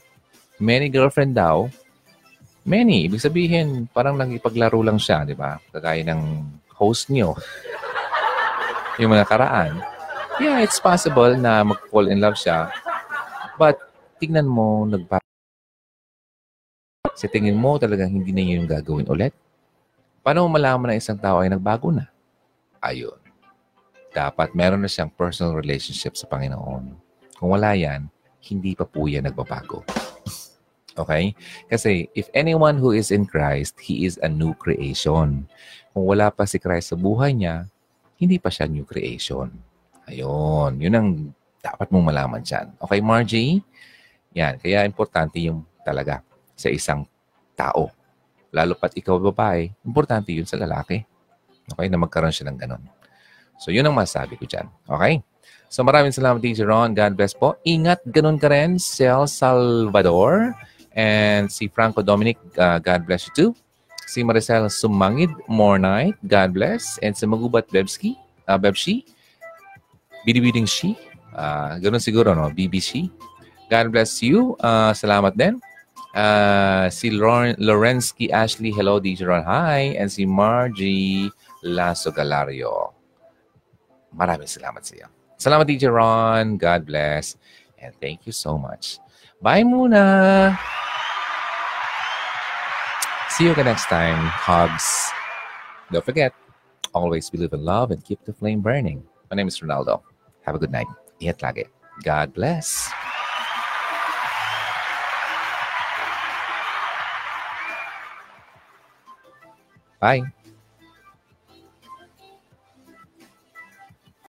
many 0.60 0.92
girlfriend 0.92 1.34
daw, 1.34 1.72
Many. 2.68 3.08
Ibig 3.08 3.24
sabihin, 3.24 3.88
parang 3.92 4.20
nagipaglaro 4.20 4.80
lang 4.84 5.00
siya, 5.00 5.24
di 5.24 5.36
ba? 5.36 5.60
Kagaya 5.72 6.04
ng 6.12 6.22
host 6.76 7.12
niyo. 7.12 7.36
yung 9.00 9.16
mga 9.16 9.28
karaan. 9.28 9.80
Yeah, 10.40 10.60
it's 10.64 10.80
possible 10.80 11.36
na 11.36 11.64
mag-fall 11.64 12.12
in 12.12 12.20
love 12.20 12.36
siya. 12.36 12.72
But, 13.56 13.80
tingnan 14.20 14.48
mo, 14.48 14.88
nagpa... 14.88 15.20
Sa 17.16 17.28
tingin 17.28 17.60
mo, 17.60 17.76
talagang 17.76 18.12
hindi 18.12 18.32
na 18.32 18.44
yun 18.44 18.64
yung 18.64 18.72
gagawin 18.72 19.08
ulit. 19.08 19.36
Paano 20.24 20.48
mo 20.48 20.56
malaman 20.56 20.96
na 20.96 21.00
isang 21.00 21.20
tao 21.20 21.44
ay 21.44 21.52
nagbago 21.52 21.92
na? 21.92 22.08
Ayun. 22.80 23.20
Dapat 24.16 24.56
meron 24.56 24.84
na 24.84 24.92
siyang 24.92 25.12
personal 25.12 25.56
relationship 25.56 26.16
sa 26.16 26.28
Panginoon. 26.28 26.96
Kung 27.40 27.50
wala 27.52 27.76
yan, 27.76 28.08
hindi 28.52 28.76
pa 28.76 28.88
po 28.88 29.08
yan 29.08 29.28
nagbabago. 29.28 29.84
Okay? 31.00 31.32
Kasi 31.72 32.12
if 32.12 32.28
anyone 32.36 32.76
who 32.76 32.92
is 32.92 33.10
in 33.16 33.24
Christ, 33.24 33.80
he 33.80 34.04
is 34.04 34.20
a 34.20 34.28
new 34.28 34.52
creation. 34.60 35.48
Kung 35.96 36.06
wala 36.06 36.28
pa 36.28 36.44
si 36.44 36.60
Christ 36.60 36.92
sa 36.92 36.98
buhay 37.00 37.32
niya, 37.32 37.72
hindi 38.20 38.36
pa 38.36 38.52
siya 38.52 38.68
new 38.68 38.84
creation. 38.84 39.48
Ayun. 40.12 40.76
Yun 40.84 40.96
ang 41.00 41.10
dapat 41.64 41.88
mong 41.88 42.06
malaman 42.12 42.44
dyan. 42.44 42.76
Okay, 42.84 43.00
Margie? 43.00 43.64
Yan. 44.36 44.60
Kaya 44.60 44.84
importante 44.84 45.40
yung 45.40 45.64
talaga 45.88 46.20
sa 46.60 46.68
isang 46.68 47.08
tao. 47.56 47.88
Lalo 48.52 48.76
pat 48.76 48.92
ikaw 48.98 49.22
babae, 49.22 49.70
importante 49.86 50.36
yun 50.36 50.44
sa 50.44 50.60
lalaki. 50.60 51.06
Okay? 51.72 51.88
Na 51.88 52.02
magkaroon 52.02 52.34
siya 52.34 52.52
ng 52.52 52.58
ganun. 52.60 52.84
So, 53.60 53.70
yun 53.76 53.88
ang 53.88 53.96
masabi 53.96 54.40
ko 54.40 54.48
dyan. 54.48 54.68
Okay? 54.88 55.24
So, 55.70 55.86
maraming 55.86 56.16
salamat, 56.16 56.42
DJ 56.42 56.66
Ron. 56.66 56.98
God 56.98 57.14
bless 57.14 57.38
po. 57.38 57.60
Ingat 57.62 58.02
ganun 58.10 58.42
ka 58.42 58.50
rin, 58.50 58.82
Sel 58.82 59.30
Salvador. 59.30 60.58
And 60.96 61.52
si 61.52 61.68
Franco 61.70 62.02
Dominic, 62.02 62.38
uh, 62.58 62.80
God 62.80 63.06
bless 63.06 63.28
you 63.28 63.34
too. 63.36 63.52
Si 64.10 64.26
Maricel 64.26 64.66
Sumangid, 64.74 65.30
more 65.48 65.78
night, 65.78 66.18
God 66.26 66.54
bless. 66.54 66.98
And 67.06 67.14
si 67.14 67.30
Magubat 67.30 67.70
Bebski, 67.70 68.18
uh, 68.50 68.58
Bebshi, 68.58 69.06
Bidibiding 70.26 70.66
Shi, 70.66 70.98
uh, 71.38 71.78
ganun 71.78 72.02
siguro, 72.02 72.34
no? 72.34 72.50
BBC. 72.50 73.08
God 73.70 73.94
bless 73.94 74.26
you. 74.26 74.58
Uh, 74.58 74.92
salamat 74.98 75.38
din. 75.38 75.62
Uh, 76.18 76.90
si 76.90 77.14
Lauren, 77.14 77.54
Lorensky 77.62 78.34
Ashley, 78.34 78.74
hello, 78.74 78.98
DJ 78.98 79.30
hi. 79.46 79.94
And 79.94 80.10
si 80.10 80.26
Margie 80.26 81.30
Lasso 81.62 82.10
Galario. 82.10 82.98
Maraming 84.10 84.50
salamat 84.50 84.82
sa 84.82 84.98
iyo. 84.98 85.08
Salamat, 85.38 85.70
DJ 85.70 85.94
Ron. 85.94 86.58
God 86.58 86.84
bless. 86.84 87.38
And 87.78 87.94
thank 88.02 88.26
you 88.26 88.34
so 88.34 88.58
much. 88.58 89.00
Bye 89.40 89.64
muna! 89.64 90.52
See 93.32 93.48
you 93.48 93.56
again 93.56 93.72
next 93.72 93.88
time. 93.88 94.20
Hugs. 94.20 95.16
Don't 95.96 96.04
forget, 96.04 96.36
always 96.92 97.32
believe 97.32 97.56
in 97.56 97.64
love 97.64 97.92
and 97.96 98.04
keep 98.04 98.20
the 98.28 98.36
flame 98.36 98.60
burning. 98.60 99.00
My 99.32 99.40
name 99.40 99.48
is 99.48 99.56
Ronaldo. 99.64 100.04
Have 100.44 100.56
a 100.56 100.60
good 100.60 100.76
night. 100.76 100.92
Ingat 101.24 101.40
lagi. 101.40 101.72
God 102.04 102.36
bless. 102.36 102.92
Bye. 110.04 110.28